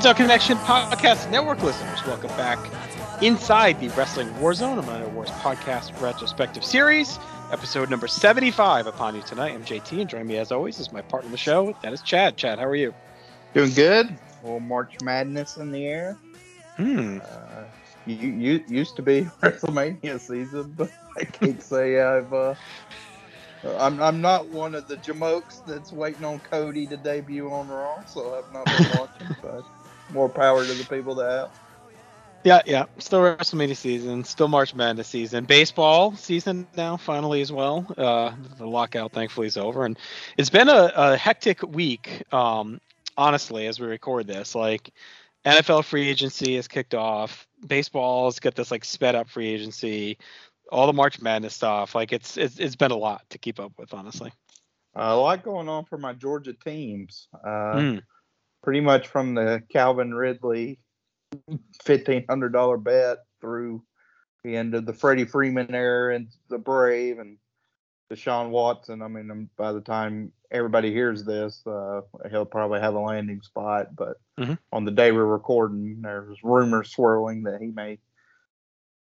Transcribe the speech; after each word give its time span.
Short 0.00 0.16
Connection 0.16 0.56
Podcast 0.58 1.28
Network 1.28 1.60
listeners, 1.60 2.06
welcome 2.06 2.28
back 2.36 2.58
inside 3.20 3.80
the 3.80 3.88
Wrestling 3.88 4.28
Warzone, 4.34 4.78
a 4.78 4.82
Minor 4.82 5.08
Wars 5.08 5.28
podcast 5.30 6.00
retrospective 6.00 6.64
series, 6.64 7.18
episode 7.50 7.90
number 7.90 8.06
75 8.06 8.86
upon 8.86 9.16
you 9.16 9.22
tonight. 9.22 9.54
I'm 9.54 9.64
JT, 9.64 10.00
and 10.00 10.08
joining 10.08 10.28
me 10.28 10.36
as 10.36 10.52
always 10.52 10.78
is 10.78 10.92
my 10.92 11.00
partner 11.00 11.26
in 11.26 11.32
the 11.32 11.36
show, 11.38 11.76
that 11.82 11.92
is 11.92 12.00
Chad. 12.02 12.36
Chad, 12.36 12.60
how 12.60 12.66
are 12.66 12.76
you? 12.76 12.94
Doing 13.54 13.72
good. 13.72 14.06
A 14.06 14.44
little 14.44 14.60
March 14.60 14.94
Madness 15.02 15.56
in 15.56 15.72
the 15.72 15.84
air. 15.84 16.16
Hmm. 16.76 17.18
Uh, 17.20 17.64
you, 18.06 18.28
you 18.28 18.64
used 18.68 18.94
to 18.96 19.02
be 19.02 19.22
WrestleMania 19.42 20.20
season, 20.20 20.74
but 20.76 20.90
I 21.16 21.24
can't 21.24 21.60
say 21.60 22.00
I've. 22.00 22.32
Uh, 22.32 22.54
I'm 23.64 24.00
I'm 24.00 24.20
not 24.20 24.46
one 24.48 24.76
of 24.76 24.86
the 24.86 24.96
jamokes 24.98 25.66
that's 25.66 25.90
waiting 25.90 26.24
on 26.24 26.38
Cody 26.38 26.86
to 26.86 26.96
debut 26.96 27.50
on 27.50 27.68
Raw, 27.68 28.04
so 28.04 28.38
I've 28.38 28.52
not 28.52 28.64
been 28.66 28.86
watching. 28.96 29.36
But 29.42 29.64
more 30.12 30.28
power 30.28 30.64
to 30.64 30.72
the 30.72 30.84
people 30.84 31.14
that 31.16 31.30
have. 31.30 31.50
Yeah, 32.44 32.62
yeah. 32.66 32.84
Still 32.98 33.20
WrestleMania 33.20 33.76
season, 33.76 34.24
still 34.24 34.48
March 34.48 34.74
Madness 34.74 35.08
season, 35.08 35.44
baseball 35.44 36.14
season 36.14 36.66
now 36.76 36.96
finally 36.96 37.40
as 37.40 37.50
well. 37.50 37.84
Uh, 37.96 38.32
the 38.56 38.66
lockout 38.66 39.12
thankfully 39.12 39.48
is 39.48 39.56
over, 39.56 39.84
and 39.84 39.98
it's 40.36 40.50
been 40.50 40.68
a, 40.68 40.92
a 40.94 41.16
hectic 41.16 41.62
week. 41.62 42.22
Um, 42.32 42.80
honestly, 43.16 43.66
as 43.66 43.80
we 43.80 43.86
record 43.88 44.28
this, 44.28 44.54
like 44.54 44.90
NFL 45.44 45.84
free 45.84 46.08
agency 46.08 46.56
has 46.56 46.68
kicked 46.68 46.94
off. 46.94 47.46
Baseball's 47.66 48.38
got 48.38 48.54
this 48.54 48.70
like 48.70 48.84
sped 48.84 49.14
up 49.14 49.28
free 49.28 49.48
agency. 49.48 50.18
All 50.70 50.86
the 50.86 50.92
March 50.92 51.20
Madness 51.20 51.54
stuff, 51.54 51.94
like 51.94 52.12
it's 52.12 52.36
it's, 52.36 52.58
it's 52.58 52.76
been 52.76 52.92
a 52.92 52.96
lot 52.96 53.28
to 53.30 53.38
keep 53.38 53.58
up 53.58 53.72
with, 53.78 53.92
honestly. 53.92 54.32
Uh, 54.96 55.02
a 55.02 55.16
lot 55.16 55.42
going 55.42 55.68
on 55.68 55.84
for 55.84 55.98
my 55.98 56.12
Georgia 56.12 56.52
teams. 56.52 57.28
Uh, 57.44 57.74
Mm. 57.74 58.02
Pretty 58.68 58.80
much 58.82 59.08
from 59.08 59.34
the 59.34 59.62
Calvin 59.70 60.12
Ridley 60.12 60.78
fifteen 61.82 62.26
hundred 62.28 62.52
dollar 62.52 62.76
bet 62.76 63.16
through 63.40 63.82
the 64.44 64.54
end 64.54 64.74
of 64.74 64.84
the 64.84 64.92
Freddie 64.92 65.24
Freeman 65.24 65.74
era 65.74 66.14
and 66.14 66.28
the 66.50 66.58
Brave 66.58 67.18
and 67.18 67.38
Deshaun 68.12 68.50
Watson. 68.50 69.00
I 69.00 69.08
mean, 69.08 69.30
um, 69.30 69.48
by 69.56 69.72
the 69.72 69.80
time 69.80 70.32
everybody 70.50 70.92
hears 70.92 71.24
this, 71.24 71.66
uh, 71.66 72.02
he'll 72.30 72.44
probably 72.44 72.80
have 72.80 72.94
a 72.94 73.00
landing 73.00 73.40
spot. 73.40 73.96
But 73.96 74.18
Mhm. 74.38 74.58
on 74.70 74.84
the 74.84 74.90
day 74.90 75.12
we're 75.12 75.24
recording, 75.24 76.02
there's 76.02 76.44
rumors 76.44 76.90
swirling 76.90 77.44
that 77.44 77.62
he 77.62 77.68
may 77.68 77.98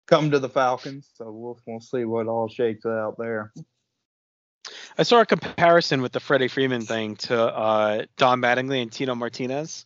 come 0.06 0.30
to 0.30 0.38
the 0.38 0.48
Falcons. 0.48 1.10
So 1.14 1.28
we'll 1.32 1.58
we'll 1.66 1.80
see 1.80 2.04
what 2.04 2.28
all 2.28 2.46
shakes 2.46 2.86
out 2.86 3.16
there. 3.18 3.52
I 4.98 5.02
saw 5.02 5.20
a 5.20 5.26
comparison 5.26 6.02
with 6.02 6.12
the 6.12 6.20
Freddie 6.20 6.48
Freeman 6.48 6.82
thing 6.82 7.16
to 7.16 7.40
uh, 7.40 8.04
Don 8.16 8.40
Mattingly 8.40 8.82
and 8.82 8.92
Tino 8.92 9.14
Martinez. 9.14 9.84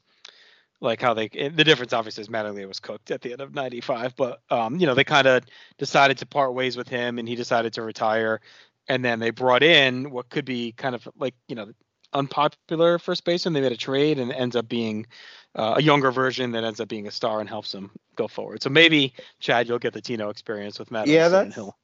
Like 0.81 1.01
how 1.01 1.15
they, 1.15 1.29
the 1.29 1.65
difference 1.65 1.93
obviously 1.93 2.23
is 2.23 2.29
Mattingly 2.29 2.67
was 2.69 2.81
cooked 2.81 3.11
at 3.11 3.23
the 3.23 3.33
end 3.33 3.41
of 3.41 3.55
'95, 3.55 4.17
but 4.17 4.41
um, 4.51 4.77
you 4.77 4.87
know 4.87 4.95
they 4.95 5.05
kind 5.05 5.27
of 5.27 5.45
decided 5.79 6.19
to 6.19 6.27
part 6.27 6.53
ways 6.53 6.77
with 6.77 6.89
him, 6.89 7.19
and 7.19 7.27
he 7.29 7.37
decided 7.37 7.73
to 7.75 7.83
retire, 7.83 8.41
and 8.89 9.03
then 9.05 9.19
they 9.19 9.31
brought 9.31 9.62
in 9.62 10.11
what 10.11 10.29
could 10.29 10.45
be 10.45 10.73
kind 10.73 10.95
of 10.95 11.09
like 11.17 11.35
you 11.49 11.55
know 11.55 11.73
unpopular 12.12 12.99
first 12.99 13.25
baseman. 13.25 13.55
They 13.55 13.62
made 13.62 13.73
a 13.73 13.77
trade, 13.79 14.19
and 14.19 14.31
ends 14.31 14.56
up 14.56 14.69
being 14.69 15.06
uh, 15.55 15.75
a 15.77 15.83
younger 15.83 16.11
version 16.11 16.51
that 16.53 16.65
ends 16.65 16.81
up 16.81 16.89
being 16.89 17.06
a 17.06 17.11
star 17.11 17.41
and 17.41 17.49
helps 17.49 17.73
him 17.73 17.91
go 18.17 18.29
forward. 18.29 18.62
So 18.62 18.69
maybe 18.69 19.15
Chad, 19.41 19.69
you'll 19.69 19.79
get 19.79 19.95
the 19.95 20.03
Tino 20.03 20.29
experience 20.29 20.79
with 20.79 20.91
Matt. 20.91 21.06
Yeah, 21.06 21.29
that's- 21.29 21.55
Hill. 21.55 21.77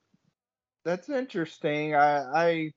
That's 0.85 1.09
interesting. 1.11 1.95
I, 1.95 2.23
I, 2.35 2.73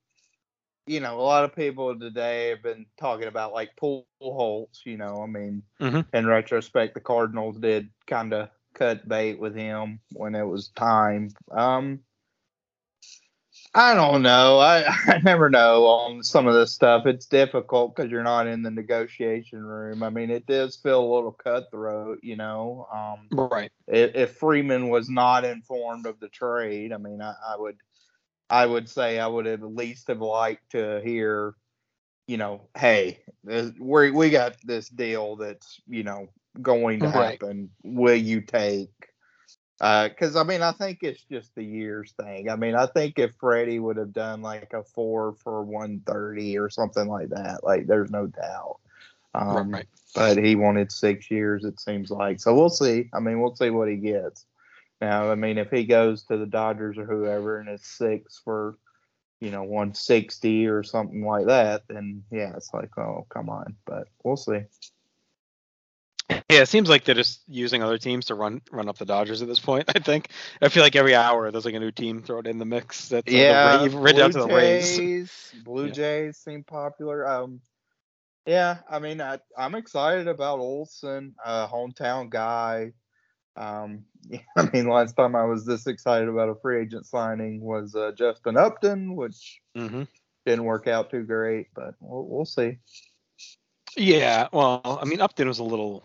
you 0.85 0.99
know, 0.99 1.19
a 1.19 1.21
lot 1.21 1.45
of 1.45 1.55
people 1.55 1.97
today 1.97 2.49
have 2.49 2.63
been 2.63 2.85
talking 2.97 3.27
about 3.27 3.53
like 3.53 3.75
pool 3.77 4.05
holes. 4.21 4.81
You 4.85 4.97
know, 4.97 5.21
I 5.23 5.27
mean, 5.27 5.63
Mhm. 5.79 6.05
in 6.13 6.27
retrospect, 6.27 6.93
the 6.93 7.01
Cardinals 7.01 7.57
did 7.59 7.89
kind 8.07 8.33
of 8.33 8.49
cut 8.73 9.07
bait 9.07 9.39
with 9.39 9.55
him 9.55 9.99
when 10.13 10.35
it 10.35 10.43
was 10.43 10.69
time. 10.69 11.29
Um, 11.51 11.99
I 13.75 13.93
don't 13.95 14.21
know. 14.23 14.59
I, 14.59 14.83
I 15.07 15.19
never 15.23 15.49
know 15.49 15.85
on 15.85 16.23
some 16.23 16.47
of 16.47 16.53
this 16.55 16.73
stuff. 16.73 17.05
It's 17.05 17.25
difficult 17.27 17.95
because 17.95 18.11
you're 18.11 18.23
not 18.23 18.47
in 18.47 18.61
the 18.63 18.71
negotiation 18.71 19.63
room. 19.63 20.03
I 20.03 20.09
mean, 20.09 20.29
it 20.31 20.45
does 20.47 20.75
feel 20.75 21.03
a 21.03 21.13
little 21.13 21.31
cutthroat. 21.31 22.19
You 22.23 22.35
know. 22.35 22.87
Um, 22.93 23.29
Right. 23.31 23.71
if, 23.87 24.15
if 24.15 24.31
Freeman 24.37 24.89
was 24.89 25.09
not 25.09 25.45
informed 25.45 26.05
of 26.05 26.19
the 26.19 26.29
trade, 26.29 26.93
I 26.93 26.97
mean, 26.97 27.21
I, 27.21 27.33
I 27.47 27.55
would, 27.57 27.77
I 28.49 28.65
would 28.65 28.89
say 28.89 29.19
I 29.19 29.27
would 29.27 29.45
have 29.45 29.63
at 29.63 29.75
least 29.75 30.07
have 30.09 30.21
liked 30.21 30.71
to 30.71 31.01
hear, 31.03 31.55
you 32.27 32.37
know, 32.37 32.61
hey, 32.77 33.19
we 33.79 34.11
we 34.11 34.29
got 34.29 34.55
this 34.63 34.89
deal 34.89 35.35
that's 35.37 35.81
you 35.87 36.03
know 36.03 36.27
going 36.61 37.01
to 37.01 37.09
Right. 37.09 37.31
happen. 37.33 37.69
Will 37.83 38.15
you 38.15 38.41
take? 38.41 38.89
Because 39.79 40.35
I 40.35 40.43
mean, 40.43 40.61
I 40.61 40.71
think 40.71 40.99
it's 41.01 41.23
just 41.23 41.53
the 41.55 41.63
years 41.63 42.13
thing. 42.21 42.49
I 42.49 42.55
mean, 42.55 42.75
I 42.75 42.85
think 42.85 43.19
if 43.19 43.35
Freddie 43.35 43.79
would 43.79 43.97
have 43.97 44.13
done 44.13 44.41
like 44.41 44.71
a 44.73 44.83
four 44.83 45.33
for 45.43 45.63
one 45.63 46.01
thirty 46.05 46.57
or 46.57 46.69
something 46.69 47.07
like 47.07 47.29
that, 47.29 47.63
like 47.63 47.87
there's 47.87 48.11
no 48.11 48.27
doubt. 48.27 48.77
Um, 49.35 49.71
right. 49.71 49.87
but 50.15 50.37
he 50.37 50.55
wanted 50.55 50.91
six 50.91 51.31
years, 51.31 51.65
it 51.65 51.79
seems 51.79 52.11
like. 52.11 52.39
So 52.39 52.53
we'll 52.53 52.69
see. 52.69 53.09
I 53.13 53.19
mean, 53.19 53.41
we'll 53.41 53.55
see 53.55 53.71
what 53.71 53.89
he 53.89 53.95
gets. 53.95 54.45
Now, 55.03 55.29
I 55.29 55.35
mean, 55.35 55.57
if 55.57 55.69
he 55.69 55.83
goes 55.83 56.23
to 56.27 56.37
the 56.37 56.45
Dodgers 56.45 56.97
or 56.97 57.03
whoever 57.03 57.59
and 57.59 57.67
it's 57.67 57.85
six 57.85 58.39
for, 58.41 58.77
you 59.41 59.51
know, 59.51 59.63
160 59.63 60.67
or 60.67 60.81
something 60.81 61.25
like 61.25 61.47
that, 61.47 61.83
then 61.89 62.23
yeah, 62.31 62.53
it's 62.55 62.73
like, 62.73 62.97
oh, 62.97 63.25
come 63.27 63.49
on. 63.49 63.75
But 63.85 64.07
we'll 64.23 64.37
see. 64.37 64.61
Yeah, 66.29 66.61
it 66.61 66.69
seems 66.69 66.87
like 66.87 67.03
they're 67.03 67.15
just 67.15 67.41
using 67.49 67.83
other 67.83 67.97
teams 67.97 68.27
to 68.27 68.35
run 68.35 68.61
run 68.71 68.87
up 68.87 68.97
the 68.97 69.05
Dodgers 69.05 69.41
at 69.41 69.49
this 69.49 69.59
point. 69.59 69.91
I 69.93 69.99
think 69.99 70.29
I 70.61 70.69
feel 70.69 70.83
like 70.83 70.95
every 70.95 71.15
hour 71.15 71.51
there's 71.51 71.65
like 71.65 71.73
a 71.73 71.81
new 71.81 71.91
team 71.91 72.21
thrown 72.21 72.47
in 72.47 72.57
the 72.57 72.65
mix. 72.65 73.09
That's 73.09 73.27
like 73.27 73.35
yeah, 73.35 73.83
the 73.83 73.89
Ra- 73.89 74.03
right 74.03 74.15
down 74.15 74.31
to 74.31 74.39
the 74.39 74.47
Rays. 74.47 74.97
Jays. 74.97 75.53
Blue 75.65 75.87
Yeah. 75.87 75.91
Jays 75.91 76.37
seem 76.37 76.63
popular. 76.63 77.27
Um, 77.27 77.59
yeah, 78.45 78.77
I 78.89 78.99
mean, 78.99 79.19
I, 79.19 79.39
I'm 79.57 79.75
excited 79.75 80.29
about 80.29 80.59
Olson, 80.59 81.35
uh, 81.43 81.67
hometown 81.67 82.29
guy. 82.29 82.93
Um, 83.55 84.05
yeah, 84.29 84.39
I 84.57 84.69
mean, 84.73 84.87
last 84.87 85.13
time 85.15 85.35
I 85.35 85.45
was 85.45 85.65
this 85.65 85.87
excited 85.87 86.27
about 86.29 86.49
a 86.49 86.55
free 86.55 86.81
agent 86.81 87.05
signing 87.05 87.61
was 87.61 87.95
uh, 87.95 88.11
Justin 88.15 88.57
Upton, 88.57 89.15
which 89.15 89.61
hmm 89.75 90.03
didn't 90.45 90.65
work 90.65 90.87
out 90.87 91.09
too 91.09 91.23
great, 91.23 91.67
but 91.73 91.95
we'll, 92.01 92.25
we'll 92.25 92.45
see. 92.45 92.77
Yeah, 93.95 94.49
well, 94.51 94.99
I 95.01 95.05
mean, 95.05 95.21
Upton 95.21 95.47
was 95.47 95.59
a 95.59 95.63
little 95.63 96.03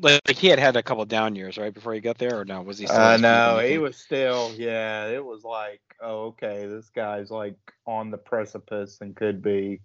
like, 0.00 0.20
like 0.26 0.36
he 0.36 0.48
had 0.48 0.58
had 0.58 0.76
a 0.76 0.82
couple 0.82 1.04
down 1.04 1.34
years 1.34 1.58
right 1.58 1.72
before 1.72 1.94
he 1.94 2.00
got 2.00 2.18
there, 2.18 2.38
or 2.40 2.44
no? 2.44 2.62
Was 2.62 2.78
he? 2.78 2.86
Still 2.86 3.00
Uh, 3.00 3.16
no, 3.16 3.58
he 3.58 3.78
was 3.78 3.96
still, 3.96 4.52
yeah, 4.56 5.06
it 5.06 5.24
was 5.24 5.44
like, 5.44 5.80
oh, 6.00 6.26
okay, 6.26 6.66
this 6.66 6.88
guy's 6.90 7.30
like 7.30 7.56
on 7.86 8.10
the 8.10 8.18
precipice 8.18 8.98
and 9.00 9.16
could 9.16 9.42
be, 9.42 9.80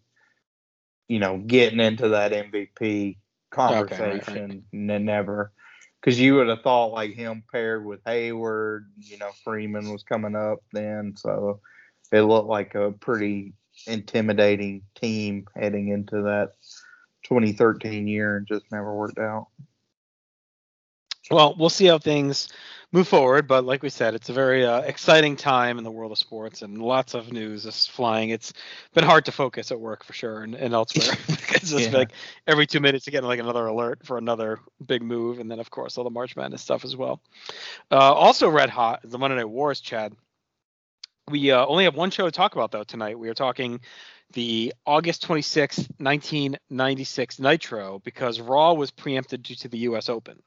you 1.08 1.20
know, 1.20 1.38
getting 1.38 1.80
into 1.80 2.10
that 2.10 2.32
MVP 2.32 3.18
conversation 3.52 4.64
and 4.72 4.90
then 4.90 5.06
never. 5.06 5.52
Because 6.04 6.20
you 6.20 6.36
would 6.36 6.50
have 6.50 6.62
thought 6.64 6.88
like 6.92 7.14
him 7.14 7.44
paired 7.50 7.86
with 7.86 8.04
Heyward, 8.04 8.88
you 8.98 9.18
know, 9.18 9.30
Freeman 9.44 9.90
was 9.90 10.04
coming 10.04 10.36
up 10.36 10.60
then. 10.74 11.14
So 11.16 11.62
it 12.12 12.22
looked 12.22 12.50
like 12.50 12.76
a 12.76 12.92
pretty 12.92 13.54
intimidating 13.88 14.82
team 14.96 15.48
heading 15.56 15.88
into 15.90 16.24
that 16.24 16.52
2013 17.24 18.08
year 18.08 18.36
and 18.38 18.48
just 18.48 18.66
never 18.70 18.94
worked 18.94 19.18
out. 19.18 19.48
Well, 21.32 21.56
we'll 21.58 21.70
see 21.70 21.86
how 21.86 22.00
things 22.00 22.50
move 22.94 23.08
forward, 23.10 23.48
but 23.48 23.66
like 23.66 23.84
we 23.84 23.90
said, 23.90 24.16
it's 24.16 24.30
a 24.30 24.34
very 24.34 24.66
uh, 24.66 24.82
exciting 24.82 25.36
time 25.36 25.78
in 25.80 25.84
the 25.84 25.92
world 25.92 26.12
of 26.14 26.20
sports, 26.20 26.62
and 26.64 26.82
lots 26.82 27.16
of 27.16 27.34
news 27.34 27.66
is 27.66 27.88
flying. 27.88 28.30
It's 28.30 28.54
been 28.94 29.04
hard 29.04 29.26
to 29.26 29.32
focus 29.32 29.72
at 29.72 29.80
work 29.80 30.04
for 30.06 30.14
sure, 30.14 30.44
and, 30.44 30.56
and 30.56 30.74
elsewhere 30.74 31.14
because 31.28 31.74
it's 31.74 31.92
Yeah. 31.92 31.98
like 31.98 32.14
every 32.48 32.68
two 32.68 32.80
minutes 32.80 33.08
you're 33.08 33.12
getting 33.12 33.28
like 33.28 33.40
another 33.40 33.68
alert 33.68 34.06
for 34.06 34.18
another 34.18 34.60
big 34.86 35.04
move, 35.04 35.40
and 35.40 35.52
then 35.52 35.60
of 35.60 35.72
course 35.72 35.98
all 35.98 36.06
the 36.06 36.12
March 36.12 36.36
Madness 36.38 36.62
stuff 36.62 36.86
as 36.86 36.96
well. 36.96 37.22
Uh, 37.92 37.96
also, 38.14 38.50
red 38.50 38.70
hot 38.70 39.02
is 39.04 39.12
the 39.12 39.20
Monday 39.20 39.38
Night 39.38 39.50
Wars, 39.50 39.82
Chad. 39.82 40.14
We 41.30 41.52
uh, 41.52 41.66
only 41.66 41.86
have 41.86 41.96
one 41.96 42.12
show 42.12 42.26
to 42.26 42.32
talk 42.32 42.56
about 42.56 42.72
though 42.72 42.84
tonight. 42.84 43.18
We 43.20 43.30
are 43.30 43.34
talking 43.34 43.82
the 44.34 44.74
August 44.86 45.26
26th, 45.28 45.88
1996 46.00 47.40
Nitro 47.40 48.00
because 48.00 48.40
Raw 48.40 48.74
was 48.74 48.92
preempted 48.92 49.44
due 49.44 49.56
to 49.56 49.70
the 49.70 49.78
U.S. 49.80 50.10
Open. 50.10 50.42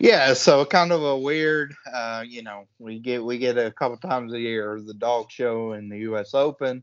Yeah, 0.00 0.32
so 0.32 0.64
kind 0.64 0.92
of 0.92 1.02
a 1.02 1.18
weird, 1.18 1.74
uh, 1.92 2.24
you 2.26 2.42
know, 2.42 2.64
we 2.78 2.98
get 2.98 3.22
we 3.22 3.36
get 3.36 3.58
a 3.58 3.70
couple 3.70 3.98
times 3.98 4.32
a 4.32 4.40
year 4.40 4.80
the 4.80 4.94
dog 4.94 5.30
show 5.30 5.72
and 5.72 5.92
the 5.92 5.98
U.S. 5.98 6.32
Open. 6.32 6.82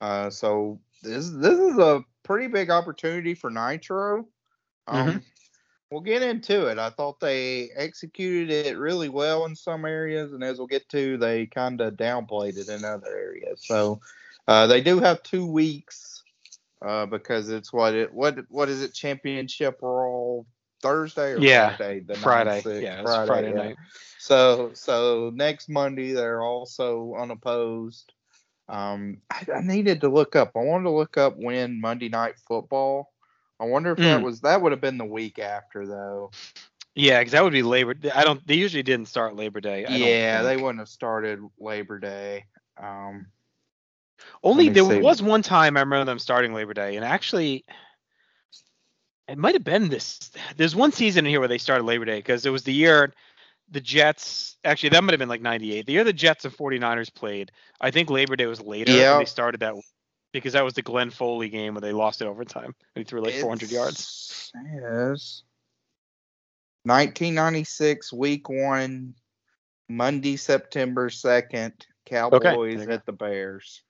Uh, 0.00 0.28
so 0.28 0.80
this 1.02 1.30
this 1.30 1.58
is 1.58 1.78
a 1.78 2.04
pretty 2.24 2.48
big 2.48 2.68
opportunity 2.68 3.34
for 3.34 3.48
Nitro. 3.48 4.26
Um, 4.88 5.22
We'll 5.90 6.00
get 6.02 6.22
into 6.22 6.66
it. 6.66 6.78
I 6.78 6.90
thought 6.90 7.18
they 7.18 7.70
executed 7.74 8.50
it 8.50 8.76
really 8.76 9.08
well 9.08 9.46
in 9.46 9.56
some 9.56 9.86
areas, 9.86 10.34
and 10.34 10.44
as 10.44 10.58
we'll 10.58 10.66
get 10.66 10.86
to, 10.90 11.16
they 11.16 11.46
kind 11.46 11.80
of 11.80 11.94
downplayed 11.94 12.58
it 12.58 12.68
in 12.68 12.84
other 12.84 13.08
areas. 13.08 13.64
So 13.64 14.00
uh, 14.46 14.66
they 14.66 14.82
do 14.82 15.00
have 15.00 15.22
two 15.22 15.46
weeks 15.46 16.22
uh, 16.82 17.06
because 17.06 17.48
it's 17.48 17.72
what 17.72 17.94
it 17.94 18.12
what 18.12 18.36
what 18.50 18.68
is 18.68 18.82
it 18.82 18.92
championship 18.92 19.78
Raw 19.80 20.42
Thursday 20.82 21.32
or 21.32 21.42
Yeah, 21.42 21.76
Friday? 21.76 22.00
The 22.00 22.16
Friday. 22.16 22.66
9-6, 22.76 22.76
Yeah, 22.78 23.06
Friday 23.24 23.52
yeah. 23.52 23.52
night. 23.52 23.78
So 24.18 24.70
so 24.74 25.30
next 25.34 25.68
Monday 25.68 26.12
they're 26.12 26.42
also 26.42 27.14
unopposed. 27.18 28.12
Um, 28.68 29.20
I, 29.30 29.46
I 29.56 29.60
needed 29.62 30.00
to 30.02 30.08
look 30.08 30.36
up. 30.36 30.52
I 30.56 30.60
wanted 30.60 30.84
to 30.84 30.90
look 30.90 31.16
up 31.16 31.34
when 31.36 31.80
Monday 31.80 32.08
Night 32.08 32.34
Football. 32.48 33.12
I 33.60 33.64
wonder 33.64 33.92
if 33.92 34.02
that 34.02 34.20
Mm. 34.20 34.22
was 34.22 34.40
that 34.42 34.60
would 34.62 34.72
have 34.72 34.80
been 34.80 34.98
the 34.98 35.04
week 35.04 35.38
after 35.38 35.86
though. 35.86 36.32
Yeah, 36.94 37.18
because 37.20 37.32
that 37.32 37.44
would 37.44 37.52
be 37.52 37.62
Labor. 37.62 37.94
I 38.14 38.24
don't. 38.24 38.44
They 38.46 38.54
usually 38.56 38.82
didn't 38.82 39.06
start 39.08 39.36
Labor 39.36 39.60
Day. 39.60 39.86
I 39.86 39.98
don't 39.98 40.18
yeah, 40.18 40.42
they 40.42 40.56
wouldn't 40.56 40.78
have 40.80 40.88
started 40.88 41.40
Labor 41.58 41.98
Day. 41.98 42.46
Um, 42.80 43.26
Only 44.42 44.68
there 44.68 44.84
see. 44.84 45.02
was 45.02 45.22
one 45.22 45.42
time 45.42 45.76
I 45.76 45.80
remember 45.80 46.04
them 46.04 46.18
starting 46.18 46.52
Labor 46.52 46.74
Day, 46.74 46.96
and 46.96 47.04
actually, 47.04 47.64
it 49.28 49.38
might 49.38 49.54
have 49.54 49.64
been 49.64 49.88
this. 49.88 50.18
There's 50.56 50.74
one 50.74 50.92
season 50.92 51.26
in 51.26 51.30
here 51.30 51.40
where 51.40 51.48
they 51.48 51.58
started 51.58 51.84
Labor 51.84 52.04
Day 52.04 52.18
because 52.18 52.46
it 52.46 52.50
was 52.50 52.62
the 52.62 52.72
year 52.72 53.12
the 53.70 53.80
Jets. 53.80 54.56
Actually, 54.64 54.88
that 54.90 55.04
might 55.04 55.12
have 55.12 55.18
been 55.18 55.28
like 55.28 55.42
'98. 55.42 55.84
The 55.86 55.92
year 55.92 56.04
the 56.04 56.12
Jets 56.12 56.44
and 56.44 56.56
49ers 56.56 57.12
played. 57.14 57.52
I 57.80 57.90
think 57.90 58.08
Labor 58.10 58.36
Day 58.36 58.46
was 58.46 58.60
later. 58.60 58.90
and 58.90 59.00
Yeah. 59.00 59.18
they 59.18 59.24
started 59.26 59.60
that 59.60 59.74
because 60.32 60.54
that 60.54 60.64
was 60.64 60.74
the 60.74 60.82
Glenn 60.82 61.10
Foley 61.10 61.48
game 61.48 61.74
where 61.74 61.80
they 61.80 61.92
lost 61.92 62.22
it 62.22 62.26
overtime. 62.26 62.74
and 62.94 62.96
He 62.96 63.04
threw 63.04 63.22
like 63.22 63.34
400 63.34 63.70
yards. 63.70 64.50
Yes. 64.74 65.42
1996, 66.84 68.12
week 68.12 68.48
one, 68.48 69.14
Monday, 69.88 70.36
September 70.36 71.08
2nd, 71.10 71.72
Cowboys 72.06 72.40
there 72.76 72.80
you 72.80 72.86
go. 72.86 72.92
at 72.92 73.06
the 73.06 73.12
Bears. 73.12 73.82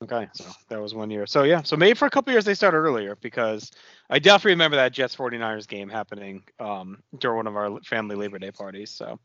Okay, 0.00 0.28
so 0.32 0.44
that 0.68 0.80
was 0.80 0.94
one 0.94 1.10
year. 1.10 1.26
So 1.26 1.42
yeah, 1.42 1.62
so 1.62 1.76
maybe 1.76 1.94
for 1.94 2.06
a 2.06 2.10
couple 2.10 2.32
years 2.32 2.44
they 2.44 2.54
started 2.54 2.76
earlier 2.78 3.16
because 3.16 3.72
I 4.08 4.20
definitely 4.20 4.52
remember 4.52 4.76
that 4.76 4.92
Jets 4.92 5.16
49ers 5.16 5.66
game 5.66 5.88
happening 5.88 6.44
um, 6.60 7.02
during 7.18 7.36
one 7.38 7.46
of 7.48 7.56
our 7.56 7.80
family 7.80 8.14
Labor 8.14 8.38
Day 8.38 8.52
parties. 8.52 8.92
So 8.92 9.18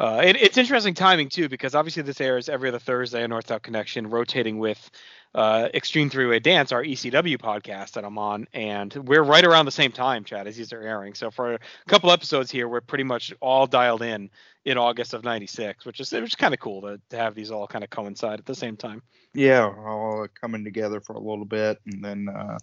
uh, 0.00 0.22
it, 0.24 0.36
it's 0.40 0.56
interesting 0.56 0.94
timing 0.94 1.28
too 1.28 1.46
because 1.46 1.74
obviously 1.74 2.02
this 2.02 2.22
airs 2.22 2.48
every 2.48 2.70
other 2.70 2.78
Thursday 2.78 3.22
on 3.22 3.28
North 3.28 3.48
South 3.48 3.60
Connection, 3.60 4.08
rotating 4.08 4.58
with 4.58 4.90
uh, 5.34 5.68
Extreme 5.74 6.08
Three 6.08 6.24
Way 6.24 6.38
Dance, 6.38 6.72
our 6.72 6.82
ECW 6.82 7.36
podcast 7.36 7.92
that 7.92 8.04
I'm 8.06 8.16
on, 8.16 8.48
and 8.54 8.94
we're 8.94 9.22
right 9.22 9.44
around 9.44 9.66
the 9.66 9.72
same 9.72 9.92
time, 9.92 10.24
Chad, 10.24 10.46
as 10.46 10.56
these 10.56 10.72
are 10.72 10.80
airing. 10.80 11.12
So 11.12 11.30
for 11.30 11.52
a 11.52 11.58
couple 11.86 12.10
episodes 12.10 12.50
here, 12.50 12.66
we're 12.66 12.80
pretty 12.80 13.04
much 13.04 13.34
all 13.40 13.66
dialed 13.66 14.00
in 14.00 14.30
in 14.64 14.78
August 14.78 15.12
of 15.12 15.22
'96, 15.22 15.84
which 15.84 16.00
is 16.00 16.10
which 16.10 16.30
is 16.30 16.34
kind 16.34 16.54
of 16.54 16.60
cool 16.60 16.80
to, 16.80 16.98
to 17.10 17.16
have 17.18 17.34
these 17.34 17.50
all 17.50 17.66
kind 17.66 17.84
of 17.84 17.90
coincide 17.90 18.38
at 18.38 18.46
the 18.46 18.54
same 18.54 18.78
time. 18.78 19.02
Yeah, 19.34 19.66
all 19.66 20.26
coming 20.40 20.64
together 20.64 21.02
for 21.02 21.12
a 21.12 21.20
little 21.20 21.44
bit, 21.44 21.78
and 21.84 22.02
then 22.02 22.28
uh, 22.34 22.56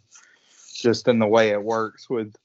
just 0.73 1.07
in 1.07 1.19
the 1.19 1.27
way 1.27 1.51
it 1.51 1.63
works 1.63 2.09
with 2.09 2.35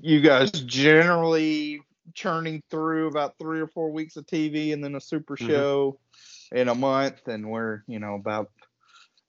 you 0.00 0.22
guys 0.22 0.50
generally 0.50 1.82
churning 2.14 2.62
through 2.70 3.08
about 3.08 3.38
three 3.38 3.60
or 3.60 3.66
four 3.68 3.90
weeks 3.90 4.16
of 4.16 4.26
TV 4.26 4.72
and 4.72 4.82
then 4.82 4.94
a 4.94 5.00
super 5.00 5.36
Mhm. 5.36 5.46
show 5.46 5.98
in 6.52 6.68
a 6.68 6.74
month, 6.74 7.26
and 7.28 7.48
we're 7.50 7.82
you 7.86 7.98
know 7.98 8.14
about 8.14 8.50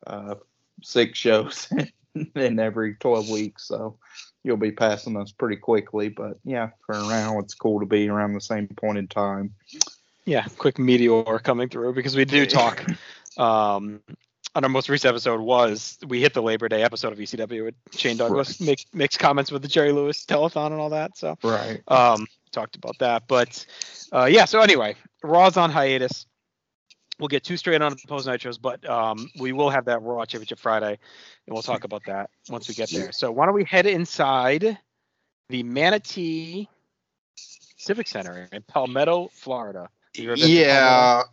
uh, 0.08 0.36
six 0.84 1.18
shows 1.18 1.72
in 2.36 2.60
every 2.60 2.96
12 2.96 3.30
weeks, 3.30 3.68
so 3.68 3.98
you'll 4.44 4.58
be 4.58 4.72
passing 4.72 5.18
us 5.18 5.32
pretty 5.32 5.58
quickly. 5.58 6.10
But 6.10 6.38
yeah, 6.44 6.70
for 6.86 6.94
now, 6.96 7.40
it's 7.40 7.54
cool 7.56 7.80
to 7.80 7.86
be 7.86 8.08
around 8.10 8.34
the 8.34 8.42
same 8.42 8.68
point 8.68 8.98
in 8.98 9.08
time. 9.08 9.54
yeah, 10.26 10.46
quick 10.58 10.80
meteor 10.80 11.40
coming 11.40 11.70
through 11.70 11.94
because 11.94 12.16
we 12.16 12.26
do 12.26 12.46
talk. 12.46 12.86
um, 13.38 14.02
on 14.56 14.64
our 14.64 14.70
most 14.70 14.90
recent 14.90 15.10
episode 15.10 15.42
was 15.42 15.98
we 16.08 16.22
hit 16.22 16.34
the 16.34 16.42
Labor 16.42 16.68
Day 16.68 16.82
episode 16.84 17.14
of 17.14 17.20
ECW 17.20 17.66
with 17.66 17.76
Shane 17.96 18.18
Douglas 18.18 18.60
make, 18.60 18.86
makes 18.94 19.16
comments 19.18 19.52
with 19.52 19.62
the 19.62 19.68
Jerry 19.68 19.92
Lewis 19.92 20.26
telethon 20.26 20.68
and 20.68 20.76
all 20.82 20.90
that. 20.90 21.18
So 21.18 21.38
Right. 21.44 21.82
um, 21.88 22.26
talked 22.52 22.76
about 22.76 22.98
that, 23.00 23.24
but 23.28 23.66
uh, 24.12 24.26
yeah. 24.26 24.46
So 24.46 24.62
anyway, 24.62 24.96
Raw's 25.24 25.58
on 25.58 25.70
hiatus. 25.70 26.26
We'll 27.20 27.28
get 27.28 27.44
two 27.44 27.58
straight 27.58 27.82
on 27.82 27.92
the 27.92 28.00
post 28.08 28.28
nitros, 28.28 28.60
but 28.60 28.88
um, 28.90 29.30
we 29.38 29.52
will 29.52 29.70
have 29.70 29.86
that 29.86 30.02
Raw 30.02 30.24
Championship 30.26 30.58
Friday, 30.58 30.98
and 31.48 31.54
we'll 31.54 31.62
talk 31.62 31.84
about 31.84 32.04
that 32.08 32.30
once 32.50 32.68
we 32.70 32.74
get 32.74 32.90
there. 32.92 33.12
So 33.12 33.30
why 33.32 33.46
don't 33.46 33.54
we 33.56 33.66
head 33.66 33.86
inside 33.86 34.78
the 35.50 35.64
Manatee 35.64 36.70
Civic 37.36 38.08
Center 38.08 38.48
in 38.54 38.62
Palmetto, 38.64 39.30
Florida? 39.34 39.90
You 40.16 40.32
ever 40.32 40.38
been 40.38 40.48
to 40.50 40.56
Palmetto? 40.66 40.70
Yeah. 40.70 41.24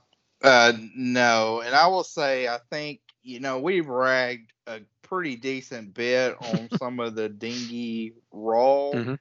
Uh, 0.42 0.72
no, 0.96 1.62
and 1.64 1.74
I 1.74 1.86
will 1.86 2.04
say 2.04 2.48
I 2.48 2.58
think 2.70 3.00
you 3.26 3.40
know 3.40 3.58
we've 3.58 3.88
ragged 3.88 4.52
a 4.68 4.80
pretty 5.02 5.36
decent 5.36 5.92
bit 5.94 6.36
on 6.40 6.68
some 6.78 7.00
of 7.00 7.14
the 7.16 7.28
dingy 7.28 8.14
raw 8.30 8.92
Mhm. 8.92 9.18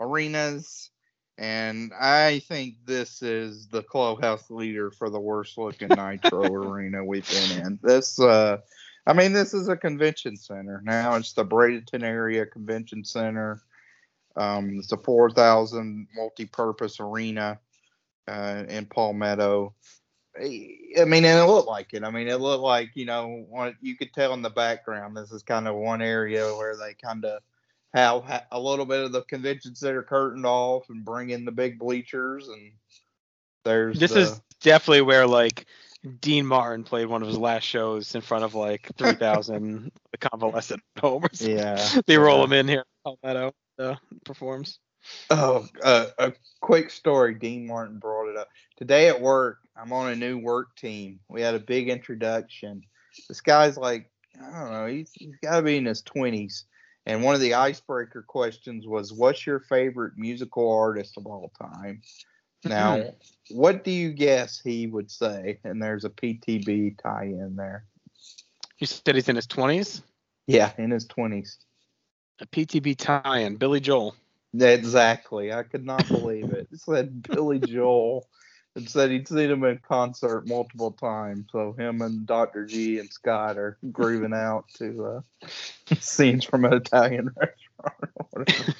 arenas, 0.00 0.90
and 1.38 1.92
I 1.98 2.40
think 2.40 2.74
this 2.84 3.22
is 3.22 3.68
the 3.68 3.82
clubhouse 3.82 4.50
leader 4.50 4.90
for 4.90 5.08
the 5.08 5.20
worst 5.20 5.56
looking 5.56 5.94
nitro 5.94 6.52
arena 6.52 7.04
we've 7.04 7.28
been 7.30 7.64
in. 7.64 7.78
This, 7.82 8.18
uh, 8.20 8.58
I 9.06 9.12
mean, 9.12 9.32
this 9.32 9.54
is 9.54 9.68
a 9.68 9.76
convention 9.76 10.36
center 10.36 10.82
now. 10.84 11.14
It's 11.14 11.32
the 11.32 11.44
Bradenton 11.44 12.02
Area 12.02 12.44
Convention 12.44 13.04
Center. 13.04 13.62
Um, 14.36 14.78
it's 14.78 14.92
a 14.92 14.96
4,000 14.96 16.06
multi-purpose 16.14 17.00
arena 17.00 17.58
uh, 18.28 18.64
in 18.68 18.86
Palmetto. 18.86 19.74
I 20.40 21.04
mean, 21.04 21.24
and 21.24 21.38
it 21.38 21.44
looked 21.44 21.68
like 21.68 21.92
it. 21.94 22.04
I 22.04 22.10
mean, 22.10 22.28
it 22.28 22.40
looked 22.40 22.62
like 22.62 22.90
you 22.94 23.04
know, 23.06 23.44
one, 23.48 23.76
you 23.80 23.96
could 23.96 24.12
tell 24.12 24.34
in 24.34 24.42
the 24.42 24.50
background. 24.50 25.16
This 25.16 25.32
is 25.32 25.42
kind 25.42 25.66
of 25.68 25.74
one 25.76 26.02
area 26.02 26.44
where 26.56 26.76
they 26.76 26.94
kind 26.94 27.24
of 27.24 27.40
have 27.94 28.44
a 28.52 28.60
little 28.60 28.84
bit 28.86 29.04
of 29.04 29.12
the 29.12 29.22
convention 29.22 29.74
center 29.74 30.02
curtained 30.02 30.46
off 30.46 30.88
and 30.90 31.04
bring 31.04 31.30
in 31.30 31.44
the 31.44 31.52
big 31.52 31.78
bleachers. 31.78 32.48
And 32.48 32.72
there's 33.64 33.98
This 33.98 34.12
the- 34.12 34.20
is 34.20 34.40
definitely 34.60 35.02
where 35.02 35.26
like 35.26 35.66
Dean 36.20 36.46
Martin 36.46 36.84
played 36.84 37.06
one 37.06 37.22
of 37.22 37.28
his 37.28 37.38
last 37.38 37.64
shows 37.64 38.14
in 38.14 38.20
front 38.20 38.44
of 38.44 38.54
like 38.54 38.88
3,000 38.98 39.90
convalescent 40.20 40.82
home. 41.00 41.24
Or 41.24 41.28
something. 41.32 41.56
yeah. 41.56 42.00
They 42.06 42.18
roll 42.18 42.38
yeah. 42.38 42.44
him 42.44 42.52
in 42.52 42.68
here. 42.68 42.84
Palmetto 43.04 43.52
uh, 43.78 43.94
performs. 44.24 44.78
Oh, 45.30 45.66
uh, 45.82 46.06
a 46.18 46.32
quick 46.60 46.90
story. 46.90 47.34
Dean 47.34 47.66
Martin 47.66 47.98
brought 47.98 48.30
it 48.30 48.36
up 48.36 48.48
today 48.76 49.08
at 49.08 49.20
work. 49.20 49.58
I'm 49.76 49.92
on 49.92 50.10
a 50.10 50.16
new 50.16 50.38
work 50.38 50.76
team. 50.76 51.20
We 51.28 51.42
had 51.42 51.54
a 51.54 51.60
big 51.60 51.88
introduction. 51.88 52.82
This 53.28 53.40
guy's 53.40 53.76
like, 53.76 54.10
I 54.40 54.60
don't 54.60 54.72
know, 54.72 54.86
he's, 54.86 55.10
he's 55.14 55.36
got 55.42 55.56
to 55.56 55.62
be 55.62 55.76
in 55.76 55.86
his 55.86 56.02
20s. 56.02 56.64
And 57.06 57.22
one 57.22 57.34
of 57.34 57.40
the 57.40 57.54
icebreaker 57.54 58.22
questions 58.22 58.86
was, 58.86 59.14
"What's 59.14 59.46
your 59.46 59.60
favorite 59.60 60.12
musical 60.18 60.70
artist 60.70 61.16
of 61.16 61.26
all 61.26 61.50
time?" 61.58 62.02
Now, 62.64 63.14
what 63.50 63.82
do 63.82 63.90
you 63.90 64.12
guess 64.12 64.60
he 64.60 64.86
would 64.86 65.10
say? 65.10 65.58
And 65.64 65.82
there's 65.82 66.04
a 66.04 66.10
PTB 66.10 66.98
tie-in 67.02 67.56
there. 67.56 67.86
You 68.78 68.86
said 68.86 69.14
he's 69.14 69.30
in 69.30 69.36
his 69.36 69.46
20s. 69.46 70.02
Yeah, 70.46 70.72
in 70.76 70.90
his 70.90 71.06
20s. 71.06 71.56
A 72.40 72.46
PTB 72.46 72.96
tie-in. 72.98 73.56
Billy 73.56 73.80
Joel. 73.80 74.14
Exactly. 74.54 75.52
I 75.52 75.62
could 75.62 75.84
not 75.84 76.08
believe 76.08 76.52
it. 76.52 76.68
It 76.72 76.80
said 76.80 77.22
Billy 77.22 77.58
Joel 77.58 78.26
and 78.76 78.88
said 78.88 79.10
he'd 79.10 79.28
seen 79.28 79.50
him 79.50 79.64
in 79.64 79.78
concert 79.86 80.46
multiple 80.46 80.92
times. 80.92 81.46
So 81.52 81.72
him 81.72 82.00
and 82.00 82.26
Dr. 82.26 82.64
G 82.64 82.98
and 82.98 83.10
Scott 83.10 83.58
are 83.58 83.76
grooving 83.90 84.32
out 84.32 84.66
to 84.74 85.04
uh, 85.04 85.46
scenes 86.00 86.44
from 86.44 86.64
an 86.64 86.74
Italian 86.74 87.30
restaurant. 87.36 88.74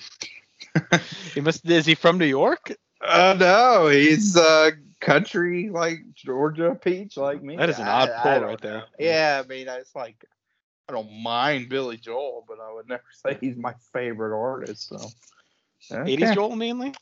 He 1.35 1.41
must. 1.41 1.69
Is 1.69 1.87
he 1.87 1.95
from 1.95 2.19
New 2.19 2.27
York? 2.27 2.73
uh, 3.01 3.37
no, 3.39 3.89
he's 3.89 4.37
uh, 4.37 4.71
country 5.01 5.71
like 5.71 6.01
Georgia 6.15 6.79
peach 6.81 7.17
like 7.17 7.43
me. 7.43 7.57
That 7.57 7.71
is 7.71 7.79
an 7.79 7.89
odd 7.89 8.11
I 8.11 8.23
pull 8.23 8.47
right 8.47 8.61
there. 8.61 8.85
Yeah, 8.99 9.43
I 9.45 9.49
mean, 9.49 9.69
it's 9.69 9.95
like 9.95 10.25
I 10.89 10.93
don't 10.93 11.23
mind 11.23 11.69
Billy 11.69 11.97
Joel, 11.97 12.45
but 12.47 12.59
I 12.61 12.73
would 12.73 12.89
never 12.89 13.03
say 13.13 13.37
he's 13.41 13.57
my 13.57 13.75
favorite 13.93 14.37
artist. 14.37 14.89
So. 14.89 14.99
80s 15.91 16.35
Joel 16.35 16.57
mainly. 16.57 16.95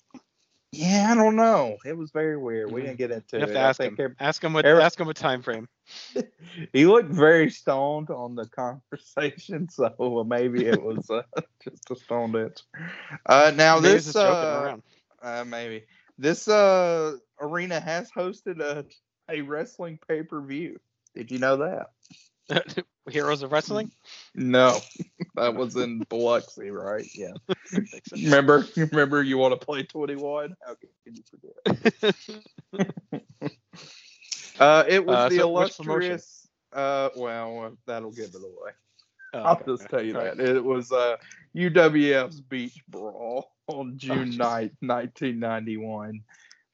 Yeah, 0.72 1.08
I 1.10 1.14
don't 1.14 1.36
know. 1.36 1.78
It 1.86 1.96
was 1.96 2.10
very 2.10 2.36
weird. 2.36 2.70
We 2.70 2.82
Mhm. 2.82 2.84
didn't 2.84 2.98
get 2.98 3.10
into 3.12 3.36
You 3.36 3.40
have 3.42 3.50
it. 3.50 3.52
to 3.54 3.58
ask 3.60 3.80
him. 3.80 3.96
Ask 4.20 4.44
him 4.44 4.52
what. 4.52 4.64
every- 4.66 4.82
Ask 4.82 5.00
him 5.00 5.06
what 5.06 5.16
time 5.16 5.42
frame. 5.42 5.68
he 6.72 6.86
looked 6.86 7.10
very 7.10 7.50
stoned 7.50 8.10
on 8.10 8.34
the 8.34 8.46
conversation, 8.46 9.68
so 9.70 10.24
maybe 10.28 10.66
it 10.66 10.82
was 10.82 11.08
uh, 11.10 11.22
just 11.62 11.90
a 11.90 11.96
stoned 11.96 12.36
answer. 12.36 12.64
Uh, 13.24 13.52
now 13.54 13.80
Maybe 13.80 13.94
this 13.94 14.14
uh, 14.16 14.62
around. 14.66 14.82
uh, 15.22 15.44
maybe 15.46 15.84
this 16.18 16.48
uh 16.48 17.16
arena 17.40 17.80
has 17.80 18.10
hosted 18.10 18.60
a 18.60 18.84
a 19.30 19.40
wrestling 19.42 19.98
pay 20.08 20.22
per 20.22 20.40
view. 20.40 20.78
Did 21.14 21.30
you 21.30 21.38
know 21.38 21.56
that? 21.58 21.90
Heroes 23.10 23.42
of 23.42 23.52
Wrestling. 23.52 23.90
No, 24.34 24.78
that 25.34 25.54
was 25.54 25.76
in 25.76 26.00
Biloxi, 26.08 26.70
right? 26.70 27.06
Yeah. 27.14 27.32
I 27.48 27.54
think 27.80 28.02
so. 28.06 28.16
Remember, 28.16 28.66
remember, 28.76 29.22
you 29.22 29.38
want 29.38 29.58
to 29.58 29.64
play 29.64 29.82
twenty 29.82 30.16
one? 30.16 30.54
How 30.64 30.74
can 30.74 31.14
you 31.14 31.22
forget? 31.30 32.14
Uh, 34.58 34.84
it 34.88 35.04
was 35.04 35.16
Uh, 35.16 35.28
the 35.28 35.36
so 35.36 35.48
illustrious. 35.48 36.48
Uh, 36.72 37.10
well, 37.16 37.76
that'll 37.86 38.10
give 38.10 38.30
it 38.30 38.36
away. 38.36 38.72
Oh, 39.34 39.40
I'll 39.40 39.62
just 39.66 39.88
tell 39.88 40.02
you 40.02 40.14
that 40.14 40.40
it 40.40 40.64
was 40.64 40.92
uh, 40.92 41.16
UWF's 41.54 42.40
Beach 42.40 42.82
Brawl 42.88 43.52
on 43.66 43.98
June 43.98 44.34
oh, 44.40 44.44
9th, 44.44 44.72
1991. 44.80 46.22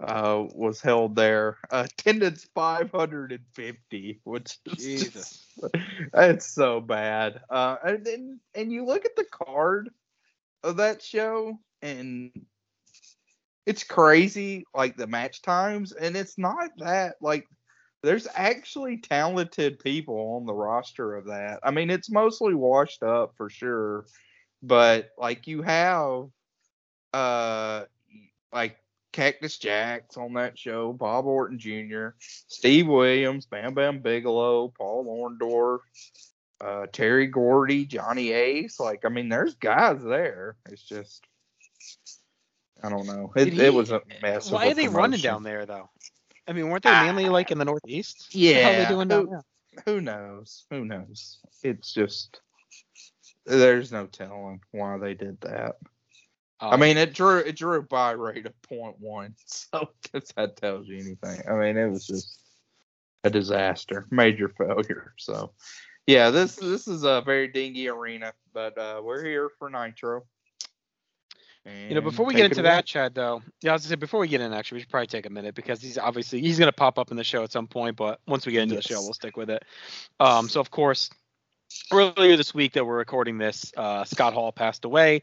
Uh, 0.02 0.46
was 0.54 0.80
held 0.80 1.14
there. 1.14 1.58
Uh, 1.70 1.86
attendance 1.90 2.46
550, 2.54 4.20
which 4.24 4.58
Jesus, 4.76 5.46
it's 6.14 6.46
so 6.46 6.80
bad. 6.80 7.40
Uh, 7.48 7.76
and, 7.84 8.06
and 8.06 8.40
and 8.54 8.72
you 8.72 8.84
look 8.84 9.04
at 9.04 9.16
the 9.16 9.26
card 9.26 9.90
of 10.64 10.76
that 10.78 11.02
show, 11.02 11.58
and 11.82 12.32
it's 13.66 13.84
crazy, 13.84 14.64
like 14.74 14.96
the 14.96 15.06
match 15.06 15.42
times, 15.42 15.92
and 15.92 16.16
it's 16.16 16.36
not 16.38 16.70
that 16.78 17.14
like 17.20 17.46
there's 18.02 18.26
actually 18.34 18.98
talented 18.98 19.78
people 19.78 20.36
on 20.36 20.46
the 20.46 20.54
roster 20.54 21.14
of 21.14 21.26
that. 21.26 21.60
I 21.62 21.70
mean, 21.70 21.90
it's 21.90 22.10
mostly 22.10 22.54
washed 22.54 23.02
up 23.04 23.34
for 23.36 23.48
sure, 23.48 24.06
but 24.62 25.10
like 25.16 25.46
you 25.46 25.62
have 25.62 26.26
uh 27.14 27.84
like 28.52 28.76
Cactus 29.12 29.58
Jacks 29.58 30.16
on 30.16 30.34
that 30.34 30.58
show, 30.58 30.92
Bob 30.92 31.26
Orton 31.26 31.58
Jr., 31.58 32.08
Steve 32.18 32.86
Williams, 32.86 33.46
Bam 33.46 33.74
Bam 33.74 34.00
Bigelow, 34.00 34.72
Paul 34.76 35.04
Orndorff, 35.06 35.80
uh, 36.60 36.86
Terry 36.92 37.26
Gordy, 37.26 37.84
Johnny 37.84 38.32
Ace. 38.32 38.80
Like, 38.80 39.04
I 39.04 39.08
mean, 39.08 39.28
there's 39.28 39.54
guys 39.54 40.02
there. 40.02 40.56
It's 40.68 40.82
just, 40.82 41.24
I 42.82 42.88
don't 42.88 43.06
know. 43.06 43.32
It, 43.36 43.52
he, 43.52 43.60
it 43.60 43.74
was 43.74 43.90
a 43.90 44.00
mess. 44.20 44.50
Why 44.50 44.68
are 44.68 44.74
they 44.74 44.86
promotion. 44.86 44.94
running 44.94 45.20
down 45.20 45.42
there 45.42 45.66
though? 45.66 45.90
I 46.48 46.52
mean, 46.52 46.68
weren't 46.68 46.82
they 46.82 46.90
mainly 46.90 47.28
like 47.28 47.50
in 47.50 47.58
the 47.58 47.64
Northeast? 47.64 48.34
Yeah. 48.34 48.62
How 48.62 48.70
are 48.70 48.82
they 48.82 48.88
doing 48.88 49.08
down 49.08 49.26
there? 49.26 49.44
Who 49.86 50.00
knows? 50.00 50.64
Who 50.70 50.84
knows? 50.84 51.38
It's 51.62 51.92
just 51.92 52.40
there's 53.46 53.92
no 53.92 54.06
telling 54.06 54.60
why 54.70 54.98
they 54.98 55.14
did 55.14 55.40
that. 55.42 55.76
Um, 56.62 56.74
I 56.74 56.76
mean, 56.76 56.96
it 56.96 57.12
drew 57.12 57.38
it 57.38 57.56
drew 57.56 57.78
a 57.78 57.82
buy 57.82 58.12
rate 58.12 58.46
of 58.46 58.52
0.1, 58.70 59.32
so 59.46 59.88
if 60.14 60.28
that 60.36 60.56
tells 60.56 60.86
you 60.86 60.96
anything. 60.96 61.42
I 61.50 61.54
mean, 61.54 61.76
it 61.76 61.90
was 61.90 62.06
just 62.06 62.38
a 63.24 63.30
disaster, 63.30 64.06
major 64.12 64.48
failure. 64.48 65.12
So, 65.18 65.52
yeah, 66.06 66.30
this 66.30 66.54
this 66.54 66.86
is 66.86 67.02
a 67.02 67.20
very 67.26 67.48
dingy 67.48 67.88
arena, 67.88 68.32
but 68.54 68.78
uh, 68.78 69.00
we're 69.02 69.24
here 69.24 69.50
for 69.58 69.68
Nitro. 69.70 70.22
You 71.64 71.94
know, 71.94 72.00
before 72.00 72.26
we 72.26 72.34
get 72.34 72.46
into 72.46 72.62
that, 72.62 72.86
Chad, 72.86 73.14
though, 73.14 73.40
yeah, 73.60 73.70
I 73.70 73.74
was 73.74 73.82
gonna 73.82 73.90
say 73.90 73.94
before 73.96 74.18
we 74.18 74.26
get 74.26 74.40
in, 74.40 74.52
actually, 74.52 74.76
we 74.76 74.80
should 74.80 74.88
probably 74.88 75.06
take 75.06 75.26
a 75.26 75.30
minute 75.30 75.54
because 75.54 75.80
he's 75.80 75.96
obviously 75.96 76.40
he's 76.40 76.58
gonna 76.58 76.72
pop 76.72 76.98
up 76.98 77.10
in 77.10 77.16
the 77.16 77.24
show 77.24 77.42
at 77.42 77.52
some 77.52 77.66
point, 77.66 77.96
but 77.96 78.20
once 78.26 78.46
we 78.46 78.52
get 78.52 78.62
into 78.62 78.76
yes. 78.76 78.86
the 78.86 78.94
show, 78.94 79.00
we'll 79.00 79.14
stick 79.14 79.36
with 79.36 79.50
it. 79.50 79.64
Um, 80.20 80.48
so 80.48 80.60
of 80.60 80.70
course, 80.70 81.10
earlier 81.92 82.36
this 82.36 82.54
week 82.54 82.72
that 82.72 82.84
we're 82.84 82.98
recording 82.98 83.38
this, 83.38 83.72
uh, 83.76 84.04
Scott 84.04 84.32
Hall 84.32 84.52
passed 84.52 84.84
away. 84.84 85.22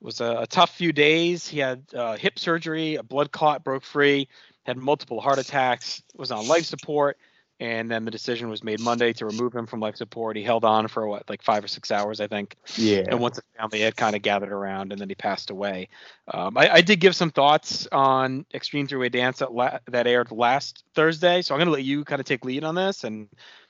It 0.00 0.04
was 0.04 0.20
a, 0.20 0.38
a 0.40 0.46
tough 0.46 0.74
few 0.74 0.92
days. 0.92 1.48
He 1.48 1.58
had 1.58 1.84
uh, 1.94 2.16
hip 2.16 2.38
surgery, 2.38 2.96
a 2.96 3.02
blood 3.02 3.32
clot 3.32 3.64
broke 3.64 3.84
free, 3.84 4.28
had 4.64 4.76
multiple 4.76 5.20
heart 5.20 5.38
attacks, 5.38 6.02
was 6.16 6.30
on 6.30 6.46
life 6.48 6.64
support 6.64 7.16
and 7.58 7.90
then 7.90 8.04
the 8.04 8.10
decision 8.10 8.50
was 8.50 8.62
made 8.62 8.80
Monday 8.80 9.12
to 9.14 9.26
remove 9.26 9.54
him 9.54 9.66
from 9.66 9.80
life 9.80 9.96
support. 9.96 10.36
He 10.36 10.42
held 10.42 10.64
on 10.64 10.88
for 10.88 11.06
what, 11.06 11.28
like 11.28 11.42
five 11.42 11.64
or 11.64 11.68
six 11.68 11.90
hours, 11.90 12.20
I 12.20 12.26
think. 12.26 12.56
Yeah. 12.76 13.04
And 13.08 13.18
once 13.18 13.36
the 13.36 13.42
family 13.58 13.80
had 13.80 13.96
kind 13.96 14.14
of 14.14 14.22
gathered 14.22 14.52
around, 14.52 14.92
and 14.92 15.00
then 15.00 15.08
he 15.08 15.14
passed 15.14 15.50
away. 15.50 15.88
Um, 16.32 16.58
I, 16.58 16.68
I, 16.74 16.80
did 16.82 17.00
give 17.00 17.16
some 17.16 17.30
thoughts 17.30 17.88
on 17.90 18.44
Extreme 18.52 18.88
Three 18.88 18.98
Way 18.98 19.08
Dance 19.08 19.38
that, 19.38 19.52
la- 19.52 19.78
that 19.88 20.06
aired 20.06 20.30
last 20.30 20.84
Thursday, 20.94 21.40
so 21.40 21.54
I'm 21.54 21.58
going 21.58 21.66
to 21.66 21.72
let 21.72 21.84
you 21.84 22.04
kind 22.04 22.20
of 22.20 22.26
take 22.26 22.44
lead 22.44 22.62
on 22.62 22.74
this, 22.74 23.04
and 23.04 23.28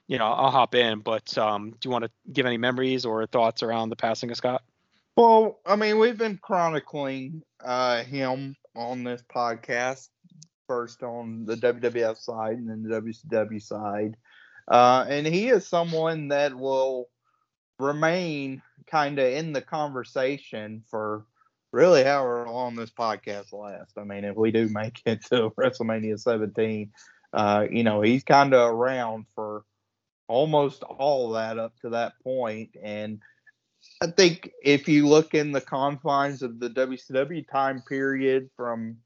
you 0.08 0.18
know 0.18 0.26
I'll 0.26 0.50
hop 0.50 0.74
in. 0.74 1.00
But 1.00 1.36
um, 1.38 1.70
do 1.70 1.76
you 1.84 1.90
want 1.90 2.04
to 2.04 2.10
give 2.32 2.46
any 2.46 2.58
memories 2.58 3.04
or 3.04 3.24
thoughts 3.26 3.62
around 3.62 3.90
the 3.90 3.96
passing 3.96 4.30
of 4.30 4.36
Scott? 4.36 4.62
Well, 5.16 5.60
I 5.64 5.76
mean, 5.76 5.98
we've 5.98 6.18
been 6.18 6.38
chronicling 6.42 7.42
uh, 7.64 8.02
him 8.02 8.54
on 8.76 9.02
this 9.02 9.22
podcast 9.34 10.08
first 10.68 11.02
on 11.02 11.46
the 11.46 11.56
WWF 11.56 12.18
side 12.18 12.58
and 12.58 12.68
then 12.68 12.82
the 12.82 13.00
WCW 13.00 13.62
side. 13.62 14.16
Uh, 14.68 15.06
and 15.08 15.26
he 15.26 15.48
is 15.48 15.66
someone 15.66 16.28
that 16.28 16.54
will 16.54 17.08
remain 17.78 18.60
kind 18.86 19.18
of 19.18 19.32
in 19.32 19.54
the 19.54 19.62
conversation 19.62 20.82
for 20.90 21.24
really 21.72 22.04
however 22.04 22.46
long 22.46 22.74
this 22.74 22.90
podcast 22.90 23.54
lasts. 23.54 23.94
I 23.96 24.04
mean, 24.04 24.24
if 24.24 24.36
we 24.36 24.50
do 24.50 24.68
make 24.68 25.00
it 25.06 25.24
to 25.26 25.48
WrestleMania 25.58 26.20
17, 26.20 26.90
uh, 27.32 27.66
you 27.70 27.84
know, 27.84 28.02
he's 28.02 28.22
kind 28.22 28.52
of 28.52 28.70
around 28.70 29.26
for 29.34 29.64
almost 30.28 30.82
all 30.82 31.30
that 31.32 31.58
up 31.58 31.72
to 31.80 31.90
that 31.90 32.12
point. 32.22 32.76
And 32.82 33.20
I 34.00 34.08
think 34.08 34.50
if 34.62 34.88
you 34.88 35.06
look 35.06 35.34
in 35.34 35.52
the 35.52 35.60
confines 35.60 36.42
of 36.42 36.60
the 36.60 36.68
WCW 36.68 37.48
time 37.48 37.82
period 37.82 38.50
from 38.56 38.98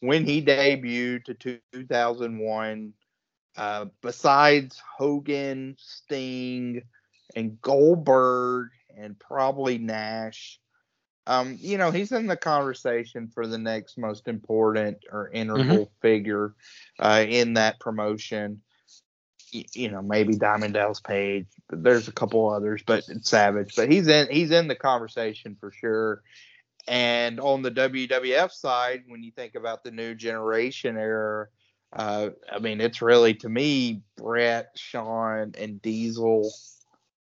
when 0.00 0.24
he 0.24 0.42
debuted 0.42 1.38
to 1.40 1.58
2001, 1.72 2.92
uh, 3.56 3.86
besides 4.02 4.80
Hogan, 4.98 5.76
Sting, 5.78 6.82
and 7.34 7.60
Goldberg, 7.60 8.68
and 8.96 9.18
probably 9.18 9.78
Nash, 9.78 10.60
um, 11.26 11.56
you 11.60 11.76
know, 11.76 11.90
he's 11.90 12.12
in 12.12 12.26
the 12.26 12.36
conversation 12.36 13.28
for 13.28 13.46
the 13.46 13.58
next 13.58 13.98
most 13.98 14.28
important 14.28 14.98
or 15.10 15.28
integral 15.30 15.86
mm-hmm. 15.86 16.00
figure 16.00 16.54
uh, 17.00 17.24
in 17.26 17.54
that 17.54 17.80
promotion. 17.80 18.62
You, 19.52 19.90
know, 19.90 20.02
maybe 20.02 20.34
Diamond 20.34 20.74
Dallas 20.74 21.00
Page, 21.00 21.46
there's 21.70 22.08
a 22.08 22.12
couple 22.12 22.50
others, 22.50 22.82
but 22.84 23.04
Savage. 23.22 23.74
But 23.76 23.90
he's 23.90 24.08
in 24.08 24.28
he's 24.30 24.50
in 24.50 24.68
the 24.68 24.74
conversation 24.74 25.56
for 25.58 25.70
sure. 25.70 26.22
And 26.88 27.40
on 27.40 27.62
the 27.62 27.70
WWF 27.70 28.52
side, 28.52 29.04
when 29.08 29.22
you 29.22 29.32
think 29.32 29.54
about 29.54 29.82
the 29.82 29.90
new 29.90 30.14
generation 30.14 30.96
era, 30.96 31.48
uh, 31.92 32.30
I 32.52 32.58
mean, 32.58 32.80
it's 32.80 33.02
really 33.02 33.34
to 33.34 33.48
me 33.48 34.02
Bret, 34.16 34.70
Shawn, 34.76 35.54
and 35.58 35.80
Diesel, 35.82 36.52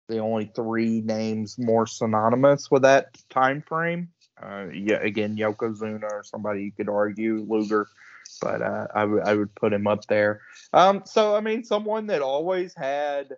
the 0.08 0.18
only 0.18 0.50
three 0.54 1.00
names 1.00 1.58
more 1.58 1.86
synonymous 1.86 2.70
with 2.70 2.82
that 2.82 3.16
time 3.30 3.62
frame. 3.62 4.08
Uh, 4.42 4.66
yeah, 4.72 4.96
again, 4.96 5.36
Yokozuna 5.36 6.04
or 6.04 6.22
somebody 6.24 6.64
you 6.64 6.72
could 6.72 6.88
argue 6.88 7.44
Luger, 7.48 7.88
but 8.40 8.62
uh, 8.62 8.86
I, 8.94 9.00
w- 9.00 9.22
I 9.24 9.34
would 9.34 9.54
put 9.54 9.72
him 9.72 9.86
up 9.86 10.06
there. 10.06 10.40
Um, 10.72 11.02
so 11.04 11.34
I 11.34 11.40
mean, 11.40 11.64
someone 11.64 12.06
that 12.08 12.22
always 12.22 12.74
had 12.74 13.36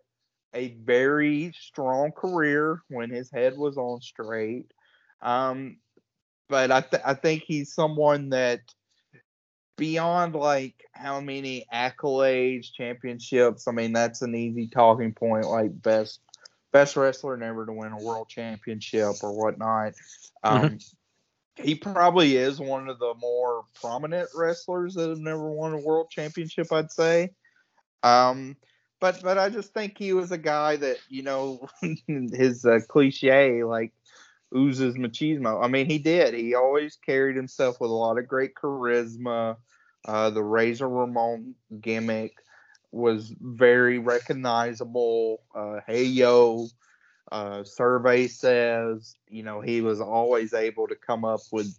a 0.54 0.75
very 0.84 1.52
strong 1.58 2.12
career 2.12 2.82
when 2.88 3.11
his 3.11 3.30
head 3.30 3.56
was 3.56 3.76
on 3.76 4.00
straight. 4.00 4.72
Um, 5.20 5.78
but 6.49 6.70
I 6.70 6.80
th- 6.82 7.02
I 7.04 7.14
think 7.14 7.44
he's 7.46 7.75
someone 7.75 8.30
that 8.30 8.61
beyond 9.76 10.34
like 10.34 10.84
how 10.92 11.20
many 11.20 11.66
accolades, 11.72 12.72
championships. 12.72 13.66
I 13.66 13.72
mean, 13.72 13.92
that's 13.92 14.22
an 14.22 14.34
easy 14.34 14.68
talking 14.68 15.12
point. 15.12 15.46
Like 15.46 15.80
best 15.82 16.20
best 16.72 16.96
wrestler 16.96 17.37
never 17.37 17.66
to 17.66 17.72
win 17.72 17.92
a 17.92 18.04
world 18.04 18.28
championship 18.28 19.14
or 19.22 19.32
whatnot. 19.32 19.94
Um, 20.42 20.62
mm-hmm. 20.62 20.76
He 21.56 21.75
probably 21.75 22.37
is 22.37 22.59
one 22.59 22.88
of 22.88 22.99
the 22.99 23.14
more 23.21 23.64
prominent 23.80 24.30
wrestlers 24.35 24.94
that 24.94 25.09
have 25.09 25.18
never 25.18 25.50
won 25.50 25.75
a 25.75 25.78
world 25.78 26.09
championship. 26.11 26.73
I'd 26.73 26.90
say. 26.90 27.30
Um, 28.02 28.56
but 29.00 29.21
but 29.23 29.37
I 29.37 29.50
just 29.50 29.75
think 29.75 29.99
he 29.99 30.12
was 30.12 30.32
a 30.32 30.38
guy 30.38 30.76
that 30.76 30.99
you 31.09 31.23
know 31.23 31.68
his 32.06 32.64
uh, 32.64 32.78
cliche 32.88 33.64
like 33.64 33.92
oozes 34.54 34.97
machismo. 34.97 35.62
I 35.62 35.68
mean, 35.68 35.87
he 35.87 35.99
did. 35.99 36.35
He 36.35 36.54
always 36.54 36.97
carried 36.97 37.37
himself 37.37 37.80
with 37.80 37.90
a 37.90 37.94
lot 37.94 38.18
of 38.18 38.28
great 38.28 38.54
charisma. 38.54 39.56
Uh, 40.06 40.30
the 40.30 40.42
Razor 40.42 40.88
Ramon 40.88 41.54
gimmick 41.80 42.35
was 42.90 43.35
very 43.40 43.99
recognizable. 43.99 45.42
Uh, 45.54 45.80
hey 45.87 46.04
yo, 46.04 46.68
uh, 47.32 47.64
survey 47.64 48.28
says, 48.28 49.16
you 49.26 49.42
know, 49.42 49.62
he 49.62 49.80
was 49.80 50.02
always 50.02 50.52
able 50.52 50.86
to 50.86 50.94
come 50.94 51.24
up 51.24 51.40
with 51.50 51.78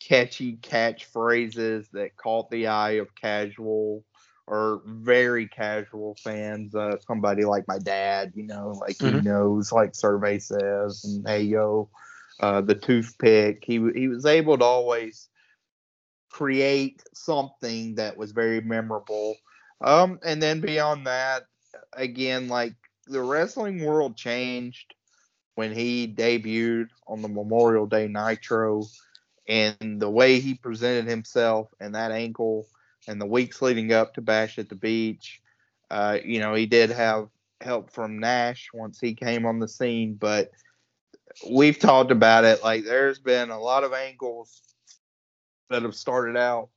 catchy 0.00 0.56
catchphrases 0.56 1.90
that 1.92 2.16
caught 2.16 2.50
the 2.50 2.68
eye 2.68 2.92
of 2.92 3.14
casual 3.14 4.02
or 4.46 4.80
very 4.86 5.46
casual 5.46 6.16
fans. 6.24 6.74
Uh, 6.74 6.96
somebody 7.06 7.44
like 7.44 7.68
my 7.68 7.78
dad, 7.78 8.32
you 8.34 8.44
know, 8.44 8.72
like 8.80 8.96
mm-hmm. 8.96 9.18
he 9.18 9.22
knows, 9.22 9.70
like 9.72 9.94
survey 9.94 10.38
says, 10.38 11.04
and 11.04 11.28
hey 11.28 11.42
yo, 11.42 11.90
uh, 12.40 12.62
the 12.62 12.74
toothpick. 12.74 13.62
He 13.66 13.74
he 13.94 14.08
was 14.08 14.24
able 14.24 14.56
to 14.56 14.64
always 14.64 15.28
create 16.30 17.02
something 17.12 17.96
that 17.96 18.16
was 18.16 18.32
very 18.32 18.62
memorable. 18.62 19.36
Um, 19.84 20.18
and 20.24 20.42
then 20.42 20.62
beyond 20.62 21.06
that, 21.06 21.42
again, 21.92 22.48
like 22.48 22.74
the 23.08 23.22
wrestling 23.22 23.84
world 23.84 24.16
changed 24.16 24.94
when 25.54 25.72
he 25.72 26.06
debuted 26.06 26.88
on 27.06 27.22
the 27.22 27.28
Memorial 27.28 27.86
Day 27.86 28.06
Nitro, 28.06 28.84
and 29.48 30.00
the 30.00 30.10
way 30.10 30.38
he 30.40 30.54
presented 30.54 31.08
himself 31.08 31.68
and 31.80 31.94
that 31.94 32.12
ankle 32.12 32.66
and 33.08 33.20
the 33.20 33.26
weeks 33.26 33.62
leading 33.62 33.92
up 33.92 34.14
to 34.14 34.20
Bash 34.20 34.58
at 34.58 34.68
the 34.68 34.74
Beach. 34.74 35.40
Uh, 35.90 36.18
you 36.22 36.38
know, 36.38 36.54
he 36.54 36.66
did 36.66 36.90
have 36.90 37.28
help 37.60 37.90
from 37.90 38.18
Nash 38.18 38.68
once 38.74 39.00
he 39.00 39.14
came 39.14 39.46
on 39.46 39.58
the 39.58 39.66
scene, 39.66 40.14
but 40.14 40.50
we've 41.50 41.78
talked 41.78 42.10
about 42.10 42.44
it. 42.44 42.62
Like 42.62 42.84
there's 42.84 43.18
been 43.18 43.50
a 43.50 43.58
lot 43.58 43.84
of 43.84 43.92
angles 43.92 44.62
that 45.70 45.82
have 45.82 45.94
started 45.94 46.36
out 46.36 46.68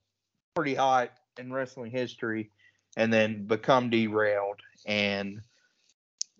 pretty 0.55 0.75
hot 0.75 1.11
in 1.37 1.51
wrestling 1.51 1.91
history 1.91 2.49
and 2.97 3.11
then 3.11 3.45
become 3.45 3.89
derailed. 3.89 4.59
And 4.85 5.41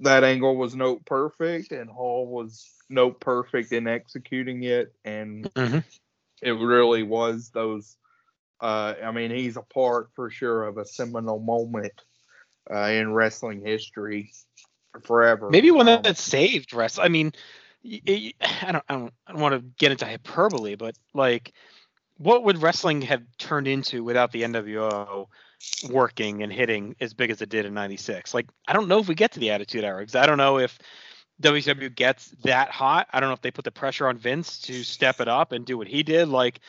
that 0.02 0.24
angle 0.24 0.56
was 0.56 0.76
note 0.76 1.06
perfect, 1.06 1.72
and 1.72 1.90
Hall 1.90 2.28
was 2.28 2.70
note 2.90 3.20
perfect 3.20 3.72
in 3.72 3.88
executing 3.88 4.64
it. 4.64 4.94
And 5.06 5.52
mm-hmm. 5.54 5.80
it 6.42 6.52
really 6.52 7.04
was 7.04 7.50
those. 7.54 7.98
Uh, 8.60 8.94
I 9.04 9.12
mean, 9.12 9.32
he's 9.32 9.58
a 9.58 9.62
part 9.62 10.10
for 10.16 10.30
sure 10.30 10.64
of 10.64 10.78
a 10.78 10.86
seminal 10.86 11.40
moment 11.40 11.94
uh, 12.72 12.90
in 12.90 13.14
wrestling 13.14 13.66
history 13.66 14.32
forever. 15.04 15.50
Maybe 15.50 15.72
one 15.72 15.88
um, 15.88 16.02
that 16.04 16.18
saved 16.18 16.74
wrestling. 16.74 17.06
I 17.06 17.10
mean, 17.10 17.32
I 17.84 18.72
don't, 18.72 18.84
I 18.88 18.94
don't, 18.94 19.14
I 19.26 19.32
don't 19.32 19.42
want 19.42 19.56
to 19.56 19.66
get 19.80 19.92
into 19.92 20.06
hyperbole, 20.06 20.76
but 20.76 20.96
like, 21.14 21.54
what 22.18 22.44
would 22.44 22.62
wrestling 22.62 23.02
have 23.04 23.24
turned 23.40 23.68
into 23.68 24.04
without 24.04 24.32
the 24.32 24.44
NWO 24.44 25.28
working 25.90 26.44
and 26.44 26.52
hitting 26.52 26.96
as 27.00 27.14
big 27.14 27.32
as 27.32 27.42
it 27.42 27.50
did 27.50 27.66
in 27.66 27.74
'96? 27.74 28.34
Like, 28.34 28.48
I 28.68 28.74
don't 28.74 28.88
know 28.88 29.00
if 29.00 29.08
we 29.08 29.16
get 29.16 29.32
to 29.34 29.40
the 29.40 29.52
Attitude 29.52 29.84
Era 29.84 30.00
because 30.00 30.16
I 30.16 30.26
don't 30.26 30.38
know 30.38 30.60
if 30.60 30.78
WCW 31.42 31.96
gets 31.96 32.30
that 32.44 32.70
hot. 32.70 33.08
I 33.12 33.20
don't 33.20 33.30
know 33.30 33.34
if 33.34 33.42
they 33.42 33.52
put 33.52 33.66
the 33.66 33.72
pressure 33.72 34.08
on 34.08 34.18
Vince 34.18 34.60
to 34.62 34.84
step 34.84 35.20
it 35.20 35.28
up 35.28 35.52
and 35.52 35.66
do 35.66 35.78
what 35.78 35.88
he 35.88 36.04
did. 36.04 36.28
Like, 36.28 36.60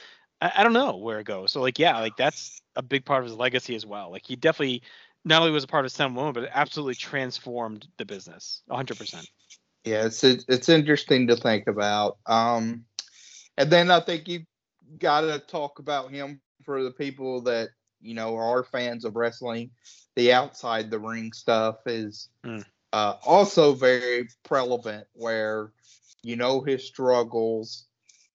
I, 0.41 0.53
I 0.57 0.63
don't 0.63 0.73
know 0.73 0.97
where 0.97 1.21
it 1.21 1.27
goes. 1.27 1.53
So, 1.53 1.61
like, 1.61 1.79
yeah, 1.79 1.99
like 1.99 2.17
that's 2.17 2.61
a 2.77 2.83
big 2.83 3.05
part 3.05 3.23
of 3.23 3.29
his 3.29 3.37
legacy 3.37 3.75
as 3.75 3.87
well. 3.87 4.11
Like, 4.11 4.27
he 4.27 4.37
definitely 4.37 4.83
not 5.25 5.41
only 5.41 5.53
was 5.53 5.65
a 5.65 5.69
part 5.69 5.85
of 5.85 5.93
seminal 5.93 6.23
Moment, 6.23 6.35
but 6.35 6.45
it 6.45 6.51
absolutely 6.53 6.95
transformed 6.95 7.87
the 7.97 8.05
business 8.05 8.63
100%. 8.71 9.27
Yeah, 9.85 10.07
it's 10.07 10.23
it's 10.23 10.69
interesting 10.69 11.27
to 11.27 11.37
think 11.37 11.67
about. 11.67 12.19
Um, 12.27 12.85
and 13.57 13.71
then 13.71 13.91
I 13.91 14.01
think 14.01 14.29
you 14.29 14.45
got 14.99 15.23
to 15.23 15.39
talk 15.41 15.79
about 15.79 16.11
him 16.11 16.41
for 16.65 16.83
the 16.83 16.93
people 16.93 17.43
that 17.43 17.71
you 18.03 18.15
know 18.15 18.37
are 18.37 18.65
fans 18.65 19.05
of 19.05 19.17
wrestling. 19.17 19.71
The 20.17 20.33
outside 20.33 20.91
the 20.91 20.99
ring 20.99 21.33
stuff 21.33 21.77
is 21.87 22.29
mm. 22.45 22.65
uh, 22.93 23.15
also 23.25 23.73
very 23.73 24.29
prevalent, 24.43 25.07
where 25.15 25.73
you 26.23 26.37
know 26.37 26.61
his 26.61 26.85
struggles. 26.85 27.87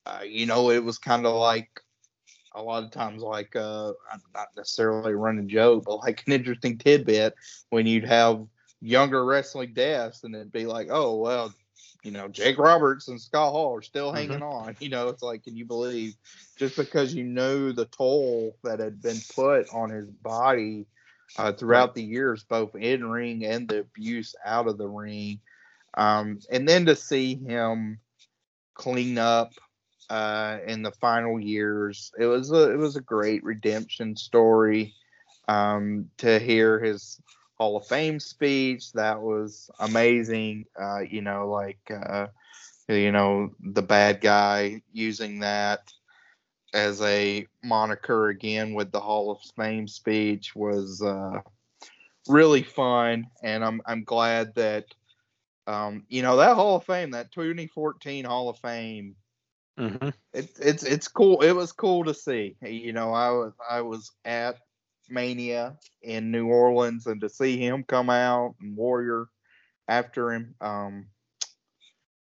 Uh, 0.05 0.21
you 0.25 0.45
know, 0.45 0.71
it 0.71 0.83
was 0.83 0.97
kind 0.97 1.25
of 1.25 1.35
like 1.35 1.81
a 2.55 2.61
lot 2.61 2.83
of 2.83 2.91
times 2.91 3.21
like 3.21 3.55
uh 3.55 3.91
not 4.33 4.47
necessarily 4.55 5.11
a 5.11 5.17
running 5.17 5.47
joke, 5.47 5.83
but 5.85 5.97
like 5.97 6.23
an 6.25 6.33
interesting 6.33 6.77
tidbit 6.77 7.35
when 7.69 7.85
you'd 7.85 8.05
have 8.05 8.45
younger 8.81 9.23
wrestling 9.25 9.73
deaths 9.73 10.23
and 10.23 10.35
it'd 10.35 10.51
be 10.51 10.65
like, 10.65 10.87
oh 10.89 11.17
well, 11.17 11.53
you 12.07 12.13
know, 12.13 12.29
Jake 12.29 12.57
Roberts 12.57 13.09
and 13.09 13.19
Scott 13.19 13.51
Hall 13.51 13.75
are 13.75 13.81
still 13.81 14.07
mm-hmm. 14.07 14.15
hanging 14.15 14.39
mm-hmm. 14.39 14.67
on. 14.67 14.75
You 14.79 14.87
know, 14.87 15.09
it's 15.09 15.21
like, 15.21 15.43
can 15.43 15.57
you 15.57 15.65
believe 15.65 16.15
just 16.55 16.77
because 16.77 17.13
you 17.13 17.25
know 17.25 17.73
the 17.73 17.85
toll 17.85 18.55
that 18.63 18.79
had 18.79 19.01
been 19.01 19.17
put 19.35 19.67
on 19.73 19.89
his 19.89 20.09
body 20.09 20.85
uh, 21.37 21.51
throughout 21.51 21.95
the 21.95 22.03
years, 22.03 22.45
both 22.45 22.73
in 22.75 23.09
ring 23.09 23.43
and 23.43 23.67
the 23.67 23.79
abuse 23.79 24.35
out 24.45 24.69
of 24.69 24.77
the 24.77 24.87
ring. 24.87 25.41
Um, 25.97 26.39
and 26.49 26.65
then 26.65 26.85
to 26.85 26.95
see 26.95 27.35
him 27.35 27.99
clean 28.73 29.17
up 29.17 29.51
uh, 30.09 30.59
in 30.65 30.83
the 30.83 30.91
final 30.91 31.37
years. 31.37 32.13
It 32.17 32.27
was 32.27 32.53
a 32.53 32.71
it 32.71 32.77
was 32.77 32.95
a 32.95 33.01
great 33.01 33.43
redemption 33.43 34.15
story. 34.15 34.93
Um, 35.49 36.09
to 36.17 36.39
hear 36.39 36.79
his 36.79 37.21
Hall 37.57 37.77
of 37.77 37.87
Fame 37.87 38.19
speech, 38.19 38.91
that 38.93 39.21
was 39.21 39.69
amazing. 39.79 40.65
Uh, 40.79 40.99
you 40.99 41.21
know, 41.21 41.49
like 41.49 41.79
uh, 41.89 42.27
you 42.87 43.11
know 43.11 43.51
the 43.59 43.81
bad 43.81 44.21
guy 44.21 44.81
using 44.91 45.39
that 45.39 45.91
as 46.73 47.01
a 47.01 47.47
moniker 47.63 48.29
again 48.29 48.73
with 48.73 48.91
the 48.91 48.99
Hall 48.99 49.31
of 49.31 49.39
Fame 49.55 49.87
speech 49.87 50.55
was 50.55 51.01
uh, 51.01 51.39
really 52.27 52.63
fun, 52.63 53.27
and 53.43 53.63
I'm 53.63 53.81
I'm 53.85 54.03
glad 54.03 54.53
that 54.55 54.85
um, 55.65 56.05
you 56.09 56.21
know 56.21 56.37
that 56.37 56.55
Hall 56.55 56.75
of 56.75 56.85
Fame, 56.85 57.11
that 57.11 57.31
2014 57.31 58.25
Hall 58.25 58.49
of 58.49 58.59
Fame 58.59 59.15
Mm-hmm. 59.79 60.09
It, 60.33 60.49
it's 60.59 60.83
it's 60.83 61.07
cool. 61.07 61.41
It 61.41 61.51
was 61.51 61.71
cool 61.71 62.03
to 62.05 62.13
see. 62.13 62.55
You 62.61 62.93
know, 62.93 63.13
I 63.13 63.29
was 63.29 63.53
I 63.69 63.81
was 63.81 64.11
at 64.25 64.57
Mania 65.09 65.77
in 66.01 66.31
New 66.31 66.47
Orleans, 66.47 67.07
and 67.07 67.21
to 67.21 67.29
see 67.29 67.57
him 67.57 67.83
come 67.83 68.09
out 68.09 68.55
and 68.61 68.75
Warrior 68.75 69.27
after 69.87 70.31
him, 70.33 70.55
um, 70.61 71.07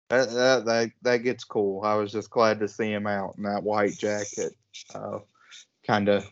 that 0.09 0.29
that 0.31 0.65
that, 0.65 0.91
that 1.01 1.17
gets 1.17 1.43
cool. 1.43 1.83
I 1.83 1.95
was 1.95 2.11
just 2.11 2.29
glad 2.29 2.59
to 2.59 2.67
see 2.67 2.91
him 2.91 3.07
out 3.07 3.35
in 3.37 3.43
that 3.43 3.63
white 3.63 3.97
jacket, 3.97 4.53
uh, 4.95 5.19
kind 5.85 6.09
of, 6.09 6.25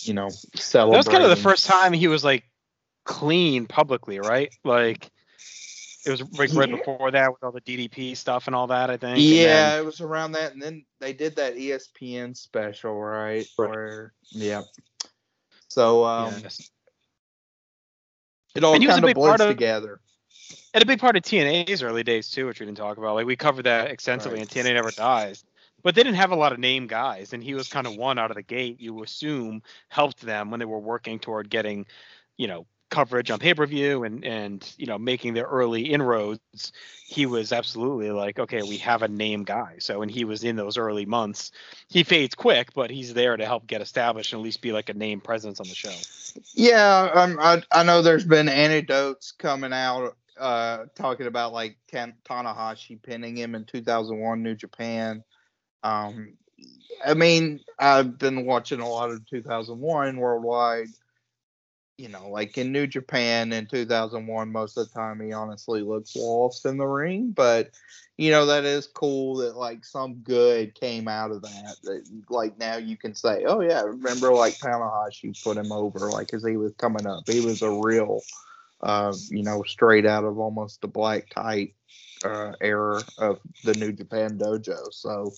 you 0.00 0.14
know, 0.14 0.28
celebrating. 0.54 0.92
That 0.92 0.98
was 0.98 1.08
kind 1.08 1.24
of 1.24 1.30
the 1.30 1.36
first 1.36 1.66
time 1.66 1.92
he 1.92 2.08
was 2.08 2.24
like 2.24 2.44
clean 3.04 3.66
publicly, 3.66 4.20
right? 4.20 4.54
Like 4.64 5.10
it 6.04 6.10
was 6.10 6.20
like 6.32 6.52
right 6.52 6.68
yeah. 6.68 6.76
before 6.76 7.10
that 7.10 7.32
with 7.32 7.42
all 7.42 7.52
the 7.52 7.60
DDP 7.60 8.16
stuff 8.16 8.46
and 8.46 8.56
all 8.56 8.66
that. 8.68 8.90
I 8.90 8.96
think. 8.96 9.18
Yeah, 9.20 9.70
then, 9.70 9.80
it 9.80 9.84
was 9.84 10.00
around 10.00 10.32
that, 10.32 10.52
and 10.52 10.60
then 10.60 10.84
they 11.00 11.12
did 11.12 11.36
that 11.36 11.56
ESPN 11.56 12.36
special, 12.36 12.94
right? 12.94 13.46
right. 13.58 13.70
Where, 13.70 14.12
yeah. 14.30 14.62
So 15.72 16.04
um, 16.04 16.34
yes. 16.42 16.70
it 18.54 18.62
all 18.62 18.78
kind 18.78 19.04
of 19.04 19.14
blends 19.14 19.42
together. 19.42 20.00
And 20.74 20.82
a 20.82 20.86
big 20.86 21.00
part 21.00 21.16
of 21.16 21.22
TNA's 21.22 21.82
early 21.82 22.02
days 22.02 22.30
too, 22.30 22.46
which 22.46 22.60
we 22.60 22.66
didn't 22.66 22.76
talk 22.76 22.98
about. 22.98 23.14
Like 23.14 23.24
we 23.24 23.36
covered 23.36 23.64
that 23.64 23.90
extensively 23.90 24.38
right. 24.38 24.56
in 24.56 24.64
TNA 24.64 24.74
Never 24.74 24.90
Dies. 24.90 25.44
But 25.82 25.94
they 25.94 26.02
didn't 26.02 26.16
have 26.16 26.30
a 26.30 26.36
lot 26.36 26.52
of 26.52 26.58
name 26.58 26.86
guys, 26.86 27.32
and 27.32 27.42
he 27.42 27.54
was 27.54 27.68
kind 27.68 27.86
of 27.86 27.96
one 27.96 28.18
out 28.18 28.30
of 28.30 28.36
the 28.36 28.42
gate. 28.42 28.80
You 28.80 29.02
assume 29.02 29.62
helped 29.88 30.20
them 30.20 30.50
when 30.50 30.60
they 30.60 30.66
were 30.66 30.78
working 30.78 31.18
toward 31.18 31.50
getting, 31.50 31.86
you 32.36 32.46
know, 32.46 32.66
coverage 32.92 33.30
on 33.30 33.40
pay 33.40 33.54
per 33.54 33.66
view 33.66 34.04
and 34.04 34.24
and 34.24 34.72
you 34.76 34.86
know 34.86 34.98
making 34.98 35.34
the 35.34 35.42
early 35.42 35.82
inroads, 35.92 36.72
he 37.08 37.26
was 37.26 37.52
absolutely 37.52 38.10
like, 38.10 38.38
okay, 38.38 38.62
we 38.62 38.76
have 38.76 39.02
a 39.02 39.08
name 39.08 39.42
guy. 39.42 39.76
So 39.80 39.98
when 39.98 40.08
he 40.08 40.24
was 40.24 40.44
in 40.44 40.54
those 40.54 40.78
early 40.78 41.06
months, 41.06 41.50
he 41.88 42.04
fades 42.04 42.36
quick, 42.36 42.72
but 42.74 42.90
he's 42.90 43.14
there 43.14 43.36
to 43.36 43.46
help 43.46 43.66
get 43.66 43.80
established 43.80 44.32
and 44.32 44.40
at 44.40 44.44
least 44.44 44.60
be 44.60 44.70
like 44.70 44.90
a 44.90 44.94
name 44.94 45.20
presence 45.20 45.58
on 45.58 45.66
the 45.66 45.74
show. 45.74 45.94
Yeah, 46.54 47.10
um, 47.14 47.38
I 47.40 47.62
I 47.72 47.82
know 47.82 48.02
there's 48.02 48.26
been 48.26 48.48
anecdotes 48.48 49.32
coming 49.32 49.72
out 49.72 50.14
uh, 50.38 50.84
talking 50.94 51.26
about 51.26 51.52
like 51.52 51.78
Tan- 51.88 52.14
Tanahashi 52.24 53.02
pinning 53.02 53.36
him 53.36 53.54
in 53.54 53.64
2001 53.64 54.42
New 54.42 54.54
Japan. 54.54 55.24
Um, 55.82 56.34
I 57.04 57.14
mean, 57.14 57.60
I've 57.78 58.18
been 58.18 58.46
watching 58.46 58.80
a 58.80 58.88
lot 58.88 59.10
of 59.10 59.26
2001 59.26 60.16
worldwide 60.16 60.88
you 61.98 62.08
know, 62.08 62.28
like 62.28 62.56
in 62.58 62.72
New 62.72 62.86
Japan 62.86 63.52
in 63.52 63.66
2001, 63.66 64.50
most 64.50 64.76
of 64.76 64.88
the 64.88 64.94
time 64.94 65.20
he 65.20 65.32
honestly 65.32 65.82
looks 65.82 66.16
lost 66.16 66.64
in 66.66 66.76
the 66.78 66.86
ring. 66.86 67.30
But, 67.30 67.70
you 68.16 68.30
know, 68.30 68.46
that 68.46 68.64
is 68.64 68.86
cool 68.86 69.36
that 69.36 69.56
like 69.56 69.84
some 69.84 70.14
good 70.16 70.74
came 70.74 71.06
out 71.06 71.30
of 71.30 71.42
that. 71.42 71.76
That 71.82 72.04
like 72.30 72.58
now 72.58 72.76
you 72.76 72.96
can 72.96 73.14
say, 73.14 73.44
oh 73.46 73.60
yeah, 73.60 73.82
remember 73.82 74.32
like 74.32 74.58
Tanahashi 74.58 75.42
put 75.42 75.56
him 75.56 75.72
over 75.72 76.10
like 76.10 76.32
as 76.34 76.44
he 76.44 76.56
was 76.56 76.72
coming 76.74 77.06
up. 77.06 77.28
He 77.28 77.40
was 77.40 77.62
a 77.62 77.70
real, 77.70 78.20
uh, 78.80 79.14
you 79.28 79.42
know, 79.42 79.62
straight 79.62 80.06
out 80.06 80.24
of 80.24 80.38
almost 80.38 80.80
the 80.80 80.88
black 80.88 81.28
tight 81.30 81.74
uh, 82.24 82.52
era 82.60 83.02
of 83.18 83.38
the 83.64 83.74
New 83.74 83.92
Japan 83.92 84.38
dojo. 84.38 84.92
So 84.92 85.32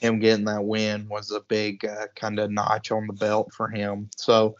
him 0.00 0.18
getting 0.18 0.44
that 0.44 0.64
win 0.64 1.08
was 1.08 1.30
a 1.30 1.40
big 1.40 1.84
uh, 1.84 2.08
kind 2.14 2.38
of 2.38 2.50
notch 2.50 2.90
on 2.90 3.06
the 3.06 3.12
belt 3.14 3.52
for 3.52 3.68
him. 3.68 4.10
So 4.16 4.56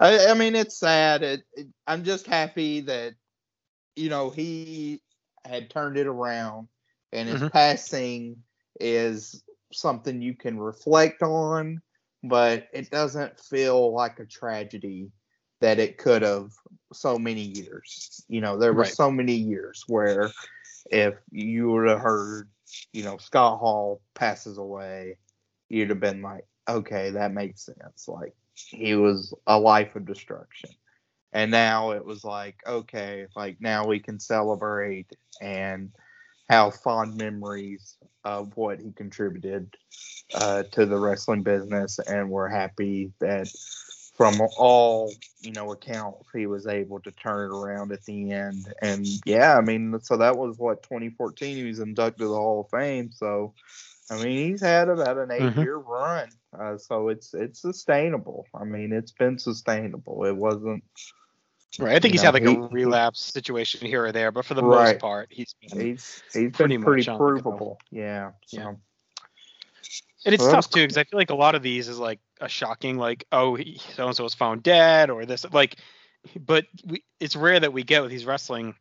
I, 0.00 0.28
I 0.28 0.34
mean, 0.34 0.54
it's 0.54 0.78
sad. 0.78 1.22
It, 1.22 1.42
it, 1.54 1.66
I'm 1.86 2.04
just 2.04 2.26
happy 2.26 2.80
that 2.82 3.14
you 3.94 4.10
know 4.10 4.30
he 4.30 5.00
had 5.44 5.70
turned 5.70 5.96
it 5.96 6.06
around, 6.06 6.68
and 7.12 7.28
his 7.28 7.38
mm-hmm. 7.38 7.48
passing 7.48 8.36
is 8.80 9.42
something 9.72 10.22
you 10.22 10.34
can 10.34 10.58
reflect 10.58 11.22
on, 11.22 11.80
but 12.22 12.68
it 12.72 12.90
doesn't 12.90 13.38
feel 13.40 13.92
like 13.92 14.18
a 14.18 14.26
tragedy 14.26 15.10
that 15.60 15.78
it 15.78 15.98
could 15.98 16.22
have 16.22 16.52
so 16.92 17.18
many 17.18 17.42
years. 17.42 18.24
You 18.28 18.40
know, 18.40 18.58
there 18.58 18.72
were 18.72 18.82
right. 18.82 18.92
so 18.92 19.10
many 19.10 19.34
years 19.34 19.84
where 19.86 20.30
if 20.90 21.14
you 21.30 21.70
would 21.70 21.88
have 21.88 22.00
heard, 22.00 22.48
you 22.92 23.04
know, 23.04 23.16
Scott 23.18 23.58
Hall 23.58 24.00
passes 24.14 24.58
away, 24.58 25.18
you'd 25.68 25.90
have 25.90 26.00
been 26.00 26.22
like, 26.22 26.44
okay, 26.68 27.10
that 27.10 27.32
makes 27.32 27.66
sense. 27.66 28.08
Like 28.08 28.34
he 28.54 28.94
was 28.94 29.34
a 29.46 29.58
life 29.58 29.96
of 29.96 30.06
destruction. 30.06 30.70
And 31.32 31.50
now 31.50 31.90
it 31.90 32.04
was 32.04 32.24
like, 32.24 32.56
okay, 32.66 33.26
like 33.36 33.60
now 33.60 33.86
we 33.86 34.00
can 34.00 34.18
celebrate 34.18 35.10
and 35.40 35.90
have 36.48 36.76
fond 36.76 37.16
memories 37.16 37.96
of 38.24 38.56
what 38.56 38.80
he 38.80 38.92
contributed 38.92 39.76
uh, 40.34 40.62
to 40.72 40.86
the 40.86 40.98
wrestling 40.98 41.42
business. 41.42 41.98
And 41.98 42.30
we're 42.30 42.48
happy 42.48 43.12
that 43.18 43.48
from 44.16 44.40
all 44.56 45.12
you 45.40 45.52
know 45.52 45.72
accounts, 45.72 46.26
he 46.34 46.46
was 46.46 46.66
able 46.66 47.00
to 47.00 47.10
turn 47.12 47.50
it 47.50 47.54
around 47.54 47.92
at 47.92 48.04
the 48.04 48.32
end. 48.32 48.72
And 48.80 49.06
yeah, 49.26 49.56
I 49.56 49.60
mean, 49.60 49.98
so 50.02 50.16
that 50.16 50.36
was 50.36 50.58
what 50.58 50.82
2014. 50.84 51.56
He 51.56 51.64
was 51.64 51.80
inducted 51.80 52.20
to 52.20 52.28
the 52.28 52.34
Hall 52.34 52.62
of 52.62 52.70
Fame. 52.70 53.10
So, 53.12 53.52
I 54.10 54.22
mean, 54.22 54.50
he's 54.50 54.60
had 54.60 54.88
about 54.88 55.18
an 55.18 55.28
mm-hmm. 55.28 55.58
eight-year 55.58 55.78
mm-hmm. 55.78 55.90
run. 55.90 56.28
Uh, 56.58 56.78
so 56.78 57.08
it's 57.08 57.34
it's 57.34 57.60
sustainable. 57.60 58.46
I 58.54 58.64
mean, 58.64 58.92
it's 58.92 59.12
been 59.12 59.38
sustainable. 59.38 60.24
It 60.24 60.36
wasn't. 60.36 60.84
Right. 61.78 61.96
I 61.96 61.98
think 61.98 62.14
he's 62.14 62.22
know, 62.22 62.32
had 62.32 62.34
like 62.34 62.48
he, 62.48 62.54
a 62.54 62.68
relapse 62.68 63.20
situation 63.20 63.86
here 63.86 64.06
or 64.06 64.12
there, 64.12 64.32
but 64.32 64.44
for 64.44 64.54
the 64.54 64.62
right. 64.62 64.92
most 64.92 65.00
part, 65.00 65.28
he's 65.30 65.54
been 65.60 65.80
he's 65.80 66.22
he's 66.32 66.52
pretty 66.52 66.76
been 66.76 66.84
pretty 66.84 67.04
provable. 67.04 67.78
Yeah. 67.90 68.30
So. 68.46 68.58
Yeah. 68.58 68.74
And 70.24 70.34
it's 70.34 70.44
tough 70.44 70.70
too 70.70 70.82
because 70.82 70.96
I 70.96 71.04
feel 71.04 71.18
like 71.18 71.30
a 71.30 71.36
lot 71.36 71.54
of 71.54 71.62
these 71.62 71.88
is 71.88 71.98
like 71.98 72.18
a 72.40 72.48
shocking 72.48 72.96
like 72.96 73.26
oh 73.30 73.56
so 73.56 74.06
and 74.06 74.16
so 74.16 74.24
was 74.24 74.34
found 74.34 74.62
dead 74.64 75.08
or 75.08 75.24
this 75.24 75.46
like, 75.52 75.76
but 76.40 76.66
we, 76.84 77.04
it's 77.20 77.36
rare 77.36 77.60
that 77.60 77.72
we 77.72 77.84
get 77.84 78.02
with 78.02 78.10
these 78.10 78.24
wrestling, 78.24 78.74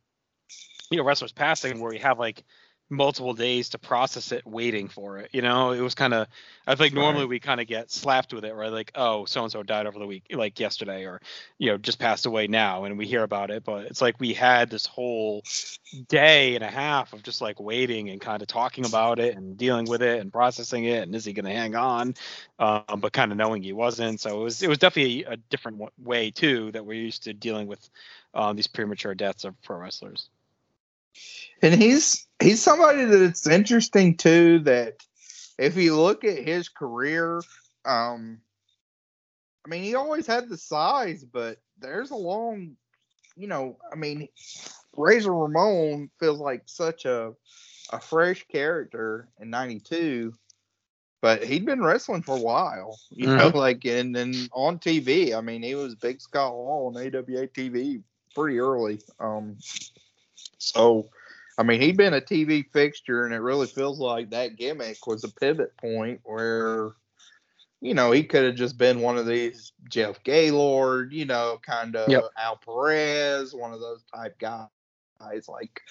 you 0.89 0.97
know, 0.97 1.03
wrestlers 1.03 1.31
passing 1.31 1.79
where 1.79 1.91
we 1.91 1.99
have 1.99 2.17
like 2.17 2.43
multiple 2.89 3.33
days 3.33 3.69
to 3.69 3.77
process 3.79 4.31
it 4.31 4.45
waiting 4.45 4.87
for 4.87 5.17
it 5.17 5.29
you 5.31 5.41
know? 5.41 5.71
It 5.71 5.81
was 5.81 5.95
kind 5.95 6.13
of 6.13 6.27
i 6.67 6.75
think 6.75 6.95
right. 6.95 7.01
normally 7.01 7.25
we 7.25 7.39
kind 7.39 7.61
of 7.61 7.67
get 7.67 7.91
slapped 7.91 8.33
with 8.33 8.45
it 8.45 8.53
right? 8.53 8.71
Like 8.71 8.91
oh 8.95 9.25
so 9.25 9.43
and 9.43 9.51
so 9.51 9.63
died 9.63 9.87
over 9.87 9.99
the 9.99 10.07
week 10.07 10.25
like 10.31 10.59
yesterday 10.59 11.05
or 11.05 11.21
you 11.57 11.71
know 11.71 11.77
just 11.77 11.99
passed 11.99 12.25
away 12.25 12.47
now 12.47 12.83
and 12.85 12.97
we 12.97 13.07
hear 13.07 13.23
about 13.23 13.51
it 13.51 13.63
but 13.63 13.85
it's 13.85 14.01
like 14.01 14.19
we 14.19 14.33
had 14.33 14.69
this 14.69 14.85
whole 14.85 15.43
day 16.07 16.55
and 16.55 16.63
a 16.63 16.69
half 16.69 17.13
of 17.13 17.23
just 17.23 17.41
like 17.41 17.59
waiting 17.59 18.09
and 18.09 18.19
kind 18.21 18.41
of 18.41 18.47
talking 18.47 18.85
about 18.85 19.19
it 19.19 19.35
and 19.35 19.57
dealing 19.57 19.85
with 19.85 20.01
it 20.01 20.19
and 20.19 20.31
processing 20.31 20.85
it 20.85 21.03
and 21.03 21.15
is 21.15 21.25
he 21.25 21.33
going 21.33 21.45
to 21.45 21.51
hang 21.51 21.75
on? 21.75 22.15
Um, 22.59 22.99
but 22.99 23.13
kind 23.13 23.31
of 23.31 23.37
knowing 23.37 23.63
he 23.63 23.73
wasn't 23.73 24.19
so 24.19 24.41
it 24.41 24.43
was 24.43 24.61
it 24.63 24.69
was 24.69 24.77
definitely 24.77 25.23
a 25.23 25.37
different 25.37 25.81
way 26.03 26.31
too 26.31 26.71
that 26.71 26.85
we're 26.85 27.01
used 27.01 27.23
to 27.23 27.33
dealing 27.33 27.67
with 27.67 27.89
um, 28.33 28.55
these 28.55 28.67
premature 28.67 29.15
deaths 29.15 29.45
of 29.45 29.59
pro 29.61 29.77
wrestlers 29.77 30.29
and 31.61 31.73
he's 31.73 32.25
he's 32.41 32.61
somebody 32.61 33.05
that's 33.05 33.47
interesting 33.47 34.17
too. 34.17 34.59
That 34.59 34.95
if 35.57 35.77
you 35.77 35.99
look 35.99 36.23
at 36.23 36.37
his 36.37 36.69
career, 36.69 37.41
um, 37.85 38.39
I 39.65 39.69
mean, 39.69 39.83
he 39.83 39.95
always 39.95 40.27
had 40.27 40.49
the 40.49 40.57
size, 40.57 41.23
but 41.23 41.57
there's 41.79 42.11
a 42.11 42.15
long, 42.15 42.75
you 43.35 43.47
know, 43.47 43.77
I 43.91 43.95
mean, 43.95 44.27
Razor 44.95 45.33
Ramon 45.33 46.09
feels 46.19 46.39
like 46.39 46.63
such 46.65 47.05
a 47.05 47.33
a 47.91 47.99
fresh 47.99 48.45
character 48.47 49.27
in 49.39 49.49
'92, 49.49 50.33
but 51.21 51.43
he'd 51.43 51.65
been 51.65 51.83
wrestling 51.83 52.23
for 52.23 52.37
a 52.37 52.41
while, 52.41 52.97
you 53.09 53.27
mm-hmm. 53.27 53.37
know, 53.37 53.47
like 53.59 53.85
and 53.85 54.15
and 54.15 54.35
on 54.53 54.79
TV. 54.79 55.35
I 55.35 55.41
mean, 55.41 55.63
he 55.63 55.75
was 55.75 55.95
Big 55.95 56.21
Scott 56.21 56.51
Hall 56.51 56.93
on 56.95 57.01
AWA 57.01 57.47
TV 57.47 58.01
pretty 58.33 58.59
early. 58.59 58.99
Um, 59.19 59.57
so 60.65 61.09
I 61.57 61.63
mean, 61.63 61.81
he'd 61.81 61.97
been 61.97 62.13
a 62.13 62.21
TV 62.21 62.65
fixture, 62.71 63.25
and 63.25 63.33
it 63.33 63.39
really 63.39 63.67
feels 63.67 63.99
like 63.99 64.31
that 64.31 64.57
gimmick 64.57 65.07
was 65.07 65.23
a 65.23 65.31
pivot 65.31 65.75
point 65.77 66.19
where, 66.23 66.91
you 67.81 67.93
know, 67.93 68.11
he 68.11 68.23
could 68.23 68.43
have 68.43 68.55
just 68.55 68.77
been 68.77 68.99
one 68.99 69.17
of 69.17 69.25
these 69.25 69.71
Jeff 69.89 70.21
Gaylord, 70.23 71.13
you 71.13 71.25
know, 71.25 71.57
kind 71.65 71.95
of 71.95 72.09
yep. 72.09 72.25
Al 72.37 72.57
Perez, 72.57 73.53
one 73.53 73.71
of 73.71 73.79
those 73.79 74.03
type 74.13 74.37
guys, 74.37 75.47
like 75.47 75.81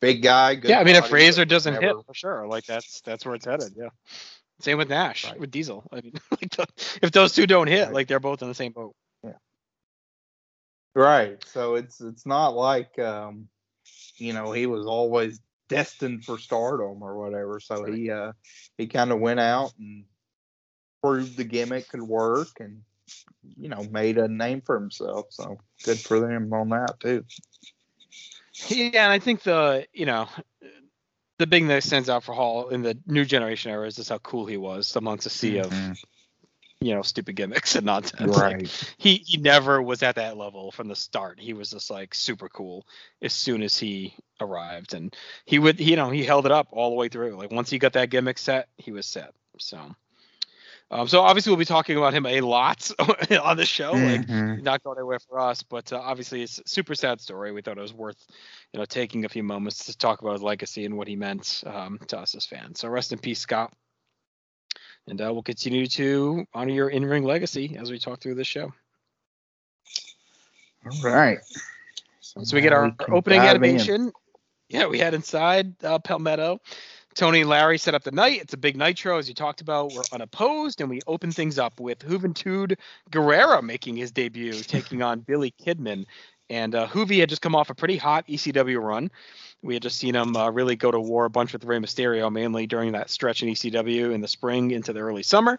big 0.00 0.22
guy. 0.22 0.58
yeah, 0.62 0.78
I 0.78 0.84
mean, 0.84 0.96
if 0.96 1.10
Razor 1.10 1.44
doesn't 1.44 1.74
never... 1.74 1.86
hit 1.86 2.06
for 2.06 2.14
sure, 2.14 2.46
like 2.46 2.64
that's 2.66 3.00
that's 3.00 3.26
where 3.26 3.34
it's 3.34 3.46
headed. 3.46 3.72
Yeah. 3.76 3.88
Same 4.60 4.78
with 4.78 4.88
Nash, 4.88 5.24
right. 5.24 5.38
with 5.38 5.50
Diesel. 5.50 5.82
I 5.90 6.00
mean, 6.00 6.14
like 6.30 6.50
the, 6.50 6.66
if 7.02 7.10
those 7.10 7.34
two 7.34 7.48
don't 7.48 7.66
hit, 7.66 7.86
right. 7.86 7.92
like 7.92 8.06
they're 8.06 8.20
both 8.20 8.42
in 8.42 8.48
the 8.48 8.54
same 8.54 8.70
boat. 8.70 8.94
Yeah. 9.24 9.32
Right. 10.94 11.42
So 11.46 11.74
it's 11.74 12.00
it's 12.00 12.24
not 12.24 12.54
like 12.54 12.96
um 13.00 13.48
you 14.16 14.32
know 14.32 14.52
he 14.52 14.66
was 14.66 14.86
always 14.86 15.40
destined 15.68 16.24
for 16.24 16.38
stardom 16.38 17.02
or 17.02 17.16
whatever. 17.16 17.60
So 17.60 17.82
right. 17.82 17.94
he 17.94 18.10
uh 18.10 18.32
he 18.78 18.86
kind 18.86 19.12
of 19.12 19.20
went 19.20 19.40
out 19.40 19.72
and 19.78 20.04
proved 21.02 21.36
the 21.36 21.44
gimmick 21.44 21.88
could 21.88 22.02
work 22.02 22.48
and 22.60 22.82
you 23.56 23.68
know 23.68 23.86
made 23.90 24.18
a 24.18 24.28
name 24.28 24.60
for 24.60 24.78
himself. 24.78 25.26
So 25.30 25.58
good 25.84 25.98
for 25.98 26.20
them 26.20 26.52
on 26.52 26.70
that 26.70 27.00
too. 27.00 27.24
Yeah, 28.68 29.04
and 29.04 29.12
I 29.12 29.18
think 29.18 29.42
the 29.42 29.86
you 29.92 30.06
know 30.06 30.28
the 31.38 31.46
big 31.46 31.62
thing 31.62 31.68
that 31.68 31.82
stands 31.82 32.08
out 32.08 32.22
for 32.22 32.32
Hall 32.32 32.68
in 32.68 32.82
the 32.82 32.96
new 33.06 33.24
generation 33.24 33.70
era 33.70 33.86
is 33.86 33.96
just 33.96 34.10
how 34.10 34.18
cool 34.18 34.46
he 34.46 34.56
was 34.56 34.94
amongst 34.96 35.26
a 35.26 35.30
sea 35.30 35.54
mm-hmm. 35.54 35.90
of 35.90 35.98
you 36.84 36.94
know 36.94 37.02
stupid 37.02 37.36
gimmicks 37.36 37.74
and 37.74 37.86
nonsense. 37.86 38.36
Right. 38.36 38.62
Like, 38.62 38.70
he 38.98 39.16
he 39.16 39.38
never 39.38 39.80
was 39.80 40.02
at 40.02 40.16
that 40.16 40.36
level 40.36 40.70
from 40.70 40.88
the 40.88 40.96
start. 40.96 41.40
He 41.40 41.52
was 41.54 41.70
just 41.70 41.90
like 41.90 42.14
super 42.14 42.48
cool 42.48 42.86
as 43.22 43.32
soon 43.32 43.62
as 43.62 43.78
he 43.78 44.14
arrived, 44.40 44.94
and 44.94 45.14
he 45.46 45.58
would 45.58 45.80
you 45.80 45.96
know 45.96 46.10
he 46.10 46.24
held 46.24 46.46
it 46.46 46.52
up 46.52 46.68
all 46.70 46.90
the 46.90 46.96
way 46.96 47.08
through. 47.08 47.36
Like 47.36 47.50
once 47.50 47.70
he 47.70 47.78
got 47.78 47.94
that 47.94 48.10
gimmick 48.10 48.38
set, 48.38 48.68
he 48.76 48.92
was 48.92 49.06
set. 49.06 49.32
So. 49.58 49.78
Um, 50.90 51.08
so 51.08 51.22
obviously 51.22 51.50
we'll 51.50 51.58
be 51.58 51.64
talking 51.64 51.96
about 51.96 52.12
him 52.12 52.26
a 52.26 52.42
lot 52.42 52.88
on 52.98 53.56
the 53.56 53.64
show, 53.64 53.94
mm-hmm. 53.94 54.50
like 54.50 54.62
not 54.62 54.84
going 54.84 54.98
anywhere 54.98 55.18
for 55.18 55.40
us. 55.40 55.62
But 55.62 55.92
uh, 55.92 55.98
obviously 55.98 56.42
it's 56.42 56.58
a 56.58 56.68
super 56.68 56.94
sad 56.94 57.22
story. 57.22 57.52
We 57.52 57.62
thought 57.62 57.78
it 57.78 57.80
was 57.80 57.94
worth, 57.94 58.22
you 58.72 58.78
know, 58.78 58.84
taking 58.84 59.24
a 59.24 59.30
few 59.30 59.42
moments 59.42 59.86
to 59.86 59.96
talk 59.96 60.20
about 60.20 60.34
his 60.34 60.42
legacy 60.42 60.84
and 60.84 60.96
what 60.96 61.08
he 61.08 61.16
meant 61.16 61.64
um, 61.66 61.98
to 62.08 62.18
us 62.18 62.34
as 62.34 62.44
fans. 62.44 62.80
So 62.80 62.88
rest 62.88 63.12
in 63.12 63.18
peace, 63.18 63.40
Scott 63.40 63.72
and 65.06 65.20
uh, 65.20 65.30
we'll 65.32 65.42
continue 65.42 65.86
to 65.86 66.46
honor 66.54 66.72
your 66.72 66.88
in-ring 66.88 67.24
legacy 67.24 67.76
as 67.78 67.90
we 67.90 67.98
talk 67.98 68.20
through 68.20 68.34
this 68.34 68.46
show. 68.46 68.72
All 70.90 71.02
right. 71.02 71.38
So, 72.20 72.42
so 72.42 72.56
we 72.56 72.60
get 72.60 72.72
our 72.72 72.94
opening 73.08 73.40
animation. 73.40 74.12
Yeah, 74.68 74.86
we 74.86 74.98
head 74.98 75.14
inside 75.14 75.82
uh, 75.84 75.98
Palmetto. 75.98 76.60
Tony 77.14 77.42
and 77.42 77.48
Larry 77.48 77.78
set 77.78 77.94
up 77.94 78.02
the 78.02 78.10
night. 78.10 78.40
It's 78.42 78.54
a 78.54 78.56
big 78.58 78.76
nitro, 78.76 79.18
as 79.18 79.28
you 79.28 79.34
talked 79.34 79.60
about. 79.60 79.92
We're 79.92 80.02
unopposed, 80.12 80.80
and 80.80 80.90
we 80.90 81.00
open 81.06 81.30
things 81.30 81.60
up 81.60 81.78
with 81.78 82.00
Juventud 82.00 82.76
Guerrera 83.10 83.62
making 83.62 83.96
his 83.96 84.10
debut, 84.10 84.54
taking 84.54 85.02
on 85.02 85.20
Billy 85.20 85.54
Kidman. 85.64 86.06
And 86.50 86.74
uh, 86.74 86.86
Juvi 86.86 87.20
had 87.20 87.28
just 87.28 87.42
come 87.42 87.54
off 87.54 87.70
a 87.70 87.74
pretty 87.74 87.96
hot 87.96 88.26
ECW 88.28 88.80
run. 88.80 89.10
We 89.62 89.74
had 89.74 89.82
just 89.82 89.98
seen 89.98 90.14
him 90.14 90.36
uh, 90.36 90.50
really 90.50 90.76
go 90.76 90.90
to 90.90 91.00
war 91.00 91.24
a 91.24 91.30
bunch 91.30 91.52
with 91.52 91.64
Rey 91.64 91.78
Mysterio, 91.78 92.30
mainly 92.30 92.66
during 92.66 92.92
that 92.92 93.08
stretch 93.08 93.42
in 93.42 93.48
ECW 93.48 94.12
in 94.12 94.20
the 94.20 94.28
spring 94.28 94.70
into 94.70 94.92
the 94.92 95.00
early 95.00 95.22
summer. 95.22 95.58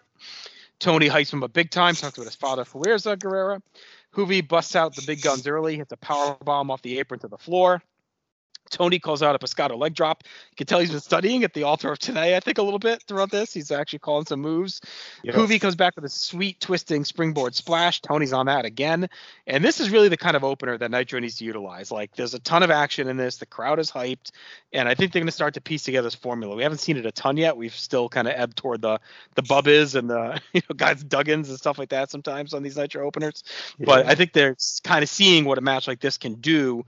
Tony 0.78 1.08
hypes 1.08 1.32
him 1.32 1.42
up 1.42 1.52
big 1.52 1.70
time, 1.70 1.94
talks 1.94 2.16
about 2.16 2.26
his 2.26 2.36
father, 2.36 2.64
Fuerza 2.64 3.16
Guerrera. 3.16 3.60
Juvi 4.14 4.46
busts 4.46 4.76
out 4.76 4.94
the 4.94 5.02
big 5.06 5.22
guns 5.22 5.46
early, 5.46 5.76
hits 5.76 5.92
a 5.92 5.96
power 5.96 6.36
bomb 6.44 6.70
off 6.70 6.82
the 6.82 6.98
apron 6.98 7.20
to 7.20 7.28
the 7.28 7.38
floor. 7.38 7.82
Tony 8.70 8.98
calls 8.98 9.22
out 9.22 9.34
a 9.34 9.38
Pescado 9.38 9.78
leg 9.78 9.94
drop. 9.94 10.22
You 10.50 10.56
can 10.56 10.66
tell 10.66 10.80
he's 10.80 10.90
been 10.90 11.00
studying 11.00 11.44
at 11.44 11.54
the 11.54 11.64
altar 11.64 11.92
of 11.92 11.98
Tenay, 11.98 12.34
I 12.34 12.40
think, 12.40 12.58
a 12.58 12.62
little 12.62 12.78
bit 12.78 13.02
throughout 13.02 13.30
this. 13.30 13.52
He's 13.52 13.70
actually 13.70 14.00
calling 14.00 14.26
some 14.26 14.40
moves. 14.40 14.80
Yes. 15.22 15.36
Juvi 15.36 15.60
comes 15.60 15.76
back 15.76 15.94
with 15.96 16.04
a 16.04 16.08
sweet 16.08 16.60
twisting 16.60 17.04
springboard 17.04 17.54
splash. 17.54 18.00
Tony's 18.00 18.32
on 18.32 18.46
that 18.46 18.64
again. 18.64 19.08
And 19.46 19.64
this 19.64 19.80
is 19.80 19.90
really 19.90 20.08
the 20.08 20.16
kind 20.16 20.36
of 20.36 20.44
opener 20.44 20.76
that 20.78 20.90
Nitro 20.90 21.20
needs 21.20 21.36
to 21.36 21.44
utilize. 21.44 21.90
Like, 21.90 22.14
there's 22.16 22.34
a 22.34 22.40
ton 22.40 22.62
of 22.62 22.70
action 22.70 23.08
in 23.08 23.16
this. 23.16 23.36
The 23.36 23.46
crowd 23.46 23.78
is 23.78 23.90
hyped. 23.90 24.32
And 24.72 24.88
I 24.88 24.94
think 24.94 25.12
they're 25.12 25.20
going 25.20 25.28
to 25.28 25.32
start 25.32 25.54
to 25.54 25.60
piece 25.60 25.84
together 25.84 26.06
this 26.06 26.14
formula. 26.14 26.56
We 26.56 26.62
haven't 26.62 26.78
seen 26.78 26.96
it 26.96 27.06
a 27.06 27.12
ton 27.12 27.36
yet. 27.36 27.56
We've 27.56 27.74
still 27.74 28.08
kind 28.08 28.28
of 28.28 28.34
ebbed 28.36 28.56
toward 28.56 28.82
the 28.82 29.00
the 29.34 29.42
Bubbas 29.42 29.94
and 29.94 30.08
the 30.08 30.40
you 30.52 30.62
know 30.68 30.74
guys 30.74 31.04
Duggans 31.04 31.48
and 31.48 31.58
stuff 31.58 31.78
like 31.78 31.90
that 31.90 32.10
sometimes 32.10 32.54
on 32.54 32.62
these 32.62 32.76
Nitro 32.76 33.06
openers. 33.06 33.42
Yeah. 33.78 33.86
But 33.86 34.06
I 34.06 34.14
think 34.14 34.32
they're 34.32 34.56
kind 34.84 35.02
of 35.02 35.08
seeing 35.08 35.44
what 35.44 35.58
a 35.58 35.60
match 35.60 35.88
like 35.88 36.00
this 36.00 36.18
can 36.18 36.34
do 36.34 36.84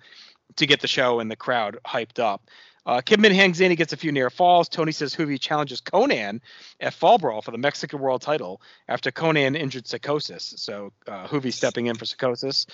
to 0.56 0.66
get 0.66 0.80
the 0.80 0.88
show 0.88 1.20
and 1.20 1.30
the 1.30 1.37
crowd 1.37 1.78
hyped 1.87 2.18
up. 2.18 2.42
Uh, 2.88 3.02
Kidman 3.02 3.34
hangs 3.34 3.61
in. 3.61 3.68
He 3.68 3.76
gets 3.76 3.92
a 3.92 3.98
few 3.98 4.12
near 4.12 4.30
falls. 4.30 4.66
Tony 4.66 4.92
says 4.92 5.14
Juvi 5.14 5.38
challenges 5.38 5.82
Konnan 5.82 6.40
at 6.80 6.94
Fall 6.94 7.18
Brawl 7.18 7.42
for 7.42 7.50
the 7.50 7.58
Mexican 7.58 7.98
World 7.98 8.22
Title 8.22 8.62
after 8.88 9.11
Konnan 9.11 9.56
injured 9.56 9.84
Psicosis. 9.84 10.58
So 10.58 10.94
uh, 11.06 11.26
Juvi 11.26 11.52
stepping 11.52 11.88
in 11.88 11.96
for 11.96 12.06
Psicosis. 12.06 12.64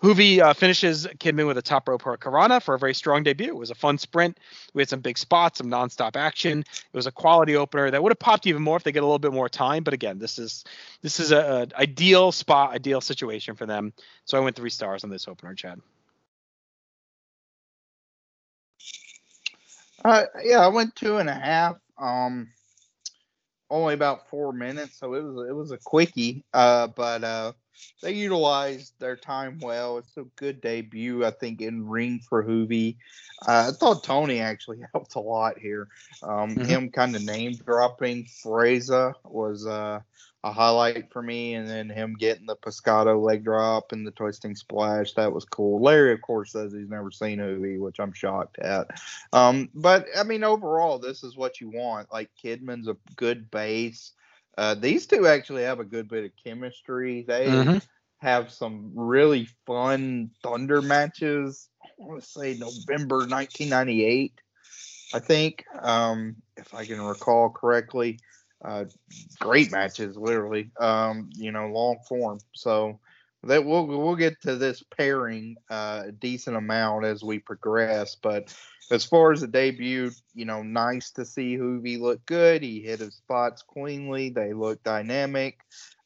Juvi 0.00 0.40
uh, 0.40 0.52
finishes 0.52 1.08
Kidman 1.18 1.48
with 1.48 1.58
a 1.58 1.62
top 1.62 1.88
rope 1.88 2.02
hurricanrana 2.02 2.62
for 2.62 2.76
a 2.76 2.78
very 2.78 2.94
strong 2.94 3.24
debut. 3.24 3.48
It 3.48 3.56
was 3.56 3.72
a 3.72 3.74
fun 3.74 3.98
sprint. 3.98 4.38
We 4.74 4.82
had 4.82 4.88
some 4.88 5.00
big 5.00 5.18
spots, 5.18 5.58
some 5.58 5.68
nonstop 5.68 6.14
action. 6.14 6.60
It 6.60 6.96
was 6.96 7.08
a 7.08 7.12
quality 7.12 7.56
opener 7.56 7.90
that 7.90 8.00
would 8.00 8.12
have 8.12 8.20
popped 8.20 8.46
even 8.46 8.62
more 8.62 8.76
if 8.76 8.84
they 8.84 8.92
get 8.92 9.02
a 9.02 9.06
little 9.06 9.18
bit 9.18 9.32
more 9.32 9.48
time. 9.48 9.82
But 9.82 9.92
again, 9.92 10.20
this 10.20 10.38
is 10.38 10.64
this 11.02 11.18
is 11.18 11.32
a, 11.32 11.66
a 11.74 11.80
ideal 11.80 12.30
spot, 12.30 12.72
ideal 12.72 13.00
situation 13.00 13.56
for 13.56 13.66
them. 13.66 13.92
So 14.24 14.38
I 14.38 14.40
went 14.40 14.54
three 14.54 14.70
stars 14.70 15.02
on 15.02 15.10
this 15.10 15.26
opener, 15.26 15.54
Chad. 15.54 15.80
Uh, 20.04 20.24
yeah, 20.42 20.60
I 20.60 20.68
went 20.68 20.94
two 20.94 21.16
and 21.16 21.28
a 21.28 21.34
half. 21.34 21.76
Um, 21.98 22.48
only 23.70 23.94
about 23.94 24.28
four 24.28 24.52
minutes, 24.52 24.98
so 24.98 25.14
it 25.14 25.22
was 25.22 25.48
it 25.48 25.52
was 25.52 25.70
a 25.70 25.78
quickie. 25.78 26.44
Uh, 26.52 26.88
but 26.88 27.24
uh, 27.24 27.52
they 28.02 28.12
utilized 28.12 28.92
their 28.98 29.16
time 29.16 29.58
well. 29.60 29.98
It's 29.98 30.16
a 30.16 30.24
good 30.36 30.60
debut, 30.60 31.24
I 31.24 31.30
think, 31.30 31.60
in 31.60 31.88
ring 31.88 32.20
for 32.28 32.44
Juvi. 32.44 32.96
Uh, 33.46 33.70
I 33.70 33.72
thought 33.72 34.04
Tony 34.04 34.40
actually 34.40 34.80
helped 34.92 35.14
a 35.14 35.20
lot 35.20 35.58
here. 35.58 35.88
Um, 36.22 36.50
mm-hmm. 36.50 36.64
Him 36.64 36.90
kind 36.90 37.16
of 37.16 37.24
name 37.24 37.54
dropping 37.54 38.26
Fuerza 38.26 39.14
was 39.24 39.66
uh, 39.66 40.00
a 40.44 40.52
highlight 40.52 41.10
for 41.10 41.22
me, 41.22 41.54
and 41.54 41.66
then 41.66 41.88
him 41.88 42.16
getting 42.18 42.44
the 42.44 42.54
Pescado 42.54 43.20
leg 43.20 43.44
drop 43.44 43.92
and 43.92 44.06
the 44.06 44.10
twisting 44.10 44.54
splash 44.54 45.14
that 45.14 45.32
was 45.32 45.46
cool. 45.46 45.80
Larry, 45.82 46.12
of 46.12 46.20
course, 46.20 46.52
says 46.52 46.70
he's 46.70 46.90
never 46.90 47.10
seen 47.10 47.38
Juvi, 47.38 47.80
which 47.80 47.98
I'm 47.98 48.12
shocked 48.12 48.58
at. 48.58 48.88
Um, 49.32 49.70
but 49.74 50.06
I 50.14 50.22
mean, 50.22 50.44
overall, 50.44 50.98
this 50.98 51.24
is 51.24 51.34
what 51.34 51.62
you 51.62 51.70
want. 51.70 52.12
Like 52.12 52.28
Kidman's 52.44 52.88
a 52.88 52.96
good 53.16 53.50
base. 53.50 54.12
Uh, 54.58 54.74
these 54.74 55.06
two 55.06 55.26
actually 55.26 55.62
have 55.62 55.80
a 55.80 55.84
good 55.84 56.08
bit 56.08 56.26
of 56.26 56.32
chemistry. 56.44 57.24
They 57.26 57.46
mm-hmm. 57.46 57.78
have 58.18 58.52
some 58.52 58.92
really 58.94 59.48
fun 59.66 60.30
Thunder 60.42 60.82
matches. 60.82 61.70
I 61.82 61.88
want 61.96 62.22
to 62.22 62.28
say 62.28 62.54
November 62.58 63.20
1998, 63.20 64.38
I 65.14 65.18
think, 65.20 65.64
um, 65.80 66.36
if 66.58 66.74
I 66.74 66.84
can 66.84 67.00
recall 67.00 67.48
correctly. 67.48 68.18
Uh, 68.64 68.86
great 69.38 69.70
matches, 69.70 70.16
literally. 70.16 70.70
Um, 70.80 71.30
you 71.34 71.52
know, 71.52 71.66
long 71.68 71.98
form. 72.08 72.40
So 72.54 72.98
that 73.44 73.64
we'll 73.64 73.86
we'll 73.86 74.16
get 74.16 74.40
to 74.42 74.56
this 74.56 74.82
pairing 74.96 75.56
uh, 75.70 76.04
a 76.06 76.12
decent 76.12 76.56
amount 76.56 77.04
as 77.04 77.22
we 77.22 77.38
progress. 77.38 78.16
But 78.16 78.56
as 78.90 79.04
far 79.04 79.32
as 79.32 79.40
the 79.40 79.46
debut, 79.46 80.10
you 80.34 80.44
know, 80.44 80.62
nice 80.62 81.10
to 81.12 81.24
see 81.24 81.56
Juvi 81.56 82.00
look 82.00 82.24
good. 82.26 82.62
He 82.62 82.80
hit 82.80 83.00
his 83.00 83.16
spots 83.16 83.62
cleanly. 83.62 84.30
They 84.30 84.52
look 84.52 84.82
dynamic. 84.82 85.58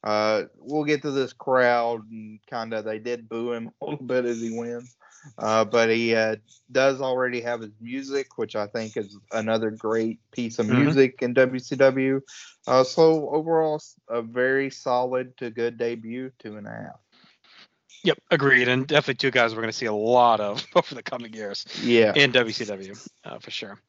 Uh, 0.03 0.45
we'll 0.57 0.85
get 0.85 1.03
to 1.03 1.11
this 1.11 1.33
crowd 1.33 2.09
and 2.11 2.39
kind 2.49 2.73
of 2.73 2.85
they 2.85 2.99
did 2.99 3.29
boo 3.29 3.53
him 3.53 3.71
a 3.83 3.85
little 3.85 4.05
bit 4.05 4.25
as 4.25 4.41
he 4.41 4.57
wins. 4.57 4.97
Uh, 5.37 5.65
but 5.65 5.91
he 5.91 6.15
uh, 6.15 6.37
does 6.73 7.01
already 7.01 7.41
have 7.41 7.61
his 7.61 7.73
music, 7.81 8.39
which 8.39 8.57
I 8.57 8.67
think 8.67 8.97
is 8.97 9.17
another 9.33 9.71
great 9.71 10.19
piece 10.33 10.59
of 10.59 10.67
mm-hmm. 10.67 10.85
music 10.85 11.19
mm-hmm. 11.19 11.39
in 11.39 11.51
WCW. 11.51 12.21
Uh, 12.67 12.85
so 12.85 13.29
overall, 13.31 13.81
a 14.09 14.23
very 14.23 14.71
solid 14.71 15.37
to 15.39 15.51
good 15.51 15.79
debut, 15.79 16.31
two 16.39 16.57
and 16.57 16.67
a 16.67 16.71
half. 16.71 17.01
Yep, 18.05 18.19
agreed, 18.31 18.69
and 18.69 18.87
definitely 18.87 19.15
two 19.15 19.31
guys 19.31 19.55
we're 19.55 19.63
going 19.63 19.73
to 19.73 19.77
see 19.77 19.87
a 19.87 19.93
lot 19.93 20.41
of 20.41 20.65
over 20.77 20.95
the 20.95 21.03
coming 21.03 21.33
years. 21.33 21.65
Yeah, 21.83 22.13
in 22.15 22.33
WCW 22.33 23.09
uh, 23.25 23.39
for 23.39 23.51
sure. 23.51 23.81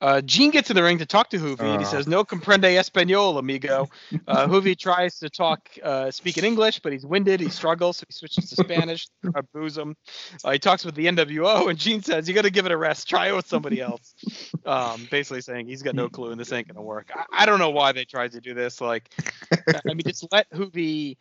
Uh, 0.00 0.20
Gene 0.22 0.50
gets 0.50 0.70
in 0.70 0.76
the 0.76 0.82
ring 0.82 0.98
to 0.98 1.06
talk 1.06 1.30
to 1.30 1.38
Juvi. 1.38 1.76
Uh. 1.76 1.78
He 1.78 1.84
says, 1.84 2.06
"No 2.06 2.24
comprende 2.24 2.62
español, 2.62 3.38
amigo." 3.38 3.88
Uh, 4.26 4.46
Juvi 4.48 4.76
tries 4.78 5.18
to 5.18 5.28
talk, 5.28 5.68
uh, 5.82 6.10
speak 6.10 6.38
in 6.38 6.44
English, 6.44 6.80
but 6.80 6.92
he's 6.92 7.04
winded. 7.04 7.40
He 7.40 7.50
struggles, 7.50 7.98
so 7.98 8.04
he 8.08 8.12
switches 8.12 8.50
to 8.50 8.56
Spanish. 8.56 9.08
Boos 9.52 9.76
him. 9.76 9.96
Uh, 10.44 10.52
he 10.52 10.58
talks 10.58 10.84
with 10.84 10.94
the 10.94 11.06
NWO, 11.06 11.68
and 11.68 11.78
Gene 11.78 12.02
says, 12.02 12.28
"You 12.28 12.34
got 12.34 12.42
to 12.42 12.50
give 12.50 12.64
it 12.64 12.72
a 12.72 12.76
rest. 12.76 13.08
Try 13.08 13.28
it 13.28 13.36
with 13.36 13.46
somebody 13.46 13.80
else." 13.80 14.14
Um, 14.64 15.06
basically 15.10 15.40
saying 15.40 15.66
he's 15.66 15.82
got 15.82 15.94
no 15.94 16.08
clue 16.08 16.30
and 16.30 16.40
this 16.40 16.52
ain't 16.52 16.68
gonna 16.68 16.82
work. 16.82 17.10
I, 17.14 17.42
I 17.42 17.46
don't 17.46 17.58
know 17.58 17.70
why 17.70 17.92
they 17.92 18.04
tried 18.04 18.32
to 18.32 18.40
do 18.40 18.54
this. 18.54 18.80
Like, 18.80 19.10
I 19.52 19.80
mean, 19.94 20.02
just 20.06 20.26
let 20.32 20.50
Juvi 20.50 21.16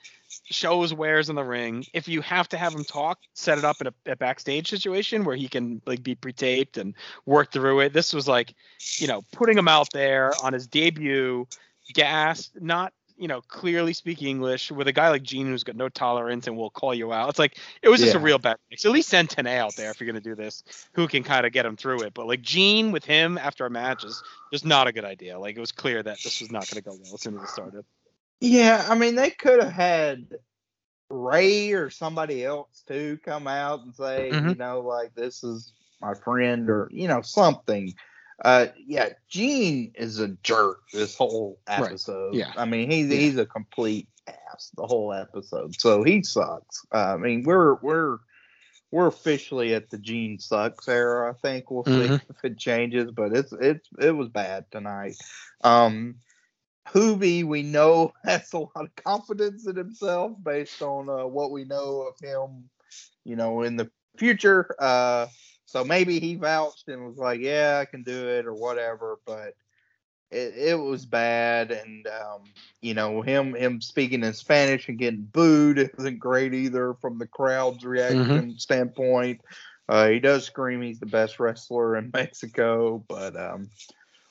show 0.46 0.82
his 0.82 0.94
wares 0.94 1.30
in 1.30 1.36
the 1.36 1.44
ring. 1.44 1.86
If 1.94 2.08
you 2.08 2.22
have 2.22 2.50
to 2.50 2.58
have 2.58 2.74
him 2.74 2.84
talk, 2.84 3.20
set 3.34 3.58
it 3.58 3.66
up 3.66 3.82
in 3.82 3.88
a, 3.88 3.94
a 4.12 4.16
backstage 4.16 4.70
situation 4.70 5.24
where 5.24 5.36
he 5.36 5.48
can 5.48 5.82
like 5.86 6.04
be 6.04 6.16
pre-taped 6.16 6.78
and 6.78 6.94
work 7.26 7.52
through 7.52 7.82
it. 7.82 7.94
This 7.94 8.14
was 8.14 8.28
like, 8.28 8.54
you 8.98 9.08
know, 9.08 9.24
putting 9.32 9.58
him 9.58 9.68
out 9.68 9.92
there 9.94 10.32
on 10.44 10.54
his 10.54 10.68
debut, 10.68 11.48
gas, 11.94 12.52
not 12.60 12.94
you 13.18 13.28
know, 13.28 13.42
clearly 13.42 13.94
speak 13.94 14.22
English 14.22 14.72
with 14.72 14.88
a 14.88 14.94
guy 14.94 15.10
like 15.10 15.24
Gene 15.24 15.48
who's 15.48 15.64
got 15.64 15.76
no 15.76 15.90
tolerance 15.90 16.46
and 16.46 16.56
will 16.56 16.70
call 16.70 16.94
you 16.94 17.12
out. 17.12 17.30
It's 17.30 17.40
like 17.40 17.58
it 17.82 17.90
was 17.90 18.00
just 18.00 18.14
yeah. 18.14 18.20
a 18.20 18.24
real 18.24 18.38
bad 18.38 18.58
mix. 18.70 18.86
At 18.86 18.92
least 18.92 19.10
send 19.10 19.30
Tenay 19.30 19.58
out 19.58 19.76
there 19.76 19.90
if 19.90 20.00
you're 20.00 20.06
gonna 20.06 20.22
do 20.22 20.36
this, 20.36 20.64
who 20.94 21.08
can 21.08 21.24
kind 21.24 21.46
of 21.46 21.52
get 21.52 21.66
him 21.66 21.76
through 21.76 22.04
it. 22.04 22.14
But 22.14 22.28
like 22.28 22.42
Gene 22.42 22.92
with 22.92 23.04
him 23.04 23.38
after 23.38 23.66
a 23.66 23.70
match 23.70 24.04
is 24.04 24.22
just 24.54 24.66
not 24.66 24.88
a 24.88 24.92
good 24.92 25.06
idea. 25.06 25.40
Like 25.40 25.58
it 25.58 25.60
was 25.60 25.72
clear 25.72 26.04
that 26.04 26.20
this 26.24 26.40
was 26.40 26.52
not 26.52 26.70
gonna 26.70 26.82
go 26.82 26.92
well 26.92 27.16
as 27.16 27.22
soon 27.22 27.38
as 27.38 27.44
it 27.44 27.50
started. 27.50 27.86
Yeah, 28.40 28.86
I 28.88 28.96
mean 28.96 29.16
they 29.16 29.32
could 29.32 29.62
have 29.62 29.72
had 29.72 30.28
Rey 31.10 31.72
or 31.72 31.90
somebody 31.90 32.44
else 32.44 32.84
to 32.88 33.18
come 33.24 33.48
out 33.48 33.84
and 33.84 33.96
say, 33.96 34.30
mm-hmm. 34.32 34.50
you 34.50 34.56
know, 34.56 34.82
like 34.82 35.16
this 35.16 35.44
is 35.44 35.74
my 36.02 36.14
friend 36.14 36.70
or 36.70 36.90
you 36.92 37.08
know 37.08 37.22
something. 37.22 37.94
Uh, 38.46 38.68
yeah, 38.86 39.10
Gene 39.28 39.92
is 39.96 40.20
a 40.20 40.28
jerk 40.44 40.82
this 40.94 41.16
whole 41.16 41.60
episode. 41.68 42.28
Right. 42.28 42.36
Yeah, 42.36 42.54
I 42.56 42.66
mean 42.66 42.92
he's 42.92 43.08
yeah. 43.08 43.18
he's 43.18 43.38
a 43.38 43.46
complete 43.46 44.08
ass 44.28 44.72
the 44.76 44.86
whole 44.86 45.14
episode, 45.14 45.80
so 45.80 46.04
he 46.04 46.24
sucks. 46.24 46.86
Uh, 46.94 47.16
I 47.16 47.18
mean 47.18 47.44
we're 47.44 47.76
we're 47.76 48.20
we're 48.92 49.08
officially 49.08 49.74
at 49.74 49.90
the 49.90 49.98
Gene 49.98 50.40
sucks 50.40 50.88
era. 50.88 51.32
I 51.32 51.34
think 51.34 51.72
we'll 51.72 51.84
mm-hmm. 51.84 52.16
see 52.16 52.22
if 52.30 52.46
it 52.46 52.58
changes, 52.58 53.12
but 53.12 53.36
it's 53.36 53.54
it's 53.60 53.88
it 54.00 54.12
was 54.12 54.30
bad 54.30 54.66
tonight. 54.72 55.16
Um, 55.64 56.16
Juvi, 56.94 57.44
we 57.44 57.64
know 57.64 58.14
has 58.24 58.52
a 58.54 58.60
lot 58.60 58.72
of 58.76 58.96
confidence 58.96 59.68
in 59.68 59.76
himself 59.76 60.34
based 60.44 60.82
on 60.82 61.10
uh, 61.10 61.26
what 61.26 61.52
we 61.52 61.66
know 61.66 62.08
of 62.08 62.20
him, 62.20 62.70
you 63.24 63.36
know, 63.36 63.64
in 63.64 63.76
the 63.76 63.90
future. 64.18 64.76
Uh, 64.80 65.28
so 65.66 65.84
maybe 65.84 66.20
he 66.20 66.36
vouched 66.36 66.88
and 66.88 67.06
was 67.06 67.18
like, 67.18 67.42
"Yeah, 67.42 67.80
I 67.82 67.86
can 67.86 68.04
do 68.04 68.30
it" 68.30 68.46
or 68.46 68.54
whatever. 68.54 69.20
But 69.26 69.54
it, 70.32 70.54
it 70.56 70.80
was 70.80 71.06
bad, 71.06 71.72
and 71.72 72.08
um, 72.08 72.44
you 72.82 72.94
know, 72.94 73.22
him 73.22 73.54
him 73.54 73.82
speaking 73.82 74.24
in 74.24 74.34
Spanish 74.34 74.88
and 74.88 74.98
getting 74.98 75.24
booed 75.24 75.92
isn't 75.98 76.20
great 76.20 76.54
either 76.54 76.94
from 76.96 77.18
the 77.18 77.28
crowd's 77.28 77.86
reaction 77.86 78.26
mm-hmm. 78.26 78.52
standpoint. 78.58 79.42
Uh, 79.90 80.10
he 80.10 80.20
does 80.20 80.46
scream 80.46 80.82
he's 80.82 81.00
the 81.00 81.06
best 81.06 81.40
wrestler 81.40 81.96
in 81.96 82.12
Mexico, 82.14 83.04
but 83.08 83.36
um, 83.36 83.70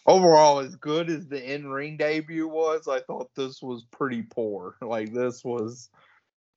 overall, 0.07 0.61
as 0.61 0.77
good 0.77 1.11
as 1.11 1.27
the 1.27 1.55
in 1.55 1.69
ring 1.69 1.97
debut 1.97 2.49
was, 2.49 2.88
I 2.88 3.01
thought 3.01 3.35
this 3.35 3.62
was 3.62 3.85
pretty 3.90 4.23
poor. 4.23 4.77
Like 4.87 5.12
this 5.12 5.45
was, 5.45 5.90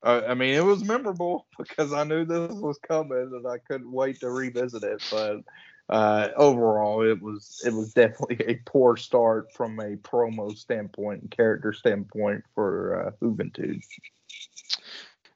uh, 0.04 0.22
I 0.26 0.34
mean, 0.34 0.54
it 0.54 0.64
was 0.64 0.84
memorable 0.84 1.46
because 1.58 1.92
I 1.92 2.04
knew 2.04 2.24
this 2.24 2.52
was 2.52 2.78
coming 2.78 3.32
and 3.34 3.46
I 3.46 3.58
couldn't 3.58 3.90
wait 3.90 4.20
to 4.20 4.30
revisit 4.30 4.84
it. 4.84 5.02
But 5.10 5.40
uh, 5.88 6.28
overall, 6.36 7.02
it 7.02 7.20
was 7.20 7.60
it 7.66 7.72
was 7.72 7.92
definitely 7.92 8.44
a 8.46 8.54
poor 8.64 8.96
start 8.96 9.52
from 9.52 9.78
a 9.80 9.96
promo 9.96 10.56
standpoint 10.56 11.22
and 11.22 11.30
character 11.30 11.72
standpoint 11.72 12.44
for 12.54 13.06
uh, 13.06 13.10
Juventud. 13.24 13.82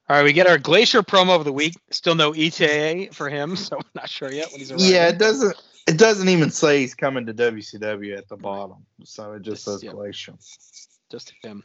All 0.09 0.17
right, 0.17 0.23
we 0.23 0.33
get 0.33 0.47
our 0.47 0.59
Glacier 0.59 1.03
promo 1.03 1.35
of 1.35 1.45
the 1.45 1.53
week. 1.53 1.75
Still 1.91 2.15
no 2.15 2.33
ETA 2.33 3.09
for 3.13 3.29
him, 3.29 3.57
so 3.57 3.77
I'm 3.77 3.85
not 3.95 4.09
sure 4.09 4.31
yet 4.31 4.53
when 4.53 4.61
he's 4.61 4.71
arriving. 4.71 4.87
Yeah, 4.87 5.09
it 5.09 5.19
doesn't 5.19 5.57
it 5.87 5.99
doesn't 5.99 6.29
even 6.29 6.51
say 6.51 6.81
he's 6.81 6.95
coming 6.95 7.27
to 7.27 7.35
WCW 7.35 8.17
at 8.17 8.29
the 8.29 8.37
bottom, 8.37 8.87
so 9.05 9.33
it 9.35 9.43
just, 9.43 9.65
says 9.65 9.83
Glacier. 9.83 10.35
Just 11.11 11.33
him. 11.43 11.63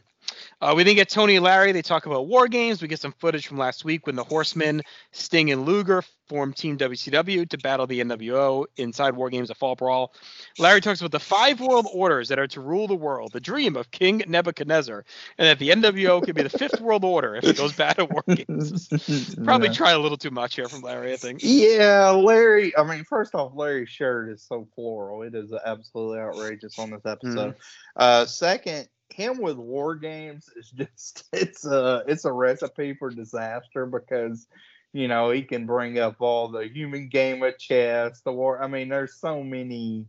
Uh, 0.60 0.74
we 0.76 0.82
then 0.82 0.94
get 0.94 1.08
Tony 1.08 1.36
and 1.36 1.44
Larry. 1.44 1.72
They 1.72 1.82
talk 1.82 2.06
about 2.06 2.26
war 2.26 2.48
games. 2.48 2.82
We 2.82 2.88
get 2.88 3.00
some 3.00 3.14
footage 3.18 3.46
from 3.46 3.58
last 3.58 3.84
week 3.84 4.06
when 4.06 4.16
the 4.16 4.24
Horsemen, 4.24 4.82
Sting, 5.12 5.50
and 5.50 5.64
Luger 5.64 6.02
formed 6.30 6.56
Team 6.56 6.78
WCW 6.78 7.48
to 7.48 7.58
battle 7.58 7.88
the 7.88 8.00
NWO 8.00 8.64
inside 8.76 9.16
War 9.16 9.30
Games, 9.30 9.50
a 9.50 9.54
fall 9.54 9.74
brawl. 9.74 10.14
Larry 10.60 10.80
talks 10.80 11.00
about 11.00 11.10
the 11.10 11.18
five 11.18 11.60
world 11.60 11.88
orders 11.92 12.28
that 12.28 12.38
are 12.38 12.46
to 12.46 12.60
rule 12.60 12.86
the 12.86 12.94
world, 12.94 13.32
the 13.32 13.40
dream 13.40 13.76
of 13.76 13.90
King 13.90 14.22
Nebuchadnezzar, 14.28 15.04
and 15.38 15.48
that 15.48 15.58
the 15.58 15.70
NWO 15.70 16.22
could 16.22 16.36
be 16.36 16.44
the 16.44 16.48
fifth 16.48 16.80
world 16.80 17.04
order 17.04 17.34
if 17.34 17.44
it 17.44 17.56
goes 17.56 17.72
bad 17.72 17.98
at 17.98 18.10
War 18.10 18.22
Games. 18.28 18.88
Probably 19.44 19.68
yeah. 19.68 19.74
try 19.74 19.90
a 19.90 19.98
little 19.98 20.16
too 20.16 20.30
much 20.30 20.54
here 20.54 20.68
from 20.68 20.82
Larry, 20.82 21.12
I 21.12 21.16
think. 21.16 21.40
Yeah, 21.42 22.10
Larry. 22.10 22.76
I 22.76 22.84
mean, 22.84 23.02
first 23.02 23.34
off, 23.34 23.50
Larry's 23.56 23.88
shirt 23.88 24.30
is 24.30 24.44
so 24.44 24.68
floral. 24.76 25.22
It 25.22 25.34
is 25.34 25.52
absolutely 25.52 26.20
outrageous 26.20 26.78
on 26.78 26.90
this 26.90 27.04
episode. 27.04 27.54
Mm-hmm. 27.54 27.60
Uh, 27.96 28.26
second, 28.26 28.88
him 29.12 29.40
with 29.40 29.56
war 29.56 29.94
games 29.94 30.48
is 30.56 30.70
just 30.70 31.24
it's 31.32 31.64
a 31.64 32.04
it's 32.06 32.24
a 32.24 32.32
recipe 32.32 32.94
for 32.94 33.10
disaster 33.10 33.86
because 33.86 34.46
you 34.92 35.08
know 35.08 35.30
he 35.30 35.42
can 35.42 35.66
bring 35.66 35.98
up 35.98 36.16
all 36.20 36.48
the 36.48 36.66
human 36.66 37.08
game 37.08 37.42
of 37.42 37.58
chess 37.58 38.20
the 38.22 38.32
war 38.32 38.62
i 38.62 38.66
mean 38.66 38.88
there's 38.88 39.14
so 39.14 39.42
many 39.42 40.06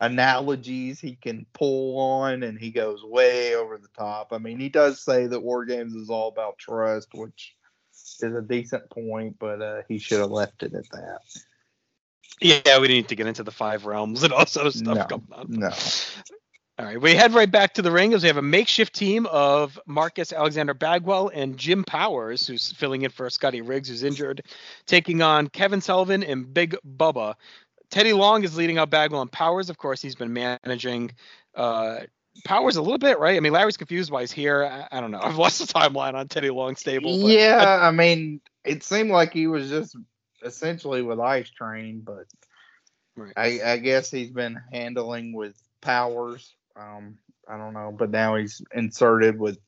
analogies 0.00 1.00
he 1.00 1.16
can 1.16 1.44
pull 1.52 1.98
on 1.98 2.44
and 2.44 2.58
he 2.58 2.70
goes 2.70 3.02
way 3.02 3.54
over 3.56 3.78
the 3.78 3.88
top 3.96 4.32
i 4.32 4.38
mean 4.38 4.58
he 4.60 4.68
does 4.68 5.02
say 5.02 5.26
that 5.26 5.42
war 5.42 5.64
games 5.64 5.94
is 5.94 6.08
all 6.08 6.28
about 6.28 6.58
trust 6.58 7.08
which 7.14 7.56
is 8.20 8.34
a 8.34 8.42
decent 8.42 8.88
point 8.90 9.36
but 9.40 9.60
uh, 9.60 9.82
he 9.88 9.98
should 9.98 10.20
have 10.20 10.30
left 10.30 10.62
it 10.62 10.72
at 10.74 10.88
that 10.90 11.20
yeah, 12.40 12.78
we 12.78 12.88
need 12.88 13.08
to 13.08 13.16
get 13.16 13.26
into 13.26 13.42
the 13.42 13.50
five 13.50 13.84
realms 13.84 14.22
and 14.22 14.32
all 14.32 14.46
sort 14.46 14.66
of 14.66 14.74
stuff 14.74 15.10
no, 15.10 15.22
on. 15.32 15.46
No. 15.48 15.72
All 16.78 16.84
right, 16.84 17.00
we 17.00 17.12
head 17.16 17.34
right 17.34 17.50
back 17.50 17.74
to 17.74 17.82
the 17.82 17.90
ring 17.90 18.14
as 18.14 18.22
we 18.22 18.28
have 18.28 18.36
a 18.36 18.42
makeshift 18.42 18.94
team 18.94 19.26
of 19.26 19.80
Marcus 19.84 20.32
Alexander 20.32 20.74
Bagwell 20.74 21.28
and 21.34 21.56
Jim 21.56 21.82
Powers, 21.82 22.46
who's 22.46 22.70
filling 22.70 23.02
in 23.02 23.10
for 23.10 23.28
Scotty 23.30 23.62
Riggs, 23.62 23.88
who's 23.88 24.04
injured, 24.04 24.42
taking 24.86 25.20
on 25.20 25.48
Kevin 25.48 25.80
Sullivan 25.80 26.22
and 26.22 26.54
Big 26.54 26.76
Bubba. 26.96 27.34
Teddy 27.90 28.12
Long 28.12 28.44
is 28.44 28.56
leading 28.56 28.78
out 28.78 28.90
Bagwell 28.90 29.22
and 29.22 29.32
Powers. 29.32 29.70
Of 29.70 29.76
course, 29.76 30.00
he's 30.00 30.14
been 30.14 30.32
managing 30.32 31.10
uh, 31.56 32.02
Powers 32.44 32.76
a 32.76 32.82
little 32.82 32.98
bit, 32.98 33.18
right? 33.18 33.36
I 33.36 33.40
mean, 33.40 33.52
Larry's 33.52 33.76
confused 33.76 34.12
why 34.12 34.20
he's 34.20 34.30
here. 34.30 34.62
I, 34.64 34.86
I 34.98 35.00
don't 35.00 35.10
know. 35.10 35.20
I've 35.22 35.36
lost 35.36 35.58
the 35.58 35.66
timeline 35.66 36.14
on 36.14 36.28
Teddy 36.28 36.50
Long 36.50 36.76
stable. 36.76 37.28
yeah, 37.28 37.56
I, 37.56 37.88
I, 37.88 37.90
mean, 37.90 38.40
it 38.64 38.84
seemed 38.84 39.10
like 39.10 39.32
he 39.32 39.48
was 39.48 39.68
just 39.68 39.96
essentially 40.44 41.02
with 41.02 41.18
Ice 41.18 41.50
Train, 41.50 42.02
but 42.04 42.26
right. 43.16 43.32
I, 43.36 43.72
I 43.72 43.76
guess 43.78 44.12
he's 44.12 44.30
been 44.30 44.60
handling 44.72 45.32
with 45.32 45.60
Powers. 45.80 46.54
Um, 46.78 47.18
I 47.48 47.56
don't 47.56 47.74
know, 47.74 47.94
but 47.96 48.10
now 48.10 48.36
he's 48.36 48.62
inserted 48.74 49.38
with 49.38 49.58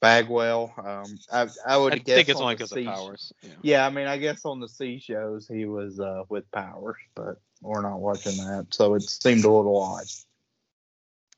Bagwell. 0.00 0.74
Um, 0.76 1.18
I, 1.32 1.48
I 1.66 1.76
would 1.76 1.94
I 1.94 1.98
guess 1.98 2.16
think 2.16 2.28
it's 2.28 2.40
only 2.40 2.54
because 2.54 2.72
of 2.72 2.84
Powers. 2.84 3.32
Yeah. 3.42 3.50
yeah. 3.62 3.86
I 3.86 3.90
mean, 3.90 4.06
I 4.06 4.18
guess 4.18 4.44
on 4.44 4.60
the 4.60 4.68
C 4.68 4.98
shows 4.98 5.48
he 5.48 5.64
was 5.64 6.00
uh, 6.00 6.24
with 6.28 6.50
Powers, 6.50 6.98
but 7.14 7.40
we're 7.62 7.82
not 7.82 8.00
watching 8.00 8.36
that, 8.36 8.66
so 8.70 8.94
it 8.94 9.02
seemed 9.02 9.44
a 9.44 9.50
little 9.50 9.80
odd. 9.80 10.04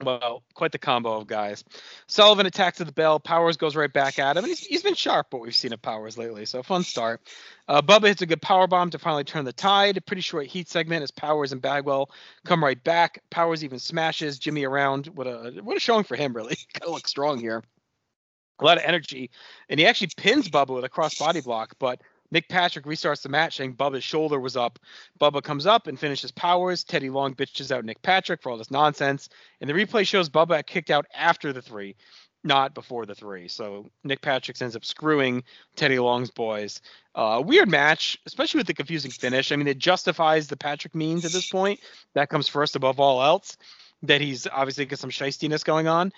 Well, 0.04 0.42
quite 0.52 0.72
the 0.72 0.78
combo 0.78 1.14
of 1.14 1.26
guys. 1.26 1.64
Sullivan 2.06 2.44
attacks 2.44 2.80
at 2.82 2.86
the 2.86 2.92
bell. 2.92 3.18
Powers 3.18 3.56
goes 3.56 3.74
right 3.74 3.90
back 3.90 4.18
at 4.18 4.36
him, 4.36 4.44
and 4.44 4.50
he's, 4.50 4.60
he's 4.60 4.82
been 4.82 4.94
sharp, 4.94 5.32
what 5.32 5.40
we've 5.40 5.56
seen 5.56 5.72
of 5.72 5.80
Powers 5.80 6.18
lately. 6.18 6.44
So 6.44 6.62
fun 6.62 6.82
start. 6.82 7.22
Uh, 7.66 7.80
Bubba 7.80 8.08
hits 8.08 8.20
a 8.20 8.26
good 8.26 8.42
power 8.42 8.66
bomb 8.66 8.90
to 8.90 8.98
finally 8.98 9.24
turn 9.24 9.46
the 9.46 9.54
tide. 9.54 10.04
Pretty 10.04 10.20
short 10.20 10.46
heat 10.46 10.68
segment 10.68 11.02
as 11.02 11.10
Powers 11.10 11.52
and 11.52 11.62
Bagwell 11.62 12.10
come 12.44 12.62
right 12.62 12.82
back. 12.84 13.22
Powers 13.30 13.64
even 13.64 13.78
smashes 13.78 14.38
Jimmy 14.38 14.64
around. 14.64 15.06
What 15.06 15.26
a 15.26 15.60
what 15.62 15.78
a 15.78 15.80
showing 15.80 16.04
for 16.04 16.14
him, 16.14 16.34
really. 16.34 16.58
of 16.82 16.90
looks 16.90 17.08
strong 17.08 17.40
here. 17.40 17.64
A 18.58 18.64
lot 18.64 18.78
of 18.78 18.84
energy, 18.84 19.30
and 19.68 19.80
he 19.80 19.86
actually 19.86 20.10
pins 20.16 20.48
Bubba 20.48 20.74
with 20.74 20.84
a 20.84 20.88
cross 20.88 21.18
body 21.18 21.40
block, 21.40 21.74
but 21.78 22.00
Nick 22.30 22.48
Patrick 22.48 22.84
restarts 22.84 23.22
the 23.22 23.28
match 23.28 23.56
saying 23.56 23.74
Bubba's 23.74 24.04
shoulder 24.04 24.40
was 24.40 24.56
up. 24.56 24.78
Bubba 25.20 25.42
comes 25.42 25.66
up 25.66 25.86
and 25.86 25.98
finishes 25.98 26.30
powers. 26.30 26.84
Teddy 26.84 27.10
Long 27.10 27.34
bitches 27.34 27.70
out 27.70 27.84
Nick 27.84 28.02
Patrick 28.02 28.42
for 28.42 28.50
all 28.50 28.58
this 28.58 28.70
nonsense. 28.70 29.28
And 29.60 29.68
the 29.68 29.74
replay 29.74 30.06
shows 30.06 30.28
Bubba 30.28 30.64
kicked 30.66 30.90
out 30.90 31.06
after 31.14 31.52
the 31.52 31.62
three, 31.62 31.96
not 32.44 32.74
before 32.74 33.06
the 33.06 33.14
three. 33.14 33.48
So 33.48 33.90
Nick 34.04 34.22
Patrick 34.22 34.60
ends 34.60 34.76
up 34.76 34.84
screwing 34.84 35.44
Teddy 35.76 35.98
Long's 35.98 36.30
boys. 36.30 36.80
Uh, 37.14 37.42
weird 37.44 37.68
match, 37.68 38.18
especially 38.26 38.58
with 38.58 38.66
the 38.66 38.74
confusing 38.74 39.10
finish. 39.10 39.52
I 39.52 39.56
mean, 39.56 39.68
it 39.68 39.78
justifies 39.78 40.48
the 40.48 40.56
Patrick 40.56 40.94
means 40.94 41.24
at 41.24 41.32
this 41.32 41.48
point. 41.48 41.80
That 42.14 42.28
comes 42.28 42.48
first 42.48 42.76
above 42.76 43.00
all 43.00 43.22
else. 43.22 43.56
That 44.02 44.20
he's 44.20 44.46
obviously 44.46 44.84
got 44.84 44.98
some 44.98 45.10
shystiness 45.10 45.64
going 45.64 45.88
on 45.88 46.12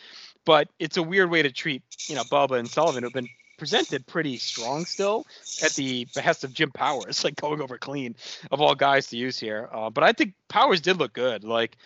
but 0.45 0.69
it's 0.79 0.97
a 0.97 1.03
weird 1.03 1.31
way 1.31 1.43
to 1.43 1.53
treat 1.53 1.83
you 2.09 2.15
know 2.15 2.23
Bubba 2.23 2.59
and 2.59 2.67
Sullivan 2.67 3.03
who've 3.03 3.13
been 3.13 3.29
presented 3.59 4.07
pretty 4.07 4.39
strong 4.39 4.87
still 4.87 5.27
at 5.63 5.73
the 5.73 6.07
behest 6.15 6.45
of 6.45 6.55
Jim 6.55 6.71
Powers, 6.71 7.25
like 7.25 7.37
going 7.37 7.61
over 7.61 7.77
clean 7.77 8.17
of 8.51 8.61
all 8.61 8.75
guys 8.75 9.09
to 9.09 9.17
use 9.17 9.39
here. 9.39 9.69
Uh, 9.73 9.91
but 9.91 10.05
I 10.05 10.13
think 10.13 10.35
Powers 10.49 10.81
did 10.81 10.97
look 10.97 11.13
good. 11.13 11.45
Like 11.45 11.77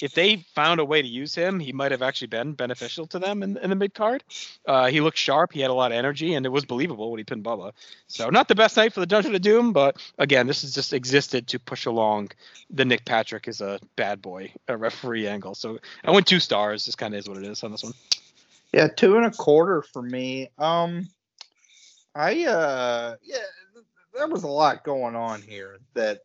if 0.00 0.14
they 0.14 0.36
found 0.54 0.80
a 0.80 0.84
way 0.84 1.00
to 1.00 1.08
use 1.08 1.34
him, 1.34 1.60
he 1.60 1.72
might 1.72 1.92
have 1.92 2.02
actually 2.02 2.28
been 2.28 2.52
beneficial 2.52 3.06
to 3.08 3.18
them 3.18 3.42
in, 3.42 3.56
in 3.58 3.70
the 3.70 3.76
mid 3.76 3.94
card. 3.94 4.24
Uh, 4.66 4.86
he 4.86 5.00
looked 5.00 5.18
sharp. 5.18 5.52
He 5.52 5.60
had 5.60 5.70
a 5.70 5.74
lot 5.74 5.92
of 5.92 5.98
energy, 5.98 6.34
and 6.34 6.44
it 6.44 6.50
was 6.50 6.64
believable 6.64 7.10
when 7.10 7.18
he 7.18 7.24
pinned 7.24 7.44
Bubba. 7.44 7.72
So 8.08 8.28
not 8.30 8.48
the 8.48 8.54
best 8.54 8.76
night 8.76 8.92
for 8.92 9.00
the 9.00 9.06
Dungeon 9.06 9.34
of 9.34 9.42
Doom, 9.42 9.72
but 9.72 9.96
again, 10.18 10.46
this 10.46 10.62
has 10.62 10.74
just 10.74 10.92
existed 10.92 11.46
to 11.48 11.58
push 11.58 11.86
along 11.86 12.30
the 12.70 12.84
Nick 12.84 13.04
Patrick 13.04 13.48
is 13.48 13.60
a 13.60 13.78
bad 13.96 14.20
boy 14.20 14.52
a 14.68 14.76
referee 14.76 15.28
angle. 15.28 15.54
So 15.54 15.78
I 16.04 16.10
went 16.10 16.26
two 16.26 16.40
stars. 16.40 16.84
This 16.84 16.96
kind 16.96 17.14
of 17.14 17.20
is 17.20 17.28
what 17.28 17.38
it 17.38 17.44
is 17.44 17.62
on 17.62 17.70
this 17.70 17.84
one. 17.84 17.94
Yeah, 18.72 18.88
two 18.88 19.16
and 19.16 19.26
a 19.26 19.30
quarter 19.30 19.82
for 19.82 20.02
me. 20.02 20.50
Um, 20.58 21.08
I 22.14 22.44
uh, 22.44 23.16
yeah, 23.22 23.36
there 24.14 24.28
was 24.28 24.42
a 24.42 24.48
lot 24.48 24.84
going 24.84 25.14
on 25.14 25.42
here 25.42 25.78
that 25.94 26.20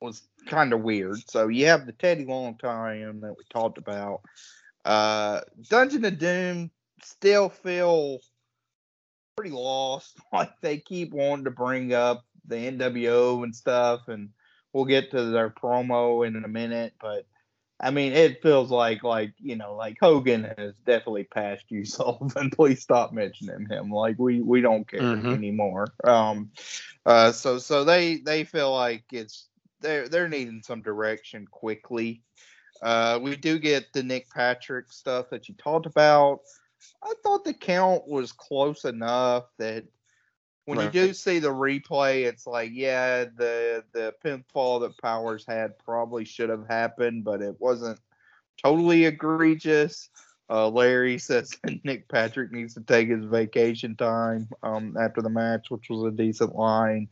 was 0.00 0.22
kind 0.46 0.72
of 0.72 0.82
weird. 0.82 1.18
So 1.28 1.48
you 1.48 1.66
have 1.66 1.86
the 1.86 1.92
Teddy 1.92 2.24
Long 2.24 2.56
time 2.56 3.20
that 3.20 3.34
we 3.36 3.44
talked 3.50 3.78
about. 3.78 4.22
Uh, 4.84 5.40
Dungeon 5.68 6.04
of 6.04 6.18
Doom 6.18 6.70
still 7.02 7.48
feel 7.48 8.20
pretty 9.36 9.50
lost. 9.50 10.16
Like 10.32 10.52
they 10.60 10.78
keep 10.78 11.12
wanting 11.12 11.46
to 11.46 11.50
bring 11.50 11.92
up 11.92 12.24
the 12.46 12.56
NWO 12.56 13.42
and 13.42 13.54
stuff, 13.54 14.08
and 14.08 14.30
we'll 14.72 14.84
get 14.84 15.10
to 15.10 15.24
their 15.24 15.50
promo 15.50 16.26
in 16.26 16.36
a 16.44 16.48
minute. 16.48 16.94
But 17.00 17.26
I 17.78 17.90
mean, 17.90 18.12
it 18.12 18.42
feels 18.42 18.70
like 18.70 19.02
like 19.02 19.32
you 19.38 19.56
know, 19.56 19.74
like 19.74 19.98
Hogan 20.00 20.44
has 20.56 20.74
definitely 20.86 21.24
passed 21.24 21.64
you, 21.68 21.84
Sullivan. 21.84 22.50
Please 22.50 22.82
stop 22.82 23.12
mentioning 23.12 23.66
him. 23.68 23.90
Like 23.90 24.18
we 24.18 24.40
we 24.40 24.60
don't 24.60 24.88
care 24.88 25.00
mm-hmm. 25.00 25.28
anymore. 25.28 25.88
Um, 26.04 26.50
uh, 27.04 27.32
so 27.32 27.58
so 27.58 27.84
they 27.84 28.16
they 28.16 28.44
feel 28.44 28.72
like 28.72 29.04
it's 29.12 29.48
they're 29.80 30.08
they're 30.08 30.28
needing 30.28 30.62
some 30.62 30.82
direction 30.82 31.46
quickly. 31.50 32.22
Uh, 32.82 33.18
we 33.22 33.36
do 33.36 33.58
get 33.58 33.92
the 33.92 34.02
Nick 34.02 34.30
Patrick 34.30 34.92
stuff 34.92 35.30
that 35.30 35.48
you 35.48 35.54
talked 35.54 35.86
about. 35.86 36.40
I 37.02 37.14
thought 37.22 37.44
the 37.44 37.54
count 37.54 38.06
was 38.06 38.32
close 38.32 38.84
enough 38.84 39.44
that 39.58 39.84
when 40.66 40.78
right. 40.78 40.92
you 40.92 41.06
do 41.06 41.14
see 41.14 41.38
the 41.38 41.48
replay, 41.48 42.24
it's 42.24 42.46
like, 42.46 42.70
yeah, 42.74 43.24
the 43.24 43.84
the 43.92 44.14
pinfall 44.22 44.80
that 44.80 44.98
Powers 44.98 45.44
had 45.48 45.78
probably 45.78 46.24
should 46.24 46.50
have 46.50 46.66
happened, 46.68 47.24
but 47.24 47.40
it 47.40 47.54
wasn't 47.60 47.98
totally 48.62 49.04
egregious. 49.04 50.10
Uh, 50.50 50.68
Larry 50.68 51.18
says 51.20 51.52
Nick 51.84 52.08
Patrick 52.08 52.52
needs 52.52 52.74
to 52.74 52.80
take 52.80 53.08
his 53.08 53.24
vacation 53.24 53.96
time 53.96 54.48
um, 54.64 54.96
after 55.00 55.22
the 55.22 55.30
match, 55.30 55.70
which 55.70 55.88
was 55.88 56.02
a 56.02 56.16
decent 56.16 56.54
line. 56.54 57.08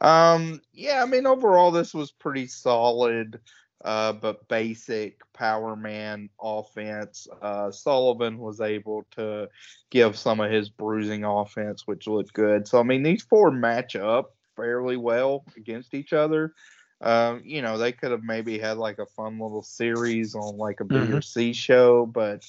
Um, 0.00 0.60
yeah, 0.72 1.02
I 1.02 1.06
mean, 1.06 1.26
overall, 1.26 1.70
this 1.70 1.94
was 1.94 2.10
pretty 2.10 2.46
solid 2.46 3.40
uh, 3.84 4.12
but 4.12 4.46
basic 4.48 5.20
power 5.32 5.74
man 5.74 6.28
offense. 6.40 7.26
Uh, 7.40 7.70
Sullivan 7.70 8.38
was 8.38 8.60
able 8.60 9.06
to 9.12 9.48
give 9.90 10.16
some 10.16 10.40
of 10.40 10.50
his 10.50 10.68
bruising 10.68 11.24
offense, 11.24 11.86
which 11.86 12.06
looked 12.06 12.32
good. 12.32 12.68
So 12.68 12.78
I 12.78 12.82
mean, 12.82 13.02
these 13.02 13.22
four 13.22 13.50
match 13.50 13.96
up 13.96 14.34
fairly 14.56 14.96
well 14.96 15.44
against 15.56 15.94
each 15.94 16.12
other. 16.12 16.52
Um, 17.00 17.40
you 17.44 17.62
know, 17.62 17.78
they 17.78 17.92
could 17.92 18.10
have 18.10 18.22
maybe 18.22 18.58
had 18.58 18.76
like 18.76 18.98
a 18.98 19.06
fun 19.06 19.38
little 19.38 19.62
series 19.62 20.34
on 20.34 20.58
like 20.58 20.80
a 20.80 20.84
mm-hmm. 20.84 21.52
show, 21.52 22.04
but 22.04 22.44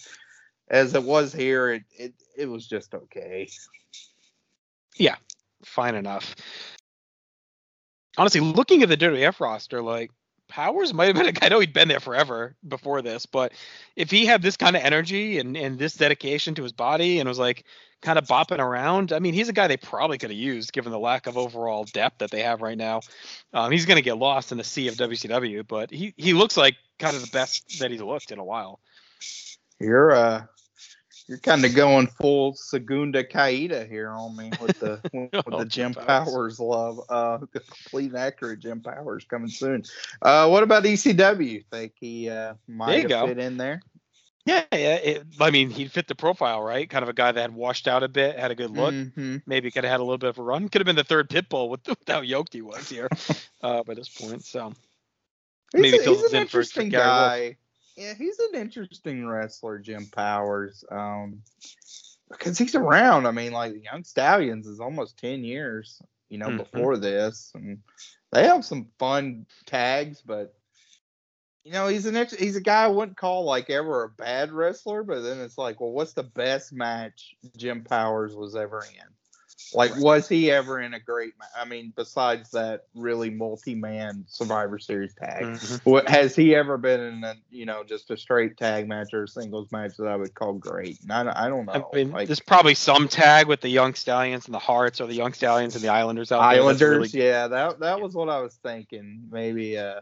as 0.70 0.94
it 0.94 1.04
was 1.04 1.32
here, 1.34 1.70
it, 1.70 1.84
it 1.98 2.14
it 2.38 2.46
was 2.48 2.68
just 2.68 2.94
okay. 2.94 3.50
Yeah, 4.98 5.16
fine 5.64 5.96
enough. 5.96 6.36
Honestly, 8.18 8.42
looking 8.42 8.84
at 8.84 8.90
the 8.90 8.98
WWF 8.98 9.40
roster, 9.40 9.82
like 9.82 10.12
Powers 10.52 10.94
might 10.94 11.06
have 11.06 11.16
been 11.16 11.28
a 11.28 11.32
guy. 11.32 11.46
I 11.46 11.50
know 11.50 11.62
he'd 11.62 11.72
been 11.72 11.88
there 11.88 12.02
forever 12.02 12.58
before 12.68 13.02
this, 13.02 13.26
but 13.26 13.54
if 13.96 14.12
he 14.12 14.26
had 14.26 14.42
this 14.42 14.58
kind 14.58 14.76
of 14.76 14.84
energy 14.84 15.40
and, 15.40 15.56
and 15.56 15.80
this 15.80 15.94
dedication 15.94 16.56
to 16.56 16.64
his 16.64 16.74
body 16.74 17.20
and 17.20 17.30
was 17.30 17.40
like 17.40 17.64
kind 18.02 18.20
of 18.20 18.26
bopping 18.26 18.60
around, 18.60 19.14
I 19.14 19.20
mean, 19.20 19.34
he's 19.34 19.48
a 19.48 19.54
guy 19.54 19.68
they 19.68 19.78
probably 19.78 20.18
could 20.18 20.30
have 20.30 20.38
used 20.38 20.74
given 20.74 20.92
the 20.92 21.00
lack 21.00 21.26
of 21.26 21.38
overall 21.38 21.86
depth 21.86 22.18
that 22.18 22.32
they 22.32 22.42
have 22.42 22.62
right 22.62 22.78
now. 22.78 23.00
Um, 23.54 23.72
he's 23.72 23.86
going 23.86 23.96
to 23.96 24.02
get 24.02 24.18
lost 24.18 24.52
in 24.52 24.58
the 24.58 24.66
sea 24.66 24.90
of 24.90 24.96
WCW, 24.96 25.66
but 25.66 25.90
he, 25.90 26.14
he 26.18 26.34
looks 26.34 26.58
like 26.58 26.76
kind 27.00 27.16
of 27.16 27.22
the 27.22 27.32
best 27.32 27.80
that 27.80 27.90
he's 27.90 28.02
looked 28.02 28.34
in 28.34 28.38
a 28.38 28.44
while. 28.44 28.82
You're 29.80 30.12
uh, 30.12 30.44
you're 31.32 31.40
kind 31.40 31.64
of 31.64 31.74
going 31.74 32.08
full 32.08 32.54
Segunda 32.56 33.24
Caída 33.24 33.88
here 33.88 34.10
on 34.10 34.36
me 34.36 34.52
with 34.60 34.78
the 34.80 35.00
with 35.14 35.46
oh, 35.48 35.60
the 35.60 35.66
Jim 35.66 35.94
Powers. 35.94 36.30
Powers 36.30 36.60
love. 36.60 37.00
Uh, 37.08 37.38
complete 37.54 38.10
and 38.10 38.18
accurate 38.18 38.60
Jim 38.60 38.82
Powers 38.82 39.24
coming 39.24 39.48
soon. 39.48 39.84
Uh, 40.22 40.50
what 40.50 40.62
about 40.62 40.84
ECW? 40.84 41.64
Think 41.72 41.94
he 41.96 42.30
uh, 42.30 42.56
might 42.68 43.10
have 43.10 43.30
fit 43.30 43.40
in 43.40 43.56
there? 43.56 43.82
Yeah, 44.46 44.66
yeah. 44.74 44.96
It, 44.96 45.24
I 45.40 45.52
mean, 45.52 45.70
he'd 45.70 45.94
fit 45.94 46.10
the 46.10 46.16
profile, 46.16 46.62
right? 46.62 46.90
Kind 46.90 47.04
of 47.04 47.08
a 47.08 47.14
guy 47.14 47.32
that 47.32 47.40
had 47.40 47.54
washed 47.54 47.88
out 47.88 48.04
a 48.04 48.10
bit, 48.10 48.38
had 48.38 48.52
a 48.52 48.56
good 48.56 48.72
look. 48.72 48.94
Mm-hmm. 48.94 49.38
Maybe 49.46 49.72
could 49.72 49.86
have 49.86 49.92
had 49.92 50.02
a 50.02 50.04
little 50.04 50.18
bit 50.18 50.32
of 50.32 50.38
a 50.38 50.44
run. 50.44 50.68
Could 50.68 50.82
have 50.82 50.86
been 50.86 50.98
the 50.98 51.06
third 51.06 51.30
pit 51.30 51.48
bull 51.48 51.70
with, 51.70 51.88
with 51.88 52.06
how 52.08 52.20
yoked 52.20 52.52
he 52.52 52.62
was 52.62 52.90
here 52.90 53.08
uh, 53.64 53.84
by 53.84 53.94
this 53.94 54.10
point. 54.10 54.44
So 54.44 54.74
he's 55.72 55.82
maybe 55.82 55.98
a, 56.00 56.10
he's 56.10 56.34
an 56.34 56.42
interesting 56.42 56.90
guy 56.90 57.56
yeah, 57.96 58.14
he's 58.14 58.40
an 58.40 58.60
interesting 58.60 59.28
wrestler, 59.28 59.80
Jim 59.80 60.08
Powers. 60.12 60.84
Um, 60.92 61.42
because 62.30 62.58
he's 62.58 62.76
around. 62.76 63.28
I 63.28 63.32
mean, 63.32 63.52
like 63.52 63.74
the 63.74 63.82
Young 63.82 64.04
Stallions 64.04 64.68
is 64.68 64.80
almost 64.80 65.18
ten 65.18 65.44
years, 65.44 66.02
you 66.30 66.38
know, 66.38 66.48
mm-hmm. 66.48 66.58
before 66.58 66.98
this, 66.98 67.52
and 67.54 67.80
they 68.32 68.46
have 68.46 68.66
some 68.66 68.88
fun 68.98 69.46
tags. 69.66 70.22
But 70.22 70.54
you 71.64 71.74
know, 71.74 71.88
he's 71.88 72.06
an 72.06 72.16
he's 72.38 72.56
a 72.56 72.62
guy 72.62 72.86
I 72.86 72.88
wouldn't 72.88 73.18
call 73.18 73.44
like 73.44 73.70
ever 73.70 74.04
a 74.04 74.10
bad 74.10 74.52
wrestler. 74.52 75.04
But 75.04 75.22
then 75.22 75.40
it's 75.42 75.58
like, 75.58 75.80
well, 75.80 75.92
what's 75.92 76.14
the 76.14 76.24
best 76.24 76.74
match 76.74 77.36
Jim 77.58 77.84
Powers 77.84 78.36
was 78.36 78.56
ever 78.56 78.84
in? 78.84 79.08
Like, 79.74 79.92
right. 79.92 80.02
was 80.02 80.28
he 80.28 80.52
ever 80.52 80.80
in 80.80 80.94
a 80.94 81.00
great? 81.00 81.34
Ma- 81.40 81.62
I 81.62 81.66
mean, 81.66 81.94
besides 81.96 82.52
that 82.52 82.86
really 82.94 83.30
multi-man 83.30 84.26
Survivor 84.28 84.80
Series 84.80 85.14
tag, 85.14 85.44
mm-hmm. 85.44 85.90
what, 85.90 86.10
has 86.10 86.36
he 86.36 86.56
ever 86.56 86.78
been 86.78 87.00
in 87.02 87.24
a 87.24 87.36
you 87.50 87.66
know 87.66 87.84
just 87.84 88.12
a 88.12 88.18
straight 88.18 88.58
tag 88.58 88.88
match 88.88 89.14
or 89.14 89.24
a 89.24 89.28
singles 89.28 89.72
match 89.72 89.98
that 89.98 90.08
I 90.08 90.16
would 90.16 90.34
call 90.34 90.54
great? 90.54 91.00
And 91.04 91.12
I, 91.12 91.46
I 91.46 91.50
don't 91.50 91.66
know. 91.66 91.90
I 91.92 91.96
mean, 91.96 92.12
like, 92.12 92.28
there's 92.28 92.40
probably 92.40 92.76
some 92.76 93.08
tag 93.08 93.48
with 93.48 93.62
the 93.62 93.70
Young 93.70 93.94
Stallions 93.94 94.46
and 94.46 94.54
the 94.54 94.60
Hearts, 94.60 95.02
or 95.02 95.08
the 95.08 95.16
Young 95.16 95.34
Stallions 95.34 95.76
and 95.76 95.84
the 95.84 95.90
Islanders 95.90 96.32
out 96.32 96.40
there. 96.40 96.62
Islanders, 96.62 97.14
really... 97.14 97.26
yeah, 97.28 97.48
that 97.48 97.80
that 97.80 98.02
was 98.02 98.14
what 98.14 98.30
I 98.30 98.42
was 98.42 98.56
thinking. 98.56 99.28
Maybe 99.32 99.78
uh, 99.78 100.02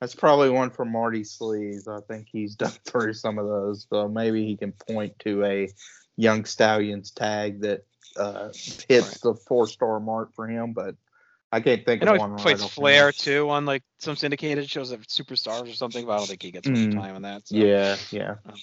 that's 0.00 0.14
probably 0.14 0.50
one 0.50 0.70
for 0.70 0.84
Marty 0.84 1.22
Sleaze. 1.22 1.86
I 1.88 2.00
think 2.08 2.28
he's 2.30 2.54
done 2.56 2.72
through 2.84 3.14
some 3.14 3.38
of 3.38 3.46
those, 3.46 3.86
so 3.90 4.08
maybe 4.08 4.46
he 4.46 4.56
can 4.56 4.72
point 4.72 5.18
to 5.20 5.44
a 5.44 5.68
Young 6.16 6.44
Stallions 6.44 7.10
tag 7.10 7.60
that 7.62 7.84
uh, 8.16 8.48
hits 8.88 8.90
right. 8.90 9.20
the 9.22 9.34
four 9.46 9.66
star 9.66 10.00
mark 10.00 10.34
for 10.34 10.46
him, 10.46 10.72
but 10.72 10.94
I 11.52 11.60
can't 11.60 11.84
think 11.84 12.06
I 12.06 12.14
of 12.14 12.18
one. 12.18 12.38
He 12.38 12.44
fights 12.44 12.62
right 12.62 12.70
Flair 12.70 13.12
too 13.12 13.50
on 13.50 13.66
like 13.66 13.82
some 13.98 14.16
syndicated 14.16 14.68
shows 14.68 14.92
of 14.92 15.02
superstars 15.06 15.70
or 15.70 15.74
something, 15.74 16.06
but 16.06 16.12
I 16.12 16.16
don't 16.18 16.26
think 16.26 16.42
he 16.42 16.50
gets 16.50 16.68
much 16.68 16.78
mm. 16.78 16.94
time 16.94 17.16
on 17.16 17.22
that. 17.22 17.48
So. 17.48 17.56
Yeah, 17.56 17.96
yeah. 18.10 18.34
Um, 18.46 18.54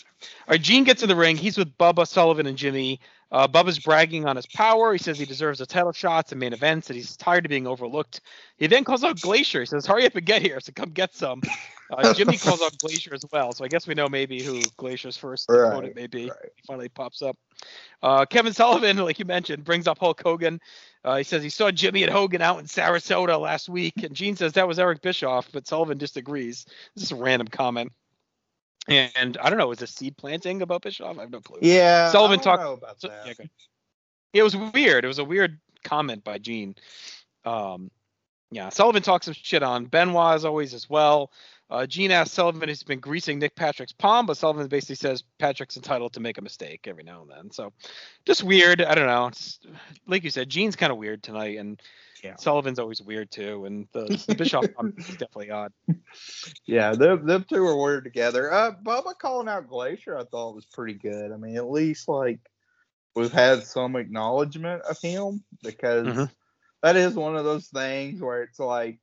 all 0.00 0.52
right, 0.52 0.60
Gene 0.60 0.84
gets 0.84 1.02
in 1.02 1.08
the 1.08 1.16
ring. 1.16 1.36
He's 1.36 1.56
with 1.56 1.76
Bubba 1.78 2.06
Sullivan 2.06 2.46
and 2.46 2.58
Jimmy. 2.58 3.00
Uh, 3.32 3.48
Bubba's 3.48 3.78
bragging 3.78 4.26
on 4.26 4.36
his 4.36 4.46
power. 4.46 4.92
He 4.92 4.98
says 4.98 5.18
he 5.18 5.24
deserves 5.24 5.60
a 5.60 5.66
title 5.66 5.92
shots 5.92 6.32
and 6.32 6.40
main 6.40 6.52
events, 6.52 6.88
and 6.88 6.96
he's 6.96 7.16
tired 7.16 7.44
of 7.44 7.50
being 7.50 7.66
overlooked. 7.66 8.20
He 8.56 8.66
then 8.66 8.84
calls 8.84 9.02
out 9.02 9.20
Glacier. 9.20 9.60
He 9.60 9.66
says, 9.66 9.86
"Hurry 9.86 10.06
up 10.06 10.14
and 10.14 10.26
get 10.26 10.42
here, 10.42 10.60
so 10.60 10.72
come 10.72 10.90
get 10.90 11.14
some." 11.14 11.42
Uh, 11.90 12.14
Jimmy 12.14 12.36
calls 12.38 12.60
out 12.62 12.76
Glacier 12.78 13.14
as 13.14 13.24
well, 13.32 13.52
so 13.52 13.64
I 13.64 13.68
guess 13.68 13.86
we 13.86 13.94
know 13.94 14.08
maybe 14.08 14.42
who 14.42 14.60
Glacier's 14.76 15.16
first 15.16 15.46
right, 15.48 15.68
opponent 15.68 15.94
may 15.94 16.06
be. 16.06 16.28
Right. 16.28 16.50
He 16.56 16.62
finally 16.66 16.88
pops 16.88 17.22
up. 17.22 17.36
Uh, 18.02 18.24
Kevin 18.26 18.52
Sullivan, 18.52 18.96
like 19.04 19.18
you 19.18 19.24
mentioned, 19.24 19.64
brings 19.64 19.86
up 19.86 19.98
Hulk 19.98 20.20
Hogan. 20.22 20.60
Uh, 21.04 21.16
he 21.16 21.22
says 21.22 21.42
he 21.42 21.48
saw 21.48 21.70
Jimmy 21.70 22.02
and 22.02 22.12
Hogan 22.12 22.42
out 22.42 22.58
in 22.58 22.66
Sarasota 22.66 23.40
last 23.40 23.68
week, 23.68 24.02
and 24.02 24.14
Gene 24.14 24.36
says 24.36 24.52
that 24.54 24.66
was 24.66 24.78
Eric 24.78 25.02
Bischoff, 25.02 25.48
but 25.52 25.66
Sullivan 25.66 25.98
disagrees. 25.98 26.66
This 26.94 27.04
is 27.04 27.12
a 27.12 27.16
random 27.16 27.48
comment. 27.48 27.92
And 28.88 29.36
I 29.38 29.50
don't 29.50 29.58
know, 29.58 29.66
was 29.66 29.82
it 29.82 29.88
seed 29.88 30.16
planting 30.16 30.62
about 30.62 30.82
Bischoff? 30.82 31.18
I 31.18 31.22
have 31.22 31.30
no 31.30 31.40
clue. 31.40 31.58
Yeah, 31.60 32.10
Sullivan 32.10 32.38
talked 32.38 32.62
about 32.62 33.00
that. 33.00 33.10
Yeah, 33.24 33.32
okay. 33.32 33.50
It 34.32 34.42
was 34.42 34.56
weird. 34.56 35.04
It 35.04 35.08
was 35.08 35.18
a 35.18 35.24
weird 35.24 35.58
comment 35.82 36.22
by 36.22 36.38
Gene. 36.38 36.76
Um, 37.44 37.90
yeah, 38.50 38.68
Sullivan 38.68 39.02
talks 39.02 39.26
some 39.26 39.34
shit 39.34 39.62
on 39.62 39.86
Benoit 39.86 40.36
as 40.36 40.44
always 40.44 40.72
as 40.72 40.88
well. 40.88 41.32
Uh, 41.68 41.86
Gene 41.86 42.12
asks 42.12 42.34
Sullivan 42.34 42.68
he's 42.68 42.84
been 42.84 43.00
greasing 43.00 43.38
Nick 43.38 43.56
Patrick's 43.56 43.92
palm, 43.92 44.26
but 44.26 44.36
Sullivan 44.36 44.68
basically 44.68 44.94
says 44.94 45.24
Patrick's 45.38 45.76
entitled 45.76 46.12
to 46.12 46.20
make 46.20 46.38
a 46.38 46.42
mistake 46.42 46.86
every 46.86 47.02
now 47.02 47.22
and 47.22 47.30
then. 47.30 47.50
So 47.50 47.72
just 48.24 48.44
weird. 48.44 48.82
I 48.82 48.94
don't 48.94 49.06
know. 49.06 49.26
It's, 49.26 49.58
like 50.06 50.22
you 50.22 50.30
said, 50.30 50.48
Gene's 50.48 50.76
kind 50.76 50.92
of 50.92 50.98
weird 50.98 51.24
tonight, 51.24 51.58
and 51.58 51.80
yeah. 52.22 52.36
Sullivan's 52.36 52.78
always 52.78 53.02
weird 53.02 53.32
too, 53.32 53.64
and 53.64 53.88
the, 53.92 54.22
the 54.28 54.34
Bischoff 54.36 54.64
is 54.96 55.06
definitely 55.08 55.50
odd. 55.50 55.72
Yeah, 56.66 56.92
them, 56.92 57.26
them 57.26 57.44
two 57.48 57.64
are 57.66 57.76
weird 57.76 58.04
together. 58.04 58.52
Uh, 58.52 58.72
Bubba 58.72 59.18
calling 59.18 59.48
out 59.48 59.68
Glacier, 59.68 60.16
I 60.16 60.24
thought 60.24 60.54
was 60.54 60.66
pretty 60.66 60.94
good. 60.94 61.32
I 61.32 61.36
mean, 61.36 61.56
at 61.56 61.68
least 61.68 62.08
like 62.08 62.38
we've 63.16 63.32
had 63.32 63.64
some 63.64 63.96
acknowledgement 63.96 64.82
of 64.82 65.00
him 65.00 65.42
because 65.62 66.06
mm-hmm. 66.06 66.24
that 66.82 66.96
is 66.96 67.14
one 67.14 67.36
of 67.36 67.44
those 67.44 67.66
things 67.68 68.20
where 68.20 68.42
it's 68.42 68.60
like 68.60 69.00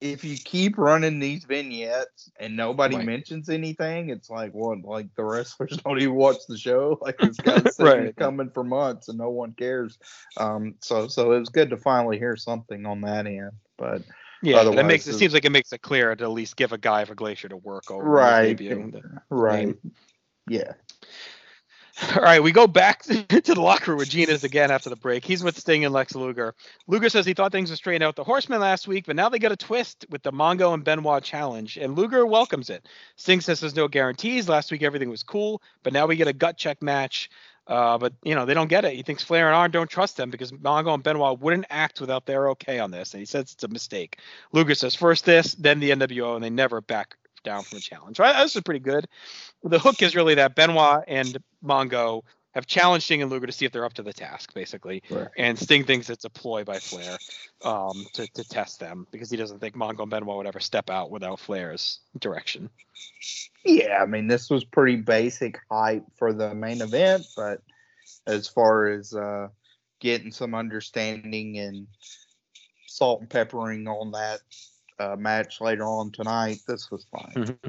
if 0.00 0.24
you 0.24 0.36
keep 0.36 0.76
running 0.76 1.18
these 1.18 1.44
vignettes 1.44 2.30
and 2.38 2.56
nobody 2.56 2.96
mentions 2.96 3.48
anything, 3.48 4.10
it's 4.10 4.28
like 4.28 4.52
what? 4.52 4.82
Like 4.84 5.14
the 5.14 5.24
wrestlers 5.24 5.76
don't 5.84 6.00
even 6.00 6.14
watch 6.14 6.38
the 6.48 6.58
show. 6.58 6.98
Like 7.06 7.18
this 7.18 7.36
guy's 7.38 7.76
right. 7.78 8.16
coming 8.16 8.50
for 8.50 8.64
months 8.64 9.08
and 9.08 9.18
no 9.18 9.30
one 9.30 9.52
cares. 9.52 9.98
Um, 10.36 10.74
so 10.80 11.06
so 11.08 11.32
it 11.32 11.38
was 11.38 11.48
good 11.48 11.70
to 11.70 11.76
finally 11.76 12.18
hear 12.18 12.36
something 12.36 12.84
on 12.84 13.00
that 13.02 13.26
end. 13.26 13.52
But 13.78 14.02
yeah, 14.42 14.68
it 14.68 14.84
makes 14.84 15.06
it 15.06 15.14
seems 15.14 15.32
like 15.32 15.44
it 15.44 15.52
makes 15.52 15.72
it 15.72 15.82
clear 15.82 16.14
to 16.14 16.24
at 16.24 16.30
least 16.30 16.56
give 16.56 16.72
a 16.72 16.78
guy 16.78 17.04
for 17.04 17.14
Glacier 17.14 17.48
to 17.48 17.56
work 17.56 17.90
over. 17.90 18.02
Right. 18.02 18.58
Right. 19.30 19.76
Yeah. 20.48 20.72
All 22.14 22.22
right, 22.22 22.42
we 22.42 22.52
go 22.52 22.66
back 22.66 23.02
to 23.04 23.40
the 23.40 23.60
locker 23.60 23.92
room 23.92 23.98
with 23.98 24.10
Gina's 24.10 24.44
again 24.44 24.70
after 24.70 24.90
the 24.90 24.96
break. 24.96 25.24
He's 25.24 25.42
with 25.42 25.58
Sting 25.58 25.84
and 25.84 25.94
Lex 25.94 26.14
Luger. 26.14 26.54
Luger 26.86 27.08
says 27.08 27.24
he 27.24 27.32
thought 27.32 27.52
things 27.52 27.70
were 27.70 27.76
straightened 27.76 28.04
out 28.04 28.16
the 28.16 28.24
Horsemen 28.24 28.60
last 28.60 28.86
week, 28.86 29.06
but 29.06 29.16
now 29.16 29.30
they 29.30 29.38
got 29.38 29.52
a 29.52 29.56
twist 29.56 30.04
with 30.10 30.22
the 30.22 30.32
Mongo 30.32 30.74
and 30.74 30.84
Benoit 30.84 31.22
challenge, 31.22 31.78
and 31.78 31.96
Luger 31.96 32.26
welcomes 32.26 32.68
it. 32.68 32.86
Sting 33.16 33.40
says 33.40 33.60
there's 33.60 33.74
no 33.74 33.88
guarantees. 33.88 34.46
Last 34.46 34.70
week 34.70 34.82
everything 34.82 35.08
was 35.08 35.22
cool, 35.22 35.62
but 35.82 35.94
now 35.94 36.06
we 36.06 36.16
get 36.16 36.28
a 36.28 36.34
gut 36.34 36.58
check 36.58 36.82
match. 36.82 37.30
Uh, 37.66 37.98
but 37.98 38.12
you 38.22 38.34
know 38.34 38.44
they 38.44 38.54
don't 38.54 38.68
get 38.68 38.84
it. 38.84 38.94
He 38.94 39.02
thinks 39.02 39.24
Flair 39.24 39.46
and 39.48 39.56
Arn 39.56 39.70
don't 39.72 39.90
trust 39.90 40.16
them 40.16 40.30
because 40.30 40.52
Mongo 40.52 40.94
and 40.94 41.02
Benoit 41.02 41.40
wouldn't 41.40 41.66
act 41.68 42.00
without 42.00 42.26
their 42.26 42.50
okay 42.50 42.78
on 42.78 42.90
this, 42.90 43.14
and 43.14 43.20
he 43.20 43.26
says 43.26 43.52
it's 43.52 43.64
a 43.64 43.68
mistake. 43.68 44.18
Luger 44.52 44.74
says 44.74 44.94
first 44.94 45.24
this, 45.24 45.54
then 45.54 45.80
the 45.80 45.90
NWO, 45.90 46.36
and 46.36 46.44
they 46.44 46.50
never 46.50 46.80
back 46.80 47.16
down 47.46 47.62
from 47.62 47.78
the 47.78 47.82
challenge. 47.82 48.18
Right? 48.18 48.36
This 48.42 48.54
is 48.54 48.62
pretty 48.62 48.80
good. 48.80 49.08
The 49.64 49.78
hook 49.78 50.02
is 50.02 50.14
really 50.14 50.34
that 50.34 50.54
Benoit 50.54 51.04
and 51.06 51.38
Mongo 51.64 52.22
have 52.56 52.66
challenged 52.66 53.04
Sting 53.04 53.20
and 53.20 53.30
Luger 53.30 53.46
to 53.46 53.52
see 53.52 53.66
if 53.66 53.72
they're 53.72 53.84
up 53.84 53.92
to 53.94 54.02
the 54.02 54.14
task, 54.14 54.54
basically. 54.54 55.02
And 55.36 55.58
Sting 55.58 55.84
thinks 55.84 56.08
it's 56.08 56.24
a 56.24 56.30
ploy 56.30 56.64
by 56.64 56.78
Flair 56.78 57.18
um, 57.62 58.06
to, 58.14 58.26
to 58.32 58.44
test 58.44 58.80
them 58.80 59.06
because 59.10 59.30
he 59.30 59.36
doesn't 59.36 59.58
think 59.58 59.76
Mongo 59.76 60.00
and 60.00 60.10
Benoit 60.10 60.36
would 60.38 60.46
ever 60.46 60.60
step 60.60 60.88
out 60.88 61.10
without 61.10 61.38
Flair's 61.38 62.00
direction. 62.18 62.70
Yeah, 63.64 64.02
I 64.02 64.06
mean, 64.06 64.26
this 64.26 64.48
was 64.48 64.64
pretty 64.64 64.96
basic 64.96 65.58
hype 65.70 66.04
for 66.16 66.32
the 66.32 66.54
main 66.54 66.80
event, 66.80 67.26
but 67.36 67.60
as 68.26 68.48
far 68.48 68.88
as 68.88 69.12
uh, 69.12 69.48
getting 70.00 70.32
some 70.32 70.54
understanding 70.54 71.58
and 71.58 71.86
salt 72.86 73.20
and 73.20 73.28
peppering 73.28 73.86
on 73.86 74.12
that 74.12 74.40
uh, 74.98 75.16
match 75.16 75.60
later 75.60 75.84
on 75.84 76.10
tonight, 76.12 76.58
this 76.66 76.90
was 76.90 77.06
fine. 77.10 77.32
Mm-hmm. 77.34 77.68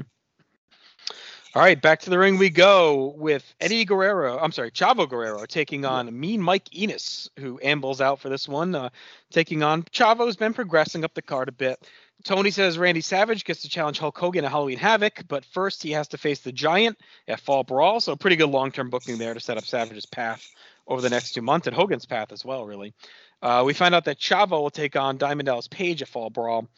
All 1.54 1.62
right, 1.62 1.80
back 1.80 2.00
to 2.00 2.10
the 2.10 2.18
ring 2.18 2.36
we 2.36 2.50
go 2.50 3.14
with 3.16 3.54
Eddie 3.58 3.86
Guerrero. 3.86 4.38
I'm 4.38 4.52
sorry, 4.52 4.70
Chavo 4.70 5.08
Guerrero 5.08 5.46
taking 5.46 5.86
on 5.86 6.18
Mean 6.18 6.42
Mike 6.42 6.76
Enos, 6.76 7.30
who 7.38 7.58
ambles 7.62 8.02
out 8.02 8.20
for 8.20 8.28
this 8.28 8.46
one, 8.46 8.74
uh, 8.74 8.90
taking 9.30 9.62
on 9.62 9.82
Chavo's 9.84 10.36
been 10.36 10.52
progressing 10.52 11.04
up 11.04 11.14
the 11.14 11.22
card 11.22 11.48
a 11.48 11.52
bit. 11.52 11.88
Tony 12.24 12.50
says 12.50 12.76
Randy 12.76 13.00
Savage 13.00 13.44
gets 13.44 13.62
to 13.62 13.68
challenge 13.68 13.98
Hulk 13.98 14.18
Hogan 14.18 14.44
at 14.44 14.50
Halloween 14.50 14.76
Havoc, 14.76 15.22
but 15.26 15.44
first 15.46 15.82
he 15.82 15.92
has 15.92 16.08
to 16.08 16.18
face 16.18 16.40
the 16.40 16.52
Giant 16.52 16.98
at 17.26 17.40
Fall 17.40 17.64
Brawl. 17.64 18.00
So 18.00 18.14
pretty 18.14 18.36
good 18.36 18.50
long-term 18.50 18.90
booking 18.90 19.18
there 19.18 19.34
to 19.34 19.40
set 19.40 19.56
up 19.56 19.64
Savage's 19.64 20.06
path 20.06 20.46
over 20.86 21.00
the 21.00 21.10
next 21.10 21.32
two 21.32 21.42
months 21.42 21.66
and 21.66 21.74
Hogan's 21.74 22.06
path 22.06 22.30
as 22.32 22.44
well, 22.44 22.66
really. 22.66 22.92
Uh, 23.40 23.62
we 23.64 23.72
find 23.72 23.94
out 23.94 24.04
that 24.06 24.18
Chavo 24.18 24.50
will 24.50 24.70
take 24.70 24.96
on 24.96 25.16
Diamond 25.16 25.46
Dallas 25.46 25.68
Page 25.68 26.02
at 26.02 26.08
Fall 26.08 26.28
Brawl. 26.28 26.68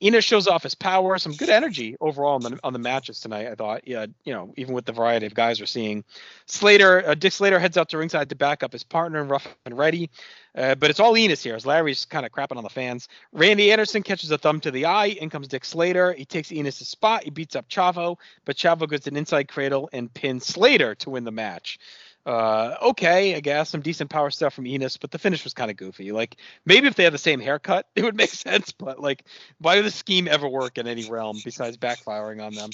Enos 0.00 0.24
shows 0.24 0.46
off 0.46 0.62
his 0.62 0.74
power, 0.74 1.18
some 1.18 1.32
good 1.32 1.48
energy 1.48 1.96
overall 2.00 2.34
on 2.34 2.42
the 2.42 2.58
on 2.62 2.72
the 2.72 2.78
matches 2.78 3.20
tonight. 3.20 3.48
I 3.48 3.54
thought, 3.54 3.82
yeah, 3.86 4.06
you 4.24 4.32
know, 4.32 4.52
even 4.56 4.74
with 4.74 4.84
the 4.84 4.92
variety 4.92 5.26
of 5.26 5.34
guys 5.34 5.58
we're 5.58 5.66
seeing, 5.66 6.04
Slater, 6.46 7.06
uh, 7.06 7.14
Dick 7.14 7.32
Slater 7.32 7.58
heads 7.58 7.76
out 7.76 7.88
to 7.90 7.98
ringside 7.98 8.28
to 8.28 8.36
back 8.36 8.62
up 8.62 8.72
his 8.72 8.84
partner, 8.84 9.24
Rough 9.24 9.48
and 9.66 9.76
Ready, 9.76 10.10
uh, 10.54 10.76
but 10.76 10.90
it's 10.90 11.00
all 11.00 11.16
Enos 11.16 11.42
here 11.42 11.56
as 11.56 11.66
Larry's 11.66 12.04
kind 12.04 12.24
of 12.24 12.30
crapping 12.30 12.56
on 12.56 12.62
the 12.62 12.70
fans. 12.70 13.08
Randy 13.32 13.72
Anderson 13.72 14.02
catches 14.02 14.30
a 14.30 14.38
thumb 14.38 14.60
to 14.60 14.70
the 14.70 14.84
eye. 14.84 15.06
In 15.06 15.30
comes 15.30 15.48
Dick 15.48 15.64
Slater. 15.64 16.12
He 16.12 16.24
takes 16.24 16.52
Enos' 16.52 16.86
spot. 16.86 17.24
He 17.24 17.30
beats 17.30 17.56
up 17.56 17.68
Chavo, 17.68 18.18
but 18.44 18.56
Chavo 18.56 18.88
gets 18.88 19.06
an 19.08 19.16
inside 19.16 19.48
cradle 19.48 19.88
and 19.92 20.12
pins 20.12 20.46
Slater 20.46 20.94
to 20.96 21.10
win 21.10 21.24
the 21.24 21.32
match 21.32 21.78
uh, 22.26 22.76
okay, 22.82 23.34
I 23.34 23.40
guess 23.40 23.70
some 23.70 23.80
decent 23.80 24.10
power 24.10 24.30
stuff 24.30 24.54
from 24.54 24.66
Enos, 24.66 24.96
but 24.96 25.10
the 25.10 25.18
finish 25.18 25.44
was 25.44 25.54
kind 25.54 25.70
of 25.70 25.76
goofy. 25.76 26.12
Like 26.12 26.36
maybe 26.66 26.86
if 26.86 26.94
they 26.94 27.04
had 27.04 27.14
the 27.14 27.18
same 27.18 27.40
haircut, 27.40 27.86
it 27.94 28.02
would 28.02 28.16
make 28.16 28.30
sense. 28.30 28.72
But 28.72 29.00
like, 29.00 29.24
why 29.58 29.76
did 29.76 29.84
the 29.84 29.90
scheme 29.90 30.28
ever 30.28 30.48
work 30.48 30.78
in 30.78 30.86
any 30.86 31.08
realm 31.08 31.38
besides 31.44 31.76
backfiring 31.76 32.44
on 32.44 32.54
them? 32.54 32.70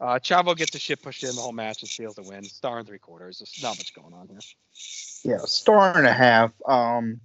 Uh, 0.00 0.18
Chavo 0.18 0.56
gets 0.56 0.72
the 0.72 0.78
shit 0.78 1.02
pushed 1.02 1.22
in 1.22 1.34
the 1.34 1.40
whole 1.40 1.52
match 1.52 1.82
and 1.82 1.88
steals 1.88 2.16
the 2.16 2.22
win. 2.22 2.44
Star 2.44 2.78
and 2.78 2.86
three 2.86 2.98
quarters. 2.98 3.38
There's 3.38 3.62
not 3.62 3.78
much 3.78 3.94
going 3.94 4.12
on 4.12 4.28
here. 4.28 4.40
Yeah, 5.22 5.44
star 5.44 5.96
and 5.96 6.06
a 6.06 6.12
half. 6.12 6.52
Um, 6.66 7.20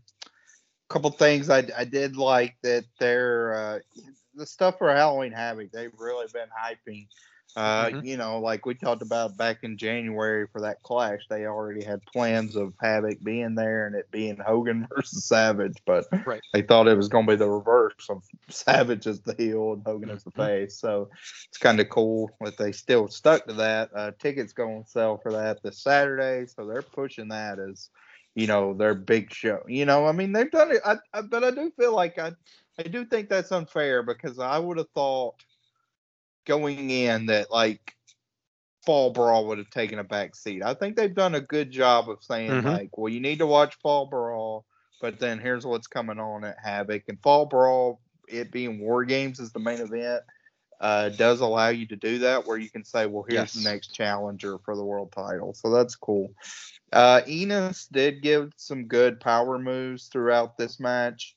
couple 0.90 1.12
things 1.12 1.50
I, 1.50 1.64
I 1.78 1.86
did 1.86 2.18
like 2.18 2.56
that 2.64 2.84
they're 3.00 3.54
uh, 3.54 3.80
the 4.36 4.46
stuff 4.46 4.78
for 4.80 4.94
Halloween 4.94 5.32
Havoc. 5.32 5.72
They've 5.72 5.94
really 5.98 6.28
been 6.34 6.50
hyping 6.50 7.08
uh, 7.56 7.86
mm-hmm. 7.86 8.06
You 8.06 8.18
know, 8.18 8.40
like 8.40 8.66
we 8.66 8.76
talked 8.76 9.02
about 9.02 9.36
back 9.36 9.64
in 9.64 9.78
January 9.78 10.48
for 10.52 10.62
that 10.62 10.82
clash, 10.84 11.22
they 11.30 11.46
already 11.46 11.84
had 11.84 12.06
plans 12.06 12.56
of 12.56 12.74
Havoc 12.80 13.24
being 13.24 13.56
there 13.56 13.88
and 13.88 13.96
it 13.96 14.10
being 14.12 14.38
Hogan 14.38 14.88
versus 14.96 15.26
Savage, 15.26 15.78
but 15.86 16.06
right. 16.26 16.42
they 16.54 16.62
thought 16.62 16.88
it 16.88 16.98
was 16.98 17.10
going 17.10 17.26
to 17.26 17.34
be 17.34 17.38
the 17.38 17.50
reverse 17.50 18.08
of 18.10 18.24
Savage 18.50 19.08
as 19.08 19.22
the 19.22 19.34
heel 19.34 19.74
and 19.74 19.84
Hogan 19.86 20.12
as 20.12 20.24
the 20.24 20.32
mm-hmm. 20.32 20.42
face. 20.42 20.78
So 20.78 21.10
it's 21.48 21.58
kind 21.58 21.80
of 21.80 21.90
cool 21.90 22.30
that 22.42 22.58
they 22.58 22.72
still 22.72 23.08
stuck 23.08 23.48
to 23.48 23.54
that. 23.54 23.90
Uh, 23.96 24.12
tickets 24.20 24.54
going 24.54 24.84
to 24.84 24.90
sell 24.90 25.18
for 25.18 25.32
that 25.32 25.64
this 25.64 25.82
Saturday, 25.82 26.46
so 26.46 26.66
they're 26.66 26.84
pushing 26.84 27.30
that 27.30 27.58
as 27.58 27.90
you 28.36 28.46
know 28.46 28.76
their 28.76 28.94
big 28.94 29.34
show. 29.34 29.64
You 29.68 29.86
know, 29.86 30.06
I 30.06 30.12
mean 30.12 30.32
they've 30.34 30.52
done 30.52 30.72
it, 30.72 30.82
I, 30.86 30.98
I, 31.14 31.22
but 31.22 31.44
I 31.44 31.52
do 31.52 31.72
feel 31.78 31.96
like 31.96 32.20
I 32.20 32.32
I 32.78 32.84
do 32.84 33.06
think 33.06 33.28
that's 33.28 33.52
unfair 33.52 34.04
because 34.04 34.40
I 34.40 34.60
would 34.60 34.78
have 34.78 34.90
thought 34.96 35.36
going 36.50 36.90
in 36.90 37.28
that 37.28 37.50
like 37.50 37.96
Fall 38.86 39.12
Brawl 39.12 39.48
would 39.48 39.60
have 39.60 39.70
taken 39.70 40.00
a 40.00 40.04
back 40.04 40.36
seat. 40.36 40.64
I 40.64 40.74
think 40.74 40.98
they've 40.98 41.16
done 41.16 41.36
a 41.36 41.42
good 41.42 41.72
job 41.72 42.10
of 42.10 42.22
saying 42.22 42.52
mm-hmm. 42.52 42.68
like, 42.68 42.98
well, 42.98 43.12
you 43.12 43.22
need 43.22 43.40
to 43.40 43.48
watch 43.48 43.76
Fall 43.82 44.08
Brawl 44.08 44.66
but 45.00 45.20
then 45.20 45.40
here's 45.40 45.66
what's 45.66 45.88
coming 45.88 46.20
on 46.20 46.44
at 46.44 46.58
Havoc 46.64 47.04
and 47.08 47.22
Fall 47.22 47.46
Brawl. 47.46 48.02
It 48.28 48.52
being 48.52 48.80
War 48.80 49.06
Games 49.06 49.40
is 49.40 49.52
the 49.52 49.60
main 49.60 49.80
event. 49.80 50.24
Uh, 50.80 51.10
does 51.10 51.42
allow 51.42 51.70
you 51.70 51.86
to 51.88 51.98
do 51.98 52.20
that 52.20 52.48
where 52.48 52.58
you 52.58 52.70
can 52.70 52.86
say, 52.86 53.06
well, 53.06 53.26
here's 53.28 53.54
yes. 53.54 53.64
the 53.64 53.70
next 53.70 53.94
challenger 53.94 54.58
for 54.60 54.76
the 54.76 54.84
world 54.84 55.12
title. 55.12 55.54
So 55.54 55.72
that's 55.72 55.96
cool. 55.96 56.34
Uh, 56.94 57.22
Enos 57.28 57.88
did 57.88 58.22
give 58.22 58.54
some 58.56 58.86
good 58.86 59.20
power 59.20 59.60
moves 59.60 60.08
throughout 60.08 60.58
this 60.58 60.80
match. 60.80 61.36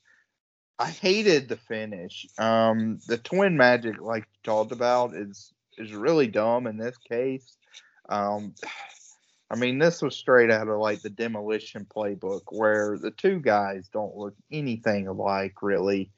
I 0.82 0.90
hated 0.90 1.48
the 1.48 1.56
finish. 1.56 2.26
Um, 2.38 2.98
the 3.06 3.16
twin 3.16 3.56
magic, 3.56 4.00
like 4.00 4.24
you 4.24 4.40
talked 4.42 4.72
about, 4.72 5.14
is 5.14 5.52
is 5.78 5.92
really 5.92 6.26
dumb 6.26 6.66
in 6.66 6.76
this 6.76 6.96
case. 6.96 7.56
Um, 8.08 8.54
I 9.48 9.54
mean, 9.54 9.78
this 9.78 10.02
was 10.02 10.16
straight 10.16 10.50
out 10.50 10.66
of 10.66 10.80
like 10.80 11.00
the 11.00 11.10
demolition 11.10 11.86
playbook, 11.88 12.42
where 12.50 12.98
the 12.98 13.12
two 13.12 13.38
guys 13.38 13.88
don't 13.92 14.16
look 14.16 14.34
anything 14.50 15.06
alike, 15.06 15.62
really. 15.62 16.10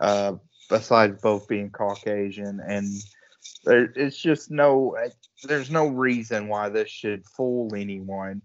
Uh, 0.00 0.36
besides 0.70 1.20
both 1.20 1.46
being 1.46 1.68
Caucasian, 1.68 2.60
and 2.66 2.88
there, 3.66 3.92
it's 3.96 4.16
just 4.16 4.50
no, 4.50 4.96
there's 5.44 5.70
no 5.70 5.88
reason 5.88 6.48
why 6.48 6.70
this 6.70 6.88
should 6.88 7.26
fool 7.26 7.74
anyone. 7.74 8.40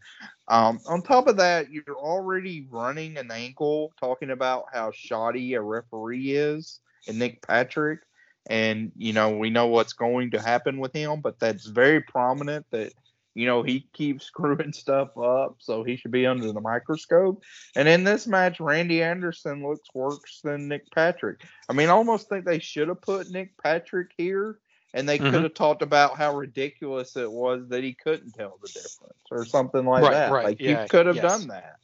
Um, 0.52 0.82
on 0.86 1.02
top 1.02 1.28
of 1.28 1.38
that, 1.38 1.72
you're 1.72 1.98
already 1.98 2.68
running 2.70 3.18
an 3.18 3.32
ankle 3.32 3.94
talking 3.98 4.32
about 4.32 4.66
how 4.74 4.92
shoddy 4.94 5.54
a 5.54 5.62
referee 5.62 6.34
is, 6.34 6.82
and 7.08 7.18
Nick 7.18 7.42
Patrick, 7.42 8.02
and 8.50 8.92
you 8.98 9.14
know 9.14 9.38
we 9.38 9.50
know 9.50 9.68
what's 9.68 9.94
going 9.94 10.32
to 10.32 10.42
happen 10.42 10.78
with 10.78 10.94
him, 10.94 11.22
but 11.22 11.40
that's 11.40 11.68
very 11.68 12.02
prominent 12.02 12.66
that 12.72 12.92
you 13.34 13.46
know, 13.46 13.64
he 13.64 13.88
keeps 13.94 14.26
screwing 14.28 14.74
stuff 14.74 15.18
up, 15.18 15.56
so 15.60 15.84
he 15.84 15.96
should 15.96 16.12
be 16.12 16.26
under 16.26 16.52
the 16.52 16.62
microscope. 16.62 17.42
And 17.76 17.88
in 17.88 18.04
this 18.04 18.28
match, 18.28 18.60
Randy 18.60 19.02
Anderson 19.02 19.64
looks 19.64 19.88
worse 19.94 20.42
than 20.44 20.68
Nick 20.68 20.92
Patrick. 20.92 21.46
I 21.70 21.74
mean, 21.74 21.88
I 21.88 21.94
almost 21.94 22.28
think 22.28 22.46
they 22.46 22.60
should 22.60 22.90
have 22.90 23.02
put 23.02 23.32
Nick 23.32 23.54
Patrick 23.64 24.12
here, 24.18 24.60
and 24.94 25.08
they 25.08 25.18
mm-hmm. 25.18 25.32
could 25.32 25.44
have 25.44 25.54
talked 25.54 25.82
about 25.82 26.18
how 26.18 26.36
ridiculous 26.36 27.16
it 27.16 27.32
was 27.32 27.68
that 27.70 27.84
he 27.84 27.94
couldn't 27.94 28.34
tell 28.34 28.58
the 28.62 28.68
difference 28.68 29.24
or 29.30 29.46
something 29.46 29.86
like 29.86 30.04
right, 30.04 30.12
that. 30.12 30.32
Right. 30.32 30.46
Like 30.46 30.60
yeah, 30.60 30.84
you 30.84 30.90
could 30.90 31.06
have 31.06 31.18
yes. 31.18 31.40
done 31.40 31.48
that 31.50 31.78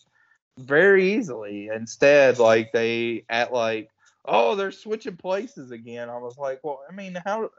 very 0.58 1.14
easily. 1.14 1.70
Instead, 1.74 2.40
like 2.40 2.72
they 2.72 3.24
at 3.30 3.54
like 3.54 3.90
oh, 4.28 4.56
they're 4.56 4.72
switching 4.72 5.16
places 5.16 5.72
again. 5.72 6.10
I 6.10 6.18
was 6.18 6.38
like, 6.38 6.60
well, 6.64 6.82
I 6.90 6.94
mean, 6.94 7.18
how 7.26 7.50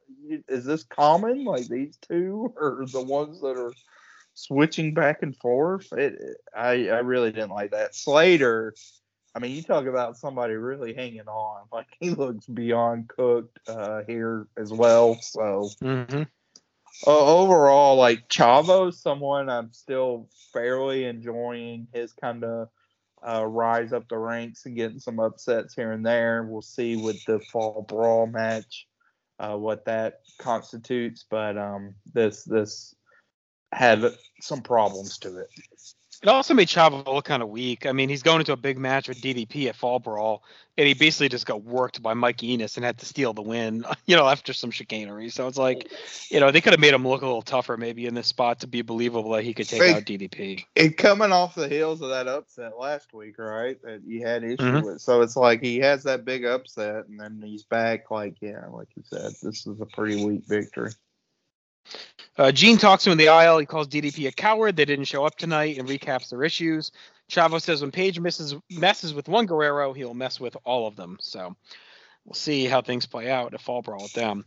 is 0.48 0.64
this 0.64 0.84
common? 0.84 1.44
Like 1.44 1.66
these 1.66 1.96
two 1.96 2.52
are 2.60 2.84
the 2.86 3.02
ones 3.02 3.40
that 3.40 3.56
are 3.56 3.72
switching 4.34 4.94
back 4.94 5.22
and 5.22 5.34
forth. 5.36 5.92
It, 5.92 6.36
I, 6.54 6.88
I 6.88 6.98
really 6.98 7.32
didn't 7.32 7.50
like 7.50 7.70
that. 7.72 7.94
Slater, 7.94 8.74
I 9.34 9.40
mean, 9.40 9.54
you 9.54 9.62
talk 9.62 9.86
about 9.86 10.16
somebody 10.16 10.54
really 10.54 10.94
hanging 10.94 11.28
on. 11.28 11.66
Like 11.72 11.86
he 12.00 12.10
looks 12.10 12.46
beyond 12.46 13.08
cooked 13.08 13.58
uh, 13.68 14.02
here 14.06 14.46
as 14.56 14.72
well. 14.72 15.16
So. 15.20 15.70
Mm-hmm. 15.82 16.22
Uh, 17.06 17.16
overall, 17.16 17.96
like 17.96 18.28
Chavo's 18.28 19.00
someone 19.00 19.48
I'm 19.48 19.72
still 19.72 20.28
fairly 20.52 21.04
enjoying 21.04 21.86
his 21.92 22.12
kind 22.12 22.42
of 22.42 22.68
uh, 23.26 23.44
rise 23.44 23.92
up 23.92 24.08
the 24.08 24.18
ranks 24.18 24.66
and 24.66 24.76
getting 24.76 24.98
some 24.98 25.20
upsets 25.20 25.74
here 25.74 25.92
and 25.92 26.04
there. 26.04 26.42
We'll 26.42 26.62
see 26.62 26.96
with 26.96 27.24
the 27.24 27.40
fall 27.52 27.84
brawl 27.88 28.26
match 28.26 28.86
uh, 29.38 29.56
what 29.56 29.84
that 29.84 30.20
constitutes, 30.38 31.24
but 31.28 31.56
um, 31.56 31.94
this 32.12 32.44
this 32.44 32.94
had 33.72 34.04
some 34.40 34.62
problems 34.62 35.18
to 35.18 35.38
it. 35.38 35.50
It 36.20 36.28
also 36.28 36.52
made 36.52 36.66
Chavo 36.66 37.06
look 37.06 37.26
kind 37.26 37.44
of 37.44 37.48
weak. 37.48 37.86
I 37.86 37.92
mean, 37.92 38.08
he's 38.08 38.24
going 38.24 38.40
into 38.40 38.52
a 38.52 38.56
big 38.56 38.76
match 38.76 39.08
with 39.08 39.20
DDP 39.20 39.68
at 39.68 39.76
Fall 39.76 40.00
Brawl, 40.00 40.42
and 40.76 40.88
he 40.88 40.94
basically 40.94 41.28
just 41.28 41.46
got 41.46 41.62
worked 41.62 42.02
by 42.02 42.14
Mike 42.14 42.42
Enos 42.42 42.76
and 42.76 42.84
had 42.84 42.98
to 42.98 43.06
steal 43.06 43.32
the 43.32 43.42
win, 43.42 43.84
you 44.06 44.16
know, 44.16 44.26
after 44.26 44.52
some 44.52 44.72
chicanery. 44.72 45.28
So 45.28 45.46
it's 45.46 45.58
like, 45.58 45.92
you 46.28 46.40
know, 46.40 46.50
they 46.50 46.60
could 46.60 46.72
have 46.72 46.80
made 46.80 46.92
him 46.92 47.06
look 47.06 47.22
a 47.22 47.26
little 47.26 47.42
tougher 47.42 47.76
maybe 47.76 48.06
in 48.06 48.14
this 48.14 48.26
spot 48.26 48.60
to 48.60 48.66
be 48.66 48.82
believable 48.82 49.30
that 49.32 49.44
he 49.44 49.54
could 49.54 49.68
take 49.68 49.80
out 49.80 50.02
DDP. 50.02 50.64
And 50.74 50.96
coming 50.96 51.30
off 51.30 51.54
the 51.54 51.68
heels 51.68 52.02
of 52.02 52.08
that 52.08 52.26
upset 52.26 52.76
last 52.76 53.14
week, 53.14 53.38
right, 53.38 53.80
that 53.82 54.02
he 54.04 54.20
had 54.20 54.42
issue 54.42 54.56
mm-hmm. 54.56 54.86
with. 54.86 55.00
So 55.00 55.22
it's 55.22 55.36
like 55.36 55.62
he 55.62 55.78
has 55.78 56.02
that 56.02 56.24
big 56.24 56.44
upset, 56.44 57.06
and 57.06 57.20
then 57.20 57.40
he's 57.44 57.62
back, 57.62 58.10
like, 58.10 58.38
yeah, 58.40 58.66
like 58.72 58.88
you 58.96 59.04
said, 59.04 59.34
this 59.40 59.66
is 59.68 59.80
a 59.80 59.86
pretty 59.86 60.24
weak 60.24 60.42
victory. 60.46 60.90
Uh, 62.36 62.52
Gene 62.52 62.78
talks 62.78 63.04
to 63.04 63.10
him 63.10 63.12
in 63.12 63.18
the 63.18 63.28
aisle. 63.28 63.58
He 63.58 63.66
calls 63.66 63.88
DDP 63.88 64.28
a 64.28 64.32
coward. 64.32 64.76
They 64.76 64.84
didn't 64.84 65.06
show 65.06 65.24
up 65.24 65.36
tonight 65.36 65.78
and 65.78 65.88
recaps 65.88 66.30
their 66.30 66.44
issues. 66.44 66.92
Chavo 67.28 67.60
says 67.60 67.82
when 67.82 67.90
Page 67.90 68.20
misses 68.20 68.54
messes 68.70 69.12
with 69.12 69.28
one 69.28 69.46
Guerrero, 69.46 69.92
he'll 69.92 70.14
mess 70.14 70.40
with 70.40 70.56
all 70.64 70.86
of 70.86 70.96
them. 70.96 71.18
So 71.20 71.56
we'll 72.24 72.34
see 72.34 72.66
how 72.66 72.80
things 72.80 73.06
play 73.06 73.30
out 73.30 73.54
if 73.54 73.60
Fall 73.60 73.82
Brawl 73.82 74.02
with 74.02 74.12
them. 74.12 74.44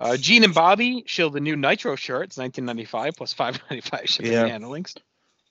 Uh, 0.00 0.16
Gene 0.16 0.42
and 0.42 0.54
Bobby 0.54 1.04
show 1.06 1.28
the 1.28 1.40
new 1.40 1.54
Nitro 1.54 1.94
shirts, 1.96 2.36
1995 2.36 3.14
plus 3.16 3.32
595 3.32 4.08
shipping 4.08 4.32
yeah. 4.32 4.42
and 4.42 4.50
handling. 4.50 4.86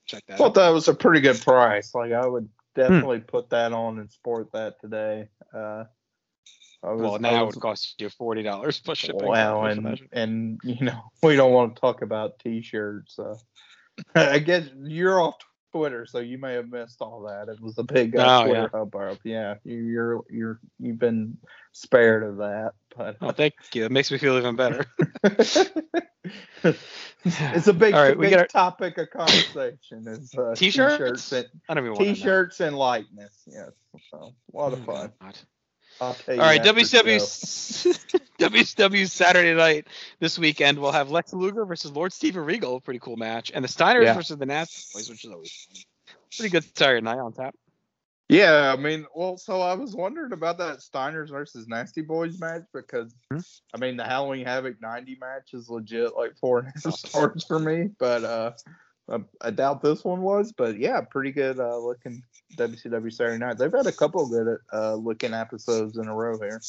Check 0.05 0.23
that. 0.27 0.37
Thought 0.37 0.47
out. 0.47 0.53
that 0.55 0.69
was 0.69 0.87
a 0.87 0.93
pretty 0.93 1.21
good 1.21 1.39
price. 1.39 1.95
Like 1.95 2.11
I 2.11 2.25
would 2.25 2.49
definitely 2.75 3.19
hmm. 3.19 3.25
put 3.25 3.51
that 3.51 3.71
on 3.71 3.99
and 3.99 4.11
sport 4.11 4.51
that 4.51 4.81
today. 4.81 5.29
Uh, 5.53 5.85
was, 6.91 7.01
well, 7.01 7.19
now 7.19 7.45
was, 7.45 7.53
it 7.53 7.57
would 7.57 7.61
cost 7.61 8.01
you 8.01 8.09
forty 8.09 8.43
dollars 8.43 8.79
plus 8.79 8.97
shipping. 8.97 9.25
Wow, 9.25 9.63
and 9.65 9.99
and 10.11 10.59
you 10.63 10.85
know 10.85 10.99
we 11.23 11.35
don't 11.35 11.53
want 11.53 11.75
to 11.75 11.79
talk 11.79 12.01
about 12.01 12.39
T-shirts. 12.39 13.17
Uh, 13.17 13.35
I 14.15 14.39
guess 14.39 14.67
you're 14.75 15.21
off 15.21 15.35
Twitter, 15.71 16.05
so 16.05 16.19
you 16.19 16.37
may 16.37 16.53
have 16.53 16.69
missed 16.69 17.01
all 17.01 17.21
that. 17.21 17.49
It 17.49 17.59
was 17.59 17.77
a 17.77 17.83
big 17.83 18.15
uh, 18.15 18.41
oh, 18.41 18.45
Twitter 18.45 18.61
yeah. 18.61 18.79
hubbub. 18.79 19.17
Yeah, 19.23 19.55
you're 19.63 20.21
you're 20.29 20.59
you've 20.79 20.99
been 20.99 21.37
spared 21.71 22.23
of 22.23 22.37
that. 22.37 22.73
But 22.95 23.17
oh, 23.21 23.31
thank 23.31 23.55
you. 23.73 23.85
It 23.85 23.91
makes 23.91 24.11
me 24.11 24.17
feel 24.17 24.37
even 24.37 24.55
better. 24.55 24.85
it's 25.23 25.55
a 27.67 27.73
big, 27.73 27.93
right, 27.93 28.19
big 28.19 28.31
gotta... 28.31 28.45
topic 28.45 28.97
of 28.97 29.09
conversation. 29.09 30.07
Is 30.07 30.33
uh, 30.37 30.53
t-shirts? 30.55 30.97
t-shirts 30.97 31.31
and 31.31 31.47
I 31.67 31.73
don't 31.73 31.85
even 31.85 31.97
t-shirts 31.97 32.59
and 32.59 32.77
likeness. 32.77 33.33
Yes, 33.47 33.71
so 34.11 34.33
a 34.53 34.57
lot 34.57 34.73
of 34.73 34.87
oh, 34.87 34.93
fun. 34.93 35.13
Oh, 35.21 35.31
all 36.03 36.37
right, 36.37 36.61
WCW 36.61 37.19
WCW 38.39 39.09
Saturday 39.09 39.53
night 39.53 39.87
this 40.19 40.37
weekend 40.37 40.79
we'll 40.79 40.91
have 40.91 41.11
Lex 41.11 41.33
Luger 41.33 41.65
versus 41.65 41.91
Lord 41.91 42.13
Steven 42.13 42.43
Regal, 42.43 42.81
pretty 42.81 42.99
cool 42.99 43.17
match, 43.17 43.51
and 43.53 43.63
the 43.63 43.69
Steiners 43.69 44.05
yeah. 44.05 44.13
versus 44.13 44.37
the 44.37 44.45
Nasty 44.45 44.83
Boys, 44.93 45.09
which 45.09 45.25
is 45.25 45.31
always 45.31 45.51
fun. 45.51 46.15
pretty 46.37 46.49
good 46.49 46.77
Saturday 46.77 47.01
night 47.01 47.19
on 47.19 47.33
tap. 47.33 47.55
Yeah, 48.29 48.73
I 48.75 48.81
mean, 48.81 49.05
well, 49.13 49.37
so 49.37 49.61
I 49.61 49.73
was 49.73 49.95
wondering 49.95 50.31
about 50.31 50.57
that 50.57 50.79
Steiners 50.79 51.29
versus 51.29 51.67
Nasty 51.67 52.01
Boys 52.01 52.39
match 52.39 52.63
because 52.73 53.13
mm-hmm. 53.31 53.39
I 53.73 53.77
mean 53.77 53.97
the 53.97 54.05
Halloween 54.05 54.45
Havoc 54.45 54.81
90 54.81 55.17
match 55.19 55.53
is 55.53 55.69
legit 55.69 56.15
like 56.15 56.37
four 56.37 56.59
and 56.59 56.69
a 56.69 56.71
half 56.71 56.93
stars 56.97 57.43
for 57.43 57.59
me, 57.59 57.89
but 57.99 58.23
uh 58.23 58.51
I, 59.41 59.51
doubt 59.51 59.81
this 59.81 60.03
one 60.03 60.21
was, 60.21 60.53
but 60.53 60.77
yeah, 60.77 61.01
pretty 61.01 61.31
good 61.31 61.59
uh, 61.59 61.77
looking 61.77 62.23
WCW 62.55 63.11
Saturday 63.11 63.37
Night. 63.37 63.57
They've 63.57 63.71
had 63.71 63.85
a 63.85 63.91
couple 63.91 64.27
good 64.27 64.57
uh, 64.71 64.95
looking 64.95 65.33
episodes 65.33 65.97
in 65.97 66.07
a 66.07 66.15
row 66.15 66.37
here. 66.39 66.61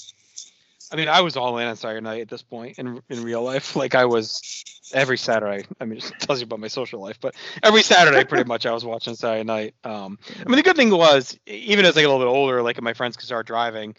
I 0.92 0.96
mean, 0.96 1.08
I 1.08 1.20
was 1.20 1.36
all 1.36 1.58
in 1.58 1.66
on 1.66 1.76
Saturday 1.76 2.02
Night 2.02 2.22
at 2.22 2.28
this 2.28 2.42
point 2.42 2.78
in 2.78 3.00
in 3.08 3.22
real 3.22 3.42
life. 3.42 3.76
Like 3.84 3.94
I 3.94 4.04
was 4.04 4.64
every 4.92 5.16
Saturday. 5.16 5.66
I 5.80 5.84
mean, 5.84 5.98
it 5.98 6.12
tells 6.20 6.40
you 6.40 6.44
about 6.44 6.60
my 6.60 6.68
social 6.68 7.00
life, 7.00 7.18
but 7.20 7.34
every 7.62 7.82
Saturday, 7.82 8.24
pretty 8.24 8.48
much, 8.48 8.66
I 8.66 8.72
was 8.72 8.84
watching 8.84 9.14
Saturday 9.14 9.44
Night. 9.44 9.74
Um, 9.84 10.18
I 10.38 10.48
mean, 10.48 10.56
the 10.56 10.62
good 10.62 10.76
thing 10.76 10.90
was, 10.90 11.38
even 11.46 11.84
as 11.84 11.96
I 11.96 12.00
get 12.00 12.10
a 12.10 12.12
little 12.12 12.26
bit 12.26 12.30
older, 12.30 12.62
like 12.62 12.80
my 12.82 12.94
friends 12.94 13.16
could 13.16 13.26
start 13.26 13.46
driving 13.46 13.94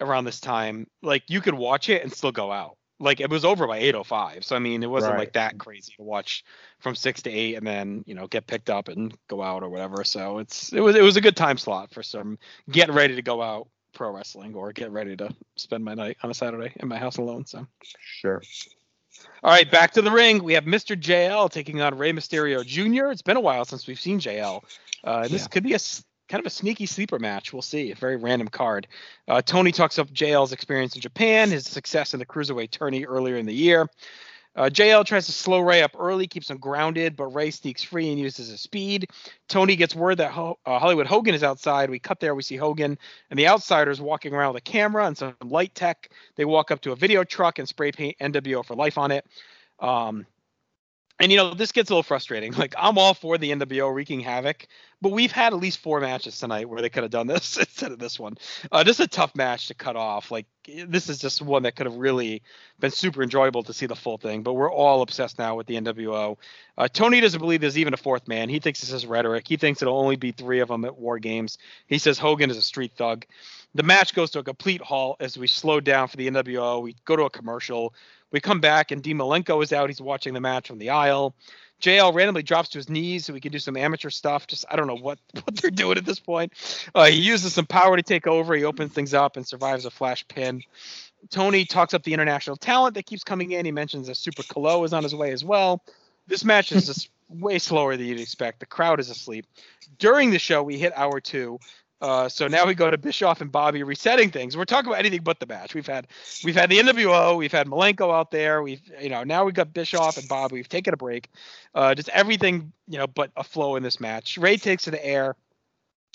around 0.00 0.24
this 0.24 0.40
time, 0.40 0.86
like 1.02 1.24
you 1.28 1.40
could 1.40 1.54
watch 1.54 1.88
it 1.88 2.02
and 2.02 2.12
still 2.12 2.32
go 2.32 2.52
out 2.52 2.76
like 3.00 3.20
it 3.20 3.30
was 3.30 3.44
over 3.44 3.66
by 3.66 3.78
805 3.78 4.44
so 4.44 4.54
i 4.54 4.58
mean 4.58 4.82
it 4.82 4.90
wasn't 4.90 5.12
right. 5.12 5.20
like 5.20 5.32
that 5.32 5.58
crazy 5.58 5.94
to 5.96 6.02
watch 6.02 6.44
from 6.80 6.94
6 6.94 7.22
to 7.22 7.30
8 7.30 7.56
and 7.56 7.66
then 7.66 8.04
you 8.06 8.14
know 8.14 8.26
get 8.26 8.46
picked 8.46 8.70
up 8.70 8.88
and 8.88 9.16
go 9.28 9.42
out 9.42 9.62
or 9.62 9.68
whatever. 9.68 10.02
So 10.04 10.38
it's 10.38 10.72
it 10.72 10.80
was 10.80 10.96
it 10.96 11.02
was 11.02 11.16
a 11.16 11.20
good 11.20 11.36
time 11.36 11.58
slot 11.58 11.92
for 11.92 12.02
some 12.02 12.38
getting 12.70 12.94
ready 12.94 13.14
to 13.16 13.22
go 13.22 13.40
out 13.40 13.68
pro 13.92 14.10
wrestling 14.10 14.54
or 14.54 14.72
get 14.72 14.90
ready 14.90 15.16
to 15.16 15.34
spend 15.56 15.84
my 15.84 15.94
night 15.94 16.16
on 16.22 16.30
a 16.30 16.34
saturday 16.34 16.72
in 16.76 16.88
my 16.88 16.98
house 16.98 17.16
alone 17.18 17.44
so. 17.46 17.66
Sure. 18.00 18.42
All 19.42 19.50
right 19.50 19.70
back 19.70 19.92
to 19.92 20.02
the 20.02 20.10
ring. 20.10 20.42
We 20.42 20.54
have 20.54 20.64
mr 20.64 20.98
jl 20.98 21.50
taking 21.50 21.80
on 21.80 21.98
Rey 21.98 22.12
mysterio 22.12 22.64
jr 22.64 23.10
it's 23.10 23.22
been 23.22 23.36
a 23.36 23.40
while 23.40 23.64
since 23.64 23.86
we've 23.86 24.00
seen 24.00 24.20
jl 24.20 24.62
uh, 25.02 25.26
this 25.28 25.42
yeah. 25.42 25.48
could 25.48 25.64
be 25.64 25.74
a 25.74 25.78
kind 26.30 26.40
of 26.40 26.46
a 26.46 26.50
sneaky 26.50 26.86
sleeper 26.86 27.18
match. 27.18 27.52
We'll 27.52 27.60
see. 27.60 27.90
A 27.90 27.94
very 27.94 28.16
random 28.16 28.48
card. 28.48 28.86
Uh, 29.28 29.42
Tony 29.42 29.72
talks 29.72 29.98
up 29.98 30.08
JL's 30.10 30.52
experience 30.52 30.94
in 30.94 31.00
Japan, 31.00 31.50
his 31.50 31.66
success 31.66 32.14
in 32.14 32.20
the 32.20 32.26
cruiserweight 32.26 32.70
tourney 32.70 33.04
earlier 33.04 33.36
in 33.36 33.46
the 33.46 33.54
year. 33.54 33.88
Uh, 34.56 34.68
JL 34.68 35.04
tries 35.04 35.26
to 35.26 35.32
slow 35.32 35.60
Rey 35.60 35.82
up 35.82 35.92
early, 35.98 36.26
keeps 36.26 36.50
him 36.50 36.58
grounded, 36.58 37.16
but 37.16 37.26
Rey 37.26 37.50
sneaks 37.50 37.82
free 37.82 38.10
and 38.10 38.18
uses 38.18 38.48
his 38.48 38.60
speed. 38.60 39.08
Tony 39.48 39.76
gets 39.76 39.94
word 39.94 40.16
that 40.18 40.32
Ho- 40.32 40.58
uh, 40.66 40.78
Hollywood 40.78 41.06
Hogan 41.06 41.34
is 41.34 41.44
outside. 41.44 41.88
We 41.88 41.98
cut 41.98 42.20
there, 42.20 42.34
we 42.34 42.42
see 42.42 42.56
Hogan 42.56 42.98
and 43.30 43.38
the 43.38 43.46
outsiders 43.46 44.00
walking 44.00 44.34
around 44.34 44.54
with 44.54 44.62
a 44.62 44.70
camera 44.70 45.06
and 45.06 45.16
some 45.16 45.34
light 45.44 45.74
tech. 45.74 46.10
They 46.36 46.44
walk 46.44 46.70
up 46.70 46.80
to 46.82 46.92
a 46.92 46.96
video 46.96 47.22
truck 47.22 47.58
and 47.58 47.68
spray 47.68 47.92
paint 47.92 48.16
NWO 48.18 48.64
for 48.64 48.74
life 48.74 48.98
on 48.98 49.12
it. 49.12 49.24
Um, 49.78 50.26
and 51.20 51.30
you 51.30 51.36
know 51.36 51.54
this 51.54 51.70
gets 51.70 51.90
a 51.90 51.92
little 51.92 52.02
frustrating. 52.02 52.52
Like 52.60 52.74
I'm 52.76 52.98
all 52.98 53.14
for 53.14 53.38
the 53.38 53.52
NWO 53.52 53.94
wreaking 53.94 54.20
havoc, 54.20 54.66
but 55.00 55.12
we've 55.12 55.32
had 55.32 55.54
at 55.54 55.58
least 55.58 55.78
four 55.78 56.00
matches 56.00 56.38
tonight 56.38 56.68
where 56.68 56.82
they 56.82 56.90
could 56.90 57.04
have 57.04 57.12
done 57.12 57.26
this 57.26 57.56
instead 57.58 57.90
of 57.92 57.98
this 57.98 58.18
one. 58.18 58.36
Uh, 58.70 58.82
this 58.82 59.00
is 59.00 59.06
a 59.06 59.08
tough 59.08 59.34
match 59.34 59.68
to 59.68 59.74
cut 59.74 59.96
off. 59.96 60.30
Like 60.30 60.46
this 60.86 61.08
is 61.08 61.18
just 61.18 61.40
one 61.40 61.62
that 61.62 61.76
could 61.76 61.86
have 61.86 61.96
really 61.96 62.42
been 62.80 62.90
super 62.90 63.22
enjoyable 63.22 63.62
to 63.62 63.72
see 63.72 63.86
the 63.86 63.96
full 63.96 64.18
thing. 64.18 64.42
But 64.42 64.54
we're 64.54 64.70
all 64.70 65.00
obsessed 65.00 65.38
now 65.38 65.54
with 65.54 65.66
the 65.66 65.76
NWO. 65.76 66.36
Uh, 66.76 66.88
Tony 66.88 67.20
doesn't 67.20 67.40
believe 67.40 67.62
there's 67.62 67.78
even 67.78 67.94
a 67.94 67.98
fourth 67.98 68.28
man. 68.28 68.48
He 68.48 68.58
thinks 68.58 68.80
this 68.80 68.92
is 68.92 69.06
rhetoric. 69.06 69.48
He 69.48 69.56
thinks 69.56 69.80
it'll 69.80 69.98
only 69.98 70.16
be 70.16 70.32
three 70.32 70.60
of 70.60 70.68
them 70.68 70.84
at 70.84 70.98
War 70.98 71.18
Games. 71.18 71.56
He 71.86 71.98
says 71.98 72.18
Hogan 72.18 72.50
is 72.50 72.58
a 72.58 72.62
street 72.62 72.92
thug. 72.96 73.24
The 73.74 73.82
match 73.84 74.14
goes 74.14 74.30
to 74.32 74.40
a 74.40 74.44
complete 74.44 74.80
halt 74.80 75.18
as 75.20 75.38
we 75.38 75.46
slow 75.46 75.80
down 75.80 76.08
for 76.08 76.16
the 76.16 76.28
NWO. 76.28 76.82
We 76.82 76.96
go 77.04 77.16
to 77.16 77.22
a 77.22 77.30
commercial. 77.30 77.94
We 78.32 78.40
come 78.40 78.60
back 78.60 78.90
and 78.90 79.02
Dean 79.02 79.18
Malenko 79.18 79.62
is 79.62 79.72
out. 79.72 79.90
He's 79.90 80.00
watching 80.00 80.34
the 80.34 80.40
match 80.40 80.68
from 80.68 80.78
the 80.78 80.90
aisle. 80.90 81.34
JL 81.80 82.14
randomly 82.14 82.42
drops 82.42 82.68
to 82.70 82.78
his 82.78 82.88
knees 82.88 83.24
so 83.24 83.32
we 83.32 83.40
can 83.40 83.52
do 83.52 83.58
some 83.58 83.76
amateur 83.76 84.10
stuff. 84.10 84.46
Just 84.46 84.64
I 84.70 84.76
don't 84.76 84.86
know 84.86 84.96
what 84.96 85.18
what 85.44 85.56
they're 85.56 85.70
doing 85.70 85.98
at 85.98 86.04
this 86.04 86.20
point. 86.20 86.52
Uh, 86.94 87.06
he 87.06 87.16
uses 87.16 87.54
some 87.54 87.66
power 87.66 87.96
to 87.96 88.02
take 88.02 88.26
over. 88.26 88.54
He 88.54 88.64
opens 88.64 88.92
things 88.92 89.14
up 89.14 89.36
and 89.36 89.46
survives 89.46 89.84
a 89.84 89.90
flash 89.90 90.26
pin. 90.28 90.62
Tony 91.28 91.64
talks 91.64 91.92
up 91.92 92.02
the 92.02 92.14
international 92.14 92.56
talent 92.56 92.94
that 92.94 93.06
keeps 93.06 93.24
coming 93.24 93.52
in. 93.52 93.64
He 93.64 93.72
mentions 93.72 94.06
that 94.06 94.16
Super 94.16 94.42
Calo 94.42 94.84
is 94.84 94.92
on 94.92 95.02
his 95.02 95.14
way 95.14 95.32
as 95.32 95.44
well. 95.44 95.82
This 96.26 96.44
match 96.44 96.72
is 96.72 96.86
just 96.86 97.10
way 97.28 97.58
slower 97.58 97.96
than 97.96 98.06
you'd 98.06 98.20
expect. 98.20 98.60
The 98.60 98.66
crowd 98.66 99.00
is 99.00 99.10
asleep. 99.10 99.46
During 99.98 100.30
the 100.30 100.38
show, 100.38 100.62
we 100.62 100.78
hit 100.78 100.92
hour 100.96 101.20
two. 101.20 101.58
Uh, 102.00 102.28
so 102.28 102.48
now 102.48 102.66
we 102.66 102.74
go 102.74 102.90
to 102.90 102.96
Bischoff 102.96 103.40
and 103.40 103.52
Bobby 103.52 103.82
resetting 103.82 104.30
things. 104.30 104.56
We're 104.56 104.64
talking 104.64 104.88
about 104.90 105.00
anything 105.00 105.22
but 105.22 105.38
the 105.38 105.46
match. 105.46 105.74
We've 105.74 105.86
had 105.86 106.06
we've 106.44 106.54
had 106.54 106.70
the 106.70 106.78
NWO, 106.78 107.36
we've 107.36 107.52
had 107.52 107.66
Malenko 107.66 108.12
out 108.14 108.30
there. 108.30 108.62
We've 108.62 108.80
you 109.00 109.10
know 109.10 109.22
now 109.22 109.44
we've 109.44 109.54
got 109.54 109.74
Bischoff 109.74 110.16
and 110.16 110.26
Bobby. 110.28 110.54
We've 110.54 110.68
taken 110.68 110.94
a 110.94 110.96
break. 110.96 111.28
Uh, 111.74 111.94
just 111.94 112.08
everything 112.10 112.72
you 112.88 112.98
know 112.98 113.06
but 113.06 113.30
a 113.36 113.44
flow 113.44 113.76
in 113.76 113.82
this 113.82 114.00
match. 114.00 114.38
Rey 114.38 114.56
takes 114.56 114.84
to 114.84 114.90
the 114.90 115.04
air. 115.04 115.36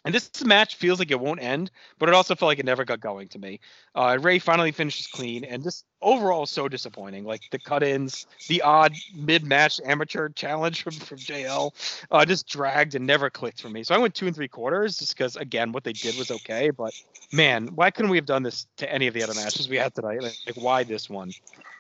And 0.06 0.14
this 0.14 0.30
match 0.46 0.76
feels 0.76 1.00
like 1.00 1.10
it 1.10 1.20
won't 1.20 1.42
end, 1.42 1.72
but 1.98 2.08
it 2.08 2.16
also 2.16 2.36
felt 2.36 2.48
like 2.48 2.60
it 2.60 2.66
never 2.66 2.86
got 2.86 3.00
going 3.00 3.28
to 3.30 3.40
me. 3.40 3.60
Uh, 3.96 4.20
Rey 4.22 4.38
finally 4.38 4.72
finishes 4.72 5.08
clean, 5.08 5.44
and 5.44 5.64
just 5.64 5.84
overall 6.00 6.46
so 6.46 6.70
disappointing. 6.70 7.26
Like 7.26 7.42
the 7.50 7.58
cut-ins, 7.58 8.28
the 8.48 8.62
odd 8.62 8.94
mid-match 9.16 9.82
amateur 9.84 10.30
challenge 10.30 10.84
from, 10.84 10.94
from 10.94 11.18
JL, 11.18 11.72
uh, 12.12 12.24
just 12.24 12.48
dragged 12.48 12.94
and 12.94 13.08
never 13.08 13.32
clicked 13.32 13.60
for 13.60 13.70
me. 13.70 13.84
So 13.84 13.96
I 13.96 13.98
went 13.98 14.14
two 14.14 14.28
and 14.28 14.36
three 14.36 14.48
quarters, 14.48 15.00
just 15.00 15.18
because 15.18 15.36
again 15.38 15.72
what 15.72 15.84
they 15.84 15.94
did 15.94 16.16
was 16.18 16.30
okay. 16.30 16.70
But 16.70 16.94
man, 17.34 17.70
why 17.74 17.90
couldn't 17.90 18.12
we 18.12 18.18
have 18.18 18.28
done 18.28 18.44
this 18.44 18.68
to 18.78 18.92
any 18.92 19.08
of 19.08 19.16
the 19.16 19.24
other 19.24 19.34
matches 19.34 19.68
we 19.68 19.78
had 19.78 19.96
tonight? 19.96 20.22
Like, 20.22 20.38
like 20.46 20.56
why 20.56 20.84
this 20.84 21.10
one? 21.10 21.32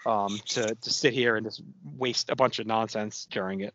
Um, 0.07 0.39
to 0.49 0.75
to 0.75 0.89
sit 0.91 1.13
here 1.13 1.35
and 1.35 1.45
just 1.45 1.63
waste 1.97 2.29
a 2.29 2.35
bunch 2.35 2.59
of 2.59 2.67
nonsense 2.67 3.27
during 3.29 3.61
it. 3.61 3.73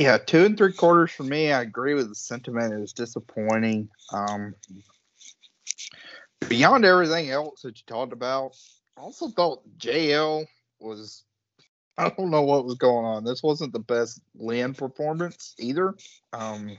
Yeah, 0.00 0.16
two 0.16 0.46
and 0.46 0.56
three 0.56 0.72
quarters 0.72 1.10
for 1.10 1.24
me. 1.24 1.52
I 1.52 1.60
agree 1.60 1.92
with 1.92 2.08
the 2.08 2.14
sentiment. 2.14 2.72
It 2.72 2.80
was 2.80 2.94
disappointing. 2.94 3.90
Um, 4.14 4.54
beyond 6.48 6.86
everything 6.86 7.28
else 7.28 7.60
that 7.60 7.76
you 7.76 7.82
talked 7.86 8.14
about, 8.14 8.56
I 8.96 9.02
also 9.02 9.28
thought 9.28 9.60
JL 9.76 10.46
was. 10.80 11.24
I 11.98 12.08
don't 12.08 12.30
know 12.30 12.40
what 12.40 12.64
was 12.64 12.76
going 12.76 13.04
on. 13.04 13.24
This 13.24 13.42
wasn't 13.42 13.74
the 13.74 13.78
best 13.78 14.22
Lynn 14.34 14.72
performance 14.72 15.54
either. 15.58 15.94
Um, 16.32 16.78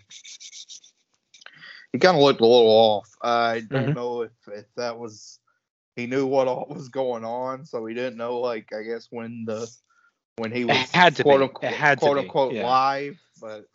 he 1.93 1.99
kind 1.99 2.17
of 2.17 2.23
looked 2.23 2.41
a 2.41 2.47
little 2.47 2.71
off. 2.71 3.09
I 3.21 3.59
don't 3.59 3.83
mm-hmm. 3.83 3.93
know 3.93 4.21
if, 4.23 4.31
if 4.47 4.65
that 4.77 4.97
was 4.97 5.37
he 5.95 6.07
knew 6.07 6.25
what 6.25 6.47
all 6.47 6.65
was 6.71 6.89
going 6.89 7.23
on, 7.23 7.67
so 7.67 7.85
he 7.85 7.93
didn't 7.93 8.17
know 8.17 8.39
like 8.39 8.73
I 8.73 8.81
guess 8.81 9.09
when 9.11 9.45
the 9.45 9.69
when 10.37 10.51
he 10.51 10.65
was 10.65 10.77
it 10.77 10.89
had 10.91 11.15
to 11.17 11.23
quote 11.23 11.39
be. 11.39 11.43
unquote, 11.43 11.73
had 11.73 11.99
quote 11.99 12.17
to 12.17 12.21
unquote 12.23 12.53
yeah. 12.53 12.67
live, 12.67 13.19
but 13.39 13.65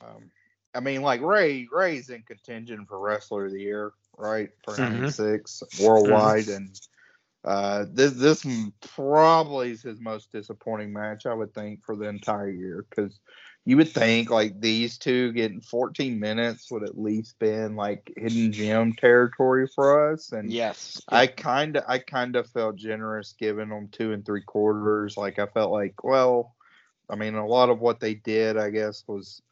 um, 0.00 0.30
I 0.74 0.80
mean, 0.80 1.02
like 1.02 1.20
Rey, 1.20 1.68
Rey's 1.70 2.10
in 2.10 2.22
contention 2.22 2.86
for 2.86 2.98
wrestler 2.98 3.46
of 3.46 3.52
the 3.52 3.60
year, 3.60 3.92
right? 4.16 4.50
For 4.64 4.76
Mhm. 4.76 5.00
'96 5.00 5.62
worldwide, 5.80 6.48
and 6.48 6.80
uh, 7.44 7.86
this 7.90 8.12
this 8.12 8.46
probably 8.80 9.70
is 9.70 9.82
his 9.82 10.00
most 10.00 10.32
disappointing 10.32 10.92
match, 10.92 11.26
I 11.26 11.34
would 11.34 11.54
think, 11.54 11.84
for 11.84 11.96
the 11.96 12.08
entire 12.08 12.50
year, 12.50 12.84
because 12.88 13.18
you 13.64 13.76
would 13.76 13.90
think 13.90 14.30
like 14.30 14.60
these 14.60 14.98
two 14.98 15.32
getting 15.32 15.60
14 15.60 16.18
minutes 16.18 16.70
would 16.70 16.82
at 16.82 16.98
least 16.98 17.38
been 17.38 17.76
like 17.76 18.12
hidden 18.16 18.52
gem 18.52 18.94
territory 18.94 19.68
for 19.74 20.12
us, 20.12 20.32
and 20.32 20.50
Yes. 20.50 21.00
I 21.08 21.26
kind 21.26 21.76
of 21.76 21.84
I 21.86 21.98
kind 21.98 22.36
of 22.36 22.50
felt 22.50 22.76
generous 22.76 23.34
giving 23.38 23.68
them 23.68 23.88
two 23.88 24.12
and 24.12 24.24
three 24.24 24.42
quarters. 24.42 25.16
Like 25.16 25.38
I 25.38 25.46
felt 25.46 25.70
like, 25.70 26.02
well, 26.02 26.54
I 27.08 27.16
mean, 27.16 27.34
a 27.34 27.46
lot 27.46 27.70
of 27.70 27.80
what 27.80 28.00
they 28.00 28.14
did, 28.14 28.56
I 28.56 28.70
guess, 28.70 29.04
was 29.06 29.42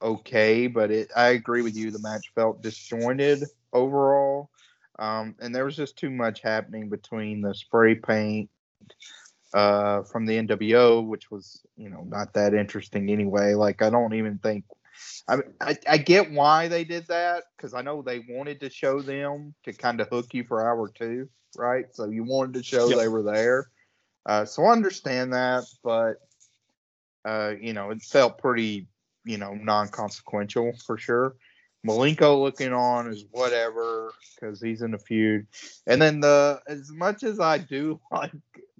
okay, 0.00 0.66
but 0.66 0.90
it 0.90 1.10
I 1.14 1.28
agree 1.28 1.62
with 1.62 1.76
you. 1.76 1.90
The 1.90 1.98
match 2.00 2.32
felt 2.34 2.62
disjointed 2.62 3.44
overall, 3.72 4.50
um, 4.98 5.34
and 5.40 5.54
there 5.54 5.64
was 5.64 5.76
just 5.76 5.96
too 5.96 6.10
much 6.10 6.40
happening 6.42 6.88
between 6.88 7.40
the 7.40 7.54
spray 7.54 7.94
paint 7.94 8.50
uh, 9.54 10.02
from 10.02 10.26
the 10.26 10.36
NWO, 10.38 11.06
which 11.06 11.30
was 11.30 11.62
you 11.76 11.90
know 11.90 12.02
not 12.06 12.34
that 12.34 12.54
interesting 12.54 13.10
anyway. 13.10 13.54
Like 13.54 13.82
I 13.82 13.90
don't 13.90 14.14
even 14.14 14.38
think. 14.38 14.64
I, 15.26 15.38
I, 15.60 15.76
I 15.88 15.96
get 15.98 16.30
why 16.30 16.68
they 16.68 16.84
did 16.84 17.06
that 17.08 17.44
because 17.56 17.74
I 17.74 17.80
know 17.82 18.02
they 18.02 18.24
wanted 18.28 18.60
to 18.60 18.70
show 18.70 19.00
them 19.00 19.54
to 19.64 19.72
kind 19.72 20.00
of 20.00 20.08
hook 20.08 20.34
you 20.34 20.44
for 20.44 20.66
hour 20.66 20.88
two, 20.88 21.28
right? 21.56 21.86
So 21.92 22.10
you 22.10 22.24
wanted 22.24 22.54
to 22.54 22.62
show 22.62 22.88
Yep. 22.88 22.98
they 22.98 23.08
were 23.08 23.22
there. 23.22 23.68
Uh, 24.26 24.44
so 24.44 24.64
I 24.64 24.72
understand 24.72 25.32
that, 25.32 25.64
but 25.82 26.16
uh, 27.24 27.54
you 27.60 27.72
know, 27.72 27.90
it 27.90 28.02
felt 28.02 28.38
pretty, 28.38 28.86
you 29.24 29.38
know, 29.38 29.54
non-consequential 29.54 30.72
for 30.86 30.98
sure. 30.98 31.34
Malenko 31.86 32.40
looking 32.40 32.72
on 32.72 33.08
is 33.08 33.24
whatever 33.30 34.12
because 34.34 34.60
he's 34.60 34.82
in 34.82 34.94
a 34.94 34.98
feud, 34.98 35.46
and 35.86 36.00
then 36.00 36.20
the 36.20 36.60
as 36.66 36.90
much 36.92 37.22
as 37.22 37.40
I 37.40 37.58
do 37.58 38.00
like 38.12 38.32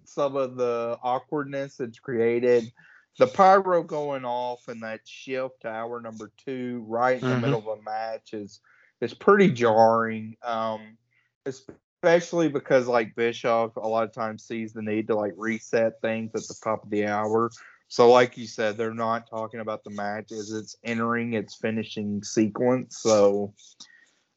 some 0.05 0.37
of 0.37 0.57
the 0.57 0.99
awkwardness 1.03 1.81
it's 1.81 1.99
created, 1.99 2.73
the 3.19 3.27
pyro 3.27 3.83
going 3.83 4.25
off 4.25 4.69
and 4.69 4.83
that 4.83 5.01
shift 5.05 5.63
to 5.63 5.69
hour 5.69 6.01
number 6.01 6.31
two 6.45 6.85
right 6.87 7.23
in 7.23 7.29
the 7.29 7.35
Mhm. 7.37 7.41
middle 7.41 7.59
of 7.59 7.79
a 7.79 7.83
match 7.83 8.35
is 8.35 8.61
is 9.01 9.15
pretty 9.15 9.51
jarring. 9.51 10.37
Um, 10.43 10.97
especially 11.45 12.49
because 12.49 12.87
like 12.87 13.15
Bischoff 13.15 13.77
a 13.77 13.81
lot 13.81 14.05
of 14.05 14.13
times 14.13 14.45
sees 14.45 14.73
the 14.73 14.83
need 14.83 15.07
to 15.09 15.15
like 15.17 15.35
reset 15.37 16.01
things 16.01 16.31
at 16.35 16.43
the 16.43 16.57
top 16.63 16.85
of 16.85 16.91
the 16.91 17.07
hour. 17.07 17.51
So 17.93 18.11
like 18.11 18.39
you 18.39 18.47
said, 18.47 18.79
they're 18.79 18.95
not 18.95 19.29
talking 19.29 19.61
about 19.61 19.85
the 19.85 19.91
match 19.91 20.33
as 20.33 20.51
it's 20.51 20.79
entering 20.83 21.35
its 21.35 21.57
finishing 21.57 22.23
sequence. 22.23 22.97
So 22.97 23.53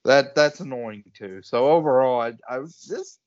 that 0.04 0.36
that's 0.36 0.60
annoying 0.60 1.06
too. 1.18 1.40
So 1.42 1.70
overall, 1.70 2.20
I 2.20 2.34
I 2.50 2.60
this 2.90 3.18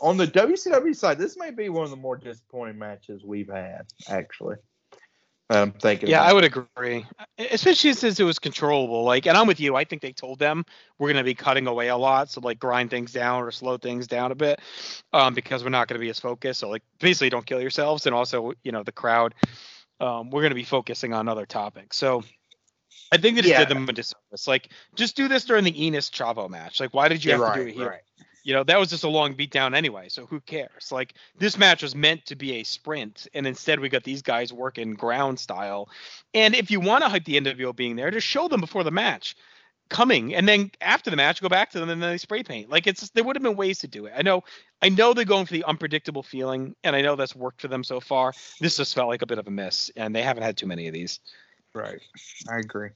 on 0.00 0.16
the 0.16 0.26
WCW 0.26 0.96
side, 0.96 1.16
this 1.16 1.36
may 1.36 1.52
be 1.52 1.68
one 1.68 1.84
of 1.84 1.90
the 1.90 1.96
more 1.96 2.16
disappointing 2.16 2.80
matches 2.80 3.22
we've 3.24 3.48
had 3.48 3.82
actually. 4.08 4.56
I'm 5.52 5.72
thinking. 5.72 6.08
Yeah, 6.08 6.22
I 6.22 6.32
would 6.32 6.44
agree, 6.44 7.06
especially 7.38 7.92
since 7.92 8.18
it 8.18 8.24
was 8.24 8.38
controllable. 8.38 9.04
Like, 9.04 9.26
and 9.26 9.36
I'm 9.36 9.46
with 9.46 9.60
you. 9.60 9.76
I 9.76 9.84
think 9.84 10.02
they 10.02 10.12
told 10.12 10.38
them 10.38 10.64
we're 10.98 11.08
going 11.08 11.18
to 11.18 11.24
be 11.24 11.34
cutting 11.34 11.66
away 11.66 11.88
a 11.88 11.96
lot, 11.96 12.30
so 12.30 12.40
like 12.40 12.58
grind 12.58 12.90
things 12.90 13.12
down 13.12 13.42
or 13.42 13.50
slow 13.50 13.76
things 13.76 14.06
down 14.06 14.32
a 14.32 14.34
bit, 14.34 14.60
um, 15.12 15.34
because 15.34 15.62
we're 15.62 15.70
not 15.70 15.88
going 15.88 16.00
to 16.00 16.04
be 16.04 16.10
as 16.10 16.18
focused. 16.20 16.60
So 16.60 16.70
like, 16.70 16.82
basically, 17.00 17.30
don't 17.30 17.46
kill 17.46 17.60
yourselves, 17.60 18.06
and 18.06 18.14
also, 18.14 18.52
you 18.64 18.72
know, 18.72 18.82
the 18.82 18.92
crowd, 18.92 19.34
um, 20.00 20.30
we're 20.30 20.42
going 20.42 20.50
to 20.50 20.56
be 20.56 20.64
focusing 20.64 21.12
on 21.12 21.28
other 21.28 21.46
topics. 21.46 21.96
So. 21.96 22.24
I 23.14 23.18
think 23.18 23.36
they 23.36 23.42
just 23.42 23.50
Yeah. 23.50 23.58
did 23.58 23.68
them 23.68 23.86
a 23.86 23.92
disservice. 23.92 24.48
Like, 24.48 24.70
just 24.94 25.16
do 25.16 25.28
this 25.28 25.44
during 25.44 25.64
the 25.64 25.84
Enos 25.84 26.08
Chavo 26.08 26.48
match. 26.48 26.80
Like, 26.80 26.94
why 26.94 27.08
did 27.08 27.22
you 27.22 27.32
have 27.32 27.42
right, 27.42 27.58
to 27.58 27.64
do 27.64 27.68
it 27.68 27.74
here? 27.74 27.90
right. 27.90 28.00
You 28.42 28.54
know, 28.54 28.64
that 28.64 28.78
was 28.78 28.90
just 28.90 29.04
a 29.04 29.08
long 29.08 29.34
beatdown 29.34 29.74
anyway, 29.74 30.08
so 30.08 30.26
who 30.26 30.40
cares? 30.40 30.90
Like 30.90 31.14
this 31.38 31.56
match 31.56 31.82
was 31.82 31.94
meant 31.94 32.26
to 32.26 32.36
be 32.36 32.54
a 32.54 32.64
sprint, 32.64 33.28
and 33.34 33.46
instead 33.46 33.78
we 33.80 33.88
got 33.88 34.04
these 34.04 34.22
guys 34.22 34.52
working 34.52 34.94
ground 34.94 35.38
style. 35.38 35.88
And 36.34 36.54
if 36.54 36.70
you 36.70 36.80
want 36.80 37.04
to 37.04 37.08
hype 37.08 37.24
the 37.24 37.40
NWO 37.40 37.74
being 37.74 37.96
there, 37.96 38.10
just 38.10 38.26
show 38.26 38.48
them 38.48 38.60
before 38.60 38.84
the 38.84 38.90
match 38.90 39.36
coming, 39.88 40.34
and 40.34 40.48
then 40.48 40.70
after 40.80 41.10
the 41.10 41.16
match, 41.16 41.40
go 41.40 41.48
back 41.48 41.70
to 41.70 41.78
them 41.78 41.90
and 41.90 42.02
then 42.02 42.10
they 42.10 42.18
spray 42.18 42.42
paint. 42.42 42.70
Like 42.70 42.86
it's 42.86 43.10
there 43.10 43.22
would 43.22 43.36
have 43.36 43.42
been 43.42 43.56
ways 43.56 43.78
to 43.80 43.88
do 43.88 44.06
it. 44.06 44.14
I 44.16 44.22
know, 44.22 44.42
I 44.80 44.88
know 44.88 45.14
they're 45.14 45.24
going 45.24 45.46
for 45.46 45.52
the 45.52 45.64
unpredictable 45.64 46.22
feeling, 46.22 46.74
and 46.82 46.96
I 46.96 47.02
know 47.02 47.14
that's 47.14 47.36
worked 47.36 47.60
for 47.60 47.68
them 47.68 47.84
so 47.84 48.00
far. 48.00 48.32
This 48.58 48.78
just 48.78 48.94
felt 48.94 49.08
like 49.08 49.22
a 49.22 49.26
bit 49.26 49.38
of 49.38 49.46
a 49.46 49.50
miss, 49.50 49.90
and 49.94 50.16
they 50.16 50.22
haven't 50.22 50.42
had 50.42 50.56
too 50.56 50.66
many 50.66 50.88
of 50.88 50.94
these. 50.94 51.20
Right. 51.74 52.00
I 52.50 52.58
agree. 52.58 52.88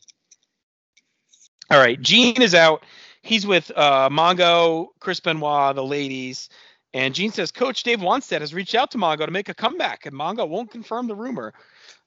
All 1.71 1.79
right, 1.79 2.01
Gene 2.01 2.43
is 2.43 2.55
out. 2.55 2.85
He's 3.27 3.45
with 3.45 3.73
uh, 3.75 4.09
Mongo, 4.09 4.87
Chris 5.01 5.19
Benoit, 5.19 5.75
the 5.75 5.85
ladies, 5.85 6.49
and 6.95 7.13
Gene 7.13 7.33
says 7.33 7.51
Coach 7.51 7.83
Dave 7.83 7.99
Wannstedt 7.99 8.41
has 8.41 8.55
reached 8.55 8.77
out 8.77 8.93
to 8.93 8.99
Mongo 8.99 9.27
to 9.27 9.33
make 9.33 9.49
a 9.49 9.55
comeback, 9.55 10.07
and 10.07 10.15
Mongo 10.15 10.49
won't 10.49 10.71
confirm 10.71 11.09
the 11.09 11.17
rumor. 11.17 11.53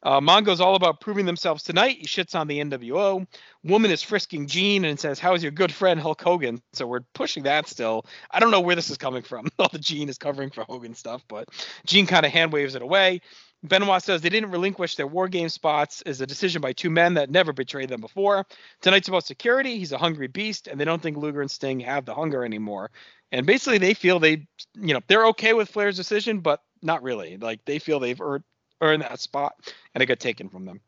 Uh, 0.02 0.22
Mongo's 0.22 0.62
all 0.62 0.76
about 0.76 1.02
proving 1.02 1.26
themselves 1.26 1.62
tonight. 1.62 1.98
He 2.00 2.06
shits 2.06 2.40
on 2.40 2.48
the 2.48 2.60
NWO. 2.60 3.28
Woman 3.66 3.92
is 3.92 4.02
frisking 4.02 4.48
Gene 4.48 4.86
and 4.86 4.98
says, 4.98 5.20
"How's 5.20 5.44
your 5.44 5.52
good 5.52 5.74
friend 5.74 6.00
Hulk 6.00 6.22
Hogan?" 6.22 6.62
So 6.72 6.88
we're 6.88 7.02
pushing 7.14 7.44
that 7.44 7.68
still. 7.68 8.06
I 8.32 8.40
don't 8.40 8.52
know 8.52 8.62
where 8.62 8.78
this 8.78 8.90
is 8.90 8.98
coming 8.98 9.24
from. 9.24 9.50
All 9.60 9.68
the 9.68 9.78
Gene 9.78 10.08
is 10.08 10.18
covering 10.18 10.52
for 10.52 10.64
Hogan 10.64 10.96
stuff, 10.96 11.26
but 11.28 11.50
Gene 11.86 12.08
kind 12.08 12.26
of 12.26 12.32
hand 12.32 12.54
waves 12.54 12.76
it 12.76 12.82
away. 12.82 13.20
Benoit 13.64 14.02
says 14.02 14.22
they 14.22 14.30
didn't 14.30 14.52
relinquish 14.52 14.96
their 14.96 15.08
war 15.08 15.28
game 15.28 15.50
spots 15.50 16.02
as 16.04 16.22
a 16.22 16.28
decision 16.28 16.62
by 16.62 16.72
two 16.72 16.90
men 16.90 17.16
that 17.16 17.30
never 17.30 17.52
betrayed 17.52 17.90
them 17.90 18.00
before. 18.00 18.46
Tonight's 18.82 19.10
about 19.10 19.26
security. 19.26 19.78
He's 19.78 19.92
a 19.92 19.98
hungry 19.98 20.28
beast, 20.28 20.68
and 20.68 20.80
they 20.80 20.86
don't 20.86 21.02
think 21.02 21.18
Luger 21.18 21.42
and 21.42 21.52
Sting 21.52 21.80
have 21.82 22.06
the 22.06 22.14
hunger 22.14 22.46
anymore. 22.46 22.92
And 23.32 23.46
basically, 23.46 23.78
they 23.78 23.94
feel 23.94 24.20
they, 24.20 24.48
you 24.76 24.94
know, 24.94 25.02
they're 25.08 25.28
okay 25.28 25.54
with 25.54 25.70
Flair's 25.70 25.98
decision, 25.98 26.40
but 26.40 26.64
not 26.82 27.04
really. 27.04 27.38
Like 27.38 27.66
they 27.66 27.80
feel 27.80 28.00
they've 28.00 28.20
earned, 28.20 28.46
earned 28.82 29.04
that 29.04 29.20
spot, 29.20 29.54
and 29.94 30.02
it 30.02 30.06
got 30.06 30.20
taken 30.20 30.50
from 30.50 30.66
them. 30.66 30.80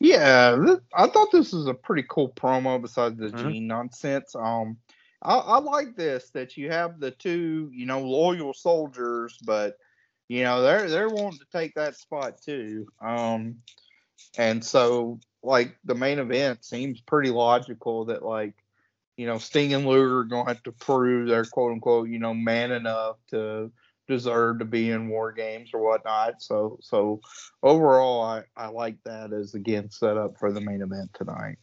Yeah, 0.00 0.56
th- 0.64 0.80
I 0.94 1.06
thought 1.06 1.30
this 1.30 1.52
was 1.52 1.66
a 1.66 1.74
pretty 1.74 2.04
cool 2.08 2.30
promo. 2.30 2.80
Besides 2.80 3.18
the 3.18 3.26
mm-hmm. 3.26 3.50
Gene 3.50 3.66
nonsense, 3.66 4.34
um, 4.34 4.78
I, 5.22 5.36
I 5.36 5.58
like 5.58 5.96
this 5.96 6.30
that 6.30 6.56
you 6.56 6.70
have 6.70 6.98
the 6.98 7.10
two, 7.12 7.70
you 7.72 7.86
know, 7.86 8.00
loyal 8.00 8.54
soldiers, 8.54 9.38
but 9.44 9.76
you 10.32 10.44
know 10.44 10.62
they're 10.62 10.88
they're 10.88 11.10
wanting 11.10 11.40
to 11.40 11.46
take 11.52 11.74
that 11.74 11.94
spot 11.94 12.40
too. 12.40 12.86
Um, 13.02 13.56
and 14.38 14.64
so 14.64 15.20
like 15.42 15.76
the 15.84 15.94
main 15.94 16.18
event 16.18 16.64
seems 16.64 17.02
pretty 17.02 17.28
logical 17.28 18.06
that 18.06 18.24
like 18.24 18.54
you 19.18 19.26
know 19.26 19.36
Sting 19.36 19.74
and 19.74 19.86
Luger 19.86 20.20
are 20.20 20.24
gonna 20.24 20.48
have 20.48 20.62
to 20.62 20.72
prove 20.72 21.28
they're 21.28 21.44
quote 21.44 21.72
unquote 21.72 22.08
you 22.08 22.18
know 22.18 22.32
man 22.32 22.72
enough 22.72 23.16
to 23.28 23.70
deserve 24.08 24.60
to 24.60 24.64
be 24.64 24.90
in 24.90 25.10
war 25.10 25.32
games 25.32 25.68
or 25.74 25.82
whatnot. 25.82 26.40
So 26.40 26.78
so 26.80 27.20
overall, 27.62 28.22
I 28.22 28.44
I 28.56 28.68
like 28.68 28.96
that 29.04 29.34
as 29.34 29.52
again 29.52 29.90
set 29.90 30.16
up 30.16 30.38
for 30.38 30.50
the 30.50 30.62
main 30.62 30.80
event 30.80 31.10
tonight. 31.12 31.58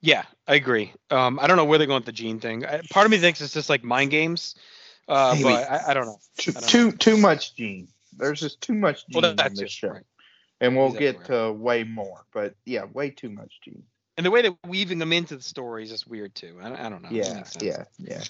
Yeah, 0.00 0.22
I 0.48 0.54
agree. 0.54 0.94
Um, 1.10 1.38
I 1.38 1.48
don't 1.48 1.58
know 1.58 1.66
where 1.66 1.76
they're 1.76 1.86
going 1.86 1.98
with 1.98 2.06
the 2.06 2.12
Gene 2.12 2.40
thing. 2.40 2.64
I, 2.64 2.80
part 2.88 3.04
of 3.04 3.10
me 3.10 3.18
thinks 3.18 3.42
it's 3.42 3.52
just 3.52 3.68
like 3.68 3.84
mind 3.84 4.10
games, 4.10 4.54
uh, 5.08 5.32
Maybe. 5.34 5.44
but 5.44 5.70
I, 5.70 5.90
I, 5.90 5.94
don't 5.94 6.06
know. 6.06 6.18
Too, 6.38 6.52
don't 6.52 6.68
too, 6.68 6.84
know. 6.86 6.96
too 6.96 7.16
much 7.16 7.54
Gene. 7.54 7.88
There's 8.16 8.40
just 8.40 8.60
too 8.60 8.74
much 8.74 9.06
Gene 9.08 9.22
well, 9.22 9.34
in 9.46 9.54
this 9.54 9.70
show, 9.70 9.88
right. 9.88 10.02
and 10.60 10.76
we'll 10.76 10.86
exactly 10.86 11.06
get 11.06 11.18
right. 11.18 11.26
to 11.26 11.52
way 11.52 11.84
more. 11.84 12.24
But 12.32 12.54
yeah, 12.64 12.84
way 12.84 13.10
too 13.10 13.30
much 13.30 13.60
Gene. 13.64 13.82
And 14.16 14.24
the 14.24 14.30
way 14.30 14.42
that 14.42 14.56
weaving 14.66 14.98
them 14.98 15.12
into 15.12 15.36
the 15.36 15.42
story 15.42 15.84
is 15.84 15.90
just 15.90 16.06
weird 16.06 16.34
too. 16.34 16.58
I, 16.62 16.86
I 16.86 16.88
don't 16.88 17.02
know. 17.02 17.10
Yeah, 17.10 17.44
yeah, 17.60 17.84
yeah. 17.98 18.24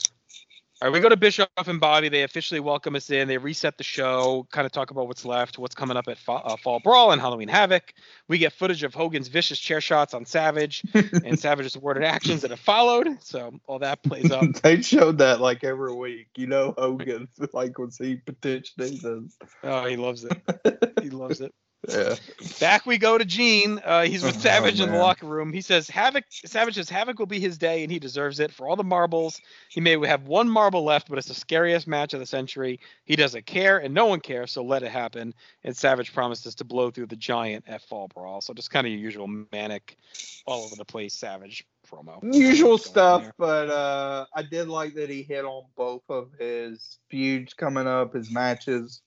All 0.82 0.88
right, 0.88 0.92
we 0.92 1.00
go 1.00 1.08
to 1.08 1.16
Bischoff 1.16 1.48
and 1.56 1.80
Bobby. 1.80 2.10
They 2.10 2.22
officially 2.22 2.60
welcome 2.60 2.96
us 2.96 3.08
in. 3.08 3.28
They 3.28 3.38
reset 3.38 3.78
the 3.78 3.82
show, 3.82 4.46
kind 4.52 4.66
of 4.66 4.72
talk 4.72 4.90
about 4.90 5.08
what's 5.08 5.24
left, 5.24 5.56
what's 5.58 5.74
coming 5.74 5.96
up 5.96 6.06
at 6.06 6.18
Fall, 6.18 6.42
uh, 6.44 6.58
Fall 6.58 6.80
Brawl 6.80 7.12
and 7.12 7.20
Halloween 7.20 7.48
Havoc. 7.48 7.94
We 8.28 8.36
get 8.36 8.52
footage 8.52 8.82
of 8.82 8.92
Hogan's 8.92 9.28
vicious 9.28 9.58
chair 9.58 9.80
shots 9.80 10.12
on 10.12 10.26
Savage 10.26 10.82
and 10.94 11.38
Savage's 11.38 11.76
awarded 11.76 12.04
actions 12.04 12.42
that 12.42 12.50
have 12.50 12.60
followed. 12.60 13.08
So 13.22 13.58
all 13.66 13.78
that 13.78 14.02
plays 14.02 14.30
up. 14.30 14.44
they 14.62 14.82
showed 14.82 15.16
that 15.16 15.40
like 15.40 15.64
every 15.64 15.94
week. 15.94 16.28
You 16.36 16.46
know, 16.46 16.74
Hogan, 16.76 17.28
like 17.54 17.78
when 17.78 17.88
he 17.98 18.16
potentially 18.16 18.98
does. 18.98 19.34
Oh, 19.62 19.86
he 19.86 19.96
loves 19.96 20.24
it. 20.24 20.92
he 21.00 21.08
loves 21.08 21.40
it. 21.40 21.54
Yeah. 21.88 22.16
Back 22.58 22.86
we 22.86 22.98
go 22.98 23.16
to 23.16 23.24
Gene. 23.24 23.80
Uh, 23.84 24.02
he's 24.02 24.22
with 24.22 24.36
oh, 24.36 24.40
Savage 24.40 24.80
oh, 24.80 24.84
in 24.84 24.92
the 24.92 24.98
locker 24.98 25.26
room. 25.26 25.52
He 25.52 25.60
says 25.60 25.88
Havoc. 25.88 26.24
Savage 26.30 26.74
says 26.74 26.90
Havoc 26.90 27.18
will 27.18 27.26
be 27.26 27.38
his 27.38 27.58
day, 27.58 27.82
and 27.82 27.92
he 27.92 27.98
deserves 27.98 28.40
it 28.40 28.52
for 28.52 28.68
all 28.68 28.76
the 28.76 28.84
marbles. 28.84 29.40
He 29.68 29.80
may 29.80 30.04
have 30.06 30.26
one 30.26 30.48
marble 30.48 30.84
left, 30.84 31.08
but 31.08 31.18
it's 31.18 31.28
the 31.28 31.34
scariest 31.34 31.86
match 31.86 32.12
of 32.12 32.20
the 32.20 32.26
century. 32.26 32.80
He 33.04 33.14
doesn't 33.14 33.46
care, 33.46 33.78
and 33.78 33.94
no 33.94 34.06
one 34.06 34.20
cares, 34.20 34.52
so 34.52 34.64
let 34.64 34.82
it 34.82 34.90
happen. 34.90 35.34
And 35.64 35.76
Savage 35.76 36.12
promises 36.12 36.56
to 36.56 36.64
blow 36.64 36.90
through 36.90 37.06
the 37.06 37.16
Giant 37.16 37.64
at 37.68 37.82
Fall 37.82 38.08
Brawl. 38.08 38.40
So 38.40 38.52
just 38.52 38.70
kind 38.70 38.86
of 38.86 38.92
your 38.92 39.00
usual 39.00 39.28
manic, 39.52 39.96
all 40.44 40.64
over 40.64 40.76
the 40.76 40.84
place 40.84 41.14
Savage 41.14 41.66
promo. 41.88 42.18
Usual 42.34 42.78
stuff, 42.78 43.30
but 43.38 43.70
uh, 43.70 44.26
I 44.34 44.42
did 44.42 44.68
like 44.68 44.94
that 44.94 45.08
he 45.08 45.22
hit 45.22 45.44
on 45.44 45.64
both 45.76 46.02
of 46.08 46.30
his 46.38 46.98
feuds 47.08 47.54
coming 47.54 47.86
up, 47.86 48.14
his 48.14 48.30
matches 48.30 49.02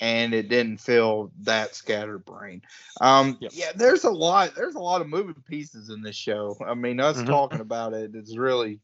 and 0.00 0.32
it 0.32 0.48
didn't 0.48 0.78
feel 0.78 1.30
that 1.40 1.74
scatterbrained. 1.74 2.62
Um, 3.00 3.36
yep. 3.40 3.52
Yeah, 3.54 3.72
there's 3.74 4.04
a 4.04 4.10
lot. 4.10 4.54
There's 4.54 4.74
a 4.74 4.80
lot 4.80 5.02
of 5.02 5.08
moving 5.08 5.42
pieces 5.46 5.90
in 5.90 6.02
this 6.02 6.16
show. 6.16 6.56
I 6.66 6.74
mean, 6.74 7.00
us 7.00 7.18
mm-hmm. 7.18 7.26
talking 7.26 7.60
about 7.60 7.92
it 7.92 8.14
is 8.14 8.36
really 8.36 8.80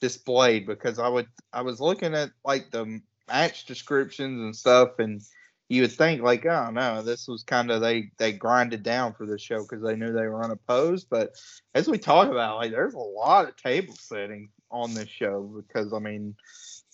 displayed 0.00 0.66
because 0.66 0.98
I 0.98 1.08
would 1.08 1.28
I 1.52 1.62
was 1.62 1.80
looking 1.80 2.14
at 2.14 2.30
like 2.44 2.70
the 2.70 3.00
match 3.28 3.64
descriptions 3.64 4.40
and 4.40 4.54
stuff, 4.54 4.98
and 4.98 5.22
you 5.68 5.82
would 5.82 5.92
think 5.92 6.20
like, 6.22 6.44
oh 6.44 6.70
no, 6.70 7.00
this 7.00 7.26
was 7.26 7.42
kind 7.42 7.70
of 7.70 7.80
they 7.80 8.10
they 8.18 8.32
grinded 8.32 8.82
down 8.82 9.14
for 9.14 9.24
this 9.24 9.40
show 9.40 9.62
because 9.62 9.82
they 9.82 9.96
knew 9.96 10.12
they 10.12 10.26
were 10.26 10.44
unopposed. 10.44 11.08
But 11.08 11.36
as 11.74 11.88
we 11.88 11.96
talk 11.96 12.28
about, 12.28 12.56
like, 12.56 12.70
there's 12.70 12.94
a 12.94 12.98
lot 12.98 13.48
of 13.48 13.56
table 13.56 13.94
setting 13.98 14.50
on 14.70 14.92
this 14.92 15.08
show 15.08 15.42
because 15.56 15.94
I 15.94 16.00
mean, 16.00 16.36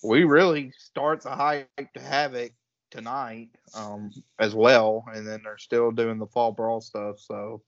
we 0.05 0.23
really 0.23 0.73
start 0.79 1.23
the 1.23 1.31
hype 1.31 1.69
to 1.95 2.01
Havoc 2.01 2.53
tonight 2.97 3.51
um, 3.75 4.11
as 4.39 4.55
well, 4.55 5.05
and 5.13 5.27
then 5.27 5.41
they're 5.45 5.59
still 5.59 5.91
doing 5.91 6.19
the 6.19 6.27
fall 6.27 6.53
brawl 6.53 6.81
stuff. 6.81 7.21
So 7.21 7.63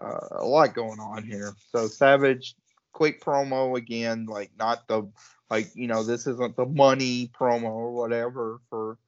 uh, 0.00 0.28
a 0.32 0.44
lot 0.44 0.74
going 0.74 1.00
on 1.00 1.24
here. 1.24 1.54
So 1.72 1.86
Savage, 1.86 2.54
quick 2.92 3.22
promo 3.22 3.76
again, 3.76 4.26
like 4.26 4.50
not 4.58 4.86
the 4.86 5.10
like 5.48 5.70
you 5.74 5.86
know 5.86 6.04
this 6.04 6.26
isn't 6.26 6.56
the 6.56 6.66
money 6.66 7.30
promo 7.38 7.64
or 7.64 7.92
whatever 7.92 8.60
for 8.68 8.98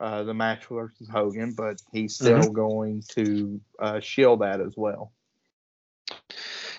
uh, 0.00 0.24
the 0.24 0.34
match 0.34 0.66
versus 0.66 1.08
Hogan, 1.08 1.54
but 1.56 1.80
he's 1.92 2.14
still 2.14 2.40
mm-hmm. 2.40 2.52
going 2.52 3.02
to 3.10 3.60
uh, 3.78 4.00
shield 4.00 4.40
that 4.40 4.60
as 4.60 4.74
well. 4.76 5.12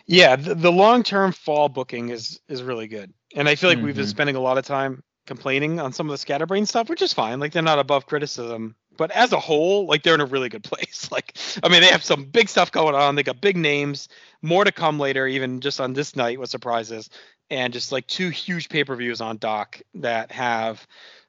Yeah, 0.05 0.35
the, 0.35 0.55
the 0.55 0.71
long 0.71 1.03
term 1.03 1.31
fall 1.31 1.69
booking 1.69 2.09
is 2.09 2.39
is 2.49 2.63
really 2.63 2.87
good, 2.87 3.13
and 3.35 3.47
I 3.47 3.55
feel 3.55 3.69
like 3.69 3.77
mm-hmm. 3.77 3.85
we've 3.85 3.95
been 3.95 4.03
mm-hmm. 4.03 4.09
spending 4.09 4.35
a 4.35 4.41
lot 4.41 4.57
of 4.57 4.65
time 4.65 5.03
complaining 5.25 5.79
on 5.79 5.93
some 5.93 6.07
of 6.07 6.11
the 6.11 6.17
scatterbrain 6.17 6.65
stuff, 6.65 6.89
which 6.89 7.01
is 7.01 7.13
fine. 7.13 7.39
Like 7.39 7.51
they're 7.51 7.61
not 7.61 7.79
above 7.79 8.05
criticism. 8.05 8.75
But 8.95 9.11
as 9.11 9.31
a 9.31 9.39
whole, 9.39 9.87
like 9.87 10.03
they're 10.03 10.15
in 10.15 10.21
a 10.21 10.25
really 10.25 10.49
good 10.49 10.63
place. 10.63 11.11
Like, 11.11 11.37
I 11.63 11.69
mean, 11.69 11.81
they 11.81 11.87
have 11.87 12.03
some 12.03 12.25
big 12.25 12.49
stuff 12.49 12.71
going 12.71 12.95
on. 12.95 13.15
They 13.15 13.23
got 13.23 13.41
big 13.41 13.57
names, 13.57 14.09
more 14.41 14.63
to 14.63 14.71
come 14.71 14.99
later, 14.99 15.27
even 15.27 15.61
just 15.61 15.81
on 15.81 15.93
this 15.93 16.15
night 16.15 16.39
with 16.39 16.49
surprises, 16.49 17.09
and 17.49 17.73
just 17.73 17.91
like 17.91 18.07
two 18.07 18.29
huge 18.29 18.69
pay 18.69 18.83
per 18.83 18.95
views 18.95 19.21
on 19.21 19.37
dock 19.37 19.81
that 19.95 20.31
have 20.31 20.85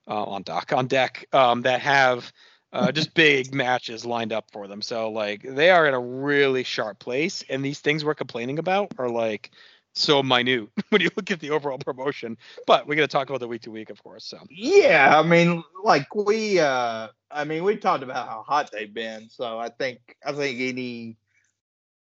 uh, 0.06 0.24
on 0.24 0.42
dock 0.42 0.72
on 0.72 0.86
deck 0.86 1.26
um, 1.32 1.62
that 1.62 1.80
have 1.80 2.32
uh, 2.72 2.92
just 2.92 3.14
big 3.14 3.54
matches 3.54 4.04
lined 4.04 4.32
up 4.32 4.50
for 4.52 4.66
them. 4.66 4.82
So 4.82 5.10
like 5.10 5.42
they 5.42 5.70
are 5.70 5.86
in 5.86 5.94
a 5.94 6.00
really 6.00 6.64
sharp 6.64 6.98
place, 6.98 7.44
and 7.48 7.64
these 7.64 7.80
things 7.80 8.04
we're 8.04 8.14
complaining 8.14 8.58
about 8.58 8.92
are 8.98 9.08
like 9.08 9.50
so 9.94 10.22
minute 10.22 10.68
when 10.90 11.00
you 11.00 11.10
look 11.16 11.30
at 11.30 11.40
the 11.40 11.50
overall 11.50 11.78
promotion. 11.78 12.36
But 12.66 12.86
we're 12.86 12.96
going 12.96 13.08
to 13.08 13.12
talk 13.12 13.28
about 13.28 13.40
the 13.40 13.48
week 13.48 13.62
to 13.62 13.70
week, 13.70 13.90
of 13.90 14.02
course. 14.02 14.24
So 14.24 14.38
yeah, 14.50 15.18
I 15.18 15.22
mean, 15.22 15.62
like 15.82 16.14
we, 16.14 16.58
uh 16.58 17.08
I 17.30 17.44
mean, 17.44 17.64
we 17.64 17.76
talked 17.76 18.04
about 18.04 18.28
how 18.28 18.44
hot 18.46 18.70
they've 18.70 18.92
been. 18.92 19.28
So 19.28 19.58
I 19.58 19.68
think 19.68 20.16
I 20.24 20.32
think 20.32 20.60
any 20.60 21.16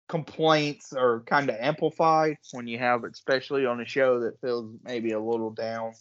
complaints 0.07 0.93
are 0.93 1.21
kind 1.21 1.49
of 1.49 1.55
amplified 1.59 2.37
when 2.51 2.67
you 2.67 2.77
have, 2.77 3.03
especially 3.03 3.65
on 3.65 3.81
a 3.81 3.85
show 3.85 4.19
that 4.19 4.39
feels 4.41 4.71
maybe 4.83 5.11
a 5.11 5.19
little 5.19 5.51
down 5.51 5.93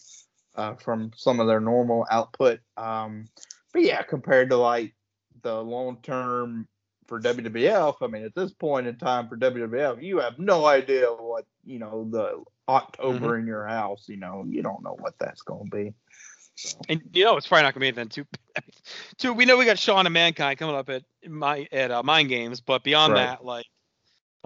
uh, 0.57 0.75
from 0.75 1.11
some 1.17 1.41
of 1.41 1.47
their 1.47 1.61
normal 1.61 2.07
output. 2.11 2.61
Um, 2.77 3.27
but 3.73 3.83
yeah, 3.83 4.03
compared 4.03 4.51
to 4.51 4.57
like 4.57 4.95
the 5.43 5.63
long 5.63 5.99
term 6.03 6.69
for 7.07 7.21
WWF. 7.21 7.97
I 8.01 8.07
mean, 8.07 8.25
at 8.25 8.35
this 8.35 8.53
point 8.53 8.87
in 8.87 8.97
time 8.97 9.29
for 9.29 9.37
WWF, 9.37 10.03
you 10.03 10.19
have 10.21 10.39
no 10.39 10.67
idea 10.67 11.07
what 11.07 11.47
you 11.65 11.79
know 11.79 12.07
the 12.11 12.43
October 12.69 13.31
mm-hmm. 13.31 13.41
in 13.41 13.47
your 13.47 13.67
house. 13.67 14.09
You 14.09 14.17
know, 14.17 14.45
you 14.49 14.63
don't 14.63 14.83
know 14.83 14.97
what 14.99 15.15
that's 15.19 15.43
going 15.43 15.71
to 15.71 15.77
be. 15.77 15.95
So. 16.57 16.79
And 16.89 17.03
you 17.13 17.25
know, 17.25 17.37
it's 17.37 17.49
probably 17.49 17.65
not 17.65 17.75
going 17.75 17.87
to 17.87 17.93
be 17.93 17.97
then 17.97 18.09
too. 18.09 18.27
Two, 19.19 19.33
we 19.33 19.45
know 19.45 19.57
we 19.57 19.65
got 19.65 19.79
Shawn 19.79 20.07
and 20.07 20.13
Mankind 20.13 20.59
coming 20.59 20.77
up 20.77 20.89
at 20.89 21.03
my 21.27 21.67
at 21.73 21.91
uh, 21.91 22.03
Mind 22.03 22.29
Games, 22.29 22.61
but 22.61 22.85
beyond 22.85 23.13
right. 23.13 23.27
that, 23.27 23.45
like 23.45 23.67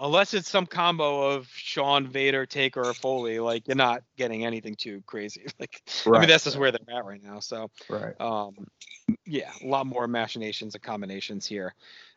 unless 0.00 0.34
it's 0.34 0.48
some 0.48 0.66
combo 0.66 1.30
of 1.30 1.48
Shawn, 1.48 2.06
Vader, 2.06 2.46
Taker, 2.46 2.86
or 2.86 2.94
Foley, 2.94 3.40
like 3.40 3.66
you're 3.66 3.76
not 3.76 4.02
getting 4.16 4.44
anything 4.44 4.74
too 4.74 5.02
crazy. 5.06 5.46
Like 5.60 5.82
right. 6.06 6.18
I 6.18 6.20
mean, 6.20 6.28
that's 6.28 6.44
just 6.44 6.56
where 6.56 6.70
they're 6.70 6.96
at 6.96 7.04
right 7.04 7.22
now. 7.22 7.40
So 7.40 7.70
right. 7.88 8.18
Um, 8.20 8.54
yeah, 9.26 9.50
a 9.62 9.66
lot 9.66 9.86
more 9.86 10.06
machinations 10.06 10.74
and 10.74 10.82
combinations 10.82 11.46
here. 11.46 11.74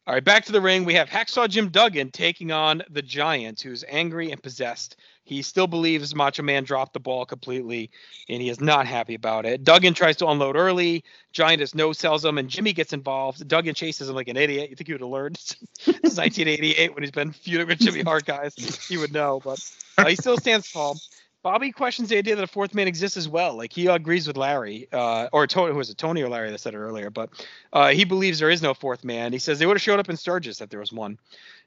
All 0.08 0.16
right, 0.16 0.24
back 0.24 0.46
to 0.46 0.52
the 0.52 0.62
ring. 0.62 0.84
We 0.84 0.96
have 0.96 1.10
Hacksaw 1.10 1.48
Jim 1.48 1.70
Duggan 1.70 2.10
taking 2.10 2.52
on 2.52 2.82
the 2.90 3.04
Giant, 3.04 3.62
who's 3.62 3.86
angry 3.88 4.32
and 4.32 4.42
possessed. 4.42 4.96
He 5.26 5.44
still 5.44 5.68
believes 5.68 6.16
Macho 6.16 6.42
Man 6.42 6.64
dropped 6.64 6.94
the 6.94 7.00
ball 7.00 7.24
completely, 7.24 7.92
and 8.28 8.42
he 8.42 8.50
is 8.50 8.60
not 8.60 8.88
happy 8.88 9.14
about 9.14 9.46
it. 9.46 9.64
Duggan 9.64 9.94
tries 9.94 10.18
to 10.18 10.28
unload 10.28 10.56
early. 10.56 11.04
Giant 11.34 11.60
just 11.60 11.76
no 11.76 11.94
sells 11.94 12.26
him, 12.26 12.40
and 12.40 12.50
Jimmy 12.50 12.74
gets 12.74 12.94
involved. 12.94 13.48
Duggan 13.48 13.76
chases 13.76 14.10
him 14.10 14.16
like 14.16 14.28
an 14.28 14.38
idiot. 14.38 14.72
You 14.72 14.76
think 14.76 14.88
he 14.88 14.94
would 14.94 15.02
have 15.02 15.10
learned 15.12 15.38
since 15.80 15.88
1988 15.88 16.96
when 16.96 17.04
he's 17.04 17.12
been 17.12 17.32
feuding 17.32 17.68
with 17.68 17.78
Jimmy 17.78 18.02
Hart 18.02 18.26
guys? 18.26 18.56
He 18.88 18.98
would 18.98 19.14
know, 19.14 19.40
but 19.44 19.60
uh, 20.00 20.08
he 20.08 20.16
still 20.16 20.38
stands 20.38 20.72
tall. 20.72 20.98
Bobby 21.44 21.72
questions 21.72 22.10
the 22.10 22.18
idea 22.18 22.36
that 22.36 22.44
a 22.44 22.48
fourth 22.48 22.76
man 22.76 22.88
exists 22.88 23.18
as 23.18 23.28
well. 23.28 23.56
Like 23.56 23.74
he 23.74 23.88
agrees 23.88 24.28
with 24.28 24.38
Larry, 24.38 24.88
uh, 24.92 25.28
or 25.34 25.48
Tony, 25.48 25.72
who 25.72 25.78
was 25.78 25.90
it 25.90 25.98
Tony 25.98 26.22
or 26.22 26.30
Larry 26.30 26.52
that 26.52 26.60
said 26.60 26.76
it 26.76 26.78
earlier? 26.78 27.10
But 27.10 27.30
uh, 27.74 27.90
he 27.90 28.06
believes 28.06 28.40
there 28.40 28.52
is 28.52 28.62
no 28.62 28.74
fourth 28.74 29.04
man. 29.04 29.34
He 29.34 29.40
says 29.40 29.58
they 29.58 29.66
would 29.66 29.78
have 29.78 29.82
showed 29.82 30.00
up 30.00 30.10
in 30.10 30.18
Sturgis 30.18 30.62
if 30.62 30.70
there 30.70 30.80
was 30.80 30.94
one. 30.94 31.18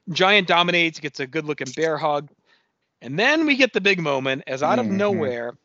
Giant 0.09 0.47
dominates, 0.47 0.99
gets 0.99 1.19
a 1.19 1.27
good 1.27 1.45
looking 1.45 1.67
bear 1.75 1.97
hug, 1.97 2.29
and 3.01 3.19
then 3.19 3.45
we 3.45 3.55
get 3.55 3.73
the 3.73 3.81
big 3.81 3.99
moment 3.99 4.43
as 4.47 4.63
out 4.63 4.79
of 4.79 4.85
mm-hmm. 4.85 4.97
nowhere, 4.97 5.57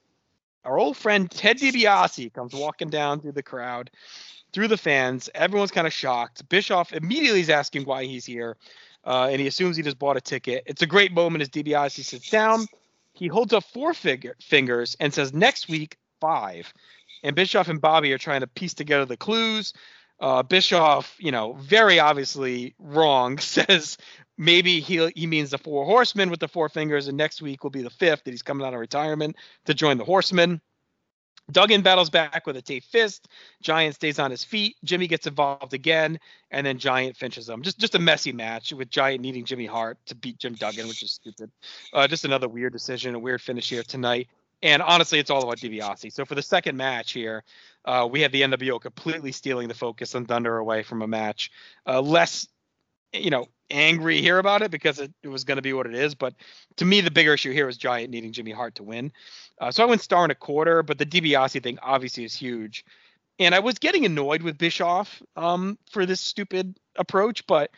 our 0.65 0.79
old 0.79 0.97
friend 0.97 1.31
Ted 1.31 1.59
DiBiase 1.59 2.33
comes 2.33 2.53
walking 2.53 2.91
down 2.91 3.21
through 3.21 3.33
the 3.33 3.43
crowd. 3.43 3.91
through 4.53 4.69
the 4.69 4.77
fans. 4.77 5.31
Everyone's 5.35 5.71
kind 5.71 5.87
of 5.87 5.93
shocked. 5.93 6.49
Bischoff 6.49 6.93
immediately 6.93 7.41
is 7.41 7.51
asking 7.51 7.85
why 7.85 8.05
he's 8.05 8.25
here, 8.25 8.57
uh, 9.05 9.29
and 9.31 9.41
he 9.41 9.47
assumes 9.47 9.77
he 9.77 9.83
just 9.83 9.99
bought 9.99 10.17
a 10.17 10.21
ticket. 10.21 10.65
It's 10.67 10.83
a 10.83 10.87
great 10.87 11.13
moment 11.13 11.43
as 11.43 11.49
DiBiase 11.49 12.05
sits 12.05 12.31
down. 12.31 12.67
He 13.21 13.29
holds 13.29 13.53
up 13.53 13.65
four 13.65 13.93
figure, 13.93 14.35
fingers 14.41 14.97
and 14.99 15.13
says, 15.13 15.35
"Next 15.35 15.69
week, 15.69 15.99
five. 16.23 16.73
And 17.23 17.37
Bischoff 17.37 17.69
and 17.69 17.81
Bobby 17.81 18.15
are 18.15 18.19
trying 18.19 18.41
to 18.41 18.47
piece 18.47 18.73
together 18.73 19.05
the 19.05 19.19
clues. 19.19 19.75
Uh, 20.19 20.43
Bischoff, 20.43 21.15
you 21.19 21.31
know, 21.31 21.53
very 21.53 22.01
obviously 22.01 22.75
wrong, 22.79 23.39
says 23.57 23.99
maybe 24.39 24.81
he 24.81 25.07
he 25.15 25.27
means 25.27 25.51
the 25.51 25.59
four 25.59 25.85
horsemen 25.85 26.31
with 26.31 26.41
the 26.41 26.49
four 26.49 26.71
fingers, 26.71 27.09
and 27.09 27.19
next 27.19 27.43
week 27.43 27.63
will 27.63 27.71
be 27.71 27.83
the 27.83 27.91
fifth 27.91 28.25
that 28.25 28.31
he's 28.31 28.43
coming 28.43 28.67
out 28.67 28.73
of 28.73 28.81
retirement 28.81 29.37
to 29.67 29.75
join 29.75 29.99
the 29.99 30.05
horsemen. 30.05 30.63
Duggan 31.53 31.83
battles 31.83 32.11
back 32.11 32.47
with 32.47 32.57
a 32.57 32.63
taped 32.63 32.87
fist. 32.87 33.29
Giant 33.63 33.95
stays 33.95 34.19
on 34.19 34.31
his 34.31 34.45
feet. 34.45 34.77
Jimmy 34.85 35.07
gets 35.07 35.27
involved 35.27 35.75
again, 35.75 36.19
and 36.51 36.67
then 36.67 36.79
Giant 36.79 37.17
finishes 37.17 37.49
him. 37.49 37.63
Just 37.63 37.79
just 37.79 37.95
a 37.95 37.99
messy 37.99 38.33
match 38.33 38.73
with 38.73 38.91
Giant 38.91 39.21
needing 39.23 39.45
Jimmy 39.45 39.67
Hart 39.67 39.99
to 40.07 40.15
beat 40.15 40.39
Jim 40.39 40.55
Duggan, 40.55 40.89
which 40.89 41.03
is 41.03 41.13
stupid. 41.13 41.51
Uh, 41.93 42.07
just 42.07 42.25
another 42.25 42.49
weird 42.49 42.73
decision, 42.73 43.15
a 43.15 43.19
weird 43.19 43.41
finish 43.41 43.69
here 43.69 43.83
tonight. 43.83 44.29
And 44.63 44.83
honestly, 44.83 45.19
it's 45.19 45.31
all 45.31 45.43
about 45.43 45.57
DiBiase. 45.57 46.13
So 46.13 46.25
for 46.25 46.35
the 46.35 46.43
second 46.43 46.77
match 46.77 47.13
here, 47.13 47.45
uh, 47.85 48.07
we 48.11 48.21
have 48.21 48.33
the 48.33 48.43
NWO 48.43 48.81
completely 48.81 49.33
stealing 49.33 49.69
the 49.69 49.75
focus 49.75 50.15
and 50.15 50.29
Thunder 50.29 50.59
away 50.59 50.83
from 50.83 51.01
a 51.03 51.07
match. 51.07 51.51
Uh, 51.87 52.01
less, 52.01 52.47
you 53.13 53.31
know, 53.31 53.47
angry 53.71 54.21
here 54.21 54.39
about 54.39 54.63
it 54.63 54.71
because 54.71 54.99
it, 54.99 55.13
it 55.23 55.29
was 55.29 55.45
going 55.45 55.57
to 55.57 55.63
be 55.63 55.73
what 55.73 55.87
it 55.87 55.95
is. 55.95 56.15
But 56.15 56.35
to 56.77 56.85
me, 56.85 57.01
the 57.01 57.11
bigger 57.11 57.35
issue 57.35 57.53
here 57.53 57.69
is 57.69 57.77
Giant 57.77 58.11
needing 58.11 58.33
Jimmy 58.33 58.51
Hart 58.51 58.77
to 58.77 58.83
win. 58.83 59.13
Uh, 59.61 59.71
so 59.71 59.83
I 59.83 59.87
went 59.87 60.01
star 60.01 60.23
and 60.23 60.33
a 60.33 60.37
quarter, 60.37 60.83
but 60.83 60.99
the 60.99 61.07
DiBiase 61.07 61.63
thing 61.63 61.79
obviously 61.83 62.25
is 62.25 62.35
huge. 62.35 62.85
And 63.39 63.55
I 63.55 63.61
was 63.61 63.79
getting 63.79 64.05
annoyed 64.05 64.43
with 64.43 64.59
Bischoff 64.59 65.23
um, 65.37 65.79
for 65.91 66.05
this 66.05 66.21
stupid 66.21 66.79
approach, 66.97 67.47
but 67.47 67.71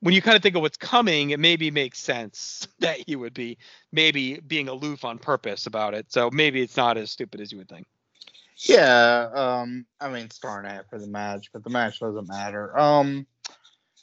when 0.00 0.14
you 0.14 0.22
kind 0.22 0.36
of 0.36 0.42
think 0.42 0.56
of 0.56 0.62
what's 0.62 0.76
coming, 0.76 1.30
it 1.30 1.38
maybe 1.38 1.70
makes 1.70 1.98
sense 1.98 2.66
that 2.80 2.98
he 3.06 3.14
would 3.14 3.34
be 3.34 3.58
maybe 3.92 4.40
being 4.40 4.68
aloof 4.68 5.04
on 5.04 5.18
purpose 5.18 5.66
about 5.66 5.94
it. 5.94 6.12
So 6.12 6.30
maybe 6.32 6.60
it's 6.60 6.76
not 6.76 6.96
as 6.96 7.10
stupid 7.10 7.40
as 7.40 7.52
you 7.52 7.58
would 7.58 7.68
think. 7.68 7.86
Yeah, 8.56 9.28
um, 9.34 9.86
I 10.00 10.08
mean, 10.08 10.30
Star 10.30 10.60
starting 10.60 10.84
for 10.88 10.98
the 10.98 11.06
match, 11.06 11.50
but 11.52 11.64
the 11.64 11.70
match 11.70 12.00
doesn't 12.00 12.28
matter. 12.28 12.78
Um, 12.78 13.26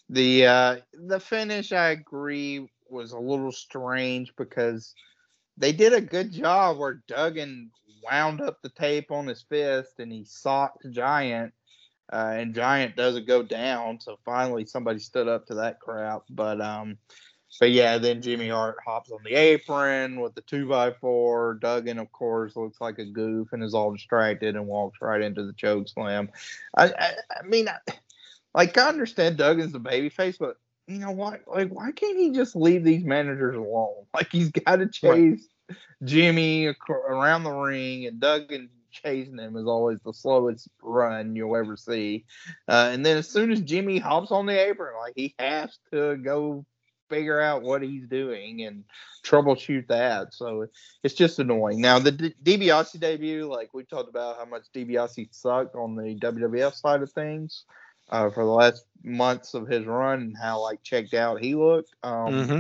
the 0.10 0.48
uh, 0.48 0.76
the 0.94 1.20
finish, 1.20 1.72
I 1.72 1.90
agree, 1.90 2.68
was 2.90 3.12
a 3.12 3.20
little 3.20 3.52
strange 3.52 4.34
because 4.36 4.94
they 5.58 5.72
did 5.72 5.94
a 5.94 6.02
good 6.02 6.32
job 6.32 6.78
where 6.78 7.04
Duggan 7.08 7.72
wound 8.04 8.42
up 8.42 8.62
the 8.62 8.70
tape 8.70 9.12
on 9.12 9.28
his 9.28 9.44
fist 9.44 10.00
and 10.00 10.12
he 10.12 10.24
socked 10.24 10.90
Giant, 10.90 11.54
uh, 12.12 12.34
and 12.36 12.56
Giant 12.56 12.96
doesn't 12.96 13.28
go 13.28 13.44
down. 13.44 14.00
So 14.00 14.18
finally, 14.26 14.66
somebody 14.66 15.00
stood 15.00 15.28
up 15.28 15.46
to 15.48 15.56
that 15.56 15.80
crap. 15.80 16.24
But 16.30 16.60
um, 16.60 16.98
but 17.60 17.70
yeah, 17.70 18.00
then 18.00 18.24
Jimmy 18.24 18.50
Hart 18.50 18.78
hops 18.84 19.12
on 19.12 19.20
the 19.24 19.36
apron 19.36 20.22
with 20.22 20.34
the 20.34 20.42
two 20.42 20.68
by 20.68 20.92
four. 20.92 21.60
Duggan, 21.62 22.00
of 22.00 22.12
course, 22.12 22.56
looks 22.56 22.82
like 22.82 22.98
a 22.98 23.06
goof 23.06 23.54
and 23.54 23.64
is 23.64 23.76
all 23.76 23.92
distracted 23.92 24.56
and 24.56 24.66
walks 24.66 25.00
right 25.02 25.22
into 25.22 25.46
the 25.46 25.54
choke 25.54 25.88
slam. 25.88 26.30
I 26.76 26.86
I, 26.86 27.12
I 27.40 27.46
mean. 27.46 27.68
I, 27.68 27.78
like 28.54 28.78
I 28.78 28.88
understand 28.88 29.38
Duggan's 29.38 29.74
the 29.74 29.80
babyface, 29.80 30.38
but 30.40 30.58
you 30.88 31.00
know 31.00 31.12
what? 31.12 31.42
Like, 31.48 31.70
why 31.70 31.92
can't 31.92 32.18
he 32.18 32.32
just 32.32 32.56
leave 32.56 32.84
these 32.84 33.04
managers 33.04 33.56
alone? 33.56 34.06
Like 34.14 34.32
he's 34.32 34.52
got 34.52 34.78
to 34.78 34.88
chase 34.88 35.48
right. 35.70 35.78
Jimmy 36.04 36.74
around 36.90 37.44
the 37.44 37.52
ring, 37.52 38.08
and 38.08 38.20
Duggan 38.20 38.70
chasing 38.92 39.38
him 39.38 39.56
is 39.56 39.68
always 39.68 40.00
the 40.04 40.14
slowest 40.14 40.68
run 40.82 41.36
you'll 41.36 41.56
ever 41.56 41.78
see. 41.78 42.26
Uh, 42.68 42.90
and 42.92 43.06
then 43.06 43.18
as 43.18 43.30
soon 43.30 43.52
as 43.52 43.62
Jimmy 43.62 44.00
hops 44.00 44.32
on 44.32 44.46
the 44.46 44.60
apron, 44.60 44.96
like 45.00 45.14
he 45.16 45.36
has 45.38 45.78
to 45.92 46.18
go 46.18 46.66
figure 47.10 47.40
out 47.40 47.64
what 47.64 47.82
he's 47.82 48.08
doing 48.08 48.64
and 48.64 48.84
troubleshoot 49.24 49.88
that. 49.88 50.34
So 50.34 50.68
it's 51.04 51.16
just 51.16 51.40
annoying. 51.40 51.82
Now 51.82 52.00
the 52.00 52.12
D- 52.12 52.36
DiBiase 52.44 53.00
debut, 53.00 53.46
like 53.46 53.74
we 53.74 53.84
talked 53.84 54.10
about 54.10 54.38
how 54.38 54.46
much 54.46 54.64
DiBiase 54.76 55.34
sucked 55.34 55.76
on 55.76 55.96
the 55.96 56.16
WWF 56.16 56.74
side 56.74 57.02
of 57.02 57.12
things 57.12 57.66
uh, 58.10 58.30
for 58.30 58.44
the 58.44 58.52
last 58.52 58.86
months 59.04 59.54
of 59.54 59.68
his 59.68 59.86
run 59.86 60.22
and 60.22 60.38
how 60.38 60.62
like 60.62 60.84
checked 60.84 61.14
out 61.14 61.42
he 61.42 61.56
looked. 61.56 61.96
Um, 62.04 62.34
mm-hmm. 62.34 62.60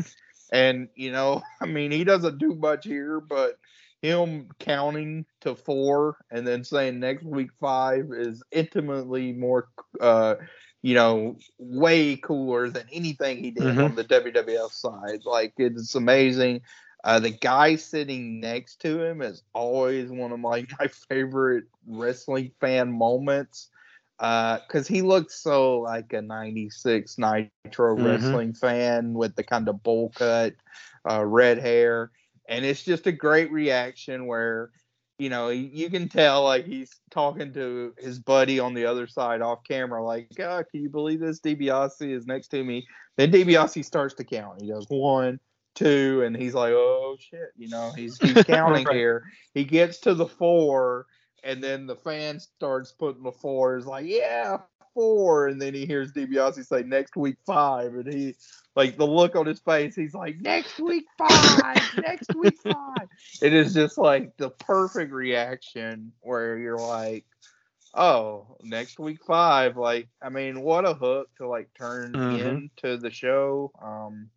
And 0.52 0.90
you 0.96 1.12
know, 1.12 1.42
I 1.62 1.66
mean, 1.66 1.92
he 1.92 2.04
doesn't 2.04 2.38
do 2.38 2.56
much 2.56 2.86
here, 2.86 3.20
but 3.20 3.58
him 4.02 4.50
counting 4.60 5.26
to 5.42 5.56
four 5.56 6.18
and 6.32 6.48
then 6.48 6.64
saying 6.64 7.00
next 7.00 7.24
week 7.24 7.50
five 7.60 8.12
is 8.14 8.42
intimately 8.52 9.34
more, 9.34 9.68
uh, 10.00 10.36
you 10.82 10.96
know, 10.96 11.36
way 11.58 12.16
cooler 12.16 12.70
than 12.70 12.88
anything 12.94 13.44
he 13.44 13.52
did 13.52 13.64
mm-hmm. 13.64 13.84
on 13.84 13.96
the 13.96 14.06
WWF 14.06 14.72
side. 14.72 15.26
Like 15.26 15.54
it's 15.58 15.96
amazing. 15.96 16.62
Uh, 17.04 17.20
the 17.20 17.30
guy 17.30 17.76
sitting 17.76 18.40
next 18.40 18.82
to 18.82 19.02
him 19.02 19.22
is 19.22 19.44
always 19.54 20.10
one 20.10 20.32
of 20.32 20.40
my, 20.40 20.66
my 20.80 20.88
favorite 20.88 21.66
wrestling 21.86 22.52
fan 22.60 22.92
moments 22.92 23.70
because 24.20 24.90
uh, 24.90 24.94
he 24.94 25.02
looks 25.02 25.42
so 25.42 25.80
like 25.80 26.12
a 26.12 26.22
96 26.22 27.18
nitro 27.18 27.50
mm-hmm. 27.96 28.06
wrestling 28.06 28.54
fan 28.54 29.14
with 29.14 29.34
the 29.36 29.44
kind 29.44 29.70
of 29.70 29.82
bowl 29.82 30.12
cut 30.14 30.56
uh, 31.10 31.26
red 31.26 31.58
hair. 31.58 32.12
And 32.50 32.66
it's 32.66 32.84
just 32.84 33.08
a 33.08 33.14
great 33.14 33.50
reaction 33.52 34.26
where 34.26 34.72
you 35.20 35.30
know 35.30 35.50
you 35.50 35.90
can 35.90 36.10
tell 36.10 36.44
like 36.44 36.66
he's 36.66 36.98
talking 37.12 37.54
to 37.54 37.94
his 37.98 38.20
buddy 38.20 38.60
on 38.60 38.74
the 38.74 38.86
other 38.86 39.06
side 39.06 39.42
off 39.42 39.60
camera 39.68 40.04
like 40.04 40.28
oh, 40.40 40.64
can 40.70 40.82
you 40.82 40.90
believe 40.90 41.20
this? 41.20 41.40
DiBiase 41.40 42.12
is 42.14 42.26
next 42.26 42.50
to 42.50 42.64
me. 42.64 42.86
Then 43.18 43.32
DiBiase 43.32 43.86
starts 43.86 44.16
to 44.16 44.24
count. 44.24 44.62
He 44.62 44.70
goes 44.70 44.86
one 44.90 45.40
two 45.76 46.24
and 46.26 46.36
he's 46.36 46.56
like 46.56 46.74
oh 46.74 47.16
shit 47.20 47.52
you 47.56 47.70
know 47.70 47.92
he's, 47.96 48.18
he's 48.18 48.44
counting 48.46 48.86
right. 48.86 48.96
here. 48.96 49.24
He 49.54 49.64
gets 49.64 50.00
to 50.00 50.14
the 50.14 50.26
four 50.26 51.06
and 51.44 51.64
then 51.64 51.88
the 51.88 51.96
fan 51.96 52.40
starts 52.40 52.92
putting 52.92 53.24
the 53.24 53.32
four. 53.32 53.78
Is 53.78 53.86
like, 53.86 54.06
yeah, 54.06 54.58
four, 54.94 55.48
and 55.48 55.62
then 55.62 55.74
he 55.74 55.86
hears 55.86 56.12
DiBiase 56.12 56.66
say 56.66 56.84
next 56.84 57.16
week 57.16 57.38
five, 57.46 57.94
and 57.96 58.12
he 58.12 58.36
like 58.76 58.98
the 58.98 59.08
look 59.08 59.36
on 59.36 59.46
his 59.46 59.60
face. 59.60 59.96
He's 59.96 60.14
like, 60.14 60.40
next 60.42 60.80
week 60.80 61.06
five, 61.18 61.78
next 61.98 62.34
week 62.36 62.58
five. 62.62 63.08
It 63.42 63.54
is 63.54 63.74
just 63.74 63.98
like 63.98 64.36
the 64.38 64.50
perfect 64.50 65.12
reaction 65.12 66.12
where 66.22 66.58
you're 66.58 66.78
like, 66.78 67.26
oh, 67.94 68.58
next 68.64 69.00
week 69.00 69.24
five. 69.26 69.78
Like, 69.78 70.08
I 70.22 70.30
mean, 70.30 70.62
what 70.62 70.86
a 70.86 70.94
hook 70.94 71.30
to 71.38 71.48
like 71.48 71.70
turn 71.78 72.14
mm-hmm. 72.14 72.48
into 72.48 72.98
the 72.98 73.12
show. 73.12 73.72
Um, 73.82 74.30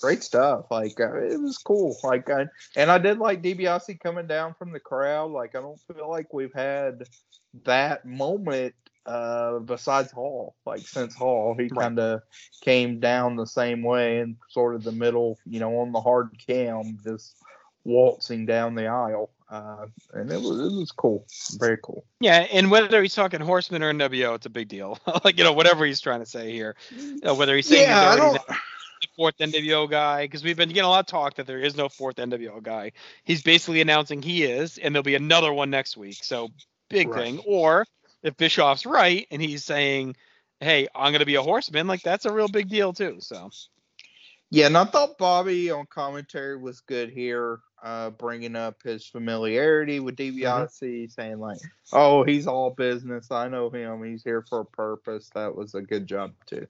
great 0.00 0.22
stuff. 0.22 0.66
Like 0.70 0.98
uh, 1.00 1.16
it 1.16 1.40
was 1.40 1.58
cool. 1.58 1.96
Like 2.02 2.30
I, 2.30 2.46
and 2.76 2.90
I 2.90 2.98
did 2.98 3.18
like 3.18 3.42
DiBiase 3.42 4.00
coming 4.00 4.26
down 4.26 4.54
from 4.58 4.72
the 4.72 4.80
crowd. 4.80 5.30
Like 5.30 5.54
I 5.54 5.60
don't 5.60 5.80
feel 5.80 6.08
like 6.08 6.32
we've 6.32 6.54
had 6.54 7.04
that 7.64 8.04
moment 8.04 8.74
uh 9.06 9.60
besides 9.60 10.10
Hall. 10.10 10.56
Like 10.64 10.86
since 10.86 11.14
Hall, 11.14 11.54
he 11.56 11.64
right. 11.64 11.80
kind 11.80 11.98
of 11.98 12.22
came 12.62 13.00
down 13.00 13.36
the 13.36 13.46
same 13.46 13.82
way 13.82 14.18
and 14.18 14.36
sort 14.48 14.74
of 14.74 14.82
the 14.82 14.92
middle, 14.92 15.38
you 15.46 15.60
know, 15.60 15.78
on 15.78 15.92
the 15.92 16.00
hard 16.00 16.30
cam, 16.46 16.98
just 17.04 17.36
waltzing 17.84 18.46
down 18.46 18.74
the 18.74 18.86
aisle. 18.86 19.30
Uh, 19.48 19.86
and 20.12 20.32
it 20.32 20.40
was 20.40 20.58
it 20.58 20.76
was 20.76 20.90
cool, 20.90 21.24
very 21.58 21.78
cool. 21.80 22.04
Yeah, 22.18 22.46
and 22.52 22.68
whether 22.68 23.00
he's 23.00 23.14
talking 23.14 23.40
Horseman 23.40 23.80
or 23.84 23.92
NWO, 23.92 24.34
it's 24.34 24.46
a 24.46 24.50
big 24.50 24.66
deal. 24.66 24.98
like 25.24 25.38
you 25.38 25.44
know, 25.44 25.52
whatever 25.52 25.86
he's 25.86 26.00
trying 26.00 26.18
to 26.18 26.26
say 26.26 26.50
here, 26.50 26.74
know, 27.22 27.34
whether 27.34 27.54
he's 27.54 27.68
saying 27.68 27.88
yeah, 27.88 28.10
I 28.10 28.16
don't 28.16 28.32
the 28.34 28.56
fourth 29.16 29.38
NWO 29.38 29.90
guy 29.90 30.24
because 30.24 30.44
we've 30.44 30.56
been 30.56 30.68
getting 30.68 30.84
a 30.84 30.88
lot 30.88 31.00
of 31.00 31.06
talk 31.06 31.34
that 31.36 31.46
there 31.46 31.58
is 31.58 31.76
no 31.76 31.88
fourth 31.88 32.16
NWO 32.16 32.62
guy. 32.62 32.92
He's 33.24 33.42
basically 33.42 33.80
announcing 33.80 34.22
he 34.22 34.44
is, 34.44 34.78
and 34.78 34.94
there'll 34.94 35.02
be 35.02 35.14
another 35.14 35.52
one 35.52 35.70
next 35.70 35.96
week. 35.96 36.22
So 36.22 36.50
big 36.88 37.08
right. 37.08 37.24
thing. 37.24 37.38
Or 37.46 37.86
if 38.22 38.36
Bischoff's 38.36 38.86
right 38.86 39.26
and 39.30 39.40
he's 39.40 39.64
saying, 39.64 40.16
"Hey, 40.60 40.88
I'm 40.94 41.12
going 41.12 41.20
to 41.20 41.26
be 41.26 41.36
a 41.36 41.42
horseman," 41.42 41.86
like 41.86 42.02
that's 42.02 42.26
a 42.26 42.32
real 42.32 42.48
big 42.48 42.68
deal 42.68 42.92
too. 42.92 43.16
So. 43.20 43.50
Yeah, 44.50 44.66
and 44.66 44.78
I 44.78 44.84
thought 44.84 45.18
Bobby 45.18 45.72
on 45.72 45.86
commentary 45.86 46.56
was 46.56 46.80
good 46.80 47.10
here, 47.10 47.58
uh, 47.82 48.10
bringing 48.10 48.54
up 48.54 48.80
his 48.84 49.04
familiarity 49.04 49.98
with 49.98 50.14
DiBiase, 50.14 50.82
mm-hmm. 50.82 51.10
saying 51.10 51.40
like, 51.40 51.58
"Oh, 51.92 52.22
he's 52.22 52.46
all 52.46 52.70
business. 52.70 53.32
I 53.32 53.48
know 53.48 53.70
him. 53.70 54.04
He's 54.04 54.22
here 54.22 54.42
for 54.48 54.60
a 54.60 54.64
purpose." 54.64 55.30
That 55.34 55.56
was 55.56 55.74
a 55.74 55.82
good 55.82 56.06
job 56.06 56.32
too. 56.46 56.68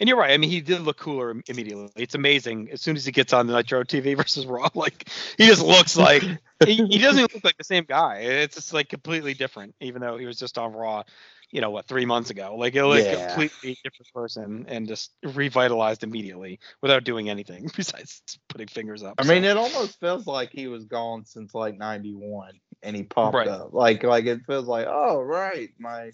And 0.00 0.08
you're 0.08 0.18
right. 0.18 0.30
I 0.30 0.36
mean, 0.36 0.50
he 0.50 0.60
did 0.60 0.82
look 0.82 0.98
cooler 0.98 1.30
immediately. 1.48 1.90
It's 1.96 2.14
amazing. 2.14 2.70
As 2.70 2.80
soon 2.80 2.96
as 2.96 3.04
he 3.04 3.10
gets 3.10 3.32
on 3.32 3.46
the 3.46 3.54
Nitro 3.54 3.82
TV 3.82 4.16
versus 4.16 4.46
Raw, 4.46 4.68
like 4.74 5.08
he 5.36 5.46
just 5.46 5.62
looks 5.62 5.96
like 5.96 6.22
he, 6.64 6.86
he 6.86 6.98
doesn't 6.98 7.34
look 7.34 7.44
like 7.44 7.56
the 7.56 7.64
same 7.64 7.84
guy. 7.84 8.18
It's 8.18 8.54
just 8.54 8.72
like 8.72 8.88
completely 8.88 9.34
different, 9.34 9.74
even 9.80 10.00
though 10.00 10.16
he 10.16 10.26
was 10.26 10.38
just 10.38 10.56
on 10.56 10.72
Raw, 10.72 11.02
you 11.50 11.60
know, 11.60 11.70
what 11.70 11.86
three 11.86 12.06
months 12.06 12.30
ago. 12.30 12.54
Like 12.56 12.76
it 12.76 12.82
was 12.82 13.04
yeah. 13.04 13.12
a 13.12 13.26
completely 13.26 13.76
different 13.82 14.12
person 14.14 14.66
and 14.68 14.86
just 14.86 15.10
revitalized 15.24 16.04
immediately 16.04 16.60
without 16.80 17.02
doing 17.02 17.28
anything 17.28 17.68
besides 17.76 18.22
putting 18.48 18.68
fingers 18.68 19.02
up. 19.02 19.14
I 19.18 19.24
so. 19.24 19.32
mean, 19.32 19.44
it 19.44 19.56
almost 19.56 19.98
feels 19.98 20.28
like 20.28 20.50
he 20.52 20.68
was 20.68 20.84
gone 20.84 21.24
since 21.24 21.54
like 21.54 21.76
'91, 21.76 22.52
and 22.84 22.94
he 22.94 23.02
popped 23.02 23.34
right. 23.34 23.48
up. 23.48 23.72
Like 23.72 24.04
like 24.04 24.26
it 24.26 24.42
feels 24.46 24.66
like, 24.66 24.86
oh 24.88 25.20
right, 25.20 25.70
my 25.78 26.12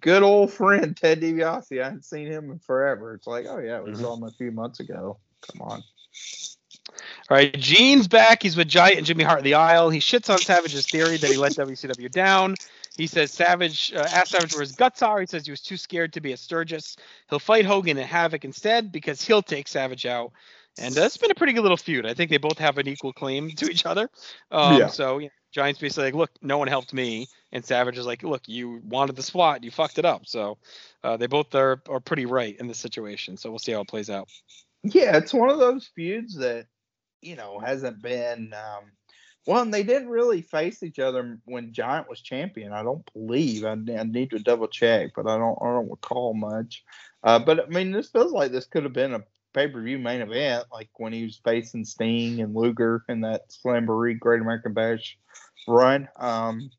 good 0.00 0.22
old 0.22 0.52
friend 0.52 0.96
Ted 0.96 1.20
DiBiase. 1.20 1.80
I 1.80 1.84
hadn't 1.84 2.04
seen 2.04 2.26
him 2.26 2.50
in 2.50 2.58
forever. 2.58 3.14
It's 3.14 3.26
like, 3.26 3.46
oh 3.48 3.58
yeah, 3.58 3.80
we 3.80 3.92
mm-hmm. 3.92 4.00
saw 4.00 4.16
him 4.16 4.24
a 4.24 4.30
few 4.30 4.50
months 4.50 4.80
ago. 4.80 5.18
Come 5.40 5.62
on. 5.62 5.82
All 7.28 7.36
right, 7.36 7.56
Gene's 7.56 8.08
back. 8.08 8.42
He's 8.42 8.56
with 8.56 8.68
Giant 8.68 8.98
and 8.98 9.06
Jimmy 9.06 9.22
Hart 9.22 9.38
in 9.38 9.44
the 9.44 9.54
aisle. 9.54 9.90
He 9.90 10.00
shits 10.00 10.28
on 10.28 10.38
Savage's 10.38 10.86
theory 10.86 11.16
that 11.16 11.30
he 11.30 11.36
let 11.36 11.52
WCW 11.52 12.10
down. 12.10 12.56
He 12.96 13.06
says 13.06 13.30
Savage 13.30 13.92
uh, 13.94 14.06
asked 14.10 14.32
Savage 14.32 14.52
where 14.52 14.62
his 14.62 14.72
guts 14.72 15.00
are. 15.00 15.20
He 15.20 15.26
says 15.26 15.44
he 15.44 15.52
was 15.52 15.60
too 15.60 15.76
scared 15.76 16.12
to 16.14 16.20
be 16.20 16.32
a 16.32 16.36
Sturgis. 16.36 16.96
He'll 17.28 17.38
fight 17.38 17.64
Hogan 17.64 17.96
and 17.96 18.06
Havoc 18.06 18.44
instead 18.44 18.90
because 18.90 19.22
he'll 19.22 19.42
take 19.42 19.68
Savage 19.68 20.06
out. 20.06 20.32
And 20.78 20.96
uh, 20.98 21.02
it's 21.02 21.16
been 21.16 21.30
a 21.30 21.34
pretty 21.34 21.52
good 21.52 21.62
little 21.62 21.76
feud. 21.76 22.04
I 22.04 22.14
think 22.14 22.30
they 22.30 22.36
both 22.36 22.58
have 22.58 22.78
an 22.78 22.88
equal 22.88 23.12
claim 23.12 23.50
to 23.52 23.70
each 23.70 23.86
other. 23.86 24.10
Um, 24.50 24.78
yeah. 24.78 24.88
So 24.88 25.18
you 25.18 25.26
know, 25.26 25.32
Giants 25.52 25.80
basically 25.80 26.04
like, 26.04 26.14
look, 26.14 26.30
no 26.42 26.58
one 26.58 26.68
helped 26.68 26.92
me, 26.92 27.28
and 27.52 27.64
Savage 27.64 27.98
is 27.98 28.06
like, 28.06 28.22
look, 28.22 28.42
you 28.46 28.80
wanted 28.84 29.16
the 29.16 29.22
spot, 29.22 29.64
you 29.64 29.70
fucked 29.70 29.98
it 29.98 30.04
up. 30.04 30.26
So 30.26 30.58
uh, 31.02 31.16
they 31.16 31.26
both 31.26 31.54
are 31.54 31.82
are 31.88 32.00
pretty 32.00 32.26
right 32.26 32.56
in 32.58 32.68
this 32.68 32.78
situation. 32.78 33.36
So 33.36 33.50
we'll 33.50 33.58
see 33.58 33.72
how 33.72 33.80
it 33.80 33.88
plays 33.88 34.10
out. 34.10 34.28
Yeah, 34.82 35.16
it's 35.16 35.34
one 35.34 35.50
of 35.50 35.58
those 35.58 35.90
feuds 35.94 36.36
that 36.36 36.66
you 37.20 37.36
know 37.36 37.58
hasn't 37.58 38.00
been. 38.00 38.54
Um, 38.54 38.92
well, 39.46 39.64
they 39.64 39.82
didn't 39.82 40.08
really 40.08 40.42
face 40.42 40.82
each 40.82 40.98
other 40.98 41.38
when 41.46 41.72
Giant 41.72 42.08
was 42.08 42.20
champion. 42.20 42.72
I 42.72 42.82
don't 42.82 43.10
believe. 43.12 43.64
I, 43.64 43.72
I 43.72 44.04
need 44.04 44.30
to 44.30 44.38
double 44.38 44.68
check, 44.68 45.12
but 45.16 45.26
I 45.26 45.36
don't. 45.36 45.58
I 45.60 45.66
don't 45.66 45.90
recall 45.90 46.34
much. 46.34 46.84
Uh, 47.22 47.38
but 47.38 47.64
I 47.64 47.66
mean, 47.66 47.90
this 47.90 48.10
feels 48.10 48.32
like 48.32 48.52
this 48.52 48.66
could 48.66 48.84
have 48.84 48.92
been 48.92 49.14
a 49.14 49.24
pay 49.52 49.68
per 49.68 49.82
view 49.82 49.98
main 49.98 50.20
event, 50.20 50.66
like 50.72 50.88
when 50.96 51.12
he 51.12 51.24
was 51.24 51.40
facing 51.44 51.84
Sting 51.84 52.40
and 52.40 52.54
Luger 52.54 53.04
in 53.08 53.20
that 53.22 53.50
Slamboree 53.50 54.18
Great 54.18 54.40
American 54.40 54.72
Bash 54.72 55.18
run. 55.66 56.08
Um, 56.16 56.70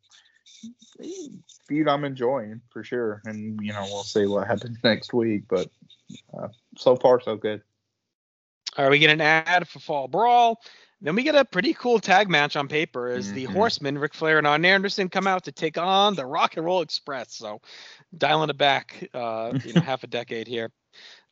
feud 1.68 1.88
I'm 1.88 2.04
enjoying 2.04 2.62
for 2.70 2.84
sure, 2.84 3.22
and 3.26 3.60
you 3.62 3.74
know 3.74 3.84
we'll 3.84 4.04
see 4.04 4.26
what 4.26 4.48
happens 4.48 4.78
next 4.84 5.14
week. 5.14 5.44
But 5.50 5.70
uh, 6.38 6.50
so 6.78 6.96
far 6.96 7.22
so 7.22 7.36
good. 7.36 7.62
All 8.78 8.86
right, 8.86 8.92
we 8.92 9.00
get 9.00 9.10
an 9.10 9.22
ad 9.22 9.68
for 9.68 9.80
Fall 9.80 10.08
Brawl. 10.08 10.62
Then 11.02 11.16
we 11.16 11.24
get 11.24 11.36
a 11.36 11.44
pretty 11.44 11.74
cool 11.74 12.00
tag 12.00 12.30
match 12.30 12.56
on 12.56 12.68
paper 12.68 13.08
as 13.08 13.26
mm-hmm. 13.26 13.36
the 13.36 13.44
Horsemen, 13.46 13.98
Ric 13.98 14.14
Flair 14.14 14.38
and 14.38 14.46
Arn 14.46 14.64
Anderson, 14.64 15.10
come 15.10 15.26
out 15.26 15.44
to 15.46 15.52
take 15.52 15.78
on 15.78 16.14
the 16.14 16.26
Rock 16.26 16.58
and 16.58 16.66
Roll 16.66 16.82
Express. 16.82 17.34
So 17.34 17.60
dialing 18.16 18.52
it 18.52 18.58
back, 18.58 19.10
uh, 19.14 19.58
you 19.66 19.74
know, 19.74 19.82
half 19.86 20.04
a 20.04 20.08
decade 20.08 20.48
here. 20.48 20.72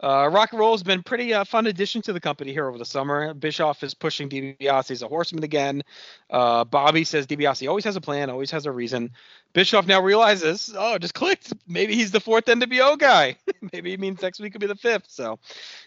Uh, 0.01 0.29
rock 0.31 0.51
and 0.51 0.59
roll 0.59 0.71
has 0.71 0.83
been 0.83 1.03
pretty 1.03 1.33
uh, 1.33 1.43
fun 1.43 1.67
addition 1.67 2.01
to 2.01 2.13
the 2.13 2.19
company 2.19 2.53
here 2.53 2.67
over 2.67 2.77
the 2.77 2.85
summer. 2.85 3.33
Bischoff 3.33 3.83
is 3.83 3.93
pushing 3.93 4.29
DiBiase 4.29 4.91
as 4.91 5.01
a 5.01 5.07
horseman 5.07 5.43
again. 5.43 5.83
Uh, 6.29 6.63
Bobby 6.63 7.03
says 7.03 7.27
DiBiase 7.27 7.67
always 7.67 7.83
has 7.83 7.97
a 7.97 8.01
plan, 8.01 8.29
always 8.29 8.51
has 8.51 8.65
a 8.65 8.71
reason. 8.71 9.11
Bischoff 9.51 9.87
now 9.87 10.01
realizes, 10.01 10.73
oh, 10.77 10.97
just 10.99 11.13
clicked. 11.13 11.51
Maybe 11.67 11.95
he's 11.95 12.11
the 12.11 12.19
fourth 12.19 12.45
NWO 12.45 12.97
guy. 12.97 13.35
Maybe 13.73 13.91
he 13.91 13.97
means 13.97 14.21
next 14.21 14.39
week 14.39 14.53
could 14.53 14.61
be 14.61 14.67
the 14.67 14.75
fifth. 14.75 15.05
So 15.07 15.39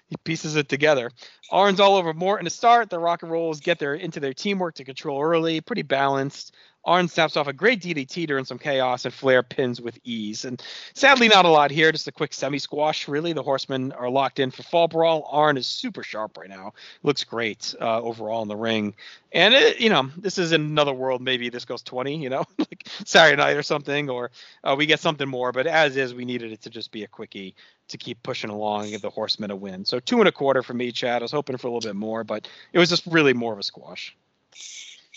he 0.09 0.17
pieces 0.25 0.57
it 0.57 0.69
together. 0.69 1.11
Arn's 1.51 1.81
all 1.81 1.97
over 1.97 2.13
Morton 2.13 2.45
to 2.45 2.51
start. 2.51 2.91
The 2.91 2.99
Rock 2.99 3.23
and 3.23 3.33
Rolls 3.33 3.61
get 3.61 3.79
their 3.79 3.95
into 3.95 4.21
their 4.21 4.35
teamwork 4.35 4.75
to 4.75 4.85
control 4.85 5.23
early, 5.23 5.61
pretty 5.61 5.83
balanced. 5.83 6.55
Arn 6.85 7.09
snaps 7.09 7.37
off 7.37 7.47
a 7.47 7.53
great 7.53 7.81
DDT 7.81 8.27
during 8.27 8.45
some 8.45 8.59
chaos, 8.59 9.05
and 9.05 9.15
Flair 9.15 9.43
pins 9.43 9.81
with 9.81 9.99
ease. 10.05 10.45
And 10.45 10.63
sadly, 10.95 11.29
not 11.29 11.45
a 11.45 11.49
lot 11.49 11.71
here. 11.71 11.93
Just 11.93 12.09
a 12.09 12.13
quick 12.13 12.35
semi 12.35 12.59
squash, 12.59 13.07
really. 13.07 13.33
The 13.33 13.43
Horsemen 13.43 13.93
are 13.93 14.11
locked 14.11 14.41
in 14.41 14.51
for 14.51 14.63
Fall 14.63 14.89
Brawl. 14.89 15.29
Arn 15.31 15.57
is 15.57 15.67
super 15.67 16.03
sharp 16.03 16.37
right 16.37 16.49
now. 16.49 16.73
Looks 17.03 17.25
great 17.25 17.75
uh, 17.81 18.01
overall 18.01 18.43
in 18.43 18.49
the 18.49 18.57
ring. 18.57 18.95
And, 19.33 19.55
it, 19.55 19.81
you 19.81 19.91
know, 19.91 20.11
this 20.17 20.39
is 20.39 20.53
another 20.53 20.93
world. 20.93 21.23
Maybe 21.23 21.49
this 21.49 21.65
goes 21.65 21.83
20, 21.83 22.23
you 22.23 22.29
know, 22.29 22.45
like 22.59 22.87
Saturday 23.05 23.37
night 23.37 23.57
or 23.57 23.63
something, 23.63 24.11
or 24.11 24.31
uh, 24.65 24.75
we 24.77 24.87
get 24.87 25.01
something 25.01 25.29
more. 25.29 25.53
But 25.53 25.67
as 25.67 25.97
is, 25.97 26.15
we 26.15 26.25
needed 26.25 26.53
it 26.53 26.63
to 26.63 26.71
just 26.71 26.91
be 26.91 27.05
a 27.05 27.09
quickie 27.09 27.55
to 27.89 27.99
keep 27.99 28.23
pushing 28.23 28.51
along 28.51 28.83
and 28.83 28.91
give 28.91 29.03
the 29.03 29.11
Horsemen 29.11 29.51
a 29.51 29.57
win. 29.57 29.85
So 29.85 30.01
two 30.01 30.19
and 30.19 30.29
a 30.29 30.33
quarter 30.33 30.63
for 30.63 30.75
me, 30.75 30.91
Chad. 30.93 31.23
I 31.23 31.25
was 31.25 31.33
hoping 31.33 31.57
for 31.57 31.69
a 31.69 31.71
little 31.73 31.89
bit 31.89 31.97
more, 31.97 32.25
but 32.25 32.49
it 32.73 32.79
was 32.79 32.89
just 32.89 33.07
really 33.07 33.35
more 33.35 33.53
of 33.53 33.59
a 33.59 33.63
squash. 33.63 34.17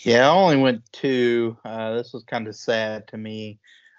Yeah, 0.06 0.30
I 0.30 0.34
only 0.34 0.56
went 0.56 0.92
two. 0.92 1.56
Uh, 1.64 1.94
this 1.94 2.12
was 2.12 2.22
kind 2.22 2.46
of 2.46 2.54
sad 2.54 3.08
to 3.08 3.16
me 3.16 3.58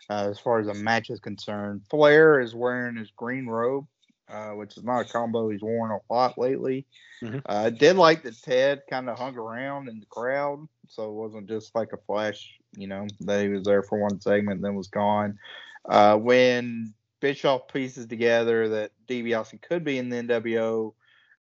uh, 0.10 0.30
as 0.30 0.40
far 0.40 0.60
as 0.60 0.68
the 0.68 0.74
match 0.74 1.10
is 1.10 1.20
concerned. 1.20 1.82
Flair 1.90 2.40
is 2.40 2.56
wearing 2.56 2.96
his 2.96 3.12
green 3.12 3.46
robe, 3.46 3.86
uh, 4.30 4.52
which 4.52 4.78
is 4.78 4.86
not 4.86 5.02
a 5.02 5.12
combo 5.12 5.50
he's 5.50 5.62
worn 5.62 5.92
a 5.92 6.14
lot 6.14 6.38
lately. 6.38 6.86
Mm-hmm. 7.22 7.40
Uh, 7.40 7.64
I 7.66 7.70
did 7.72 7.98
like 7.98 8.24
that 8.24 8.42
Ted 8.42 8.84
kind 8.90 9.10
of 9.10 9.20
hung 9.20 9.36
around 9.36 9.90
in 9.90 10.00
the 10.00 10.06
crowd, 10.06 10.66
so 10.88 11.10
it 11.10 11.14
wasn't 11.14 11.50
just 11.50 11.76
like 11.76 11.92
a 11.92 11.98
flash, 11.98 12.58
you 12.78 12.88
know, 12.88 13.06
that 13.20 13.44
he 13.44 13.50
was 13.50 13.66
there 13.66 13.84
for 13.84 14.00
one 14.00 14.22
segment 14.22 14.60
and 14.60 14.64
then 14.64 14.76
was 14.76 14.88
gone. 14.88 15.38
Uh, 15.84 16.16
when 16.16 16.94
Bischoff 17.20 17.68
pieces 17.68 18.08
together 18.08 18.70
that 18.70 18.92
DiBiase 19.10 19.62
could 19.62 19.84
be 19.84 19.98
in 19.98 20.08
the 20.08 20.24
NWO, 20.24 20.94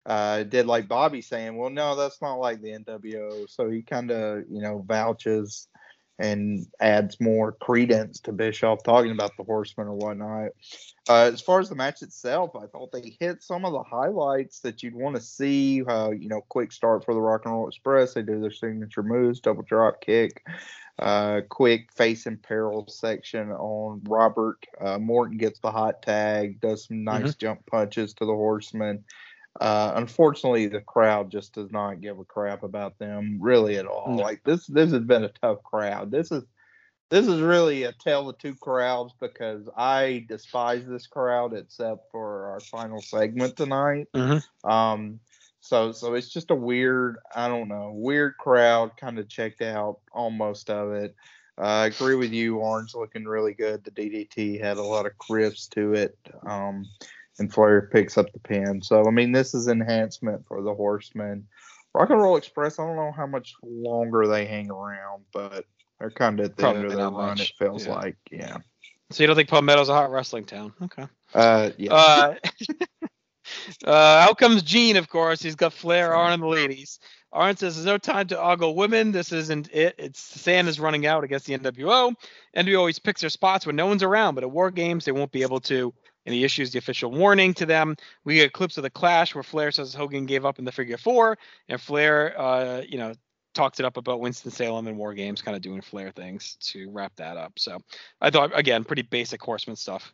uh, 0.08 0.44
did 0.44 0.66
like 0.66 0.88
Bobby 0.88 1.22
saying, 1.22 1.58
well, 1.58 1.70
no, 1.70 1.96
that's 1.96 2.22
not 2.22 2.36
like 2.36 2.62
the 2.62 2.70
NWO. 2.70 3.50
So 3.50 3.70
he 3.70 3.82
kind 3.82 4.10
of, 4.10 4.46
you 4.50 4.62
know, 4.62 4.84
vouches 4.88 5.68
and 6.20 6.66
adds 6.80 7.20
more 7.20 7.52
credence 7.52 8.22
to 8.22 8.32
Bischoff 8.32 8.84
talking 8.84 9.12
about 9.12 9.38
the 9.38 9.44
Horsemen 9.44 9.88
or 9.88 9.96
whatnot. 9.96 10.52
Uh, 11.08 11.30
as 11.32 11.42
far 11.42 11.60
as 11.60 11.70
the 11.70 11.76
match 11.76 12.02
itself, 12.02 12.56
I 12.56 12.66
thought 12.68 12.92
they 12.92 13.16
hit 13.20 13.44
some 13.44 13.66
of 13.66 13.74
the 13.74 13.84
highlights 13.84 14.62
that 14.62 14.82
you'd 14.82 14.96
want 14.96 15.16
to 15.18 15.22
see. 15.22 15.84
Uh, 15.84 16.12
you 16.12 16.30
know, 16.30 16.42
quick 16.50 16.72
start 16.72 17.06
for 17.06 17.14
the 17.14 17.22
Rock 17.22 17.42
and 17.46 17.54
Roll 17.54 17.68
Express. 17.68 18.14
They 18.14 18.24
do 18.24 18.40
their 18.40 18.50
signature 18.50 19.04
moves, 19.04 19.42
double 19.42 19.62
drop 19.62 20.02
kick, 20.02 20.44
uh, 20.98 21.42
quick 21.50 21.92
face 21.96 22.26
and 22.26 22.42
peril 22.42 22.88
section 22.88 23.52
on 23.52 24.02
Robert. 24.08 24.66
Uh, 24.82 24.98
Morton 24.98 25.38
gets 25.38 25.60
the 25.60 25.72
hot 25.72 26.02
tag, 26.02 26.62
does 26.62 26.88
some 26.88 27.04
nice 27.04 27.22
mm-hmm. 27.22 27.40
jump 27.40 27.66
punches 27.68 28.14
to 28.16 28.26
the 28.26 28.34
Horsemen. 28.34 29.04
Uh, 29.60 29.94
unfortunately, 29.96 30.68
the 30.68 30.82
crowd 30.82 31.32
just 31.32 31.54
does 31.54 31.72
not 31.72 32.02
give 32.02 32.20
a 32.20 32.26
crap 32.26 32.64
about 32.64 32.98
them 33.00 33.40
really 33.42 33.78
at 33.78 33.86
all. 33.86 34.16
No. 34.16 34.22
Like 34.22 34.44
this, 34.44 34.68
this 34.68 34.92
has 34.92 35.04
been 35.04 35.24
a 35.24 35.32
tough 35.42 35.64
crowd. 35.64 36.12
This 36.12 36.32
is 36.32 36.44
this 37.10 37.28
is 37.28 37.42
really 37.42 37.84
a 37.84 37.94
tale 37.94 38.30
of 38.30 38.38
two 38.38 38.56
crowds 38.56 39.14
because 39.20 39.68
I 39.78 40.26
despise 40.28 40.86
this 40.86 41.08
crowd 41.08 41.54
except 41.54 42.12
for 42.12 42.52
our 42.52 42.60
final 42.60 43.02
segment 43.02 43.56
tonight. 43.56 44.08
Mm-hmm. 44.14 44.70
Um, 44.70 45.20
so 45.62 45.92
so 45.92 46.14
it's 46.14 46.30
just 46.30 46.52
a 46.52 46.56
weird, 46.56 47.18
I 47.36 47.48
don't 47.48 47.70
know, 47.70 47.92
weird 47.96 48.38
crowd. 48.38 48.92
Kind 48.98 49.20
of 49.20 49.30
checked 49.30 49.62
out 49.62 50.00
almost 50.12 50.70
of 50.70 50.92
it. 50.92 51.16
Uh, 51.58 51.62
I 51.62 51.86
agree 51.88 52.16
with 52.16 52.32
you. 52.32 52.58
Orange 52.58 52.94
looking 52.94 53.26
really 53.26 53.54
good. 53.54 53.84
The 53.84 53.92
DDT 53.92 54.62
had 54.62 54.78
a 54.78 54.84
lot 54.84 55.08
of 55.08 55.18
crisp 55.18 55.74
to 55.74 55.94
it. 55.94 56.18
Um, 56.46 56.86
and 57.40 57.54
Flair 57.54 57.90
picks 57.92 58.18
up 58.18 58.32
the 58.34 58.40
pin. 58.40 58.82
So 58.82 59.06
I 59.06 59.12
mean, 59.12 59.32
this 59.32 59.54
is 59.54 59.68
enhancement 59.68 60.46
for 60.48 60.62
the 60.62 60.74
Horsemen. 60.74 61.48
Rock 61.94 62.10
and 62.10 62.22
Roll 62.22 62.38
Express. 62.38 62.80
I 62.80 62.86
don't 62.86 62.96
know 62.96 63.12
how 63.12 63.26
much 63.26 63.56
longer 63.64 64.28
they 64.28 64.46
hang 64.46 64.70
around, 64.70 65.24
but 65.34 65.66
they're 66.00 66.12
kind 66.12 66.40
of 66.40 66.46
at 66.46 66.58
the 66.58 66.62
Probably 66.62 66.82
end 66.82 66.92
of 66.92 66.98
their 66.98 67.10
run. 67.10 67.14
Much. 67.14 67.50
It 67.50 67.56
feels 67.58 67.88
yeah. 67.88 67.96
like, 67.96 68.18
yeah. 68.32 68.58
So 69.10 69.24
you 69.24 69.28
don't 69.28 69.36
think 69.36 69.50
Palmetto's 69.50 69.90
a 69.90 69.94
hot 69.94 70.12
wrestling 70.12 70.46
town? 70.46 70.74
Okay. 70.82 71.08
Uh, 71.34 71.72
yeah. 71.78 71.94
Uh, 71.94 72.36
uh, 73.88 73.90
out 73.90 74.38
comes 74.38 74.62
Gene, 74.62 74.98
of 74.98 75.10
course. 75.10 75.42
He's 75.42 75.56
got 75.56 75.74
Flair, 75.74 76.14
Arn, 76.14 76.34
and 76.34 76.44
the 76.44 76.48
ladies. 76.48 77.00
Arn 77.32 77.56
says 77.56 77.76
there's 77.76 77.86
no 77.86 77.98
time 77.98 78.28
to 78.28 78.40
ogle 78.40 78.76
women. 78.76 79.12
This 79.12 79.32
isn't 79.32 79.70
it. 79.74 79.96
It's 79.98 80.32
the 80.34 80.40
sand 80.40 80.68
is 80.68 80.80
running 80.80 81.06
out 81.06 81.24
against 81.24 81.46
the 81.46 81.58
NWO. 81.58 82.14
NWO 82.56 82.80
always 82.80 83.00
picks 83.00 83.22
their 83.22 83.30
spots 83.30 83.66
when 83.66 83.76
no 83.76 83.88
one's 83.88 84.04
around, 84.04 84.36
but 84.36 84.44
at 84.44 84.52
War 84.52 84.72
Games 84.72 85.06
they 85.06 85.12
won't 85.12 85.32
be 85.32 85.42
able 85.42 85.60
to 85.62 85.94
and 86.28 86.36
he 86.36 86.44
issues 86.44 86.72
the 86.72 86.78
official 86.78 87.10
warning 87.10 87.54
to 87.54 87.66
them. 87.66 87.96
We 88.26 88.36
get 88.36 88.52
clips 88.52 88.78
of 88.78 88.84
the 88.84 88.90
clash 88.90 89.34
where 89.34 89.44
Flair 89.44 89.72
says 89.72 89.94
Hogan 89.94 90.26
gave 90.26 90.46
up 90.46 90.60
in 90.60 90.66
the 90.66 90.74
figure 90.74 90.98
four, 90.98 91.38
and 91.70 91.80
Flair, 91.80 92.40
uh, 92.40 92.82
you 92.88 92.98
know, 92.98 93.14
talks 93.54 93.80
it 93.80 93.86
up 93.86 93.96
about 93.96 94.20
Winston 94.20 94.52
Salem 94.52 94.88
and 94.88 94.98
War 94.98 95.14
Games, 95.14 95.42
kind 95.42 95.56
of 95.56 95.64
doing 95.64 95.82
Flair 95.82 96.12
things 96.12 96.58
to 96.60 96.92
wrap 96.92 97.16
that 97.16 97.38
up. 97.38 97.54
So 97.58 97.80
I 98.20 98.30
thought 98.30 98.52
again, 98.54 98.84
pretty 98.84 99.04
basic 99.04 99.42
Horseman 99.42 99.78
stuff. 99.78 100.14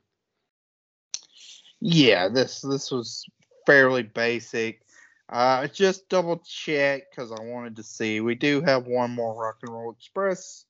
Yeah, 1.82 2.30
this 2.30 2.62
this 2.62 2.92
was 2.92 3.26
fairly 3.66 4.04
basic. 4.04 4.82
Uh, 5.30 5.66
just 5.68 6.08
double 6.10 6.44
check 6.46 7.10
because 7.10 7.32
I 7.32 7.42
wanted 7.42 7.76
to 7.78 7.84
see. 7.84 8.22
We 8.22 8.36
do 8.36 8.62
have 8.62 8.86
one 8.86 9.10
more 9.10 9.34
Rock 9.34 9.58
and 9.64 9.74
Roll 9.74 9.92
Express 9.92 10.66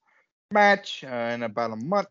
match 0.51 1.03
uh, 1.03 1.31
in 1.33 1.43
about 1.43 1.73
a 1.73 1.75
month 1.75 2.07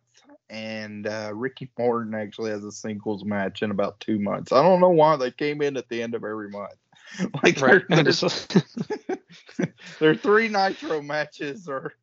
and 0.53 1.07
uh, 1.07 1.33
Ricky 1.35 1.71
Morton 1.79 2.15
actually 2.15 2.51
has 2.51 2.63
a 2.63 2.71
singles 2.71 3.25
match 3.25 3.63
in 3.63 3.71
about 3.71 3.99
two 4.01 4.19
months. 4.19 4.53
I 4.53 4.63
don't 4.63 4.81
know 4.81 4.91
why 4.91 5.17
they 5.17 5.31
came 5.31 5.63
in 5.63 5.79
at 5.79 5.89
the 5.89 6.03
end 6.03 6.15
of 6.15 6.25
every 6.25 6.51
month. 6.51 6.75
like 7.43 7.59
right. 7.61 7.83
their 9.99 10.15
three 10.15 10.49
Nitro 10.49 11.01
matches 11.01 11.69
are 11.69 11.95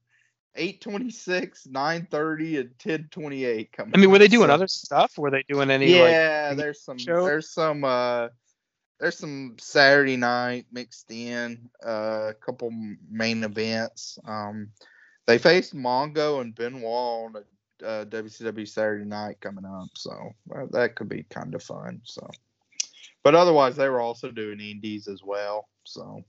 826, 0.56 1.68
930, 1.68 2.58
and 2.58 2.70
1028 2.70 3.72
coming. 3.72 3.94
I 3.96 3.98
mean, 4.00 4.10
were 4.10 4.18
they 4.18 4.28
doing 4.28 4.48
so, 4.48 4.54
other 4.54 4.68
stuff? 4.68 5.18
Were 5.18 5.30
they 5.30 5.44
doing 5.48 5.70
any? 5.70 5.94
Yeah, 5.96 6.48
like, 6.50 6.58
there's 6.58 6.82
some. 6.82 6.98
Show? 6.98 7.24
There's 7.24 7.52
some. 7.52 7.84
uh 7.84 8.30
there's 9.00 9.18
some 9.18 9.56
Saturday 9.60 10.18
night 10.18 10.66
mixed 10.74 11.10
in, 11.10 11.70
uh, 11.86 12.32
a 12.32 12.34
couple 12.34 12.70
main 13.10 13.46
events. 13.46 14.20
Um, 14.26 14.72
they 15.26 15.38
faced 15.38 15.74
Mongo 15.74 16.42
and 16.42 16.54
Benoit 16.54 16.84
on 16.84 17.36
a 17.38 17.44
uh, 17.84 18.06
WCW 18.06 18.68
Saturday 18.68 19.06
Night 19.06 19.40
coming 19.42 19.66
up, 19.66 19.90
so 19.96 20.34
uh, 20.56 20.66
that 20.72 20.96
could 20.96 21.10
be 21.10 21.24
kind 21.24 21.54
of 21.56 21.64
fun. 21.64 22.02
So, 22.04 22.28
but 23.24 23.36
otherwise, 23.36 23.76
they 23.76 23.90
were 23.90 24.02
also 24.02 24.32
doing 24.32 24.60
indies 24.60 25.08
as 25.08 25.24
well, 25.24 25.68
so 25.84 26.24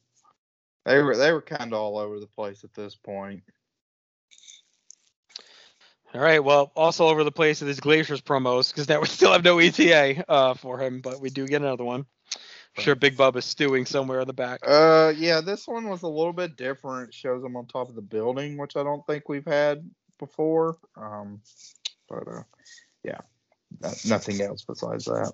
they 0.85 1.03
were 1.03 1.17
they 1.17 1.33
were 1.33 1.43
kind 1.43 1.73
of 1.73 1.81
all 1.81 1.99
over 1.99 2.21
the 2.21 2.27
place 2.27 2.65
at 2.65 2.75
this 2.75 2.95
point. 2.95 3.43
All 6.13 6.21
right. 6.21 6.43
Well, 6.43 6.73
also 6.75 7.07
over 7.07 7.23
the 7.23 7.31
place 7.31 7.63
are 7.63 7.67
these 7.67 7.79
Glaciers 7.79 8.21
promos 8.21 8.73
because 8.73 8.89
now 8.89 9.01
we 9.01 9.07
still 9.07 9.33
have 9.33 9.45
no 9.45 9.59
ETA 9.61 10.25
uh, 10.29 10.55
for 10.55 10.79
him, 10.79 11.01
but 11.01 11.21
we 11.21 11.31
do 11.31 11.47
get 11.47 11.63
another 11.63 11.85
one. 11.85 12.05
I'm 12.77 12.85
sure 12.85 12.95
Big 12.95 13.17
Bub 13.17 13.37
is 13.37 13.45
stewing 13.45 13.85
somewhere 13.85 14.21
in 14.21 14.27
the 14.27 14.33
back. 14.33 14.61
Uh, 14.67 15.13
yeah, 15.17 15.41
this 15.41 15.67
one 15.67 15.89
was 15.89 16.03
a 16.03 16.09
little 16.09 16.33
bit 16.33 16.57
different. 16.57 17.09
It 17.09 17.15
shows 17.15 17.45
him 17.45 17.57
on 17.57 17.67
top 17.67 17.89
of 17.89 17.95
the 17.95 18.03
building, 18.03 18.57
which 18.57 18.77
I 18.77 18.83
don't 18.83 19.05
think 19.07 19.29
we've 19.29 19.47
had 19.47 19.89
before. 20.21 20.77
Um, 20.97 21.41
but 22.09 22.29
uh, 22.29 22.43
yeah, 23.03 23.19
nothing 24.07 24.41
else 24.41 24.65
besides 24.65 25.07
that. 25.07 25.33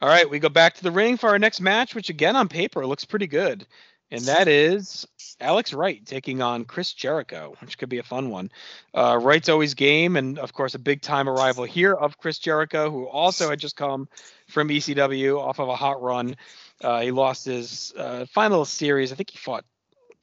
All 0.00 0.08
right, 0.08 0.28
we 0.28 0.38
go 0.38 0.48
back 0.48 0.74
to 0.74 0.82
the 0.82 0.90
ring 0.90 1.16
for 1.16 1.28
our 1.28 1.38
next 1.38 1.60
match, 1.60 1.94
which 1.94 2.08
again 2.08 2.36
on 2.36 2.48
paper 2.48 2.86
looks 2.86 3.04
pretty 3.04 3.26
good 3.26 3.66
and 4.14 4.24
that 4.26 4.46
is 4.46 5.06
Alex 5.40 5.72
Wright 5.72 6.04
taking 6.06 6.40
on 6.40 6.64
Chris 6.64 6.92
Jericho, 6.92 7.56
which 7.60 7.78
could 7.78 7.88
be 7.88 7.98
a 7.98 8.04
fun 8.04 8.30
one. 8.30 8.50
Uh, 8.94 9.18
Wright's 9.20 9.48
always 9.48 9.74
game, 9.74 10.16
and 10.16 10.38
of 10.38 10.52
course, 10.52 10.74
a 10.74 10.78
big 10.78 11.02
time 11.02 11.28
arrival 11.28 11.64
here 11.64 11.92
of 11.92 12.18
Chris 12.18 12.38
Jericho, 12.38 12.90
who 12.90 13.08
also 13.08 13.50
had 13.50 13.58
just 13.58 13.76
come 13.76 14.08
from 14.48 14.68
ECW 14.68 15.38
off 15.38 15.58
of 15.58 15.68
a 15.68 15.76
hot 15.76 16.00
run. 16.00 16.36
Uh, 16.80 17.00
he 17.00 17.10
lost 17.10 17.46
his 17.46 17.92
uh, 17.96 18.26
final 18.26 18.64
series. 18.64 19.10
I 19.10 19.16
think 19.16 19.30
he 19.30 19.38
fought 19.38 19.64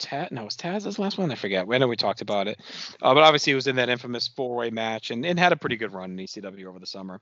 Taz. 0.01 0.31
No, 0.31 0.45
was 0.45 0.57
Taz 0.57 0.83
his 0.83 0.99
last 0.99 1.17
one? 1.17 1.31
I 1.31 1.35
forget. 1.35 1.65
I 1.71 1.77
know 1.77 1.87
we 1.87 1.95
talked 1.95 2.21
about 2.21 2.47
it, 2.47 2.59
uh, 3.01 3.13
but 3.13 3.23
obviously 3.23 3.51
he 3.51 3.55
was 3.55 3.67
in 3.67 3.75
that 3.77 3.89
infamous 3.89 4.27
four-way 4.27 4.69
match 4.69 5.11
and, 5.11 5.25
and 5.25 5.39
had 5.39 5.51
a 5.51 5.55
pretty 5.57 5.77
good 5.77 5.93
run 5.93 6.11
in 6.11 6.25
ECW 6.25 6.65
over 6.65 6.79
the 6.79 6.85
summer. 6.85 7.21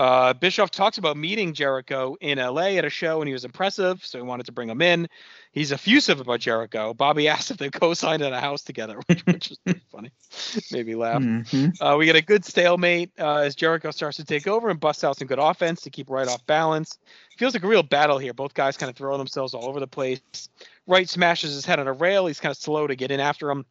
Uh, 0.00 0.32
Bischoff 0.32 0.70
talks 0.70 0.96
about 0.96 1.18
meeting 1.18 1.52
Jericho 1.52 2.16
in 2.22 2.38
LA 2.38 2.78
at 2.78 2.86
a 2.86 2.88
show 2.88 3.20
and 3.20 3.28
he 3.28 3.34
was 3.34 3.44
impressive, 3.44 4.02
so 4.02 4.16
he 4.16 4.22
wanted 4.22 4.46
to 4.46 4.52
bring 4.52 4.70
him 4.70 4.80
in. 4.80 5.06
He's 5.52 5.72
effusive 5.72 6.20
about 6.20 6.40
Jericho. 6.40 6.94
Bobby 6.94 7.28
asked 7.28 7.50
if 7.50 7.58
they 7.58 7.68
co-signed 7.68 8.22
in 8.22 8.32
a 8.32 8.40
house 8.40 8.62
together, 8.62 8.98
which, 9.08 9.20
which 9.26 9.50
is 9.50 9.58
funny. 9.92 10.10
Maybe 10.72 10.94
laugh. 10.94 11.20
Mm-hmm. 11.20 11.84
Uh, 11.84 11.98
we 11.98 12.06
get 12.06 12.16
a 12.16 12.22
good 12.22 12.46
stalemate 12.46 13.12
uh, 13.18 13.40
as 13.40 13.54
Jericho 13.54 13.90
starts 13.90 14.16
to 14.16 14.24
take 14.24 14.46
over 14.46 14.70
and 14.70 14.80
busts 14.80 15.04
out 15.04 15.18
some 15.18 15.28
good 15.28 15.38
offense 15.38 15.82
to 15.82 15.90
keep 15.90 16.08
Wright 16.08 16.28
off 16.28 16.46
balance. 16.46 16.98
Feels 17.36 17.52
like 17.52 17.64
a 17.64 17.68
real 17.68 17.82
battle 17.82 18.16
here. 18.16 18.32
Both 18.32 18.54
guys 18.54 18.78
kind 18.78 18.88
of 18.88 18.96
throwing 18.96 19.18
themselves 19.18 19.52
all 19.52 19.68
over 19.68 19.80
the 19.80 19.86
place. 19.86 20.22
Wright 20.86 21.10
smashes 21.10 21.52
his 21.52 21.66
head 21.66 21.78
on 21.78 21.86
a 21.86 21.92
rail. 21.92 22.26
He's 22.26 22.40
kind 22.40 22.52
of 22.52 22.56
slow 22.56 22.86
to 22.86 22.96
get 22.96 23.10
in 23.10 23.20
after 23.20 23.50
him. 23.50 23.66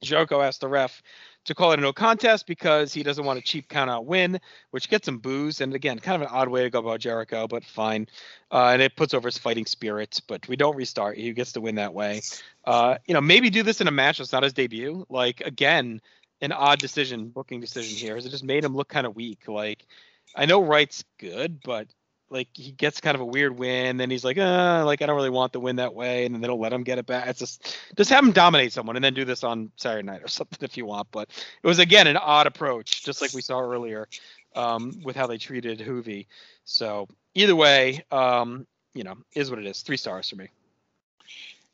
Jericho 0.00 0.40
asks 0.40 0.58
the 0.58 0.68
ref 0.68 1.02
to 1.44 1.54
call 1.54 1.72
it 1.72 1.78
a 1.78 1.82
no 1.82 1.92
contest 1.92 2.46
because 2.46 2.92
he 2.92 3.02
doesn't 3.02 3.24
want 3.24 3.38
a 3.38 3.42
cheap 3.42 3.68
count 3.68 3.90
out 3.90 4.06
win, 4.06 4.40
which 4.70 4.88
gets 4.88 5.08
him 5.08 5.18
booze. 5.18 5.60
And 5.60 5.74
again, 5.74 5.98
kind 5.98 6.22
of 6.22 6.28
an 6.28 6.34
odd 6.34 6.48
way 6.48 6.62
to 6.62 6.70
go 6.70 6.80
about 6.80 7.00
Jericho, 7.00 7.48
but 7.48 7.64
fine. 7.64 8.08
Uh, 8.50 8.70
and 8.72 8.82
it 8.82 8.96
puts 8.96 9.14
over 9.14 9.28
his 9.28 9.38
fighting 9.38 9.66
spirit, 9.66 10.20
but 10.28 10.46
we 10.48 10.56
don't 10.56 10.76
restart. 10.76 11.16
He 11.16 11.32
gets 11.32 11.52
to 11.52 11.60
win 11.60 11.76
that 11.76 11.94
way. 11.94 12.20
Uh, 12.64 12.98
you 13.06 13.14
know, 13.14 13.20
maybe 13.20 13.50
do 13.50 13.62
this 13.62 13.80
in 13.80 13.88
a 13.88 13.92
match 13.92 14.18
that's 14.18 14.32
not 14.32 14.42
his 14.42 14.52
debut. 14.52 15.06
Like, 15.08 15.40
again, 15.40 16.00
an 16.40 16.52
odd 16.52 16.78
decision, 16.78 17.28
booking 17.28 17.60
decision 17.60 17.96
here, 17.96 18.16
is 18.16 18.26
it 18.26 18.30
just 18.30 18.44
made 18.44 18.64
him 18.64 18.74
look 18.74 18.88
kind 18.88 19.06
of 19.06 19.16
weak. 19.16 19.48
Like, 19.48 19.86
I 20.34 20.46
know 20.46 20.62
Wright's 20.62 21.04
good, 21.18 21.60
but 21.62 21.88
like 22.30 22.48
he 22.54 22.72
gets 22.72 23.00
kind 23.00 23.14
of 23.14 23.20
a 23.20 23.24
weird 23.24 23.58
win, 23.58 23.96
then 23.96 24.10
he's 24.10 24.24
like, 24.24 24.38
uh, 24.38 24.82
like 24.86 25.02
I 25.02 25.06
don't 25.06 25.16
really 25.16 25.30
want 25.30 25.52
the 25.52 25.60
win 25.60 25.76
that 25.76 25.94
way, 25.94 26.24
and 26.24 26.34
then 26.34 26.40
they 26.40 26.46
don't 26.46 26.60
let 26.60 26.72
him 26.72 26.84
get 26.84 26.98
it 26.98 27.06
back. 27.06 27.28
It's 27.28 27.40
just 27.40 27.76
just 27.96 28.10
have 28.10 28.24
him 28.24 28.32
dominate 28.32 28.72
someone 28.72 28.96
and 28.96 29.04
then 29.04 29.14
do 29.14 29.24
this 29.24 29.42
on 29.42 29.70
Saturday 29.76 30.06
night 30.06 30.22
or 30.22 30.28
something 30.28 30.58
if 30.62 30.76
you 30.76 30.86
want. 30.86 31.08
But 31.10 31.28
it 31.62 31.66
was 31.66 31.78
again 31.78 32.06
an 32.06 32.16
odd 32.16 32.46
approach, 32.46 33.04
just 33.04 33.20
like 33.20 33.32
we 33.32 33.42
saw 33.42 33.60
earlier, 33.60 34.08
um, 34.54 35.00
with 35.04 35.16
how 35.16 35.26
they 35.26 35.38
treated 35.38 35.80
Juvi. 35.80 36.26
So 36.64 37.08
either 37.34 37.56
way, 37.56 38.04
um, 38.10 38.66
you 38.94 39.04
know, 39.04 39.16
is 39.34 39.50
what 39.50 39.58
it 39.58 39.66
is. 39.66 39.82
Three 39.82 39.96
stars 39.96 40.28
for 40.28 40.36
me. 40.36 40.48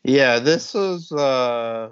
Yeah, 0.05 0.39
this 0.39 0.73
was 0.73 1.13
uh 1.13 1.91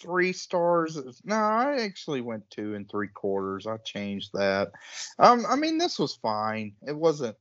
three 0.00 0.32
stars. 0.32 0.98
No, 1.24 1.36
I 1.36 1.82
actually 1.82 2.20
went 2.20 2.48
two 2.50 2.74
and 2.74 2.88
three 2.88 3.08
quarters. 3.08 3.66
I 3.66 3.76
changed 3.78 4.30
that. 4.34 4.72
Um, 5.18 5.44
I 5.48 5.56
mean, 5.56 5.78
this 5.78 5.98
was 5.98 6.14
fine. 6.16 6.74
It 6.86 6.96
wasn't 6.96 7.36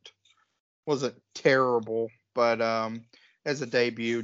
wasn't 0.86 1.16
terrible, 1.34 2.10
but 2.34 2.62
um, 2.62 3.04
as 3.46 3.62
a 3.62 3.66
debut, 3.66 4.24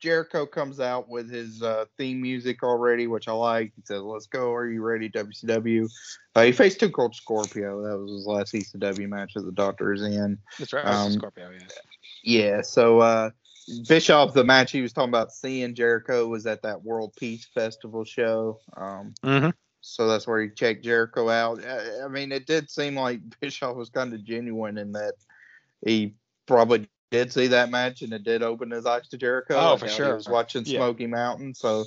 Jericho 0.00 0.46
comes 0.46 0.80
out 0.80 1.08
with 1.08 1.30
his 1.30 1.62
uh, 1.62 1.84
theme 1.96 2.22
music 2.22 2.62
already, 2.62 3.06
which 3.06 3.28
I 3.28 3.32
like. 3.32 3.72
He 3.74 3.82
says, 3.84 4.02
"Let's 4.02 4.26
go. 4.26 4.52
Are 4.52 4.68
you 4.68 4.82
ready, 4.82 5.10
WCW?" 5.10 5.90
Uh, 6.34 6.42
he 6.42 6.52
faced 6.52 6.80
Two 6.80 6.90
Cold 6.90 7.14
Scorpio. 7.14 7.82
That 7.82 7.98
was 7.98 8.12
his 8.12 8.26
last 8.26 8.54
ECW 8.54 9.08
match 9.08 9.34
that 9.34 9.44
the 9.44 9.52
Doctor 9.52 9.92
is 9.92 10.02
in. 10.02 10.38
That's 10.58 10.72
right. 10.72 10.86
Um, 10.86 11.12
Scorpio. 11.12 11.50
Yeah. 11.50 11.66
Yeah. 12.22 12.62
So 12.62 13.00
uh, 13.00 13.30
Bischoff, 13.86 14.34
the 14.34 14.44
match 14.44 14.72
he 14.72 14.82
was 14.82 14.92
talking 14.92 15.10
about 15.10 15.32
seeing 15.32 15.74
Jericho 15.74 16.26
was 16.26 16.46
at 16.46 16.62
that 16.62 16.82
World 16.82 17.14
Peace 17.16 17.46
Festival 17.54 18.04
show. 18.04 18.60
Um, 18.76 19.14
mm-hmm. 19.22 19.50
So 19.80 20.08
that's 20.08 20.26
where 20.26 20.42
he 20.42 20.50
checked 20.50 20.84
Jericho 20.84 21.28
out. 21.28 21.64
I, 21.64 22.04
I 22.04 22.08
mean, 22.08 22.32
it 22.32 22.46
did 22.46 22.70
seem 22.70 22.96
like 22.96 23.20
Bischoff 23.40 23.76
was 23.76 23.90
kind 23.90 24.12
of 24.12 24.24
genuine 24.24 24.78
in 24.78 24.92
that 24.92 25.14
he 25.84 26.14
probably 26.46 26.88
did 27.10 27.32
see 27.32 27.46
that 27.48 27.70
match 27.70 28.02
and 28.02 28.12
it 28.12 28.24
did 28.24 28.42
open 28.42 28.70
his 28.70 28.86
eyes 28.86 29.08
to 29.08 29.18
Jericho. 29.18 29.56
Oh, 29.56 29.76
for 29.76 29.88
sure. 29.88 30.08
He 30.08 30.12
was 30.12 30.28
watching 30.28 30.64
yeah. 30.66 30.78
Smoky 30.78 31.06
Mountain, 31.06 31.54
so 31.54 31.84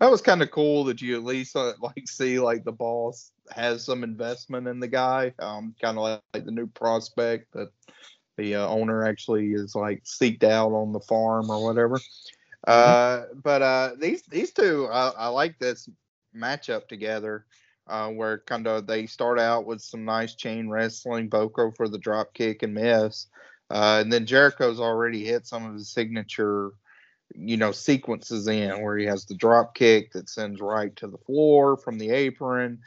that 0.00 0.10
was 0.10 0.20
kind 0.20 0.42
of 0.42 0.50
cool 0.50 0.84
that 0.84 1.00
you 1.00 1.16
at 1.16 1.24
least 1.24 1.56
uh, 1.56 1.72
like 1.80 2.08
see 2.08 2.38
like 2.38 2.64
the 2.64 2.72
boss 2.72 3.30
has 3.50 3.84
some 3.84 4.02
investment 4.02 4.66
in 4.66 4.80
the 4.80 4.88
guy. 4.88 5.32
Um, 5.38 5.74
kind 5.80 5.98
of 5.98 6.02
like, 6.02 6.22
like 6.32 6.44
the 6.44 6.50
new 6.50 6.66
prospect 6.66 7.52
that 7.52 7.70
the 8.36 8.56
uh, 8.56 8.66
owner 8.66 9.04
actually 9.04 9.52
is 9.52 9.74
like 9.74 10.04
seeked 10.04 10.44
out 10.44 10.72
on 10.72 10.92
the 10.92 11.00
farm 11.00 11.50
or 11.50 11.64
whatever. 11.64 11.98
Mm-hmm. 11.98 12.66
Uh, 12.66 13.34
but 13.42 13.62
uh, 13.62 13.90
these 13.98 14.22
these 14.22 14.52
two, 14.52 14.88
I, 14.90 15.10
I 15.10 15.28
like 15.28 15.58
this 15.58 15.88
matchup 16.36 16.88
together. 16.88 17.46
Uh, 17.86 18.08
where 18.08 18.38
kind 18.38 18.66
of 18.66 18.86
they 18.86 19.04
start 19.04 19.38
out 19.38 19.66
with 19.66 19.78
some 19.78 20.06
nice 20.06 20.34
chain 20.34 20.70
wrestling, 20.70 21.28
Boko 21.28 21.70
for 21.70 21.86
the 21.86 21.98
drop 21.98 22.32
kick 22.32 22.62
and 22.62 22.72
miss, 22.72 23.26
uh, 23.70 23.98
and 24.00 24.10
then 24.10 24.24
Jericho's 24.24 24.80
already 24.80 25.22
hit 25.22 25.46
some 25.46 25.66
of 25.66 25.74
his 25.74 25.90
signature, 25.90 26.70
you 27.34 27.58
know, 27.58 27.72
sequences 27.72 28.48
in 28.48 28.82
where 28.82 28.96
he 28.96 29.04
has 29.04 29.26
the 29.26 29.34
drop 29.34 29.74
kick 29.74 30.12
that 30.12 30.30
sends 30.30 30.62
Wright 30.62 30.96
to 30.96 31.08
the 31.08 31.18
floor 31.18 31.76
from 31.76 31.98
the 31.98 32.08
apron. 32.08 32.78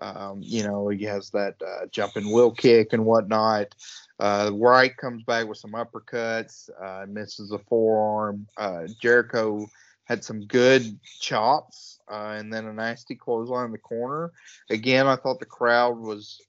Um, 0.00 0.40
you 0.42 0.62
know, 0.62 0.88
he 0.88 1.04
has 1.04 1.28
that 1.30 1.56
uh, 1.60 1.86
jumping 1.90 2.32
wheel 2.32 2.50
kick 2.50 2.94
and 2.94 3.04
whatnot. 3.04 3.74
Uh, 4.18 4.50
Wright 4.54 4.96
comes 4.96 5.22
back 5.24 5.46
with 5.46 5.58
some 5.58 5.72
uppercuts, 5.72 6.70
uh, 6.82 7.06
misses 7.06 7.52
a 7.52 7.58
forearm. 7.58 8.46
Uh, 8.56 8.86
Jericho 9.00 9.66
had 10.04 10.24
some 10.24 10.46
good 10.46 10.98
chops 11.20 11.98
uh, 12.10 12.36
and 12.38 12.52
then 12.52 12.66
a 12.66 12.72
nasty 12.72 13.14
clothesline 13.14 13.66
in 13.66 13.72
the 13.72 13.78
corner. 13.78 14.32
Again, 14.70 15.06
I 15.06 15.16
thought 15.16 15.40
the 15.40 15.46
crowd 15.46 15.98
was 15.98 16.40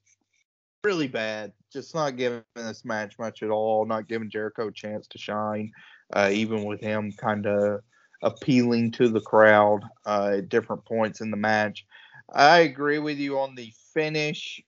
really 0.84 1.08
bad, 1.08 1.52
just 1.72 1.94
not 1.94 2.16
giving 2.16 2.42
this 2.54 2.84
match 2.84 3.18
much 3.18 3.42
at 3.42 3.50
all, 3.50 3.84
not 3.84 4.08
giving 4.08 4.30
Jericho 4.30 4.68
a 4.68 4.72
chance 4.72 5.06
to 5.08 5.18
shine, 5.18 5.72
uh, 6.14 6.30
even 6.32 6.64
with 6.64 6.80
him 6.80 7.12
kind 7.12 7.46
of 7.46 7.80
appealing 8.22 8.92
to 8.92 9.08
the 9.08 9.20
crowd 9.20 9.80
uh, 10.06 10.36
at 10.38 10.48
different 10.48 10.84
points 10.84 11.20
in 11.20 11.30
the 11.30 11.36
match. 11.36 11.84
I 12.32 12.58
agree 12.58 12.98
with 12.98 13.18
you 13.18 13.38
on 13.38 13.54
the 13.54 13.72
finish 13.92 14.62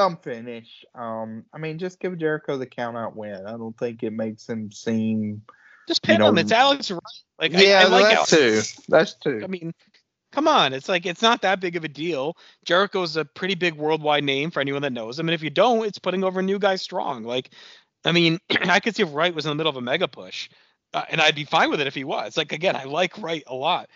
dumb 0.00 0.16
finish. 0.16 0.82
Um, 0.94 1.44
I 1.52 1.58
mean, 1.58 1.78
just 1.78 2.00
give 2.00 2.16
Jericho 2.16 2.56
the 2.56 2.64
count 2.64 2.96
out 2.96 3.14
win. 3.14 3.44
I 3.46 3.50
don't 3.50 3.76
think 3.76 4.02
it 4.02 4.12
makes 4.12 4.48
him 4.48 4.72
seem. 4.72 5.42
Just 5.86 6.02
pin 6.02 6.14
you 6.14 6.18
know, 6.20 6.28
him. 6.28 6.38
It's 6.38 6.52
Alex 6.52 6.90
Wright. 6.90 7.00
Like 7.38 7.52
yeah, 7.52 7.80
I, 7.80 7.82
I 7.82 7.88
like 7.88 8.16
that's 8.16 8.32
Alex. 8.32 8.76
too. 8.76 8.82
That's 8.88 9.14
too. 9.14 9.40
I 9.44 9.46
mean, 9.46 9.74
come 10.32 10.48
on. 10.48 10.72
It's 10.72 10.88
like 10.88 11.04
it's 11.04 11.20
not 11.20 11.42
that 11.42 11.60
big 11.60 11.76
of 11.76 11.84
a 11.84 11.88
deal. 11.88 12.38
Jericho's 12.64 13.18
a 13.18 13.26
pretty 13.26 13.54
big 13.54 13.74
worldwide 13.74 14.24
name 14.24 14.50
for 14.50 14.60
anyone 14.60 14.80
that 14.82 14.94
knows 14.94 15.18
him, 15.18 15.28
and 15.28 15.34
if 15.34 15.42
you 15.42 15.50
don't, 15.50 15.84
it's 15.84 15.98
putting 15.98 16.24
over 16.24 16.40
a 16.40 16.42
new 16.42 16.58
guy 16.58 16.76
strong. 16.76 17.24
Like, 17.24 17.50
I 18.06 18.12
mean, 18.12 18.38
I 18.50 18.80
could 18.80 18.96
see 18.96 19.02
if 19.02 19.12
Wright 19.12 19.34
was 19.34 19.44
in 19.44 19.50
the 19.50 19.54
middle 19.54 19.70
of 19.70 19.76
a 19.76 19.82
mega 19.82 20.08
push, 20.08 20.48
uh, 20.94 21.04
and 21.10 21.20
I'd 21.20 21.34
be 21.34 21.44
fine 21.44 21.68
with 21.68 21.82
it 21.82 21.86
if 21.86 21.94
he 21.94 22.04
was. 22.04 22.38
Like 22.38 22.52
again, 22.52 22.74
I 22.74 22.84
like 22.84 23.18
Wright 23.18 23.42
a 23.46 23.54
lot, 23.54 23.90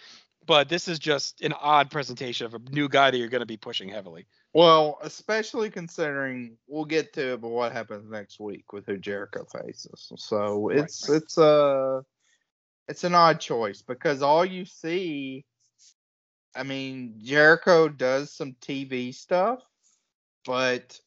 but 0.45 0.69
this 0.69 0.87
is 0.87 0.99
just 0.99 1.41
an 1.41 1.55
odd 1.55 1.91
presentation 1.91 2.47
of 2.47 2.53
a 2.53 2.61
new 2.71 2.91
guy 2.91 3.11
that 3.11 3.17
you're 3.17 3.29
going 3.29 3.41
to 3.41 3.47
be 3.47 3.57
pushing 3.57 3.89
heavily. 3.89 4.27
Well, 4.55 4.99
especially 5.03 5.69
considering 5.69 6.57
we'll 6.69 6.85
get 6.85 7.13
to 7.15 7.35
it, 7.35 7.41
but 7.41 7.49
what 7.49 7.73
happens 7.73 8.09
next 8.09 8.39
week 8.39 8.73
with 8.73 8.87
who 8.87 8.97
Jericho 8.97 9.45
faces. 9.45 10.13
So 10.17 10.69
it's 10.69 11.09
right, 11.09 11.15
right. 11.15 11.23
it's 11.23 11.39
a 11.39 11.43
uh, 11.43 12.03
it's 12.87 13.05
an 13.05 13.15
odd 13.15 13.41
choice 13.41 13.83
because 13.83 14.23
all 14.23 14.45
you 14.45 14.65
see 14.65 15.45
I 16.57 16.63
mean, 16.63 17.15
Jericho 17.19 17.89
does 17.89 18.33
some 18.33 18.55
TV 18.61 19.13
stuff, 19.13 19.61
but 20.47 20.99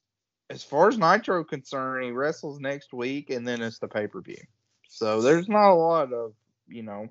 as 0.49 0.63
far 0.63 0.89
as 0.89 0.97
Nitro 0.97 1.43
concerned, 1.43 2.03
he 2.03 2.11
wrestles 2.11 2.59
next 2.59 2.93
week 2.93 3.29
and 3.29 3.47
then 3.47 3.61
it's 3.61 3.79
the 3.79 3.87
pay 3.87 4.07
per 4.07 4.21
view. 4.21 4.41
So 4.89 5.21
there's 5.21 5.47
not 5.47 5.71
a 5.71 5.75
lot 5.75 6.11
of, 6.13 6.33
you 6.67 6.83
know, 6.83 7.07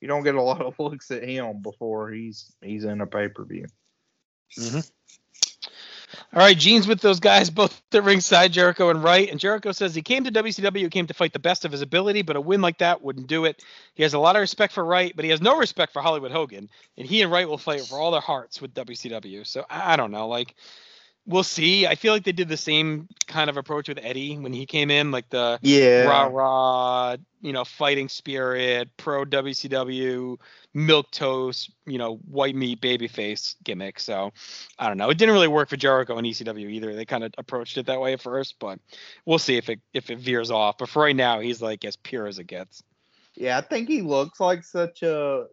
you 0.00 0.08
don't 0.08 0.24
get 0.24 0.34
a 0.34 0.42
lot 0.42 0.62
of 0.62 0.74
looks 0.78 1.10
at 1.10 1.28
him 1.28 1.60
before 1.62 2.10
he's 2.10 2.54
he's 2.62 2.84
in 2.84 3.00
a 3.00 3.06
pay 3.06 3.28
per 3.28 3.44
view. 3.44 3.66
Mm-hmm. 4.58 4.80
All 6.34 6.42
right, 6.42 6.58
Gene's 6.58 6.88
with 6.88 7.02
those 7.02 7.20
guys 7.20 7.50
both 7.50 7.82
at 7.92 8.04
ringside, 8.04 8.52
Jericho 8.52 8.90
and 8.90 9.04
Wright. 9.04 9.30
And 9.30 9.40
Jericho 9.40 9.72
says 9.72 9.94
he 9.94 10.02
came 10.02 10.24
to 10.24 10.32
WCW, 10.32 10.78
he 10.78 10.90
came 10.90 11.06
to 11.08 11.14
fight 11.14 11.34
the 11.34 11.40
best 11.40 11.66
of 11.66 11.72
his 11.72 11.82
ability, 11.82 12.22
but 12.22 12.36
a 12.36 12.40
win 12.40 12.62
like 12.62 12.78
that 12.78 13.02
wouldn't 13.02 13.28
do 13.28 13.44
it. 13.46 13.62
He 13.94 14.04
has 14.04 14.14
a 14.14 14.20
lot 14.20 14.36
of 14.36 14.40
respect 14.40 14.72
for 14.72 14.84
Wright, 14.84 15.12
but 15.16 15.26
he 15.26 15.32
has 15.32 15.42
no 15.42 15.58
respect 15.58 15.92
for 15.92 16.02
Hollywood 16.02 16.32
Hogan. 16.32 16.70
And 16.98 17.06
he 17.06 17.22
and 17.22 17.32
Wright 17.32 17.48
will 17.48 17.58
fight 17.58 17.82
for 17.82 18.00
all 18.00 18.12
their 18.12 18.22
hearts 18.22 18.62
with 18.62 18.74
WCW. 18.74 19.46
So 19.46 19.66
I, 19.70 19.94
I 19.94 19.96
don't 19.96 20.12
know. 20.12 20.28
Like, 20.28 20.54
we'll 21.26 21.42
see. 21.42 21.86
I 21.86 21.94
feel 21.94 22.12
like 22.12 22.24
they 22.24 22.32
did 22.32 22.48
the 22.48 22.56
same 22.56 23.08
kind 23.26 23.48
of 23.48 23.56
approach 23.56 23.88
with 23.88 23.98
Eddie 24.02 24.36
when 24.36 24.52
he 24.52 24.66
came 24.66 24.90
in, 24.90 25.10
like 25.10 25.28
the 25.30 25.58
yeah 25.62 26.04
rah 26.04 26.26
rah, 26.26 27.16
you 27.40 27.52
know, 27.52 27.64
fighting 27.64 28.08
spirit, 28.08 28.88
pro 28.96 29.24
WCW, 29.24 30.38
milk 30.72 31.10
toast, 31.10 31.70
you 31.86 31.98
know, 31.98 32.16
white 32.16 32.54
meat 32.54 32.80
babyface 32.80 33.54
gimmick. 33.64 34.00
So 34.00 34.32
I 34.78 34.88
don't 34.88 34.98
know. 34.98 35.10
It 35.10 35.18
didn't 35.18 35.34
really 35.34 35.48
work 35.48 35.68
for 35.68 35.76
Jericho 35.76 36.16
and 36.16 36.26
ECW 36.26 36.70
either. 36.70 36.94
They 36.94 37.04
kind 37.04 37.24
of 37.24 37.32
approached 37.38 37.78
it 37.78 37.86
that 37.86 38.00
way 38.00 38.12
at 38.12 38.20
first, 38.20 38.56
but 38.58 38.78
we'll 39.24 39.38
see 39.38 39.56
if 39.56 39.68
it 39.68 39.80
if 39.92 40.10
it 40.10 40.18
veers 40.18 40.50
off. 40.50 40.78
But 40.78 40.88
for 40.88 41.02
right 41.02 41.16
now, 41.16 41.40
he's 41.40 41.62
like 41.62 41.84
as 41.84 41.96
pure 41.96 42.26
as 42.26 42.38
it 42.38 42.46
gets. 42.46 42.82
Yeah, 43.34 43.58
I 43.58 43.62
think 43.62 43.88
he 43.88 44.02
looks 44.02 44.38
like 44.38 44.62
such 44.62 45.02
a 45.02 45.46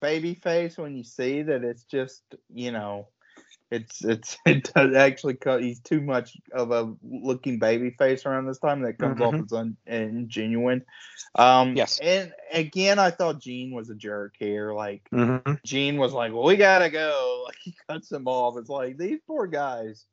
baby 0.00 0.34
face 0.34 0.76
when 0.76 0.94
you 0.94 1.04
see 1.04 1.42
that 1.42 1.64
it's 1.64 1.84
just 1.84 2.22
you 2.52 2.70
know 2.70 3.08
it's 3.70 4.04
it's 4.04 4.38
it 4.46 4.72
does 4.74 4.94
actually 4.94 5.34
cut. 5.34 5.62
He's 5.62 5.80
too 5.80 6.00
much 6.00 6.36
of 6.52 6.70
a 6.70 6.94
looking 7.02 7.58
baby 7.58 7.90
face 7.90 8.26
around 8.26 8.46
this 8.46 8.58
time 8.58 8.82
that 8.82 8.98
comes 8.98 9.20
mm-hmm. 9.20 9.36
off 9.36 9.44
as 9.44 9.52
un, 9.52 9.76
ingenuine. 9.88 10.82
Um, 11.34 11.76
yes. 11.76 11.98
And 12.00 12.32
again, 12.52 12.98
I 12.98 13.10
thought 13.10 13.40
Gene 13.40 13.72
was 13.72 13.90
a 13.90 13.94
jerk 13.94 14.34
here. 14.38 14.72
Like 14.72 15.02
mm-hmm. 15.12 15.54
Gene 15.64 15.96
was 15.96 16.12
like, 16.12 16.32
"Well, 16.32 16.44
we 16.44 16.56
gotta 16.56 16.90
go." 16.90 17.32
Like 17.46 17.58
he 17.62 17.76
cuts 17.88 18.10
him 18.10 18.26
off. 18.26 18.58
It's 18.58 18.68
like 18.68 18.98
these 18.98 19.20
poor 19.24 19.46
guys. 19.46 20.04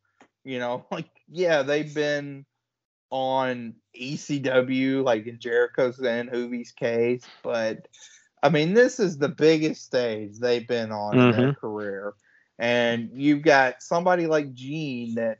You 0.44 0.60
know, 0.60 0.86
like 0.92 1.10
yeah, 1.28 1.64
they've 1.64 1.94
been 1.94 2.46
on 3.10 3.76
ECW, 4.00 5.04
like 5.04 5.26
in 5.26 5.40
Jericho's 5.40 6.00
and 6.00 6.30
Juvi's 6.30 6.72
case, 6.72 7.24
but 7.44 7.88
I 8.42 8.50
mean, 8.50 8.74
this 8.74 9.00
is 9.00 9.18
the 9.18 9.30
biggest 9.30 9.86
stage 9.86 10.38
they've 10.38 10.68
been 10.68 10.92
on 10.92 11.16
mm-hmm. 11.16 11.20
in 11.20 11.32
their 11.32 11.52
mm-hmm. 11.52 11.60
career 11.60 12.14
and 12.64 13.10
you've 13.14 13.42
got 13.42 13.84
somebody 13.84 14.26
like 14.26 14.54
Gene 14.54 15.16
that 15.16 15.40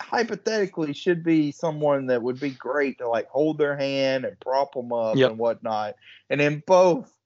hypothetically 0.00 0.92
should 0.92 1.22
be 1.22 1.52
someone 1.52 2.06
that 2.06 2.20
would 2.20 2.40
be 2.40 2.50
great 2.50 2.98
to 2.98 3.08
like 3.08 3.28
hold 3.28 3.58
their 3.58 3.76
hand 3.76 4.24
and 4.24 4.40
prop 4.40 4.74
them 4.74 4.92
up 4.92 5.14
yep. 5.14 5.30
and 5.30 5.38
whatnot. 5.38 5.94
And 6.30 6.40
in 6.40 6.60
both 6.66 7.16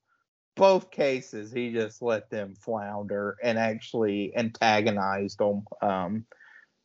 both 0.54 0.90
cases, 0.90 1.50
he 1.50 1.72
just 1.72 2.02
let 2.02 2.28
them 2.28 2.56
flounder 2.56 3.38
and 3.42 3.58
actually 3.58 4.36
antagonized 4.36 5.38
them. 5.38 5.64
Um, 5.80 6.26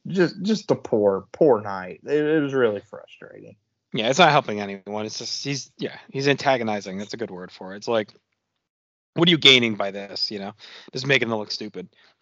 just 0.07 0.41
just 0.41 0.71
a 0.71 0.75
poor 0.75 1.25
poor 1.33 1.59
night. 1.59 1.99
It, 2.05 2.15
it 2.15 2.39
was 2.39 2.53
really 2.53 2.81
frustrating. 2.89 3.57
Yeah, 3.91 4.07
it's 4.07 4.19
not 4.19 4.31
helping 4.31 4.61
anyone. 4.61 5.05
It's 5.05 5.19
just 5.19 5.43
he's 5.43 5.69
yeah 5.77 5.97
he's 6.09 6.29
antagonizing. 6.29 6.97
That's 6.97 7.13
a 7.13 7.17
good 7.17 7.29
word 7.29 7.51
for 7.51 7.73
it. 7.73 7.77
It's 7.77 7.89
like 7.89 8.13
what 9.15 9.27
are 9.27 9.31
you 9.31 9.37
gaining 9.37 9.75
by 9.75 9.91
this? 9.91 10.31
You 10.31 10.39
know, 10.39 10.53
just 10.93 11.07
making 11.07 11.29
them 11.29 11.37
look 11.37 11.51
stupid. 11.51 11.89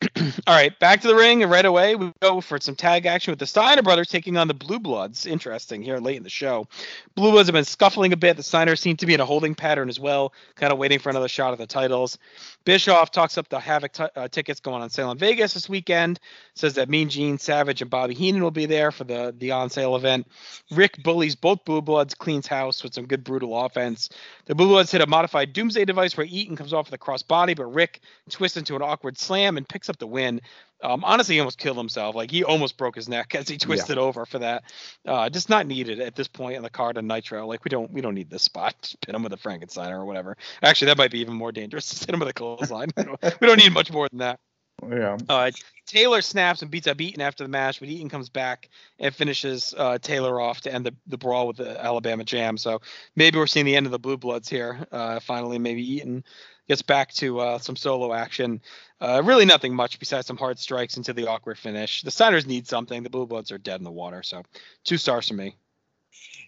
All 0.46 0.54
right, 0.54 0.76
back 0.78 1.00
to 1.00 1.08
the 1.08 1.14
ring, 1.14 1.42
and 1.42 1.50
right 1.50 1.64
away 1.64 1.94
we 1.94 2.12
go 2.20 2.40
for 2.40 2.60
some 2.60 2.74
tag 2.74 3.06
action 3.06 3.32
with 3.32 3.38
the 3.38 3.46
Steiner 3.46 3.82
brothers 3.82 4.08
taking 4.08 4.36
on 4.36 4.48
the 4.48 4.54
Blue 4.54 4.78
Bloods. 4.78 5.26
Interesting 5.26 5.82
here 5.82 5.98
late 5.98 6.16
in 6.16 6.22
the 6.22 6.30
show. 6.30 6.66
Blue 7.14 7.30
Bloods 7.30 7.48
have 7.48 7.54
been 7.54 7.64
scuffling 7.64 8.12
a 8.12 8.16
bit. 8.16 8.36
The 8.36 8.42
Steiners 8.42 8.78
seem 8.78 8.96
to 8.98 9.06
be 9.06 9.14
in 9.14 9.20
a 9.20 9.24
holding 9.24 9.54
pattern 9.54 9.88
as 9.88 9.98
well, 9.98 10.32
kind 10.56 10.72
of 10.72 10.78
waiting 10.78 10.98
for 10.98 11.10
another 11.10 11.28
shot 11.28 11.52
at 11.52 11.58
the 11.58 11.66
titles. 11.66 12.18
Bischoff 12.64 13.10
talks 13.10 13.38
up 13.38 13.48
the 13.48 13.60
Havoc 13.60 13.92
t- 13.92 14.04
uh, 14.16 14.28
tickets 14.28 14.60
going 14.60 14.82
on 14.82 14.90
sale 14.90 15.10
in 15.10 15.18
Vegas 15.18 15.54
this 15.54 15.68
weekend. 15.68 16.18
Says 16.54 16.74
that 16.74 16.88
Mean 16.88 17.08
Gene 17.08 17.38
Savage 17.38 17.82
and 17.82 17.90
Bobby 17.90 18.14
Heenan 18.14 18.42
will 18.42 18.50
be 18.50 18.66
there 18.66 18.90
for 18.90 19.04
the 19.04 19.34
the 19.36 19.52
on 19.52 19.70
sale 19.70 19.96
event. 19.96 20.26
Rick 20.70 21.02
bullies 21.02 21.34
both 21.34 21.64
Blue 21.64 21.82
Bloods, 21.82 22.14
cleans 22.14 22.46
house 22.46 22.82
with 22.82 22.94
some 22.94 23.06
good 23.06 23.24
brutal 23.24 23.58
offense. 23.58 24.08
The 24.46 24.54
Blue 24.54 24.68
Bloods 24.68 24.92
hit 24.92 25.00
a 25.00 25.06
modified 25.06 25.52
Doomsday 25.52 25.84
device 25.84 26.16
where 26.16 26.26
Eaton 26.28 26.56
comes 26.56 26.72
off 26.72 26.86
with 26.86 26.94
a 26.94 26.98
cross 26.98 27.22
body, 27.22 27.54
but 27.54 27.66
Rick 27.66 28.00
twists 28.30 28.56
into 28.56 28.76
an 28.76 28.82
awkward 28.82 29.18
slam 29.18 29.56
and 29.56 29.68
picks 29.68 29.83
up 29.88 29.98
the 29.98 30.06
win. 30.06 30.40
Um, 30.82 31.02
honestly, 31.02 31.36
he 31.36 31.40
almost 31.40 31.58
killed 31.58 31.78
himself. 31.78 32.14
Like 32.14 32.30
he 32.30 32.44
almost 32.44 32.76
broke 32.76 32.94
his 32.94 33.08
neck 33.08 33.34
as 33.34 33.48
he 33.48 33.56
twisted 33.56 33.96
yeah. 33.96 34.02
over 34.02 34.26
for 34.26 34.38
that. 34.40 34.64
Uh, 35.06 35.28
just 35.30 35.48
not 35.48 35.66
needed 35.66 36.00
at 36.00 36.14
this 36.14 36.28
point 36.28 36.56
in 36.56 36.62
the 36.62 36.70
card 36.70 36.98
on 36.98 37.06
Nitro. 37.06 37.46
Like 37.46 37.64
we 37.64 37.70
don't 37.70 37.90
we 37.90 38.00
don't 38.00 38.14
need 38.14 38.30
this 38.30 38.42
spot. 38.42 38.74
Just 38.82 39.04
hit 39.06 39.14
him 39.14 39.22
with 39.22 39.32
a 39.32 39.38
Frankenstein 39.38 39.92
or 39.92 40.04
whatever. 40.04 40.36
Actually, 40.62 40.86
that 40.86 40.98
might 40.98 41.10
be 41.10 41.20
even 41.20 41.34
more 41.34 41.52
dangerous. 41.52 41.88
Just 41.90 42.04
hit 42.04 42.14
him 42.14 42.20
with 42.20 42.28
a 42.28 42.34
clothesline. 42.34 42.88
we, 42.96 43.04
don't, 43.04 43.40
we 43.40 43.46
don't 43.46 43.58
need 43.58 43.72
much 43.72 43.90
more 43.90 44.08
than 44.08 44.18
that. 44.18 44.40
Yeah. 44.88 45.16
Uh, 45.28 45.50
Taylor 45.86 46.22
snaps 46.22 46.62
and 46.62 46.70
beats 46.70 46.86
up 46.86 47.00
Eaton 47.00 47.20
after 47.20 47.44
the 47.44 47.48
match, 47.48 47.80
but 47.80 47.88
Eaton 47.88 48.08
comes 48.08 48.28
back 48.28 48.68
and 48.98 49.14
finishes 49.14 49.74
uh, 49.76 49.98
Taylor 49.98 50.40
off 50.40 50.62
to 50.62 50.72
end 50.72 50.86
the, 50.86 50.94
the 51.06 51.18
brawl 51.18 51.46
with 51.46 51.58
the 51.58 51.82
Alabama 51.82 52.24
Jam. 52.24 52.56
So 52.56 52.80
maybe 53.16 53.38
we're 53.38 53.46
seeing 53.46 53.66
the 53.66 53.76
end 53.76 53.86
of 53.86 53.92
the 53.92 53.98
Blue 53.98 54.16
Bloods 54.16 54.48
here. 54.48 54.86
Uh, 54.90 55.20
finally, 55.20 55.58
maybe 55.58 55.82
Eaton 55.82 56.24
gets 56.68 56.82
back 56.82 57.12
to 57.14 57.40
uh, 57.40 57.58
some 57.58 57.76
solo 57.76 58.12
action. 58.12 58.60
Uh, 59.00 59.22
really 59.24 59.44
nothing 59.44 59.74
much 59.74 59.98
besides 59.98 60.26
some 60.26 60.36
hard 60.36 60.58
strikes 60.58 60.96
into 60.96 61.12
the 61.12 61.28
awkward 61.28 61.58
finish. 61.58 62.02
The 62.02 62.10
Steiners 62.10 62.46
need 62.46 62.66
something. 62.66 63.02
The 63.02 63.10
Blue 63.10 63.26
Bloods 63.26 63.52
are 63.52 63.58
dead 63.58 63.80
in 63.80 63.84
the 63.84 63.90
water. 63.90 64.22
So 64.22 64.42
two 64.84 64.96
stars 64.96 65.28
for 65.28 65.34
me. 65.34 65.56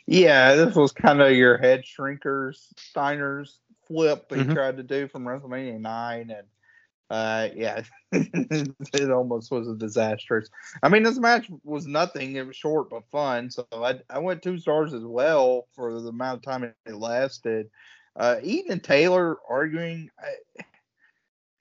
Yeah, 0.07 0.55
this 0.55 0.77
was 0.77 0.93
kind 0.93 1.21
of 1.21 1.33
your 1.33 1.59
head 1.59 1.83
shrinkers, 1.85 2.69
Steiners 2.77 3.57
flip 3.87 4.27
he 4.31 4.37
mm-hmm. 4.37 4.53
tried 4.53 4.77
to 4.77 4.83
do 4.83 5.09
from 5.09 5.25
WrestleMania 5.25 5.81
9. 5.81 6.31
And 6.31 6.47
uh, 7.11 7.49
yeah, 7.55 7.83
it 8.13 9.11
almost 9.11 9.51
was 9.51 9.69
a 9.69 9.75
disastrous. 9.75 10.49
I 10.83 10.89
mean, 10.89 11.03
this 11.03 11.19
match 11.19 11.49
was 11.65 11.87
nothing. 11.87 12.37
It 12.37 12.47
was 12.47 12.57
short 12.57 12.91
but 12.91 13.09
fun. 13.11 13.51
So 13.51 13.67
I, 13.73 14.01
I 14.11 14.19
went 14.19 14.43
two 14.43 14.59
stars 14.59 14.93
as 14.93 15.05
well 15.05 15.67
for 15.75 16.01
the 16.01 16.09
amount 16.09 16.39
of 16.39 16.43
time 16.43 16.65
it 16.65 16.95
lasted. 16.95 17.71
Uh, 18.17 18.37
Eaton 18.43 18.73
and 18.73 18.83
Taylor 18.83 19.37
arguing. 19.49 20.11
I, 20.19 20.63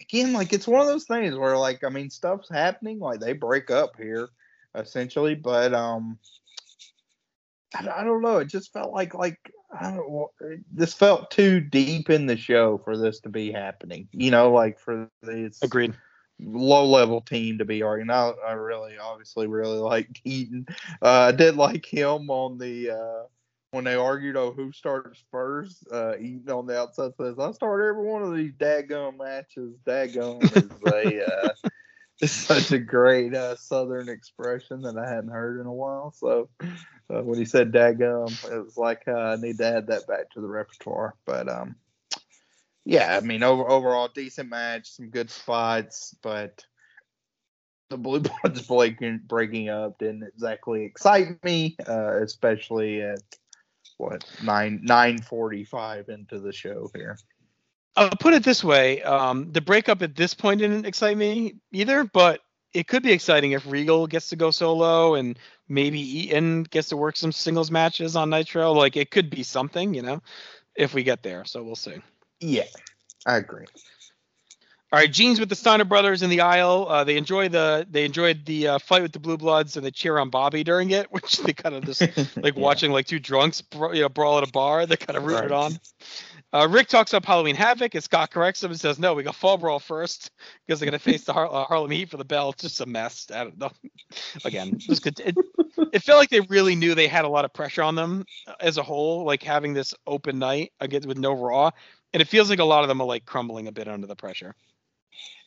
again, 0.02 0.34
like 0.34 0.54
it's 0.54 0.68
one 0.68 0.82
of 0.82 0.88
those 0.88 1.06
things 1.06 1.36
where, 1.36 1.58
like, 1.58 1.84
I 1.84 1.90
mean, 1.90 2.10
stuff's 2.10 2.50
happening. 2.50 3.00
Like 3.00 3.20
they 3.20 3.34
break 3.34 3.70
up 3.70 3.98
here, 3.98 4.30
essentially, 4.74 5.36
but 5.36 5.74
um, 5.74 6.18
I, 7.76 8.02
I 8.02 8.04
don't 8.04 8.22
know. 8.22 8.38
It 8.38 8.48
just 8.48 8.72
felt 8.72 8.94
like 8.94 9.14
like 9.14 9.40
I 9.78 9.92
don't 9.92 9.98
know. 9.98 10.32
This 10.72 10.94
felt 10.94 11.32
too 11.32 11.60
deep 11.60 12.10
in 12.10 12.26
the 12.26 12.38
show 12.38 12.78
for 12.78 12.98
this 12.98 13.20
to 13.22 13.30
be 13.30 13.52
happening. 13.52 14.08
You 14.12 14.32
know, 14.32 14.52
like 14.52 14.80
for 14.80 15.10
this 15.22 15.62
agreed 15.62 15.94
low 16.40 16.86
level 16.86 17.22
team 17.22 17.58
to 17.58 17.66
be 17.66 17.82
arguing. 17.82 18.10
I, 18.10 18.32
I 18.46 18.54
really, 18.54 18.98
obviously, 18.98 19.48
really 19.48 19.78
like 19.80 20.22
Eaton. 20.24 20.66
Uh, 21.02 21.10
I 21.10 21.32
did 21.32 21.56
like 21.56 21.86
him 21.86 22.30
on 22.30 22.58
the. 22.58 22.92
Uh, 22.92 23.28
when 23.76 23.84
they 23.84 23.96
argued 23.96 24.38
oh 24.38 24.54
who 24.54 24.72
starts 24.72 25.22
first, 25.30 25.86
uh, 25.92 26.14
Eaton 26.18 26.50
on 26.50 26.66
the 26.66 26.80
outside 26.80 27.12
says, 27.18 27.38
I 27.38 27.52
start 27.52 27.86
every 27.86 28.06
one 28.06 28.24
of 28.24 28.34
these 28.34 28.54
daggum 28.54 29.18
matches. 29.18 29.76
Daggum 29.86 30.42
is 30.44 30.94
a 30.94 31.26
uh, 31.26 31.50
it's 32.22 32.32
such 32.32 32.72
a 32.72 32.80
great 32.80 33.36
uh, 33.36 33.58
southern 33.58 34.08
expression 34.08 34.82
that 34.84 34.98
I 34.98 35.10
hadn't 35.10 35.32
heard 35.32 35.60
in 35.60 35.68
a 35.68 35.74
while. 35.74 36.12
So 36.12 36.48
uh, 36.62 37.22
when 37.22 37.38
he 37.38 37.44
said 37.44 37.74
daggum, 37.74 38.32
it 38.50 38.64
was 38.64 38.78
like 38.78 39.04
uh, 39.10 39.12
I 39.12 39.36
need 39.36 39.58
to 39.58 39.66
add 39.66 39.88
that 39.88 40.08
back 40.08 40.32
to 40.32 40.42
the 40.42 40.48
repertoire. 40.48 41.16
But 41.26 41.50
um, 41.50 41.76
yeah, 42.86 43.20
I 43.22 43.26
mean 43.26 43.44
over, 43.44 43.70
overall 43.70 44.08
decent 44.08 44.50
match, 44.50 44.90
some 44.92 45.10
good 45.10 45.30
spots, 45.30 46.16
but 46.22 46.64
the 47.90 47.98
Blue 47.98 48.22
Bloods 48.42 48.62
breaking 48.62 49.20
breaking 49.28 49.68
up 49.68 50.00
didn't 50.00 50.24
exactly 50.24 50.86
excite 50.86 51.44
me, 51.44 51.76
uh, 51.86 52.22
especially 52.22 53.02
at 53.02 53.20
what 53.98 54.26
nine 54.44 54.82
nine 54.84 55.22
forty 55.22 55.64
five 55.64 56.10
into 56.10 56.40
the 56.40 56.54
show 56.54 56.90
here. 56.96 57.18
I'll 57.96 58.10
put 58.10 58.34
it 58.34 58.44
this 58.44 58.64
way: 58.64 59.02
um, 59.04 59.52
the 59.52 59.62
breakup 59.62 60.02
at 60.02 60.16
this 60.16 60.34
point 60.34 60.60
didn't 60.60 60.86
excite 60.86 61.18
me 61.18 61.56
either, 61.72 62.04
but 62.04 62.42
it 62.74 62.88
could 62.88 63.04
be 63.04 63.14
exciting 63.14 63.54
if 63.54 63.66
Regal 63.66 64.06
gets 64.06 64.30
to 64.30 64.36
go 64.36 64.52
solo 64.52 65.16
and 65.16 65.40
maybe 65.70 66.00
Eaton 66.00 66.64
gets 66.64 66.90
to 66.90 66.98
work 66.98 67.16
some 67.16 67.32
singles 67.32 67.72
matches 67.72 68.18
on 68.18 68.30
Nitro. 68.30 68.74
Like 68.74 68.98
it 68.98 69.12
could 69.12 69.30
be 69.30 69.44
something, 69.44 69.94
you 69.94 70.02
know, 70.02 70.22
if 70.76 70.94
we 70.94 71.04
get 71.04 71.24
there. 71.24 71.46
So 71.46 71.64
we'll 71.64 71.76
see. 71.78 71.96
Yeah, 72.42 72.64
I 73.26 73.38
agree. 73.38 73.66
All 74.96 75.02
right, 75.02 75.12
Gene's 75.12 75.42
with 75.42 75.50
the 75.50 75.58
Steiner 75.58 75.84
brothers 75.84 76.22
in 76.22 76.30
the 76.30 76.40
aisle. 76.40 76.88
Uh, 76.88 77.04
they 77.04 77.18
enjoy 77.18 77.50
the 77.50 77.86
they 77.92 78.06
enjoyed 78.06 78.46
the 78.46 78.70
uh, 78.70 78.80
fight 78.80 79.02
with 79.02 79.12
the 79.12 79.20
Blue 79.20 79.36
Bloods 79.36 79.76
and 79.76 79.86
they 79.86 79.92
cheer 79.92 80.18
on 80.18 80.30
Bobby 80.30 80.64
during 80.64 80.92
it, 80.92 81.08
which 81.12 81.40
they 81.40 81.52
kind 81.52 81.76
of 81.76 81.84
just 81.84 82.00
like 82.38 82.56
yeah. 82.56 82.62
watching 82.62 82.94
like 82.94 83.06
two 83.06 83.20
drunks 83.20 83.62
you 83.74 84.00
know 84.00 84.08
brawl 84.08 84.38
at 84.38 84.48
a 84.48 84.52
bar. 84.54 84.86
They 84.86 84.96
kind 84.96 85.18
of 85.18 85.26
rooted 85.26 85.52
right. 85.52 85.66
on. 85.66 85.80
Uh, 86.54 86.70
Rick 86.70 86.88
talks 86.88 87.14
up 87.14 87.26
Halloween 87.26 87.58
Havoc, 87.58 87.94
and 87.94 88.04
Scott 88.06 88.32
corrects 88.32 88.64
him 88.64 88.72
and 88.72 88.80
says, 88.80 88.98
"No, 88.98 89.14
we 89.16 89.24
got 89.24 89.36
Fall 89.36 89.58
Brawl 89.58 89.80
first 89.80 90.32
because 90.66 90.80
they're 90.80 90.88
gonna 90.88 90.98
face 90.98 91.26
the 91.26 91.34
Har- 91.34 91.54
uh, 91.54 91.66
Harlem 91.66 91.92
Heat 91.92 92.10
for 92.10 92.16
the 92.16 92.24
belt." 92.24 92.56
It's 92.56 92.64
just 92.64 92.80
a 92.80 92.86
mess. 92.86 93.28
I 93.36 93.44
don't 93.44 93.60
know. 93.60 93.72
Again. 94.46 94.80
It, 94.80 95.36
it 95.92 96.04
felt 96.04 96.20
like 96.20 96.30
they 96.30 96.40
really 96.40 96.78
knew 96.78 96.96
they 96.96 97.10
had 97.10 97.26
a 97.26 97.30
lot 97.30 97.44
of 97.44 97.52
pressure 97.52 97.84
on 97.84 97.96
them 97.96 98.24
uh, 98.48 98.54
as 98.62 98.78
a 98.78 98.84
whole, 98.84 99.26
like 99.26 99.44
having 99.44 99.74
this 99.74 99.94
open 100.08 100.40
night 100.40 100.72
against 100.80 101.06
with 101.06 101.18
no 101.18 101.34
Raw 101.34 101.72
and 102.16 102.22
it 102.22 102.30
feels 102.30 102.50
like 102.50 102.60
a 102.60 102.64
lot 102.64 102.82
of 102.82 102.88
them 102.88 103.02
are 103.02 103.08
like 103.08 103.26
crumbling 103.26 103.68
a 103.68 103.74
bit 103.74 103.90
under 103.90 104.08
the 104.08 104.16
pressure. 104.16 104.56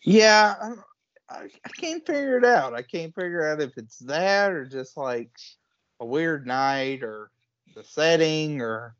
Yeah, 0.05 0.55
I, 1.29 1.37
I 1.65 1.69
can't 1.77 2.07
figure 2.07 2.39
it 2.39 2.45
out. 2.45 2.75
I 2.75 2.83
can't 2.83 3.15
figure 3.15 3.47
out 3.47 3.61
if 3.61 3.77
it's 3.77 3.99
that 4.01 4.53
or 4.53 4.65
just 4.65 4.97
like 4.97 5.31
a 6.01 6.07
weird 6.07 6.47
night 6.47 7.03
or 7.03 7.31
the 7.75 7.85
setting 7.85 8.61
or 8.61 8.95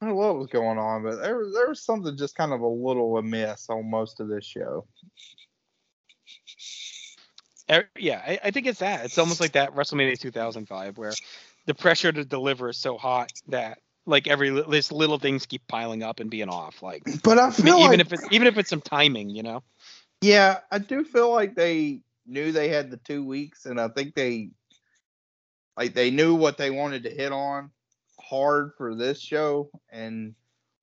I 0.00 0.06
don't 0.06 0.14
know 0.14 0.20
what 0.20 0.38
was 0.38 0.46
going 0.46 0.78
on, 0.78 1.02
but 1.02 1.16
there 1.20 1.36
was 1.36 1.52
there 1.54 1.68
was 1.68 1.82
something 1.82 2.16
just 2.16 2.36
kind 2.36 2.52
of 2.52 2.60
a 2.60 2.68
little 2.68 3.18
amiss 3.18 3.68
on 3.68 3.90
most 3.90 4.20
of 4.20 4.28
this 4.28 4.44
show. 4.44 4.86
Er, 7.70 7.88
yeah, 7.98 8.22
I, 8.24 8.38
I 8.44 8.50
think 8.50 8.66
it's 8.66 8.78
that. 8.78 9.04
It's 9.04 9.18
almost 9.18 9.40
like 9.40 9.52
that 9.52 9.74
WrestleMania 9.74 10.18
2005 10.18 10.96
where 10.96 11.12
the 11.66 11.74
pressure 11.74 12.12
to 12.12 12.24
deliver 12.24 12.70
is 12.70 12.78
so 12.78 12.96
hot 12.96 13.32
that 13.48 13.80
like 14.06 14.26
every 14.26 14.50
this 14.50 14.90
little 14.90 15.18
things 15.18 15.46
keep 15.46 15.66
piling 15.68 16.02
up 16.02 16.20
and 16.20 16.30
being 16.30 16.48
off. 16.48 16.82
Like, 16.82 17.02
but 17.22 17.38
I 17.38 17.50
feel 17.50 17.78
even 17.78 17.90
like, 17.90 18.00
if 18.00 18.12
it's 18.12 18.24
even 18.30 18.46
if 18.46 18.56
it's 18.56 18.70
some 18.70 18.80
timing, 18.80 19.30
you 19.30 19.42
know. 19.42 19.62
Yeah, 20.20 20.60
I 20.70 20.78
do 20.78 21.04
feel 21.04 21.32
like 21.32 21.54
they 21.54 22.00
knew 22.26 22.52
they 22.52 22.68
had 22.68 22.90
the 22.90 22.96
two 22.96 23.24
weeks, 23.24 23.66
and 23.66 23.80
I 23.80 23.88
think 23.88 24.14
they 24.14 24.50
like 25.76 25.94
they 25.94 26.10
knew 26.10 26.34
what 26.34 26.58
they 26.58 26.70
wanted 26.70 27.04
to 27.04 27.10
hit 27.10 27.32
on 27.32 27.70
hard 28.20 28.72
for 28.76 28.94
this 28.94 29.20
show, 29.20 29.70
and 29.90 30.34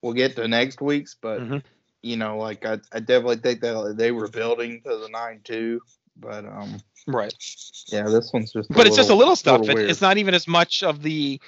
we'll 0.02 0.14
get 0.14 0.36
to 0.38 0.48
next 0.48 0.82
week's. 0.82 1.16
But 1.22 1.42
mm-hmm. 1.42 1.58
you 2.02 2.18
know, 2.18 2.38
like 2.38 2.66
I, 2.66 2.80
I 2.92 3.00
definitely 3.00 3.38
think 3.38 3.62
that 3.62 3.96
they 3.98 4.12
were 4.12 4.30
building 4.30 4.82
to 4.86 4.98
the 4.98 5.10
nine 5.10 5.42
two, 5.44 5.82
but 6.16 6.46
um, 6.46 6.80
right. 7.08 7.34
Yeah, 7.88 8.04
this 8.04 8.32
one's 8.34 8.54
just. 8.54 8.70
But 8.70 8.88
it's 8.88 8.92
little, 8.92 8.96
just 8.96 9.10
a 9.10 9.16
little 9.16 9.36
stuff. 9.36 9.62
Little 9.62 9.80
it, 9.80 9.90
it's 9.90 10.02
not 10.02 10.18
even 10.18 10.34
as 10.34 10.48
much 10.48 10.82
of 10.82 11.02
the 11.02 11.42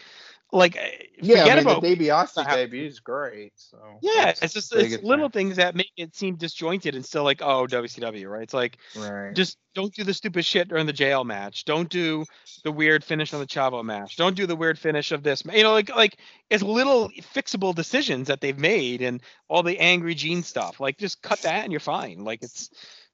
like 0.52 0.78
eh, 0.78 0.90
yeah, 1.22 1.44
I 1.44 1.56
mean, 1.56 1.60
about 1.60 1.82
the 1.82 1.96
debut 1.96 2.86
is 2.86 3.00
great. 3.00 3.52
So 3.58 3.78
yeah, 4.02 4.34
it's 4.42 4.54
just 4.54 4.74
it's 4.74 5.04
little 5.04 5.30
things 5.30 5.58
that 5.58 5.76
make 5.76 5.92
it 5.98 6.16
seem 6.16 6.36
disjointed 6.36 6.96
and 6.96 7.06
still 7.06 7.24
like 7.24 7.42
oh 7.42 7.68
WCW 7.68 8.30
right. 8.30 8.44
It's 8.44 8.54
like 8.54 8.78
right. 8.96 9.36
just 9.36 9.58
don't 9.76 9.94
do 9.94 10.04
the 10.04 10.14
stupid 10.14 10.46
shit 10.46 10.70
during 10.70 10.86
the 10.86 10.94
jail 10.94 11.26
match. 11.26 11.66
Don't 11.66 11.90
do 11.90 12.26
the 12.64 12.72
weird 12.72 13.04
finish 13.04 13.34
on 13.34 13.42
the 13.42 13.46
Chavo 13.46 13.84
match. 13.84 14.16
Don't 14.16 14.36
do 14.36 14.46
the 14.46 14.56
weird 14.56 14.80
finish 14.80 15.12
of 15.12 15.22
this. 15.22 15.44
You 15.46 15.64
know, 15.64 15.74
like 15.74 15.94
like 15.94 16.18
it's 16.50 16.64
little 16.64 17.10
fixable 17.36 17.76
decisions 17.76 18.28
that 18.28 18.40
they've 18.40 18.58
made 18.58 19.02
and 19.02 19.22
all 19.50 19.64
the 19.64 19.80
angry 19.80 20.16
Gene 20.16 20.44
stuff. 20.44 20.80
Like 20.80 20.98
just 20.98 21.22
cut 21.22 21.42
that 21.42 21.64
and 21.64 21.74
you're 21.74 21.80
fine. 21.82 22.24
Like 22.24 22.42
it's 22.42 22.70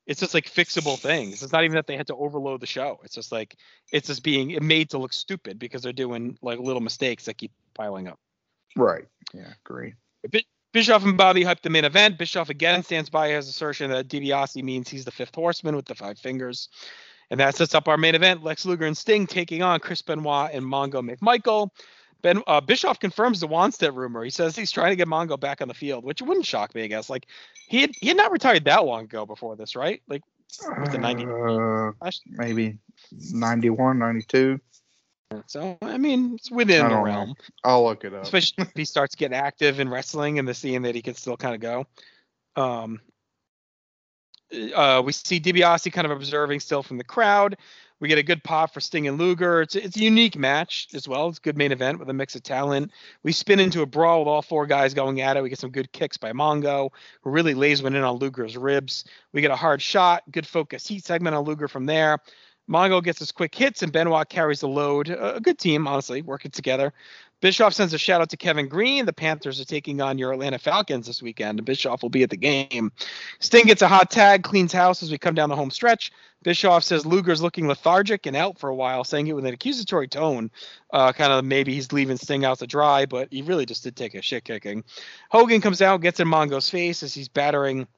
it's 0.06 0.20
just 0.20 0.34
like 0.34 0.46
fixable 0.46 1.00
things. 1.00 1.44
It's 1.44 1.54
not 1.54 1.64
even 1.64 1.76
that 1.76 1.88
they 1.88 1.98
had 1.98 2.08
to 2.08 2.16
overload 2.16 2.62
the 2.62 2.68
show. 2.68 3.00
It's 3.04 3.16
just 3.16 3.32
like 3.32 3.56
it's 3.92 4.08
just 4.08 4.24
being 4.24 4.58
made 4.62 4.90
to 4.92 4.98
look 4.98 5.14
stupid 5.14 5.60
because 5.60 5.82
they're 5.82 5.94
doing 5.94 6.38
like 6.42 6.60
little 6.60 6.82
mistakes 6.82 7.26
that 7.26 7.38
keep 7.38 7.52
piling 7.74 8.08
up. 8.08 8.20
Right. 8.76 9.06
Yeah. 9.34 9.54
Agree. 9.66 9.94
Bischoff 10.74 11.04
and 11.04 11.18
Bobby 11.18 11.44
hype 11.44 11.62
the 11.62 11.70
main 11.70 11.86
event. 11.86 12.18
Bischoff 12.18 12.50
again 12.50 12.82
stands 12.84 13.10
by 13.10 13.30
his 13.30 13.48
assertion 13.48 13.92
that 13.92 14.08
DiBiase 14.08 14.64
means 14.64 14.90
he's 14.90 15.06
the 15.06 15.12
fifth 15.12 15.36
horseman 15.36 15.76
with 15.76 15.86
the 15.86 15.96
five 15.96 16.18
fingers. 16.18 16.70
And 17.30 17.40
that 17.40 17.56
sets 17.56 17.76
up 17.76 17.88
our 17.88 17.98
main 17.98 18.16
event. 18.16 18.44
Lex 18.44 18.66
Luger 18.66 18.86
and 18.86 18.98
Sting 18.98 19.28
taking 19.28 19.62
on 19.62 19.80
Chris 19.80 20.02
Benoit 20.02 20.52
and 20.52 20.66
Mongo 20.66 21.08
McMichael. 21.08 21.70
Ben 22.24 22.42
uh, 22.48 22.62
Bischoff 22.62 23.00
confirms 23.00 23.42
the 23.42 23.48
Wannstedt 23.48 23.94
rumor. 23.94 24.24
He 24.24 24.30
says 24.30 24.56
he's 24.56 24.72
trying 24.72 24.92
to 24.92 24.96
get 24.96 25.08
Mongo 25.08 25.40
back 25.40 25.62
on 25.62 25.68
the 25.68 25.74
field, 25.74 26.06
which 26.06 26.22
wouldn't 26.22 26.46
shock 26.46 26.74
me, 26.74 26.84
I 26.84 26.88
guess. 26.88 27.10
Like 27.10 27.28
he 27.68 27.82
had, 27.82 27.92
he 28.00 28.08
had 28.08 28.18
not 28.18 28.32
retired 28.32 28.66
that 28.66 28.86
long 28.86 29.04
ago 29.04 29.26
before 29.26 29.56
this, 29.56 29.76
right? 29.76 30.02
Like 30.08 30.24
it 30.62 31.00
90 31.00 31.26
uh, 31.26 32.12
maybe 32.28 32.78
91, 33.32 34.00
92. 34.00 34.60
So 35.48 35.78
I 35.82 35.98
mean, 35.98 36.36
it's 36.36 36.50
within 36.50 36.88
the 36.88 36.98
realm. 36.98 37.30
Know. 37.30 37.36
I'll 37.64 37.84
look 37.84 38.06
it 38.06 38.14
up. 38.14 38.24
Especially 38.24 38.64
if 38.64 38.72
he 38.76 38.86
starts 38.86 39.16
getting 39.16 39.36
active 39.36 39.80
in 39.80 39.90
wrestling 39.90 40.40
and 40.40 40.48
the 40.48 40.54
seeing 40.54 40.84
that 40.84 40.96
he 40.96 41.02
can 41.02 41.16
still 41.16 41.38
kind 41.38 41.56
of 41.56 41.62
go. 41.62 41.86
Um, 42.56 43.02
uh, 44.76 45.02
we 45.04 45.12
see 45.12 45.40
DiBiase 45.40 45.92
kind 45.92 46.06
of 46.06 46.12
observing 46.12 46.60
still 46.60 46.84
from 46.84 46.98
the 46.98 47.04
crowd. 47.04 47.58
We 48.04 48.10
get 48.10 48.18
a 48.18 48.24
good 48.24 48.44
pop 48.44 48.74
for 48.74 48.82
Sting 48.82 49.08
and 49.08 49.18
Luger. 49.18 49.62
It's, 49.62 49.76
it's 49.78 49.96
a 49.96 50.02
unique 50.02 50.38
match 50.38 50.90
as 50.94 51.08
well. 51.08 51.30
It's 51.30 51.38
a 51.38 51.42
good 51.42 51.58
main 51.58 51.72
event 51.72 52.00
with 52.00 52.10
a 52.10 52.14
mix 52.14 52.36
of 52.36 52.44
talent. 52.44 52.92
We 53.24 53.32
spin 53.32 53.62
into 53.62 53.82
a 53.82 53.86
brawl 53.86 54.20
with 54.20 54.28
all 54.28 54.42
four 54.42 54.68
guys 54.68 54.94
going 54.94 55.22
at 55.22 55.38
it. 55.38 55.42
We 55.42 55.48
get 55.48 55.60
some 55.60 55.70
good 55.72 55.90
kicks 55.94 56.18
by 56.18 56.34
Mongo, 56.34 56.90
who 57.22 57.30
really 57.30 57.54
lays 57.54 57.82
one 57.82 57.96
in 57.96 58.04
on 58.04 58.18
Luger's 58.18 58.58
ribs. 58.58 59.06
We 59.32 59.40
get 59.40 59.52
a 59.52 59.56
hard 59.56 59.82
shot, 59.82 60.24
good 60.30 60.46
focus 60.46 60.86
heat 60.86 61.06
segment 61.06 61.34
on 61.34 61.46
Luger 61.46 61.70
from 61.70 61.86
there. 61.86 62.20
Mongo 62.70 63.02
gets 63.02 63.20
his 63.20 63.32
quick 63.32 63.56
hits, 63.56 63.84
and 63.84 63.94
Benoit 63.94 64.28
carries 64.28 64.60
the 64.60 64.68
load. 64.68 65.08
A 65.08 65.40
good 65.42 65.58
team, 65.58 65.88
honestly, 65.88 66.22
working 66.22 66.52
together. 66.52 66.92
Bischoff 67.44 67.74
sends 67.74 67.94
a 67.94 67.98
shout 67.98 68.22
out 68.22 68.30
to 68.30 68.38
Kevin 68.38 68.70
Greene. 68.70 69.06
The 69.06 69.12
Panthers 69.12 69.60
are 69.60 69.66
taking 69.66 70.00
on 70.00 70.18
your 70.18 70.32
Atlanta 70.32 70.58
Falcons 70.58 71.08
this 71.08 71.22
weekend, 71.22 71.66
Bischoff 71.66 72.02
will 72.02 72.10
be 72.10 72.24
at 72.24 72.30
the 72.30 72.38
game. 72.38 72.90
Sting 73.42 73.66
gets 73.66 73.82
a 73.82 73.88
hot 73.90 74.10
tag, 74.10 74.44
cleans 74.44 74.72
house 74.72 75.04
as 75.04 75.12
we 75.12 75.18
come 75.18 75.36
down 75.36 75.50
the 75.50 75.56
home 75.58 75.70
stretch. 75.70 76.14
Bischoff 76.44 76.86
says 76.86 77.06
Luger's 77.06 77.42
looking 77.42 77.68
lethargic 77.68 78.26
and 78.28 78.38
out 78.38 78.58
for 78.58 78.70
a 78.70 78.76
while, 78.76 79.04
saying 79.04 79.28
it 79.28 79.34
with 79.34 79.46
an 79.46 79.54
accusatory 79.54 80.08
tone. 80.08 80.52
Uh, 80.94 81.12
kind 81.12 81.34
of 81.34 81.44
maybe 81.44 81.74
he's 81.74 81.92
leaving 81.92 82.16
Sting 82.16 82.46
out 82.46 82.60
to 82.60 82.66
dry, 82.66 83.06
but 83.06 83.28
he 83.30 83.42
really 83.42 83.66
just 83.66 83.84
did 83.84 83.98
take 83.98 84.16
a 84.16 84.22
shit 84.22 84.46
kicking. 84.46 84.86
Hogan 85.30 85.60
comes 85.60 85.82
out, 85.82 86.00
gets 86.00 86.22
in 86.22 86.30
Mongo's 86.30 86.70
face 86.70 87.04
as 87.04 87.14
he's 87.14 87.28
battering 87.28 87.90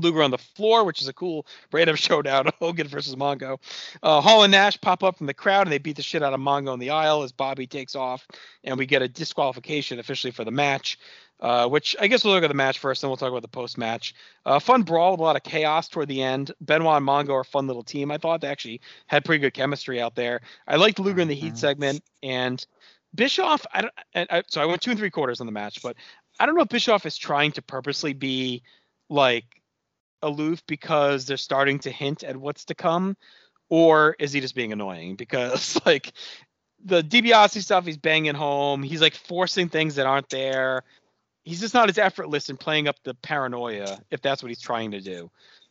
Luger 0.00 0.22
on 0.22 0.30
the 0.30 0.38
floor, 0.38 0.84
which 0.84 1.00
is 1.02 1.08
a 1.08 1.12
cool 1.12 1.46
random 1.72 1.96
showdown. 1.96 2.50
Hogan 2.60 2.88
versus 2.88 3.14
Mongo. 3.16 3.58
Uh, 4.02 4.20
Hall 4.20 4.42
and 4.42 4.52
Nash 4.52 4.80
pop 4.80 5.02
up 5.02 5.18
from 5.18 5.26
the 5.26 5.34
crowd 5.34 5.66
and 5.66 5.72
they 5.72 5.78
beat 5.78 5.96
the 5.96 6.02
shit 6.02 6.22
out 6.22 6.32
of 6.32 6.40
Mongo 6.40 6.72
in 6.74 6.80
the 6.80 6.90
aisle 6.90 7.22
as 7.22 7.32
Bobby 7.32 7.66
takes 7.66 7.94
off, 7.94 8.26
and 8.64 8.78
we 8.78 8.86
get 8.86 9.02
a 9.02 9.08
disqualification 9.08 9.98
officially 9.98 10.30
for 10.30 10.44
the 10.44 10.50
match. 10.50 10.98
Uh, 11.40 11.66
which 11.66 11.96
I 11.98 12.06
guess 12.06 12.22
we'll 12.22 12.34
look 12.34 12.44
at 12.44 12.48
the 12.48 12.54
match 12.54 12.78
first, 12.78 13.02
and 13.02 13.10
we'll 13.10 13.16
talk 13.16 13.30
about 13.30 13.42
the 13.42 13.48
post 13.48 13.76
match. 13.76 14.14
Uh, 14.46 14.60
fun 14.60 14.84
brawl 14.84 15.10
with 15.10 15.18
a 15.18 15.24
lot 15.24 15.34
of 15.34 15.42
chaos 15.42 15.88
toward 15.88 16.06
the 16.06 16.22
end. 16.22 16.52
Benoit 16.60 16.98
and 16.98 17.06
Mongo 17.06 17.30
are 17.30 17.40
a 17.40 17.44
fun 17.44 17.66
little 17.66 17.82
team. 17.82 18.12
I 18.12 18.18
thought 18.18 18.42
they 18.42 18.46
actually 18.46 18.80
had 19.08 19.24
pretty 19.24 19.40
good 19.40 19.52
chemistry 19.52 20.00
out 20.00 20.14
there. 20.14 20.40
I 20.68 20.76
liked 20.76 21.00
Luger 21.00 21.20
in 21.20 21.26
the 21.26 21.34
Heat 21.34 21.48
mm-hmm. 21.48 21.56
segment, 21.56 22.04
and 22.22 22.64
Bischoff. 23.12 23.66
I 23.72 23.80
don't. 23.82 23.94
I, 24.14 24.44
so 24.46 24.62
I 24.62 24.66
went 24.66 24.82
two 24.82 24.90
and 24.90 24.98
three 25.00 25.10
quarters 25.10 25.40
on 25.40 25.46
the 25.46 25.52
match, 25.52 25.82
but 25.82 25.96
I 26.38 26.46
don't 26.46 26.54
know 26.54 26.62
if 26.62 26.68
Bischoff 26.68 27.06
is 27.06 27.18
trying 27.18 27.50
to 27.52 27.62
purposely 27.62 28.12
be 28.12 28.62
like 29.08 29.61
aloof 30.22 30.62
because 30.66 31.26
they're 31.26 31.36
starting 31.36 31.78
to 31.80 31.90
hint 31.90 32.22
at 32.24 32.36
what's 32.36 32.64
to 32.66 32.74
come, 32.74 33.16
or 33.68 34.16
is 34.18 34.32
he 34.32 34.40
just 34.40 34.54
being 34.54 34.72
annoying? 34.72 35.16
Because 35.22 35.80
like 35.86 36.12
the 36.84 37.02
DiBiase 37.02 37.62
stuff, 37.62 37.86
he's 37.86 37.96
banging 37.96 38.34
home. 38.34 38.82
He's 38.82 39.00
like 39.00 39.14
forcing 39.14 39.68
things 39.68 39.96
that 39.96 40.06
aren't 40.06 40.28
there. 40.30 40.82
He's 41.44 41.60
just 41.60 41.74
not 41.74 41.88
as 41.88 41.98
effortless 41.98 42.48
in 42.48 42.56
playing 42.56 42.88
up 42.88 42.96
the 43.02 43.14
paranoia 43.14 43.98
if 44.10 44.22
that's 44.22 44.42
what 44.42 44.48
he's 44.48 44.60
trying 44.60 44.92
to 44.92 45.00
do. 45.00 45.30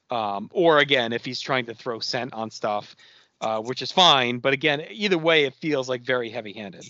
Um, 0.09 0.49
or 0.51 0.79
again, 0.79 1.13
if 1.13 1.23
he's 1.23 1.39
trying 1.39 1.65
to 1.67 1.73
throw 1.73 1.99
scent 1.99 2.33
on 2.33 2.51
stuff, 2.51 2.95
uh, 3.39 3.61
which 3.61 3.81
is 3.81 3.91
fine. 3.91 4.39
But 4.39 4.53
again, 4.53 4.85
either 4.89 5.17
way, 5.17 5.45
it 5.45 5.55
feels 5.55 5.87
like 5.87 6.01
very 6.01 6.29
heavy-handed. 6.29 6.85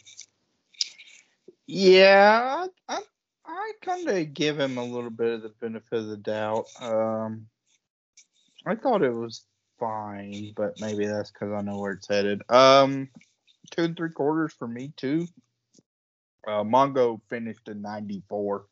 Yeah, 1.67 2.67
I, 2.89 2.99
I 3.45 3.71
kind 3.81 4.09
of 4.09 4.33
give 4.33 4.59
him 4.59 4.77
a 4.77 4.83
little 4.83 5.09
bit 5.09 5.33
of 5.33 5.41
the 5.43 5.49
benefit 5.49 5.99
of 5.99 6.07
the 6.07 6.17
doubt. 6.17 6.65
Um, 6.79 7.47
I 8.65 8.75
thought 8.75 9.03
it 9.03 9.13
was 9.13 9.45
fine, 9.79 10.53
but 10.55 10.79
maybe 10.79 11.05
that's 11.05 11.31
because 11.31 11.51
I 11.53 11.61
know 11.61 11.79
where 11.79 11.93
it's 11.93 12.07
headed. 12.07 12.41
Um, 12.49 13.09
two 13.71 13.83
and 13.83 13.97
three 13.97 14.11
quarters 14.11 14.53
for 14.53 14.67
me 14.67 14.93
too. 14.95 15.27
Uh, 16.47 16.63
Mongo 16.63 17.21
finished 17.29 17.67
in 17.67 17.81
'94. 17.81 18.65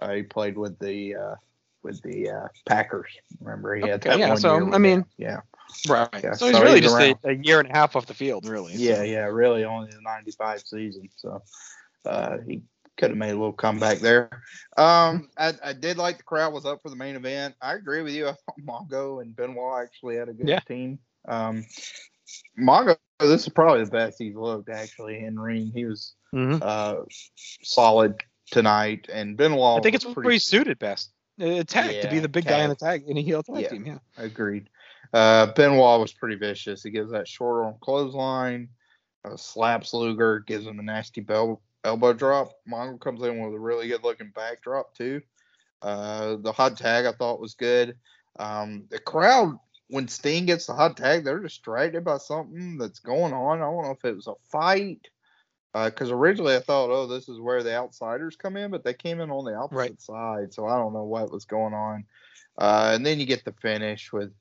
Uh, 0.00 0.12
he 0.12 0.22
played 0.22 0.56
with 0.56 0.78
the 0.78 1.14
uh, 1.14 1.34
with 1.82 2.02
the 2.02 2.30
uh, 2.30 2.48
Packers. 2.66 3.10
Remember, 3.40 3.74
he 3.74 3.86
had 3.88 4.00
that 4.02 4.18
yeah, 4.18 4.28
one 4.28 4.36
so, 4.38 4.54
year. 4.54 4.74
I 4.74 4.78
mean, 4.78 5.04
yeah, 5.16 5.40
right. 5.88 6.08
Yeah, 6.14 6.32
so, 6.32 6.46
so 6.46 6.46
he's 6.46 6.60
really 6.60 6.80
just 6.80 6.98
a, 6.98 7.16
a, 7.24 7.32
year 7.32 7.60
and 7.60 7.68
a 7.70 7.72
half 7.72 7.96
off 7.96 8.06
the 8.06 8.14
field, 8.14 8.46
really. 8.46 8.74
Yeah, 8.74 9.02
yeah, 9.02 9.24
really 9.24 9.64
only 9.64 9.90
the 9.90 10.00
'95 10.02 10.60
season. 10.60 11.08
So 11.16 11.42
uh, 12.04 12.38
he 12.46 12.62
could 12.98 13.10
have 13.10 13.16
made 13.16 13.30
a 13.30 13.36
little 13.36 13.52
comeback 13.52 13.98
there. 13.98 14.28
Um, 14.76 15.30
I, 15.38 15.54
I, 15.64 15.72
did 15.72 15.96
like 15.96 16.18
the 16.18 16.24
crowd 16.24 16.52
was 16.52 16.66
up 16.66 16.82
for 16.82 16.90
the 16.90 16.96
main 16.96 17.16
event. 17.16 17.54
I 17.62 17.74
agree 17.74 18.02
with 18.02 18.12
you. 18.12 18.28
I 18.28 18.32
thought 18.32 18.88
Mongo 18.90 19.22
and 19.22 19.34
Benoit 19.34 19.82
actually 19.82 20.16
had 20.16 20.28
a 20.28 20.32
good 20.32 20.48
yeah. 20.48 20.60
team. 20.60 20.98
Um, 21.26 21.64
Mongo, 22.60 22.96
this 23.20 23.42
is 23.42 23.48
probably 23.48 23.84
the 23.84 23.90
best 23.90 24.16
he's 24.18 24.34
looked 24.34 24.68
actually 24.68 25.24
in 25.24 25.38
ring. 25.38 25.70
He 25.74 25.84
was 25.84 26.14
mm-hmm. 26.34 26.58
uh, 26.60 27.04
solid 27.62 28.16
tonight, 28.50 29.08
and 29.12 29.36
Benoit. 29.36 29.78
I 29.78 29.82
think 29.82 29.94
it's 29.94 30.04
pretty, 30.04 30.22
pretty 30.22 30.38
suited 30.40 30.78
best. 30.78 31.12
Attack 31.40 31.94
yeah, 31.94 32.02
to 32.02 32.10
be 32.10 32.18
the 32.18 32.28
big 32.28 32.44
tag. 32.44 32.50
guy 32.50 32.62
in 32.64 32.68
the 32.68 32.76
tag 32.76 33.04
in 33.06 33.16
a 33.16 33.22
heel 33.22 33.44
tag 33.44 33.60
yeah, 33.60 33.68
team. 33.68 33.86
Yeah, 33.86 33.98
agreed. 34.16 34.68
Uh, 35.12 35.46
Benoit 35.46 36.00
was 36.00 36.12
pretty 36.12 36.34
vicious. 36.34 36.82
He 36.82 36.90
gives 36.90 37.12
that 37.12 37.28
short 37.28 37.64
arm 37.64 37.76
clothesline, 37.80 38.68
uh, 39.24 39.36
slaps 39.36 39.94
Luger, 39.94 40.40
gives 40.40 40.66
him 40.66 40.80
a 40.80 40.82
nasty 40.82 41.20
belt 41.20 41.62
elbow 41.84 42.12
drop. 42.12 42.52
Mongo 42.70 43.00
comes 43.00 43.22
in 43.22 43.42
with 43.42 43.54
a 43.54 43.58
really 43.58 43.88
good 43.88 44.02
looking 44.04 44.32
backdrop 44.34 44.94
too. 44.94 45.22
Uh, 45.82 46.36
the 46.40 46.52
hot 46.52 46.76
tag 46.76 47.06
I 47.06 47.12
thought 47.12 47.40
was 47.40 47.54
good. 47.54 47.96
Um, 48.38 48.84
the 48.90 48.98
crowd 48.98 49.58
when 49.90 50.06
Sting 50.08 50.46
gets 50.46 50.66
the 50.66 50.74
hot 50.74 50.96
tag, 50.96 51.24
they're 51.24 51.40
distracted 51.40 52.04
by 52.04 52.18
something 52.18 52.76
that's 52.78 52.98
going 52.98 53.32
on. 53.32 53.58
I 53.58 53.62
don't 53.62 53.84
know 53.84 53.92
if 53.92 54.04
it 54.04 54.16
was 54.16 54.26
a 54.26 54.34
fight 54.50 55.08
Uh, 55.74 55.90
Because 55.90 56.10
uh, 56.10 56.16
originally 56.16 56.56
I 56.56 56.60
thought, 56.60 56.90
oh, 56.90 57.06
this 57.06 57.28
is 57.28 57.40
where 57.40 57.62
the 57.62 57.74
outsiders 57.74 58.36
come 58.36 58.56
in, 58.56 58.70
but 58.70 58.84
they 58.84 58.94
came 58.94 59.20
in 59.20 59.30
on 59.30 59.44
the 59.44 59.54
opposite 59.54 59.78
right. 59.78 60.00
side, 60.00 60.52
so 60.52 60.66
I 60.66 60.76
don't 60.76 60.92
know 60.92 61.04
what 61.04 61.32
was 61.32 61.44
going 61.44 61.74
on. 61.74 62.04
Uh, 62.56 62.92
and 62.94 63.04
then 63.04 63.20
you 63.20 63.26
get 63.26 63.44
the 63.44 63.52
finish 63.52 64.12
with, 64.12 64.32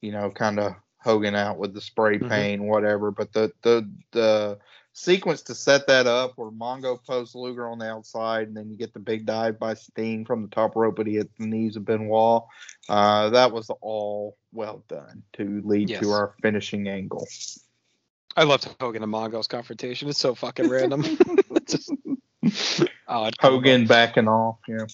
you 0.00 0.12
know, 0.12 0.30
kind 0.30 0.58
of 0.58 0.74
Hogan 0.98 1.34
out 1.34 1.58
with 1.58 1.74
the 1.74 1.80
spray 1.80 2.18
mm-hmm. 2.18 2.28
paint, 2.28 2.60
mm-hmm. 2.60 2.70
whatever. 2.70 3.10
But 3.10 3.32
the 3.32 3.52
the 3.62 3.90
the 4.12 4.58
sequence 4.96 5.42
to 5.42 5.54
set 5.54 5.86
that 5.86 6.06
up 6.06 6.32
where 6.36 6.50
Mongo 6.50 6.98
posts 7.04 7.34
Luger 7.34 7.68
on 7.68 7.78
the 7.78 7.88
outside, 7.88 8.48
and 8.48 8.56
then 8.56 8.70
you 8.70 8.76
get 8.76 8.94
the 8.94 8.98
big 8.98 9.26
dive 9.26 9.58
by 9.58 9.74
Sting 9.74 10.24
from 10.24 10.42
the 10.42 10.48
top 10.48 10.74
rope, 10.74 10.96
but 10.96 11.06
he 11.06 11.14
hits 11.14 11.32
the 11.38 11.46
knees 11.46 11.76
of 11.76 11.84
Benoit. 11.84 12.44
Uh, 12.88 13.30
that 13.30 13.52
was 13.52 13.70
all 13.80 14.36
well 14.52 14.82
done 14.88 15.22
to 15.34 15.60
lead 15.64 15.90
yes. 15.90 16.00
to 16.00 16.10
our 16.10 16.34
finishing 16.40 16.88
angle. 16.88 17.26
I 18.36 18.44
loved 18.44 18.68
Hogan 18.80 19.02
and 19.02 19.12
Mongo's 19.12 19.46
confrontation. 19.46 20.08
It's 20.08 20.18
so 20.18 20.34
fucking 20.34 20.68
random. 20.68 21.02
just, 21.66 21.92
oh, 23.06 23.30
Hogan 23.40 23.86
backing 23.86 24.28
off. 24.28 24.58
Yeah. 24.66 24.86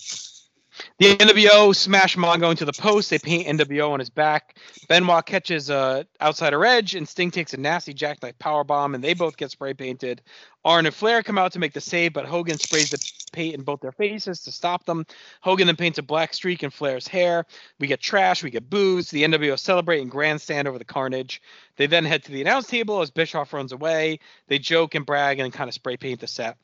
The 0.98 1.16
NWO 1.16 1.74
smash 1.74 2.16
Mongo 2.16 2.50
into 2.50 2.64
the 2.64 2.72
post. 2.72 3.10
They 3.10 3.18
paint 3.18 3.46
NWO 3.46 3.90
on 3.90 3.98
his 3.98 4.10
back. 4.10 4.56
Benoit 4.88 5.24
catches 5.26 5.70
uh, 5.70 6.04
a 6.20 6.24
outsider 6.24 6.64
edge, 6.64 6.94
and 6.94 7.08
Sting 7.08 7.30
takes 7.30 7.54
a 7.54 7.56
nasty 7.56 7.94
jackknife 7.94 8.38
power 8.38 8.64
bomb, 8.64 8.94
and 8.94 9.02
they 9.02 9.14
both 9.14 9.36
get 9.36 9.50
spray 9.50 9.74
painted. 9.74 10.22
Arn 10.64 10.86
and 10.86 10.94
Flair 10.94 11.22
come 11.22 11.38
out 11.38 11.52
to 11.52 11.58
make 11.58 11.72
the 11.72 11.80
save, 11.80 12.12
but 12.12 12.24
Hogan 12.24 12.58
sprays 12.58 12.90
the 12.90 12.98
paint 13.32 13.54
in 13.54 13.62
both 13.62 13.80
their 13.80 13.92
faces 13.92 14.40
to 14.42 14.52
stop 14.52 14.84
them. 14.84 15.04
Hogan 15.40 15.66
then 15.66 15.76
paints 15.76 15.98
a 15.98 16.02
black 16.02 16.34
streak 16.34 16.62
in 16.62 16.70
Flair's 16.70 17.08
hair. 17.08 17.46
We 17.80 17.86
get 17.86 18.00
trash, 18.00 18.42
we 18.42 18.50
get 18.50 18.70
booze. 18.70 19.10
The 19.10 19.24
NWO 19.24 19.58
celebrate 19.58 20.02
and 20.02 20.10
grandstand 20.10 20.68
over 20.68 20.78
the 20.78 20.84
carnage. 20.84 21.42
They 21.76 21.86
then 21.86 22.04
head 22.04 22.22
to 22.24 22.32
the 22.32 22.42
announce 22.42 22.66
table 22.68 23.00
as 23.00 23.10
Bischoff 23.10 23.52
runs 23.52 23.72
away. 23.72 24.20
They 24.48 24.58
joke 24.58 24.94
and 24.94 25.06
brag 25.06 25.40
and 25.40 25.52
kind 25.52 25.68
of 25.68 25.74
spray 25.74 25.96
paint 25.96 26.20
the 26.20 26.26
set 26.26 26.56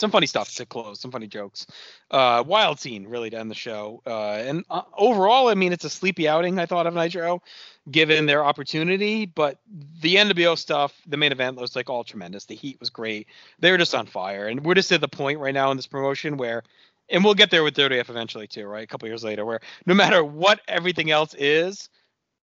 some 0.00 0.10
funny 0.10 0.26
stuff 0.26 0.54
to 0.54 0.66
close, 0.66 1.00
some 1.00 1.10
funny 1.10 1.26
jokes. 1.26 1.66
Uh, 2.10 2.42
wild 2.46 2.80
scene 2.80 3.06
really 3.06 3.30
to 3.30 3.38
end 3.38 3.50
the 3.50 3.54
show. 3.54 4.02
Uh, 4.06 4.34
and 4.34 4.64
uh, 4.70 4.82
overall, 4.96 5.48
I 5.48 5.54
mean, 5.54 5.72
it's 5.72 5.84
a 5.84 5.90
sleepy 5.90 6.28
outing. 6.28 6.58
I 6.58 6.66
thought 6.66 6.86
of 6.86 6.94
Nitro, 6.94 7.42
given 7.90 8.26
their 8.26 8.44
opportunity, 8.44 9.26
but 9.26 9.58
the 10.00 10.16
NWO 10.16 10.56
stuff, 10.56 10.94
the 11.06 11.16
main 11.16 11.32
event 11.32 11.56
was 11.56 11.76
like 11.76 11.90
all 11.90 12.04
tremendous. 12.04 12.44
The 12.44 12.54
heat 12.54 12.78
was 12.80 12.90
great. 12.90 13.28
They 13.58 13.70
were 13.70 13.78
just 13.78 13.94
on 13.94 14.06
fire, 14.06 14.48
and 14.48 14.64
we're 14.64 14.74
just 14.74 14.92
at 14.92 15.00
the 15.00 15.08
point 15.08 15.38
right 15.38 15.54
now 15.54 15.70
in 15.70 15.76
this 15.76 15.86
promotion 15.86 16.36
where. 16.36 16.62
And 17.10 17.24
we'll 17.24 17.32
get 17.32 17.50
there 17.50 17.64
with 17.64 17.72
Dirty 17.72 17.98
F 17.98 18.10
eventually 18.10 18.46
too, 18.46 18.66
right? 18.66 18.84
A 18.84 18.86
couple 18.86 19.08
years 19.08 19.24
later, 19.24 19.42
where 19.46 19.60
no 19.86 19.94
matter 19.94 20.22
what 20.22 20.60
everything 20.68 21.10
else 21.10 21.32
is, 21.38 21.88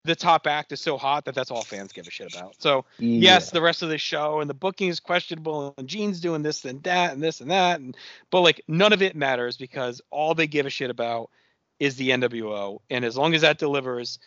the 0.08 0.16
top 0.16 0.46
act 0.46 0.72
is 0.72 0.80
so 0.80 0.96
hot 0.96 1.24
that 1.26 1.34
that's 1.34 1.50
all 1.50 1.62
fans 1.62 1.92
give 1.92 2.06
a 2.06 2.10
shit 2.10 2.34
about. 2.34 2.60
So 2.60 2.84
yeah. 2.98 3.34
yes, 3.34 3.50
the 3.50 3.60
rest 3.60 3.82
of 3.82 3.90
the 3.90 3.98
show 3.98 4.40
and 4.40 4.50
the 4.50 4.54
booking 4.54 4.88
is 4.88 4.98
questionable, 4.98 5.74
and 5.76 5.86
Gene's 5.86 6.20
doing 6.20 6.42
this 6.42 6.64
and 6.64 6.82
that 6.82 7.12
and 7.12 7.22
this 7.22 7.40
and 7.40 7.50
that, 7.50 7.78
and 7.80 7.96
but 8.30 8.40
like 8.40 8.62
none 8.66 8.92
of 8.92 9.02
it 9.02 9.14
matters 9.14 9.56
because 9.56 10.00
all 10.10 10.34
they 10.34 10.46
give 10.46 10.66
a 10.66 10.70
shit 10.70 10.90
about 10.90 11.30
is 11.78 11.96
the 11.96 12.10
NWO, 12.10 12.80
and 12.90 13.04
as 13.04 13.16
long 13.16 13.34
as 13.34 13.42
that 13.42 13.58
delivers 13.58 14.18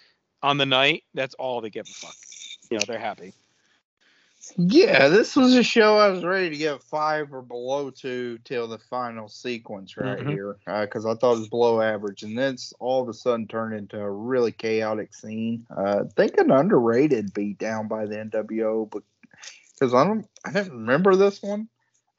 on 0.41 0.57
the 0.57 0.65
night, 0.65 1.03
that's 1.13 1.33
all 1.35 1.59
they 1.59 1.69
give 1.69 1.87
a 1.87 1.91
fuck. 1.91 2.15
You 2.69 2.77
know, 2.77 2.83
they're 2.87 2.99
happy. 2.99 3.33
Yeah, 4.57 5.07
this 5.07 5.35
was 5.35 5.53
a 5.53 5.61
show 5.61 5.97
I 5.97 6.09
was 6.09 6.23
ready 6.23 6.49
to 6.49 6.57
give 6.57 6.84
five 6.84 7.31
or 7.31 7.43
below 7.43 7.91
to 7.91 8.39
till 8.43 8.68
the 8.68 8.80
final 8.80 9.27
sequence 9.27 9.97
right 9.97 10.18
mm-hmm. 10.18 10.30
here 10.30 10.57
because 10.65 11.05
uh, 11.05 11.11
I 11.11 11.15
thought 11.15 11.35
it 11.35 11.39
was 11.39 11.47
below 11.49 11.81
average, 11.81 12.23
and 12.23 12.38
then 12.38 12.55
it's 12.55 12.73
all 12.80 13.03
of 13.03 13.09
a 13.09 13.13
sudden 13.13 13.47
turned 13.47 13.76
into 13.76 13.99
a 13.99 14.09
really 14.09 14.51
chaotic 14.51 15.13
scene. 15.13 15.65
Uh, 15.76 16.03
I 16.05 16.07
think 16.15 16.38
an 16.38 16.49
underrated 16.49 17.34
beat 17.34 17.59
down 17.59 17.88
by 17.88 18.05
the 18.05 18.15
NWO, 18.15 18.89
but 18.89 19.03
because 19.73 19.93
I 19.93 20.03
don't, 20.05 20.26
I 20.43 20.51
didn't 20.51 20.73
remember 20.73 21.15
this 21.15 21.41
one, 21.43 21.69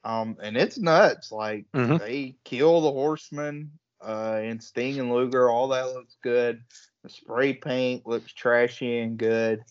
um, 0.05 0.37
and 0.41 0.55
it's 0.55 0.77
nuts. 0.77 1.29
Like 1.31 1.65
mm-hmm. 1.73 1.97
they 1.97 2.37
kill 2.45 2.81
the 2.81 2.91
Horseman 2.91 3.71
uh, 4.01 4.39
and 4.41 4.63
Sting 4.63 4.97
and 4.97 5.11
Luger, 5.11 5.49
all 5.49 5.67
that 5.69 5.93
looks 5.93 6.15
good. 6.23 6.63
The 7.03 7.09
spray 7.09 7.53
paint 7.53 8.07
looks 8.07 8.31
trashy 8.31 8.99
and 8.99 9.17
good 9.17 9.61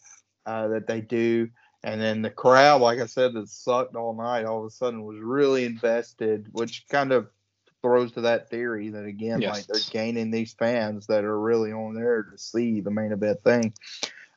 uh, 0.44 0.68
that 0.68 0.86
they 0.86 1.00
do 1.00 1.48
and 1.84 2.00
then 2.00 2.22
the 2.22 2.30
crowd, 2.30 2.80
like 2.80 3.00
I 3.00 3.06
said, 3.06 3.34
that 3.34 3.48
sucked 3.48 3.96
all 3.96 4.14
night, 4.14 4.44
all 4.44 4.60
of 4.60 4.66
a 4.66 4.70
sudden 4.70 5.04
was 5.04 5.18
really 5.18 5.64
invested, 5.64 6.48
which 6.52 6.86
kind 6.88 7.12
of 7.12 7.28
throws 7.82 8.12
to 8.12 8.20
that 8.22 8.48
theory 8.48 8.90
that 8.90 9.04
again, 9.04 9.40
yes. 9.40 9.52
like 9.52 9.66
they're 9.66 9.90
gaining 9.90 10.30
these 10.30 10.52
fans 10.52 11.06
that 11.08 11.24
are 11.24 11.40
really 11.40 11.72
on 11.72 11.94
there 11.94 12.22
to 12.22 12.38
see 12.38 12.80
the 12.80 12.90
main 12.90 13.12
event 13.12 13.42
thing. 13.42 13.74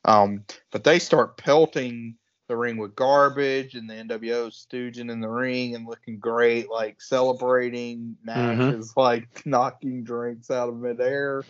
Um, 0.04 0.44
but 0.72 0.82
they 0.82 0.98
start 0.98 1.36
pelting 1.36 2.16
the 2.48 2.56
ring 2.56 2.76
with 2.76 2.94
garbage, 2.94 3.74
and 3.74 3.88
the 3.90 3.94
NWO 3.94 4.48
stooging 4.48 5.10
in 5.10 5.20
the 5.20 5.28
ring 5.28 5.74
and 5.74 5.86
looking 5.86 6.18
great, 6.18 6.70
like 6.70 7.00
celebrating. 7.00 8.16
Nash 8.24 8.58
mm-hmm. 8.58 8.80
is 8.80 8.92
like 8.96 9.44
knocking 9.44 10.04
drinks 10.04 10.50
out 10.50 10.68
of 10.68 10.76
midair, 10.76 11.44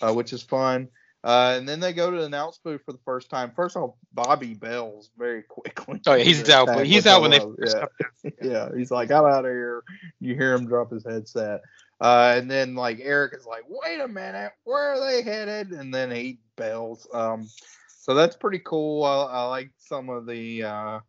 uh, 0.00 0.12
which 0.12 0.32
is 0.32 0.42
fun. 0.42 0.88
Uh, 1.24 1.56
and 1.58 1.68
then 1.68 1.80
they 1.80 1.92
go 1.92 2.10
to 2.10 2.16
the 2.16 2.24
announce 2.24 2.58
booth 2.58 2.80
for 2.84 2.92
the 2.92 3.00
first 3.04 3.28
time. 3.28 3.50
First 3.54 3.76
of 3.76 3.82
all, 3.82 3.98
Bobby 4.12 4.54
Bell's 4.54 5.10
very 5.18 5.42
quickly. 5.42 6.00
Oh 6.06 6.14
yeah, 6.14 6.24
he's 6.24 6.48
out. 6.48 6.66
But 6.66 6.86
he's 6.86 7.06
out 7.06 7.22
when 7.22 7.32
they. 7.32 7.40
Yeah. 7.58 8.30
yeah, 8.42 8.68
he's 8.76 8.90
like, 8.90 9.10
I'm 9.10 9.24
out 9.24 9.44
of 9.44 9.50
here. 9.50 9.82
You 10.20 10.34
hear 10.34 10.54
him 10.54 10.66
drop 10.66 10.92
his 10.92 11.04
headset. 11.04 11.60
Uh, 12.00 12.34
and 12.36 12.50
then 12.50 12.74
like 12.74 13.00
Eric 13.02 13.34
is 13.36 13.46
like, 13.46 13.64
wait 13.68 14.00
a 14.00 14.08
minute, 14.08 14.52
where 14.64 14.94
are 14.94 15.00
they 15.00 15.22
headed? 15.22 15.72
And 15.72 15.92
then 15.92 16.10
he 16.10 16.38
bells. 16.56 17.08
Um, 17.12 17.48
so 17.88 18.14
that's 18.14 18.36
pretty 18.36 18.60
cool. 18.60 19.04
I, 19.04 19.24
I 19.24 19.42
like 19.46 19.70
some 19.78 20.08
of 20.08 20.26
the, 20.26 20.62
uh, 20.62 21.00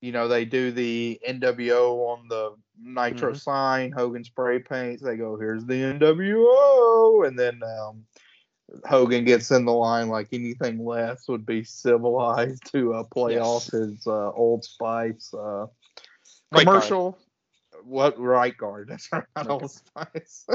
you 0.00 0.12
know, 0.12 0.26
they 0.28 0.44
do 0.44 0.72
the 0.72 1.20
NWO 1.28 2.08
on 2.08 2.28
the 2.28 2.54
Nitro 2.82 3.30
mm-hmm. 3.30 3.38
sign, 3.38 3.92
Hogan 3.92 4.24
spray 4.24 4.58
paints. 4.58 5.02
They 5.02 5.16
go, 5.16 5.36
here's 5.36 5.64
the 5.64 5.74
NWO, 5.74 7.26
and 7.26 7.38
then 7.38 7.60
um, 7.62 8.04
Hogan 8.84 9.24
gets 9.24 9.50
in 9.50 9.64
the 9.64 9.72
line 9.72 10.08
like 10.08 10.28
anything 10.32 10.84
less 10.84 11.28
would 11.28 11.46
be 11.46 11.64
civilized 11.64 12.70
to 12.72 12.94
uh, 12.94 13.04
play 13.04 13.34
yes. 13.34 13.42
off 13.42 13.66
his 13.66 14.06
uh, 14.06 14.30
Old 14.32 14.64
Spice 14.64 15.32
uh, 15.34 15.66
commercial. 16.52 17.12
Right 17.12 17.20
what 17.84 18.18
right 18.18 18.56
guard? 18.56 18.88
That's 18.88 19.10
right, 19.12 19.24
okay. 19.36 19.48
Old 19.48 19.70
Spice. 19.70 20.46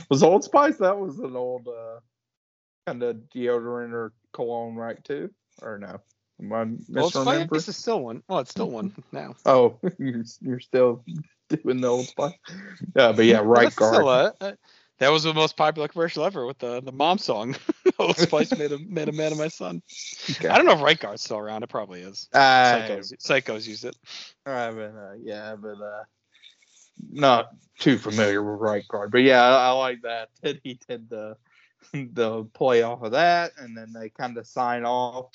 was 0.10 0.22
Old 0.22 0.44
Spice? 0.44 0.76
That 0.78 0.98
was 0.98 1.18
an 1.18 1.36
old 1.36 1.68
uh, 1.68 2.00
kind 2.86 3.02
of 3.02 3.16
deodorant 3.34 3.92
or 3.92 4.12
cologne, 4.32 4.76
right? 4.76 5.02
Too, 5.04 5.30
or 5.62 5.78
no? 5.78 6.00
Am 6.40 6.52
I 6.52 7.00
Old 7.00 7.12
Spice 7.12 7.68
is 7.68 7.76
still 7.76 8.02
one. 8.02 8.22
Oh, 8.28 8.38
it's 8.38 8.50
still 8.50 8.70
one 8.70 8.94
now. 9.12 9.34
oh, 9.46 9.78
you're 9.98 10.24
you're 10.40 10.60
still 10.60 11.04
doing 11.48 11.80
the 11.80 11.88
Old 11.88 12.06
Spice. 12.06 12.34
Yeah, 12.96 13.12
but 13.12 13.24
yeah, 13.24 13.40
right 13.42 13.74
guard. 13.74 14.34
Still, 14.38 14.56
that 14.98 15.10
was 15.10 15.22
the 15.22 15.34
most 15.34 15.56
popular 15.56 15.88
commercial 15.88 16.24
ever 16.24 16.46
with 16.46 16.58
the 16.58 16.80
the 16.80 16.92
mom 16.92 17.18
song. 17.18 17.56
Old 17.98 18.16
Spice 18.16 18.56
made 18.56 18.72
a 18.72 18.78
made 18.78 19.08
a 19.08 19.12
man 19.12 19.32
of 19.32 19.38
my 19.38 19.48
son. 19.48 19.82
Okay. 20.30 20.48
I 20.48 20.56
don't 20.56 20.66
know 20.66 20.72
if 20.72 20.80
Right 20.80 20.98
Guard's 20.98 21.22
still 21.22 21.38
around. 21.38 21.62
It 21.62 21.68
probably 21.68 22.00
is. 22.00 22.28
Uh, 22.32 22.38
Psychos, 22.38 23.12
Psychos 23.16 23.66
use 23.66 23.84
it. 23.84 23.96
I 24.46 24.70
mean, 24.70 24.96
uh, 24.96 25.14
yeah, 25.20 25.56
but 25.56 25.80
uh, 25.80 26.04
not 27.10 27.50
too 27.78 27.98
familiar 27.98 28.42
with 28.42 28.60
Right 28.60 28.86
Guard. 28.88 29.10
But 29.10 29.22
yeah, 29.22 29.42
I, 29.42 29.68
I 29.68 29.70
like 29.70 30.02
that. 30.02 30.28
He 30.62 30.78
did 30.88 31.08
the 31.08 31.36
the 31.92 32.44
play 32.54 32.82
off 32.82 33.02
of 33.02 33.12
that, 33.12 33.52
and 33.58 33.76
then 33.76 33.92
they 33.92 34.08
kind 34.08 34.36
of 34.36 34.46
sign 34.46 34.84
off. 34.84 35.26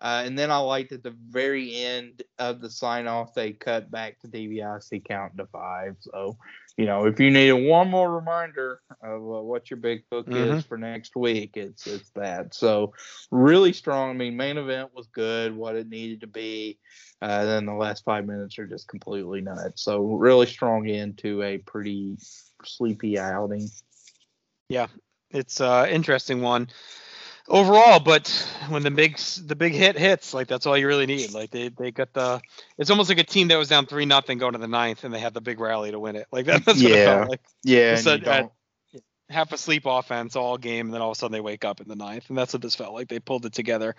Uh, 0.00 0.22
and 0.24 0.36
then 0.36 0.50
I 0.50 0.56
liked 0.56 0.90
at 0.90 1.04
the 1.04 1.14
very 1.28 1.76
end 1.76 2.24
of 2.40 2.60
the 2.60 2.68
sign 2.68 3.06
off, 3.06 3.34
they 3.34 3.52
cut 3.52 3.88
back 3.88 4.18
to 4.20 4.28
DiBiase 4.28 5.04
count 5.04 5.36
to 5.36 5.46
five. 5.46 5.94
So 6.00 6.36
you 6.76 6.86
know, 6.86 7.06
if 7.06 7.20
you 7.20 7.30
needed 7.30 7.68
one 7.68 7.90
more 7.90 8.10
reminder 8.14 8.80
of 9.02 9.20
uh, 9.20 9.42
what 9.42 9.70
your 9.70 9.78
big 9.78 10.08
book 10.10 10.26
mm-hmm. 10.26 10.56
is 10.56 10.64
for 10.64 10.78
next 10.78 11.14
week, 11.16 11.56
it's 11.56 11.86
it's 11.86 12.10
that. 12.10 12.54
So 12.54 12.94
really 13.30 13.72
strong. 13.72 14.10
I 14.10 14.12
mean, 14.14 14.36
main 14.36 14.58
event 14.58 14.90
was 14.94 15.06
good, 15.08 15.54
what 15.54 15.76
it 15.76 15.88
needed 15.88 16.22
to 16.22 16.26
be. 16.26 16.78
Uh, 17.20 17.44
then 17.44 17.66
the 17.66 17.74
last 17.74 18.04
five 18.04 18.26
minutes 18.26 18.58
are 18.58 18.66
just 18.66 18.88
completely 18.88 19.40
nuts. 19.42 19.82
So 19.82 20.00
really 20.00 20.46
strong 20.46 20.88
into 20.88 21.42
a 21.42 21.58
pretty 21.58 22.16
sleepy 22.64 23.18
outing. 23.18 23.68
Yeah, 24.68 24.86
it's 25.30 25.60
uh 25.60 25.86
interesting 25.90 26.40
one 26.40 26.68
overall, 27.48 28.00
but 28.00 28.28
when 28.68 28.82
the 28.82 28.90
big 28.90 29.18
the 29.18 29.56
big 29.56 29.72
hit 29.72 29.98
hits, 29.98 30.34
like 30.34 30.48
that's 30.48 30.66
all 30.66 30.76
you 30.76 30.86
really 30.86 31.06
need. 31.06 31.32
Like 31.32 31.50
they 31.50 31.68
they 31.68 31.90
got 31.90 32.12
the 32.12 32.40
it's 32.78 32.90
almost 32.90 33.08
like 33.08 33.18
a 33.18 33.24
team 33.24 33.48
that 33.48 33.56
was 33.56 33.68
down 33.68 33.86
three 33.86 34.04
nothing 34.04 34.38
going 34.38 34.52
to 34.52 34.58
the 34.58 34.68
ninth 34.68 35.04
and 35.04 35.12
they 35.12 35.20
had 35.20 35.34
the 35.34 35.40
big 35.40 35.60
rally 35.60 35.90
to 35.90 35.98
win 35.98 36.16
it. 36.16 36.26
Like 36.32 36.46
that, 36.46 36.64
that's 36.66 36.82
what 36.82 36.90
yeah. 36.90 36.96
it 36.96 37.04
felt 37.04 37.30
like. 37.30 37.40
Yeah. 37.64 37.96
So, 37.96 38.50
half 39.32 39.52
asleep 39.52 39.84
offense 39.86 40.36
all 40.36 40.58
game, 40.58 40.86
and 40.86 40.94
then 40.94 41.00
all 41.00 41.10
of 41.10 41.16
a 41.16 41.18
sudden 41.18 41.32
they 41.32 41.40
wake 41.40 41.64
up 41.64 41.80
in 41.80 41.88
the 41.88 41.96
ninth, 41.96 42.28
and 42.28 42.38
that's 42.38 42.52
what 42.52 42.62
this 42.62 42.74
felt 42.74 42.94
like. 42.94 43.08
They 43.08 43.18
pulled 43.18 43.46
it 43.46 43.52
together 43.52 43.96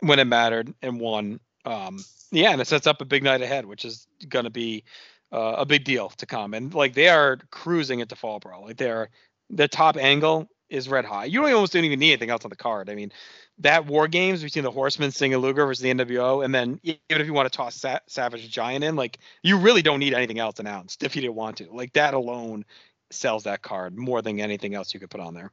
when 0.00 0.18
it 0.18 0.24
mattered 0.24 0.72
and 0.82 0.98
won. 0.98 1.40
Um, 1.64 2.02
yeah, 2.32 2.50
and 2.50 2.60
it 2.60 2.66
sets 2.66 2.86
up 2.86 3.00
a 3.00 3.04
big 3.04 3.22
night 3.22 3.42
ahead, 3.42 3.66
which 3.66 3.84
is 3.84 4.06
going 4.28 4.44
to 4.44 4.50
be 4.50 4.84
uh, 5.32 5.56
a 5.58 5.66
big 5.66 5.84
deal 5.84 6.08
to 6.10 6.26
come. 6.26 6.54
And 6.54 6.72
like 6.74 6.94
they 6.94 7.08
are 7.08 7.38
cruising 7.50 8.00
into 8.00 8.16
Fall 8.16 8.40
Brawl. 8.40 8.64
Like 8.64 8.78
they 8.78 8.90
are 8.90 9.10
the 9.50 9.68
top 9.68 9.96
angle 9.96 10.48
is 10.70 10.88
red 10.88 11.04
hot. 11.04 11.30
You 11.30 11.40
don't 11.40 11.52
almost 11.52 11.72
don't 11.72 11.84
even 11.84 11.98
need 11.98 12.12
anything 12.12 12.30
else 12.30 12.44
on 12.44 12.50
the 12.50 12.56
card. 12.56 12.88
I 12.88 12.94
mean, 12.94 13.12
that 13.58 13.86
War 13.86 14.08
Games 14.08 14.42
between 14.42 14.64
the 14.64 14.70
Horsemen, 14.70 15.10
Sting 15.10 15.34
and 15.34 15.42
Luger 15.42 15.66
versus 15.66 15.82
the 15.82 15.92
NWO, 15.92 16.44
and 16.44 16.54
then 16.54 16.80
even 16.82 17.00
if 17.08 17.26
you 17.26 17.32
want 17.32 17.50
to 17.50 17.56
toss 17.56 17.76
Sa- 17.76 17.98
Savage 18.06 18.48
Giant 18.50 18.84
in, 18.84 18.96
like 18.96 19.18
you 19.42 19.58
really 19.58 19.82
don't 19.82 19.98
need 19.98 20.14
anything 20.14 20.38
else 20.38 20.58
announced 20.58 21.02
if 21.02 21.14
you 21.16 21.22
didn't 21.22 21.34
want 21.34 21.58
to. 21.58 21.68
Like 21.70 21.92
that 21.94 22.14
alone 22.14 22.64
sells 23.10 23.44
that 23.44 23.62
card 23.62 23.96
more 23.96 24.22
than 24.22 24.40
anything 24.40 24.74
else 24.74 24.94
you 24.94 25.00
could 25.00 25.10
put 25.10 25.20
on 25.20 25.34
there. 25.34 25.52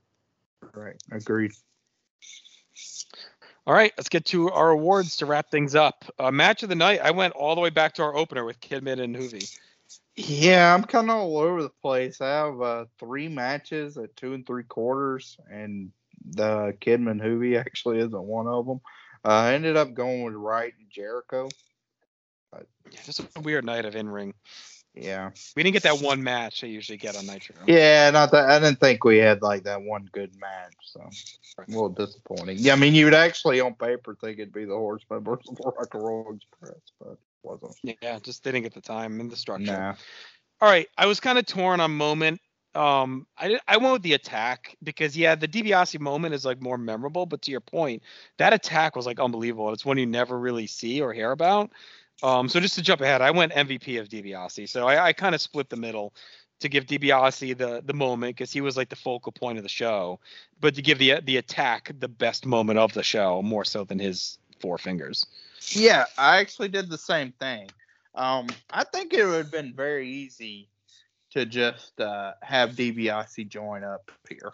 Right. 0.73 0.95
Agreed. 1.11 1.51
All 3.65 3.73
right, 3.73 3.91
let's 3.97 4.07
get 4.07 4.23
to 4.27 4.49
our 4.51 4.69
awards 4.69 5.17
to 5.17 5.25
wrap 5.25 5.51
things 5.51 5.75
up. 5.75 6.05
Uh, 6.17 6.31
match 6.31 6.63
of 6.63 6.69
the 6.69 6.75
night, 6.75 7.01
I 7.03 7.11
went 7.11 7.33
all 7.33 7.53
the 7.53 7.59
way 7.59 7.69
back 7.69 7.95
to 7.95 8.03
our 8.03 8.15
opener 8.15 8.45
with 8.45 8.61
Kidman 8.61 9.01
and 9.01 9.13
Juvi. 9.13 9.57
Yeah, 10.17 10.73
I'm 10.73 10.83
kind 10.83 11.11
of 11.11 11.17
all 11.17 11.37
over 11.37 11.61
the 11.61 11.69
place. 11.69 12.21
I 12.21 12.29
have 12.29 12.61
uh, 12.61 12.85
three 12.99 13.27
matches 13.27 13.97
at 13.97 14.15
two 14.15 14.33
and 14.33 14.45
three 14.45 14.63
quarters, 14.63 15.37
and 15.49 15.91
the 16.25 16.75
Kidman 16.81 17.21
Juvi 17.21 17.59
actually 17.59 17.99
isn't 17.99 18.23
one 18.23 18.47
of 18.47 18.65
them. 18.65 18.81
Uh, 19.23 19.29
I 19.29 19.53
ended 19.53 19.77
up 19.77 19.93
going 19.93 20.23
with 20.23 20.33
Wright 20.33 20.73
and 20.79 20.89
Jericho. 20.89 21.49
Yeah, 22.91 22.99
just 23.05 23.19
a 23.19 23.41
weird 23.41 23.65
night 23.65 23.85
of 23.85 23.95
in 23.95 24.09
ring. 24.09 24.33
Yeah. 24.93 25.31
We 25.55 25.63
didn't 25.63 25.73
get 25.73 25.83
that 25.83 26.01
one 26.01 26.23
match 26.23 26.63
I 26.63 26.67
usually 26.67 26.97
get 26.97 27.15
on 27.15 27.27
Nitro. 27.27 27.55
Yeah, 27.67 28.09
not 28.09 28.31
that 28.31 28.49
I 28.49 28.59
didn't 28.59 28.79
think 28.79 29.03
we 29.03 29.17
had 29.17 29.41
like 29.41 29.63
that 29.63 29.81
one 29.81 30.09
good 30.11 30.35
match, 30.39 30.73
so 30.81 31.01
a 31.57 31.69
little 31.69 31.89
disappointing. 31.89 32.57
Yeah, 32.59 32.73
I 32.73 32.77
mean 32.77 32.95
you 32.95 33.05
would 33.05 33.13
actually 33.13 33.59
on 33.61 33.75
paper 33.75 34.17
think 34.19 34.39
it'd 34.39 34.53
be 34.53 34.65
the 34.65 34.75
Horseman 34.75 35.23
versus 35.23 35.55
the 35.55 35.63
Rock 35.63 35.93
and 35.93 36.03
Roll 36.03 36.35
Express, 36.35 36.81
but 36.99 37.17
wasn't. 37.47 37.75
Yeah, 38.01 38.19
just 38.19 38.43
didn't 38.43 38.63
get 38.63 38.73
the 38.73 38.81
time 38.81 39.19
and 39.19 39.31
the 39.31 39.35
structure. 39.35 39.71
Nah. 39.71 39.95
All 40.59 40.69
right, 40.69 40.87
I 40.97 41.05
was 41.05 41.19
kind 41.19 41.37
of 41.37 41.45
torn 41.45 41.79
on 41.79 41.91
moment. 41.91 42.41
Um, 42.75 43.25
I 43.37 43.59
I 43.67 43.77
went 43.77 43.93
with 43.93 44.01
the 44.03 44.13
attack 44.13 44.75
because 44.83 45.17
yeah, 45.17 45.35
the 45.35 45.47
DiBiase 45.47 45.99
moment 45.99 46.33
is 46.33 46.45
like 46.45 46.61
more 46.61 46.77
memorable, 46.77 47.25
but 47.25 47.41
to 47.43 47.51
your 47.51 47.61
point, 47.61 48.03
that 48.37 48.53
attack 48.53 48.95
was 48.95 49.05
like 49.05 49.19
unbelievable. 49.19 49.73
It's 49.73 49.85
one 49.85 49.97
you 49.97 50.05
never 50.05 50.37
really 50.37 50.67
see 50.67 51.01
or 51.01 51.13
hear 51.13 51.31
about. 51.31 51.71
Um, 52.23 52.49
so 52.49 52.59
just 52.59 52.75
to 52.75 52.81
jump 52.81 53.01
ahead, 53.01 53.21
I 53.21 53.31
went 53.31 53.53
MVP 53.53 53.99
of 53.99 54.09
DiBiase. 54.09 54.69
So 54.69 54.87
I, 54.87 55.07
I 55.07 55.13
kind 55.13 55.35
of 55.35 55.41
split 55.41 55.69
the 55.69 55.75
middle 55.75 56.13
to 56.59 56.69
give 56.69 56.85
DiBiase 56.85 57.57
the 57.57 57.81
the 57.85 57.93
moment 57.93 58.35
because 58.35 58.51
he 58.51 58.61
was 58.61 58.77
like 58.77 58.89
the 58.89 58.95
focal 58.95 59.31
point 59.31 59.57
of 59.57 59.63
the 59.63 59.69
show, 59.69 60.19
but 60.59 60.75
to 60.75 60.81
give 60.81 60.97
the 60.97 61.19
the 61.23 61.37
attack 61.37 61.91
the 61.99 62.07
best 62.07 62.45
moment 62.45 62.79
of 62.79 62.93
the 62.93 63.03
show 63.03 63.41
more 63.41 63.65
so 63.65 63.83
than 63.83 63.99
his 63.99 64.37
four 64.59 64.77
fingers. 64.77 65.25
Yeah, 65.69 66.05
I 66.17 66.37
actually 66.37 66.69
did 66.69 66.89
the 66.89 66.97
same 66.97 67.33
thing. 67.33 67.69
Um, 68.15 68.47
I 68.71 68.83
think 68.83 69.13
it 69.13 69.25
would 69.25 69.35
have 69.35 69.51
been 69.51 69.73
very 69.73 70.09
easy 70.09 70.69
to 71.31 71.45
just 71.45 71.99
uh, 71.99 72.33
have 72.41 72.71
DiBiase 72.71 73.47
join 73.47 73.83
up 73.83 74.11
here. 74.29 74.53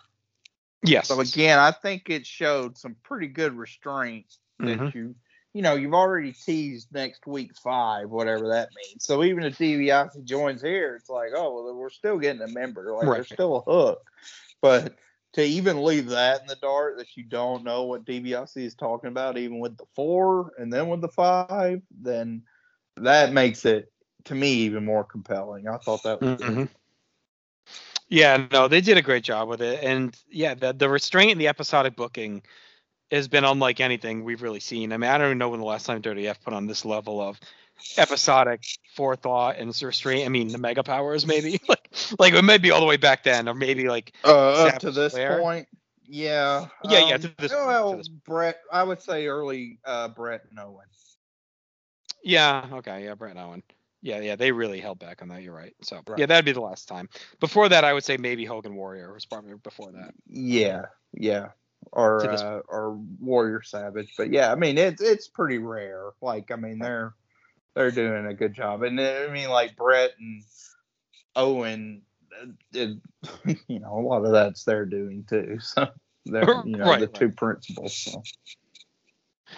Yes. 0.83 1.07
So 1.07 1.19
again, 1.19 1.59
I 1.59 1.71
think 1.71 2.09
it 2.09 2.25
showed 2.25 2.77
some 2.77 2.95
pretty 3.03 3.27
good 3.27 3.53
restraint 3.53 4.37
that 4.59 4.79
Mhm. 4.79 4.93
you, 4.93 5.15
you 5.53 5.61
know, 5.61 5.75
you've 5.75 5.93
already 5.93 6.33
teased 6.33 6.91
next 6.91 7.25
week 7.25 7.55
five, 7.55 8.09
whatever 8.09 8.49
that 8.49 8.69
means. 8.75 9.05
So 9.05 9.23
even 9.23 9.43
if 9.43 9.57
DiBiase 9.57 10.23
joins 10.25 10.61
here, 10.61 10.95
it's 10.95 11.09
like, 11.09 11.29
oh, 11.35 11.53
well, 11.63 11.73
we're 11.73 11.89
still 11.89 12.17
getting 12.17 12.41
a 12.41 12.47
member. 12.47 12.93
Like 12.93 13.07
Right. 13.07 13.17
there's 13.17 13.29
still 13.29 13.57
a 13.57 13.61
hook. 13.61 14.11
But 14.61 14.95
to 15.33 15.43
even 15.43 15.83
leave 15.83 16.09
that 16.09 16.41
in 16.41 16.47
the 16.47 16.55
dark, 16.55 16.97
that 16.97 17.17
you 17.17 17.23
don't 17.23 17.63
know 17.63 17.83
what 17.83 18.05
DiBiase 18.05 18.57
is 18.57 18.75
talking 18.75 19.09
about, 19.09 19.37
even 19.37 19.59
with 19.59 19.77
the 19.77 19.85
four 19.95 20.51
and 20.57 20.71
then 20.71 20.87
with 20.89 21.01
the 21.01 21.07
five, 21.09 21.81
then 21.99 22.43
that 22.97 23.33
makes 23.33 23.65
it 23.65 23.91
to 24.25 24.35
me 24.35 24.51
even 24.53 24.85
more 24.85 25.03
compelling. 25.03 25.67
I 25.67 25.77
thought 25.77 26.03
that 26.03 26.21
was 26.21 26.37
good. 26.39 26.47
Mhm. 26.47 26.69
Yeah, 28.09 28.45
no, 28.51 28.67
they 28.67 28.81
did 28.81 28.97
a 28.97 29.01
great 29.01 29.23
job 29.23 29.47
with 29.47 29.61
it, 29.61 29.83
and 29.83 30.15
yeah, 30.29 30.53
the 30.53 30.73
the 30.73 30.87
restraint 30.87 31.31
in 31.31 31.37
the 31.39 31.47
episodic 31.47 31.95
booking 31.95 32.43
has 33.09 33.27
been 33.27 33.43
unlike 33.43 33.79
anything 33.79 34.23
we've 34.23 34.41
really 34.41 34.59
seen. 34.59 34.91
I 34.91 34.97
mean, 34.97 35.09
I 35.09 35.17
don't 35.17 35.27
even 35.27 35.37
know 35.37 35.49
when 35.49 35.59
the 35.59 35.65
last 35.65 35.85
time 35.85 36.01
Dirty 36.01 36.27
F 36.27 36.41
put 36.41 36.53
on 36.53 36.67
this 36.67 36.85
level 36.85 37.21
of 37.21 37.39
episodic 37.97 38.63
forethought 38.95 39.57
and 39.57 39.69
restraint. 39.81 40.25
I 40.25 40.29
mean, 40.29 40.49
the 40.49 40.57
mega 40.57 40.83
powers 40.83 41.25
maybe 41.25 41.59
like 41.69 41.82
like 42.19 42.33
it 42.33 42.43
might 42.43 42.61
be 42.61 42.71
all 42.71 42.79
the 42.79 42.85
way 42.85 42.97
back 42.97 43.23
then, 43.23 43.47
or 43.47 43.53
maybe 43.53 43.87
like 43.89 44.13
Uh, 44.23 44.67
up 44.67 44.79
to 44.79 44.91
this 44.91 45.17
Flair? 45.17 45.37
point, 45.37 45.67
yeah, 46.07 46.67
Yeah, 46.83 46.99
yeah, 46.99 47.17
um, 47.17 47.19
to 47.19 47.33
this 47.37 47.55
point, 47.55 47.87
to 47.87 47.95
well, 47.95 47.97
this 47.97 48.07
Bret, 48.09 48.57
I 48.71 48.83
would 48.83 49.01
say 49.01 49.27
early 49.27 49.79
uh, 49.85 50.09
Bret 50.09 50.41
and 50.49 50.59
Owen. 50.59 50.87
yeah, 52.23 52.67
okay, 52.73 53.05
yeah, 53.05 53.15
Brent 53.15 53.37
Owen. 53.39 53.63
Yeah, 54.01 54.19
yeah, 54.19 54.35
they 54.35 54.51
really 54.51 54.79
held 54.81 54.99
back 54.99 55.21
on 55.21 55.29
that. 55.29 55.43
You're 55.43 55.53
right. 55.53 55.75
So 55.81 56.01
Right. 56.07 56.19
yeah, 56.19 56.25
that'd 56.25 56.45
be 56.45 56.51
the 56.51 56.61
last 56.61 56.87
time. 56.87 57.09
Before 57.39 57.69
that, 57.69 57.83
I 57.85 57.93
would 57.93 58.03
say 58.03 58.17
maybe 58.17 58.45
Hogan 58.45 58.75
Warrior 58.75 59.13
was 59.13 59.25
probably 59.25 59.53
before 59.63 59.91
that. 59.93 60.13
Yeah, 60.27 60.87
yeah, 61.13 61.49
or 61.91 62.29
uh, 62.29 62.59
or 62.67 62.97
Warrior 63.19 63.61
Savage, 63.63 64.13
but 64.17 64.31
yeah, 64.31 64.51
I 64.51 64.55
mean 64.55 64.77
it's 64.77 65.01
it's 65.01 65.27
pretty 65.27 65.57
rare. 65.59 66.11
Like 66.21 66.51
I 66.51 66.55
mean 66.55 66.79
they're 66.79 67.13
they're 67.75 67.91
doing 67.91 68.25
a 68.25 68.33
good 68.33 68.53
job, 68.53 68.83
and 68.83 68.99
I 68.99 69.27
mean 69.27 69.49
like 69.49 69.75
Bret 69.75 70.11
and 70.19 70.43
Owen, 71.35 72.01
uh, 72.41 72.47
you 73.67 73.79
know 73.79 73.99
a 73.99 74.01
lot 74.01 74.25
of 74.25 74.31
that's 74.31 74.63
their 74.63 74.85
doing 74.85 75.25
too. 75.27 75.59
So 75.75 75.87
they're 76.25 76.63
you 76.65 76.77
know 76.77 76.85
Right, 76.85 76.99
the 77.01 77.07
right. 77.07 77.13
two 77.13 77.29
principals. 77.29 77.95
So. 77.97 78.23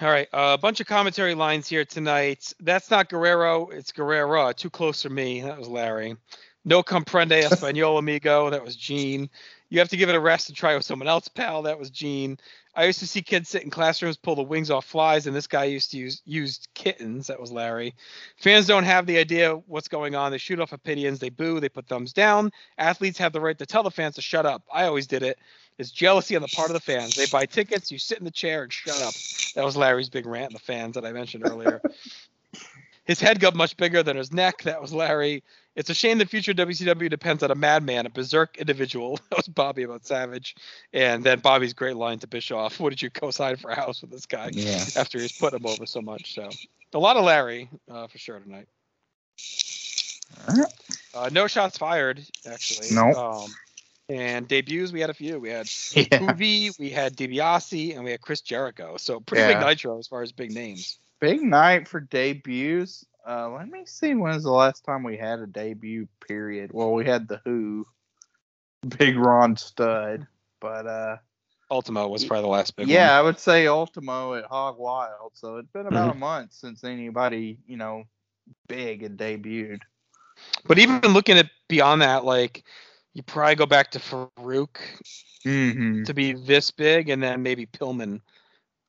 All 0.02 0.10
right, 0.10 0.27
a 0.34 0.57
bunch 0.57 0.80
of 0.80 0.88
commentary 0.88 1.35
lines 1.35 1.69
here 1.69 1.85
tonight. 1.85 2.53
That's 2.60 2.89
not 2.91 3.10
Guerrero, 3.10 3.69
it's 3.69 3.91
Guerrera. 3.91 4.53
Too 4.56 4.69
close 4.69 5.03
for 5.03 5.10
me. 5.10 5.41
That 5.41 5.57
was 5.57 5.69
Larry. 5.69 6.18
No 6.65 6.84
comprende 6.84 7.41
español, 7.43 7.99
amigo. 7.99 8.49
That 8.49 8.64
was 8.64 8.76
Gene. 8.76 9.30
You 9.69 9.79
have 9.79 9.89
to 9.89 9.97
give 9.97 10.09
it 10.09 10.15
a 10.15 10.19
rest 10.19 10.49
and 10.49 10.57
try 10.57 10.75
with 10.75 10.85
someone 10.85 11.07
else, 11.07 11.27
pal. 11.27 11.63
That 11.63 11.79
was 11.79 11.89
Gene. 11.89 12.37
I 12.75 12.85
used 12.85 12.99
to 12.99 13.07
see 13.07 13.21
kids 13.21 13.49
sit 13.49 13.63
in 13.63 13.69
classrooms, 13.69 14.17
pull 14.17 14.35
the 14.35 14.43
wings 14.43 14.69
off 14.69 14.85
flies, 14.85 15.27
and 15.27 15.35
this 15.35 15.47
guy 15.47 15.63
used 15.63 15.91
to 15.91 15.97
use 15.97 16.21
used 16.25 16.67
kittens. 16.73 17.27
That 17.27 17.39
was 17.39 17.51
Larry. 17.51 17.95
Fans 18.37 18.67
don't 18.67 18.83
have 18.83 19.05
the 19.05 19.17
idea 19.17 19.55
what's 19.67 19.87
going 19.87 20.13
on. 20.13 20.31
They 20.31 20.37
shoot 20.37 20.59
off 20.59 20.73
opinions, 20.73 21.19
they 21.19 21.29
boo, 21.29 21.59
they 21.59 21.69
put 21.69 21.87
thumbs 21.87 22.11
down. 22.13 22.51
Athletes 22.77 23.17
have 23.17 23.31
the 23.31 23.39
right 23.39 23.57
to 23.57 23.65
tell 23.65 23.83
the 23.83 23.91
fans 23.91 24.15
to 24.15 24.21
shut 24.21 24.45
up. 24.45 24.63
I 24.71 24.85
always 24.85 25.07
did 25.07 25.23
it. 25.23 25.39
It's 25.77 25.91
jealousy 25.91 26.35
on 26.35 26.41
the 26.41 26.47
part 26.49 26.69
of 26.69 26.73
the 26.73 26.79
fans. 26.79 27.15
They 27.15 27.25
buy 27.25 27.45
tickets, 27.45 27.91
you 27.91 27.97
sit 27.97 28.19
in 28.19 28.25
the 28.25 28.31
chair 28.31 28.63
and 28.63 28.71
shut 28.71 29.01
up. 29.01 29.13
That 29.55 29.65
was 29.65 29.77
Larry's 29.77 30.09
big 30.09 30.25
rant 30.25 30.53
the 30.53 30.59
fans 30.59 30.95
that 30.95 31.05
I 31.05 31.11
mentioned 31.11 31.47
earlier. 31.47 31.81
his 33.05 33.19
head 33.19 33.39
got 33.39 33.55
much 33.55 33.77
bigger 33.77 34.03
than 34.03 34.17
his 34.17 34.33
neck. 34.33 34.63
That 34.63 34.81
was 34.81 34.93
Larry. 34.93 35.43
It's 35.76 35.89
a 35.89 35.93
shame 35.93 36.18
the 36.19 36.26
future 36.26 36.53
WCW 36.53 37.10
depends 37.10 37.43
on 37.43 37.52
a 37.52 37.56
madman, 37.56 38.06
a 38.06 38.10
berserk 38.10 38.57
individual. 38.57 39.19
That 39.30 39.38
was 39.38 39.47
Bobby 39.47 39.84
about 39.84 40.06
Savage. 40.06 40.56
And 40.93 41.23
then 41.23 41.39
Bobby's 41.39 41.73
great 41.73 41.97
line 41.97 42.19
to 42.19 42.27
Bischoff. 42.27 42.80
What 42.80 42.91
did 42.91 43.02
you 43.02 43.10
co-sign 43.10 43.57
for 43.57 43.72
a 43.72 43.76
house 43.76 44.02
with 44.02 44.11
this 44.11 44.26
guy 44.26 44.49
Yeah. 44.53 44.84
after 44.95 45.19
he's 45.19 45.34
put 45.38 45.53
him 45.53 45.65
over 45.65 45.85
so 45.85 46.02
much? 46.02 46.34
So 46.34 46.49
a 46.93 46.99
lot 46.99 47.18
of 47.18 47.26
Larry 47.26 47.69
uh, 47.91 48.07
for 48.07 48.18
sure 48.18 48.39
tonight. 48.39 48.68
Uh, 51.14 51.30
no 51.31 51.47
shots 51.47 51.77
fired, 51.77 52.23
actually. 52.49 52.88
Nope. 52.91 53.15
Um, 53.18 53.53
and 54.10 54.47
debuts, 54.47 54.91
we 54.91 55.02
had 55.02 55.10
a 55.10 55.14
few. 55.14 55.39
We 55.39 55.49
had 55.49 55.68
Yeah. 55.95 56.03
Juvi, 56.03 56.77
we 56.80 56.89
had 56.89 57.15
DiBiase, 57.15 57.95
and 57.95 58.03
we 58.03 58.11
had 58.11 58.22
Chris 58.22 58.41
Jericho. 58.41 58.97
So 58.97 59.19
pretty 59.19 59.43
big 59.47 59.61
Yeah. 59.61 59.68
nitro 59.68 59.97
as 59.97 60.07
far 60.07 60.22
as 60.22 60.31
big 60.31 60.52
names. 60.52 60.99
Big 61.19 61.41
night 61.41 61.88
for 61.88 61.99
debuts. 61.99 63.06
Uh, 63.27 63.49
let 63.49 63.69
me 63.69 63.84
see 63.85 64.14
when's 64.15 64.43
the 64.43 64.52
last 64.52 64.84
time 64.85 65.03
we 65.03 65.18
had 65.18 65.39
a 65.39 65.47
debut 65.47 66.07
period. 66.27 66.72
Well, 66.73 66.93
we 66.93 67.06
had 67.06 67.27
the 67.27 67.41
Who, 67.45 67.88
Big 68.97 69.18
Ron 69.18 69.56
Studd, 69.57 70.27
but 70.60 70.88
uh, 70.88 71.18
Ultimo 71.72 72.07
was 72.07 72.23
probably 72.26 72.43
the 72.43 72.49
last 72.49 72.76
big 72.76 72.89
one. 72.89 73.02
yeah, 73.02 73.07
one. 73.07 73.18
I 73.18 73.22
would 73.22 73.39
say 73.39 73.68
Ultimo 73.68 74.35
at 74.35 74.45
Hog 74.45 74.77
Wild. 74.77 75.31
So 75.34 75.57
it's 75.57 75.72
been 75.72 75.88
about 75.88 76.10
Mm-hmm. 76.10 76.11
a 76.11 76.15
month 76.15 76.53
since 76.53 76.84
anybody, 76.84 77.60
you 77.68 77.77
know, 77.77 78.03
big 78.68 79.02
had 79.02 79.18
debuted. 79.18 79.80
But 80.68 80.80
even 80.80 81.02
looking 81.14 81.38
at 81.38 81.49
beyond 81.68 82.02
that, 82.02 82.26
like 82.26 82.64
you 83.14 83.23
probably 83.23 83.56
go 83.56 83.65
back 83.65 83.91
to 83.91 83.99
Faarooq 83.99 84.77
Mm-hmm. 85.45 86.03
to 86.06 86.14
be 86.14 86.34
this 86.34 86.72
big, 86.72 87.10
and 87.10 87.22
then 87.23 87.43
maybe 87.43 87.65
Pillman 87.65 88.22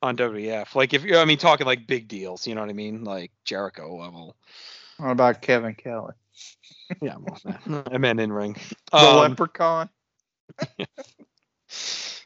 on 0.03 0.17
WWF. 0.17 0.75
Like 0.75 0.95
if 0.95 1.05
you're, 1.05 1.19
I 1.19 1.25
mean, 1.25 1.39
talking 1.39 1.67
like 1.67 1.87
big 1.87 2.09
deals, 2.09 2.47
you 2.47 2.55
know 2.55 2.61
what 2.61 2.71
I 2.71 2.75
mean? 2.75 3.05
Like 3.05 3.33
Jericho 3.45 3.97
level. 3.97 4.37
What 4.99 5.11
about 5.11 5.43
Kevin 5.43 5.75
Kelly, 5.75 6.15
Yeah, 7.03 7.17
well, 7.19 7.85
I 7.93 7.99
meant 7.99 8.21
in 8.21 8.33
ring. 8.33 8.57
the 8.91 8.97
Um, 8.99 9.17
Leprechaun? 9.31 9.89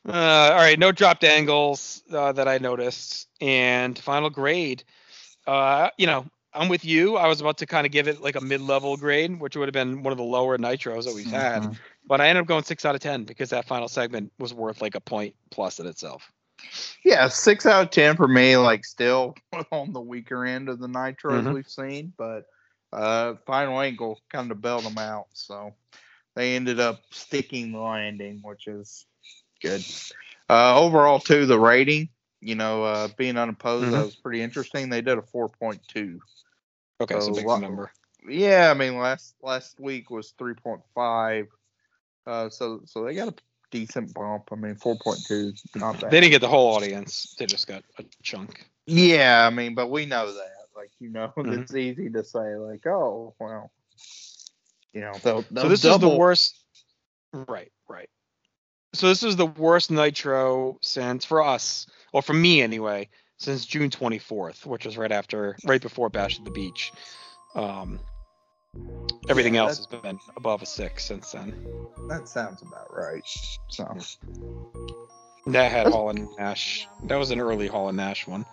Uh, 0.09 0.13
all 0.53 0.57
right, 0.59 0.79
no 0.79 0.93
dropped 0.93 1.25
angles 1.25 2.03
uh, 2.11 2.33
that 2.33 2.49
I 2.49 2.57
noticed. 2.59 3.29
And 3.41 3.99
final 3.99 4.31
grade, 4.31 4.83
uh, 5.47 5.91
you 5.99 6.07
know, 6.07 6.25
I'm 6.55 6.69
with 6.69 6.85
you. 6.87 7.17
I 7.17 7.29
was 7.29 7.41
about 7.43 7.59
to 7.59 7.67
kind 7.67 7.85
of 7.87 7.93
give 7.93 8.09
it 8.09 8.21
like 8.23 8.35
a 8.35 8.41
mid-level 8.41 8.97
grade, 8.97 9.39
which 9.39 9.57
would 9.57 9.69
have 9.69 9.75
been 9.75 10.03
one 10.03 10.11
of 10.13 10.17
the 10.17 10.25
lower 10.25 10.57
nitros 10.59 11.05
that 11.05 11.15
we've 11.15 11.31
had. 11.31 11.63
Mhm. 11.63 11.77
But 12.07 12.21
I 12.23 12.29
ended 12.29 12.43
up 12.43 12.49
going 12.49 12.65
six 12.65 12.85
out 12.87 12.95
of 12.95 13.03
ten 13.03 13.25
because 13.25 13.51
that 13.51 13.67
final 13.67 13.89
segment 13.89 14.33
was 14.39 14.55
worth 14.55 14.81
like 14.81 14.95
a 14.95 15.01
point 15.01 15.35
plus 15.51 15.79
in 15.81 15.87
itself. 15.87 16.33
Yeah, 17.05 17.29
six 17.29 17.67
out 17.67 17.85
of 17.85 17.91
ten 17.91 18.17
for 18.17 18.29
me. 18.29 18.57
Like 18.57 18.85
still 18.85 19.35
on 19.73 19.93
the 19.93 20.01
weaker 20.01 20.45
end 20.45 20.69
of 20.69 20.79
the 20.79 20.89
nitros 20.89 21.45
Mhm. 21.45 21.55
we've 21.55 21.69
seen, 21.69 22.13
but 22.17 22.47
uh, 22.93 23.35
final 23.47 23.81
angle 23.81 24.21
kind 24.29 24.51
of 24.51 24.61
bailed 24.61 24.85
them 24.85 24.99
out. 24.99 25.27
So 25.33 25.73
they 26.35 26.57
ended 26.57 26.81
up 26.81 27.01
sticking 27.11 27.73
the 27.73 27.79
landing, 27.79 28.41
which 28.43 28.67
is 28.67 29.07
good. 29.63 29.85
Uh, 30.49 30.81
overall, 30.81 31.21
too, 31.21 31.47
the 31.47 31.59
rating, 31.59 32.09
you 32.41 32.55
know, 32.55 32.83
uh, 32.85 33.09
being 33.17 33.37
unopposed, 33.37 33.85
mm-hmm. 33.85 33.95
that 33.95 34.05
was 34.05 34.17
pretty 34.17 34.43
interesting. 34.43 34.89
They 34.89 35.01
did 35.01 35.19
a 35.19 35.23
4.2. 35.23 36.19
Okay, 37.01 37.15
so, 37.15 37.21
so 37.21 37.33
big 37.33 37.47
number. 37.47 37.93
Yeah, 38.29 38.71
I 38.71 38.75
mean, 38.75 38.99
last 38.99 39.35
last 39.43 39.81
week 39.81 40.11
was 40.11 40.35
3.5. 40.39 41.47
Uh, 42.27 42.49
so 42.51 42.83
so 42.85 43.05
they 43.05 43.15
got 43.15 43.29
a 43.29 43.35
decent 43.71 44.15
bump. 44.15 44.49
I 44.53 44.57
mean, 44.57 44.75
4.2 44.75 45.53
is 45.53 45.63
not 45.75 46.01
bad. 46.01 46.11
They 46.11 46.21
didn't 46.21 46.33
get 46.33 46.41
the 46.41 46.49
whole 46.49 46.75
audience. 46.75 47.35
They 47.39 47.47
just 47.47 47.67
got 47.67 47.83
a 47.99 48.05
chunk. 48.23 48.67
Yeah, 48.87 49.47
I 49.47 49.51
mean, 49.51 49.75
but 49.75 49.91
we 49.91 50.07
know 50.07 50.33
that. 50.33 50.51
Like, 50.75 50.91
you 50.99 51.11
know, 51.11 51.33
mm-hmm. 51.37 51.61
it's 51.61 51.75
easy 51.75 52.11
to 52.11 52.25
say, 52.25 52.57
like, 52.57 52.87
oh, 52.87 53.35
well, 53.39 53.71
you 54.93 55.01
know. 55.01 55.13
They'll, 55.23 55.45
they'll 55.51 55.65
so 55.65 55.69
this 55.69 55.83
double. 55.83 56.09
is 56.09 56.13
the 56.13 56.19
worst. 56.19 56.65
Right, 57.33 57.73
right. 57.89 58.09
So 58.93 59.09
this 59.09 59.23
is 59.23 59.37
the 59.37 59.47
worst 59.47 59.91
Nitro 59.91 60.79
since 60.83 61.25
for 61.25 61.43
us, 61.43 61.87
or 62.13 62.23
for 62.23 62.33
me 62.33 62.61
anyway, 62.61 63.09
since 63.39 63.65
June 63.65 63.91
24th, 63.91 64.67
which 64.67 64.85
was 64.85 64.99
right 64.99 65.13
after, 65.13 65.57
right 65.65 65.81
before 65.81 66.09
Bash 66.09 66.39
at 66.39 66.45
the 66.45 66.51
Beach. 66.51 66.93
Um, 67.55 68.01
everything 69.31 69.55
yeah, 69.55 69.63
else 69.63 69.79
has 69.79 69.87
been 69.87 70.19
above 70.37 70.61
a 70.61 70.67
six 70.67 71.05
since 71.05 71.33
then. 71.33 71.67
That 72.09 72.29
sounds 72.29 72.63
about 72.63 72.95
right. 72.95 73.23
So 73.69 73.97
that 75.47 75.71
had 75.71 75.87
Hall 75.87 76.11
and 76.11 76.29
Nash. 76.39 76.87
That 77.05 77.17
was 77.17 77.31
an 77.31 77.41
early 77.41 77.69
Hall 77.69 77.89
and 77.89 77.97
Nash 77.97 78.27
one. 78.27 78.45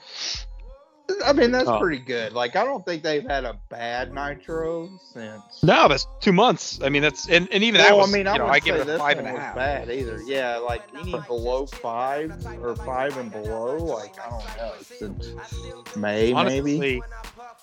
I 1.26 1.34
mean, 1.34 1.52
that's 1.52 1.70
oh. 1.70 1.80
pretty 1.80 2.04
good. 2.04 2.34
Like, 2.34 2.56
I 2.56 2.64
don't 2.66 2.86
think 2.86 3.02
they've 3.04 3.24
had 3.24 3.46
a 3.46 3.58
bad 3.70 4.14
Nitro 4.14 4.90
since. 5.14 5.64
No, 5.64 5.88
that's 5.88 6.08
two 6.20 6.34
months. 6.34 6.82
I 6.84 6.90
mean, 6.90 7.02
that's 7.02 7.30
and, 7.30 7.48
and 7.52 7.64
even 7.64 7.80
well, 7.80 7.90
that 7.90 7.98
was. 7.98 8.14
I 8.14 8.18
mean, 8.18 8.28
I, 8.28 8.38
know, 8.38 8.48
I 8.48 8.60
give 8.60 8.76
it 8.76 8.90
a 8.90 8.98
five 8.98 9.18
and 9.18 9.28
a 9.28 9.32
half. 9.32 9.56
Bad 9.56 9.90
either? 9.90 10.22
Yeah, 10.26 10.58
like 10.58 10.84
any 10.98 11.18
below 11.28 11.66
five 11.66 12.34
or 12.62 12.76
five 12.76 13.18
and 13.18 13.32
below, 13.32 13.78
like 13.78 14.20
I 14.20 14.30
don't 14.30 14.58
know, 14.58 14.74
since 14.82 15.96
May 15.96 16.34
Honestly, 16.34 16.80
maybe. 16.80 17.02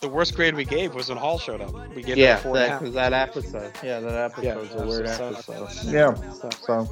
The 0.01 0.09
worst 0.09 0.35
grade 0.35 0.55
we 0.55 0.65
gave 0.65 0.95
was 0.95 1.09
when 1.09 1.19
Hall 1.19 1.39
showed 1.39 1.61
up. 1.61 1.73
We 1.95 2.03
gave 2.03 2.17
yeah, 2.17 2.41
that, 2.41 2.93
that 2.93 3.13
episode. 3.13 3.73
Yeah, 3.83 4.01
that 4.01 4.33
episode 4.33 4.45
yeah, 4.45 4.57
was 4.57 4.75
a 4.75 4.87
weird 4.87 5.07
episode. 5.07 5.69
Yeah, 5.91 6.15
so. 6.51 6.89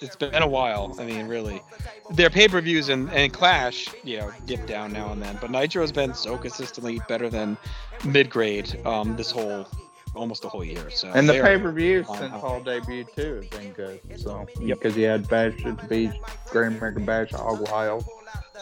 It's 0.00 0.16
been 0.16 0.42
a 0.42 0.46
while. 0.46 0.94
I 0.98 1.04
mean, 1.04 1.26
really, 1.26 1.62
their 2.10 2.30
pay 2.30 2.48
per 2.48 2.60
views 2.60 2.88
and, 2.88 3.10
and 3.10 3.32
Clash, 3.32 3.88
you 4.04 4.18
know, 4.18 4.32
dip 4.46 4.66
down 4.66 4.92
now 4.92 5.12
and 5.12 5.22
then. 5.22 5.38
But 5.40 5.50
Nitro 5.50 5.82
has 5.82 5.92
been 5.92 6.14
so 6.14 6.36
consistently 6.36 7.00
better 7.08 7.28
than 7.28 7.56
mid 8.04 8.30
grade 8.30 8.80
um, 8.86 9.16
this 9.16 9.30
whole 9.30 9.66
almost 10.14 10.44
a 10.44 10.48
whole 10.48 10.64
year. 10.64 10.90
So 10.90 11.08
and 11.08 11.28
the 11.28 11.34
pay 11.34 11.58
per 11.58 11.72
view 11.72 12.04
since 12.04 12.32
Hall 12.32 12.60
debut 12.60 13.04
too 13.04 13.36
has 13.36 13.46
been 13.46 13.72
good. 13.72 14.00
So 14.16 14.46
yep. 14.60 14.78
because 14.78 14.96
you 14.96 15.06
had 15.06 15.28
Bash 15.28 15.64
at 15.64 15.78
the 15.78 15.86
Beach, 15.86 16.14
Great 16.50 16.68
American 16.68 17.04
Bash, 17.04 17.30
Hog 17.32 17.68
Wild. 17.70 18.04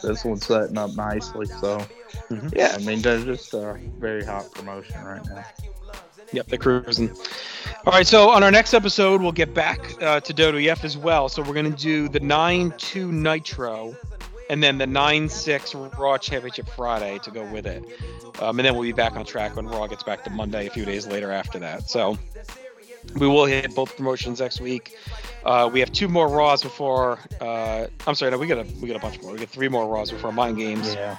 This 0.02 0.24
one's 0.24 0.46
setting 0.46 0.76
up 0.76 0.94
nicely. 0.94 1.46
So 1.46 1.78
mm-hmm. 2.30 2.48
yeah, 2.54 2.76
I 2.78 2.84
mean, 2.84 3.00
they're 3.00 3.24
just 3.24 3.52
a 3.54 3.78
very 3.98 4.24
hot 4.24 4.52
promotion 4.52 5.02
right 5.02 5.24
now. 5.26 5.44
Yep, 6.32 6.46
they're 6.46 6.58
cruising. 6.58 7.10
All 7.86 7.92
right, 7.92 8.06
so 8.06 8.30
on 8.30 8.42
our 8.42 8.50
next 8.50 8.74
episode, 8.74 9.22
we'll 9.22 9.32
get 9.32 9.54
back 9.54 9.80
uh, 10.02 10.20
to 10.20 10.34
WWF 10.34 10.84
as 10.84 10.96
well. 10.96 11.28
So 11.28 11.42
we're 11.42 11.54
going 11.54 11.72
to 11.72 11.82
do 11.82 12.08
the 12.08 12.20
9 12.20 12.74
2 12.76 13.12
Nitro 13.12 13.96
and 14.50 14.62
then 14.62 14.78
the 14.78 14.86
9 14.86 15.28
6 15.28 15.74
Raw 15.74 16.18
Championship 16.18 16.68
Friday 16.68 17.18
to 17.22 17.30
go 17.30 17.44
with 17.52 17.66
it. 17.66 17.84
Um, 18.40 18.58
and 18.58 18.66
then 18.66 18.74
we'll 18.74 18.82
be 18.82 18.92
back 18.92 19.16
on 19.16 19.24
track 19.24 19.56
when 19.56 19.66
Raw 19.66 19.86
gets 19.86 20.02
back 20.02 20.24
to 20.24 20.30
Monday 20.30 20.66
a 20.66 20.70
few 20.70 20.84
days 20.84 21.06
later 21.06 21.30
after 21.30 21.58
that. 21.60 21.88
So 21.88 22.18
we 23.16 23.26
will 23.26 23.46
hit 23.46 23.74
both 23.74 23.96
promotions 23.96 24.40
next 24.40 24.60
week. 24.60 24.96
Uh, 25.44 25.70
we 25.72 25.80
have 25.80 25.92
two 25.92 26.08
more 26.08 26.28
Raws 26.28 26.62
before. 26.62 27.20
Uh, 27.40 27.86
I'm 28.06 28.14
sorry, 28.16 28.32
no, 28.32 28.38
we 28.38 28.48
got 28.48 28.58
a 28.58 28.66
we 28.80 28.88
got 28.88 28.96
a 28.96 29.00
bunch 29.00 29.22
more. 29.22 29.32
We 29.32 29.38
got 29.38 29.48
three 29.48 29.68
more 29.68 29.86
Raws 29.86 30.10
before 30.10 30.32
Mind 30.32 30.56
Games. 30.56 30.92
Yeah 30.94 31.16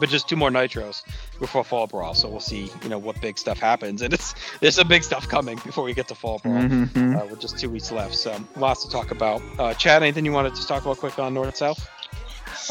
but 0.00 0.08
just 0.08 0.28
two 0.28 0.36
more 0.36 0.50
nitros 0.50 1.02
before 1.38 1.64
Fall 1.64 1.86
Brawl. 1.86 2.14
So 2.14 2.28
we'll 2.28 2.40
see, 2.40 2.70
you 2.82 2.88
know, 2.88 2.98
what 2.98 3.20
big 3.20 3.38
stuff 3.38 3.58
happens, 3.58 4.02
and 4.02 4.12
it's 4.12 4.34
there's 4.60 4.76
some 4.76 4.88
big 4.88 5.02
stuff 5.02 5.28
coming 5.28 5.58
before 5.64 5.84
we 5.84 5.94
get 5.94 6.08
to 6.08 6.14
Fall 6.14 6.38
Brawl. 6.38 6.62
Mm-hmm. 6.62 7.16
Uh, 7.16 7.26
with 7.26 7.40
just 7.40 7.58
two 7.58 7.70
weeks 7.70 7.90
left, 7.90 8.14
so 8.14 8.36
lots 8.56 8.84
to 8.84 8.90
talk 8.90 9.10
about. 9.10 9.42
Uh, 9.58 9.74
Chad, 9.74 10.02
anything 10.02 10.24
you 10.24 10.32
wanted 10.32 10.54
to 10.54 10.66
talk 10.66 10.82
about 10.82 10.98
quick 10.98 11.18
on 11.18 11.34
North 11.34 11.48
and 11.48 11.56
South? 11.56 11.88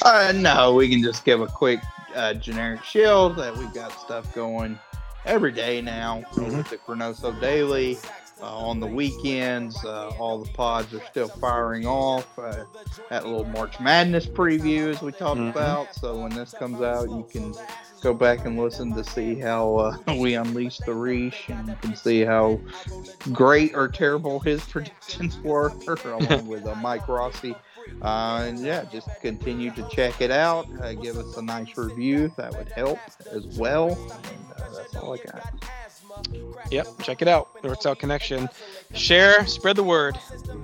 Uh, 0.03 0.31
no, 0.35 0.73
we 0.73 0.89
can 0.89 1.01
just 1.01 1.25
give 1.25 1.41
a 1.41 1.47
quick 1.47 1.79
uh, 2.15 2.33
generic 2.33 2.83
shield 2.83 3.35
that 3.37 3.55
we've 3.55 3.73
got 3.73 3.91
stuff 3.99 4.33
going 4.33 4.77
every 5.25 5.51
day 5.51 5.81
now 5.81 6.21
mm-hmm. 6.31 6.57
with 6.57 6.69
the 6.69 6.77
Chronoso 6.77 7.39
Daily. 7.39 7.97
Uh, 8.39 8.55
on 8.55 8.79
the 8.79 8.85
weekends, 8.85 9.83
uh, 9.83 10.09
all 10.19 10.37
the 10.37 10.51
pods 10.51 10.93
are 10.93 11.03
still 11.09 11.27
firing 11.27 11.87
off. 11.87 12.37
Uh, 12.37 12.65
that 13.09 13.25
little 13.25 13.45
March 13.45 13.79
Madness 13.79 14.27
preview, 14.27 14.89
as 14.89 15.01
we 15.01 15.11
talked 15.11 15.39
mm-hmm. 15.39 15.49
about. 15.49 15.95
So 15.95 16.21
when 16.21 16.29
this 16.29 16.53
comes 16.53 16.79
out, 16.81 17.09
you 17.09 17.25
can 17.31 17.55
go 18.01 18.13
back 18.13 18.45
and 18.45 18.59
listen 18.59 18.93
to 18.93 19.03
see 19.03 19.35
how 19.35 19.75
uh, 19.75 19.97
we 20.19 20.35
unleashed 20.35 20.85
the 20.85 20.93
Reach, 20.93 21.45
and 21.49 21.67
you 21.67 21.75
can 21.81 21.95
see 21.95 22.21
how 22.21 22.59
great 23.31 23.73
or 23.73 23.87
terrible 23.87 24.39
his 24.39 24.63
predictions 24.69 25.39
were, 25.39 25.69
along 26.05 26.45
with 26.45 26.67
uh, 26.67 26.75
Mike 26.75 27.07
Rossi. 27.07 27.55
Uh, 28.03 28.43
and 28.47 28.59
yeah, 28.59 28.83
just 28.91 29.07
continue 29.21 29.71
to 29.71 29.87
check 29.89 30.21
it 30.21 30.29
out. 30.29 30.67
give 31.01 31.17
us 31.17 31.37
a 31.37 31.41
nice 31.41 31.75
review. 31.75 32.31
That 32.37 32.55
would 32.55 32.69
help 32.69 32.99
as 33.31 33.45
well. 33.57 33.89
And 33.89 34.75
that's 34.75 34.95
all 34.95 35.13
I 35.13 35.17
got. 35.17 35.53
Yep, 36.71 36.87
check 37.03 37.21
it 37.21 37.27
out. 37.27 37.49
North 37.63 37.81
South 37.81 37.97
Connection. 37.97 38.49
Share, 38.93 39.45
spread 39.47 39.75
the 39.75 39.83
word. 39.83 40.17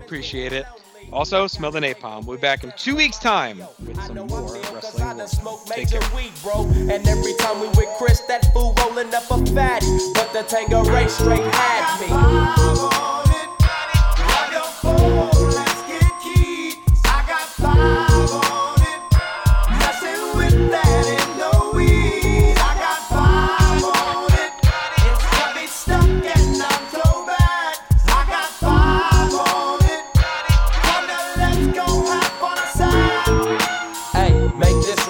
Appreciate 0.04 0.54
it. 0.54 0.66
Also, 1.12 1.46
smell 1.48 1.72
the 1.72 1.80
napalm. 1.80 2.26
We'll 2.26 2.38
be 2.38 2.42
back 2.42 2.64
in 2.64 2.74
two 2.76 2.96
weeks' 2.96 3.20
time 3.20 3.60
with 3.86 4.02
some 4.02 4.28
more 4.28 4.52
wrestling. 4.74 5.28
Take 5.68 5.92
care. 5.92 6.02
Weed, 6.16 6.32
bro. 6.42 6.64
And 6.64 7.08
every 7.08 7.36
time 7.36 7.60
we 7.60 7.68
with 7.68 7.90
Chris, 8.00 8.22
that 8.22 8.52
fool 8.54 8.74
rolling 8.80 9.14
up 9.14 9.30
a. 9.30 9.84
But 10.16 10.34
the 10.34 10.44
Tango 10.48 10.84
straight 11.08 11.44
had 11.54 13.20
me. 13.20 13.23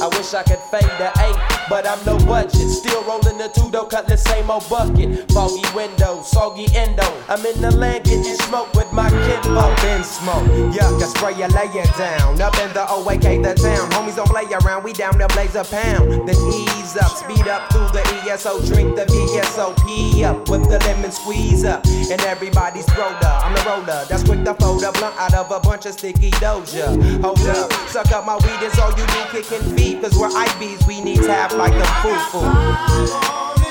I 0.00 0.08
wish 0.16 0.34
I 0.34 0.42
could 0.42 0.58
fade 0.70 0.90
the 0.98 1.10
eight, 1.22 1.38
but 1.68 1.86
I'm 1.86 2.02
no 2.04 2.18
budget. 2.26 2.68
Still 2.68 3.02
rolling 3.04 3.38
the 3.38 3.48
two 3.48 3.70
though, 3.70 3.86
cut 3.86 4.06
the 4.06 4.16
same 4.16 4.50
old 4.50 4.68
bucket. 4.68 5.30
Foggy 5.32 5.62
window, 5.74 6.22
soggy 6.22 6.66
endo. 6.74 7.06
I'm 7.28 7.44
in 7.46 7.60
the 7.60 7.70
land 7.70 8.04
getting 8.04 8.34
smoke 8.46 8.72
with 8.74 8.90
my 8.92 9.10
kid. 9.10 9.46
Up 9.54 9.84
in 9.84 10.02
smoke, 10.02 10.46
yuck, 10.74 11.02
I 11.02 11.06
spray 11.06 11.34
you, 11.38 11.48
lay 11.48 11.70
down. 11.96 12.40
Up 12.40 12.56
in 12.58 12.72
the 12.72 12.84
OAK, 12.88 13.42
the 13.42 13.54
town. 13.54 13.90
Homies 13.92 14.16
don't 14.16 14.28
play 14.28 14.46
around, 14.50 14.84
we 14.84 14.92
down 14.92 15.18
to 15.18 15.28
blaze 15.28 15.54
a 15.54 15.64
pound. 15.64 16.28
Then 16.28 16.36
ease 16.52 16.96
up, 16.96 17.10
speed 17.12 17.46
up 17.46 17.70
through 17.72 17.88
the 17.94 18.02
ESO, 18.26 18.64
drink 18.66 18.96
the 18.96 19.04
VSOP 19.06 20.24
up 20.24 20.48
with 20.48 20.68
the 20.68 20.78
lemon 20.86 21.12
squeeze 21.12 21.64
up. 21.64 21.84
And 21.86 22.20
everybody's 22.22 22.88
roller. 22.96 23.34
I'm 23.44 23.54
the 23.54 23.62
roller 23.64 24.04
that's 24.08 24.24
quick 24.24 24.44
to 24.44 24.54
fold 24.54 24.82
a 24.82 24.92
blunt 24.92 25.16
out 25.18 25.34
of 25.34 25.50
a 25.50 25.60
bunch 25.60 25.86
of 25.86 25.92
sticky 25.92 26.30
doja. 26.32 26.88
Hold 27.22 27.40
up, 27.46 27.72
suck 27.88 28.10
up 28.12 28.26
my 28.26 28.36
weed 28.36 28.66
is 28.66 28.78
all 28.78 28.90
you 28.90 29.06
do, 29.06 29.20
kicking 29.30 29.76
feet. 29.76 29.83
Cause 29.92 30.16
we're 30.16 30.30
IBs, 30.30 30.86
we 30.86 31.02
need 31.02 31.18
tap 31.18 31.52
like 31.52 31.74
the 31.74 31.84
foo 32.00 32.40
foo. 32.40 33.63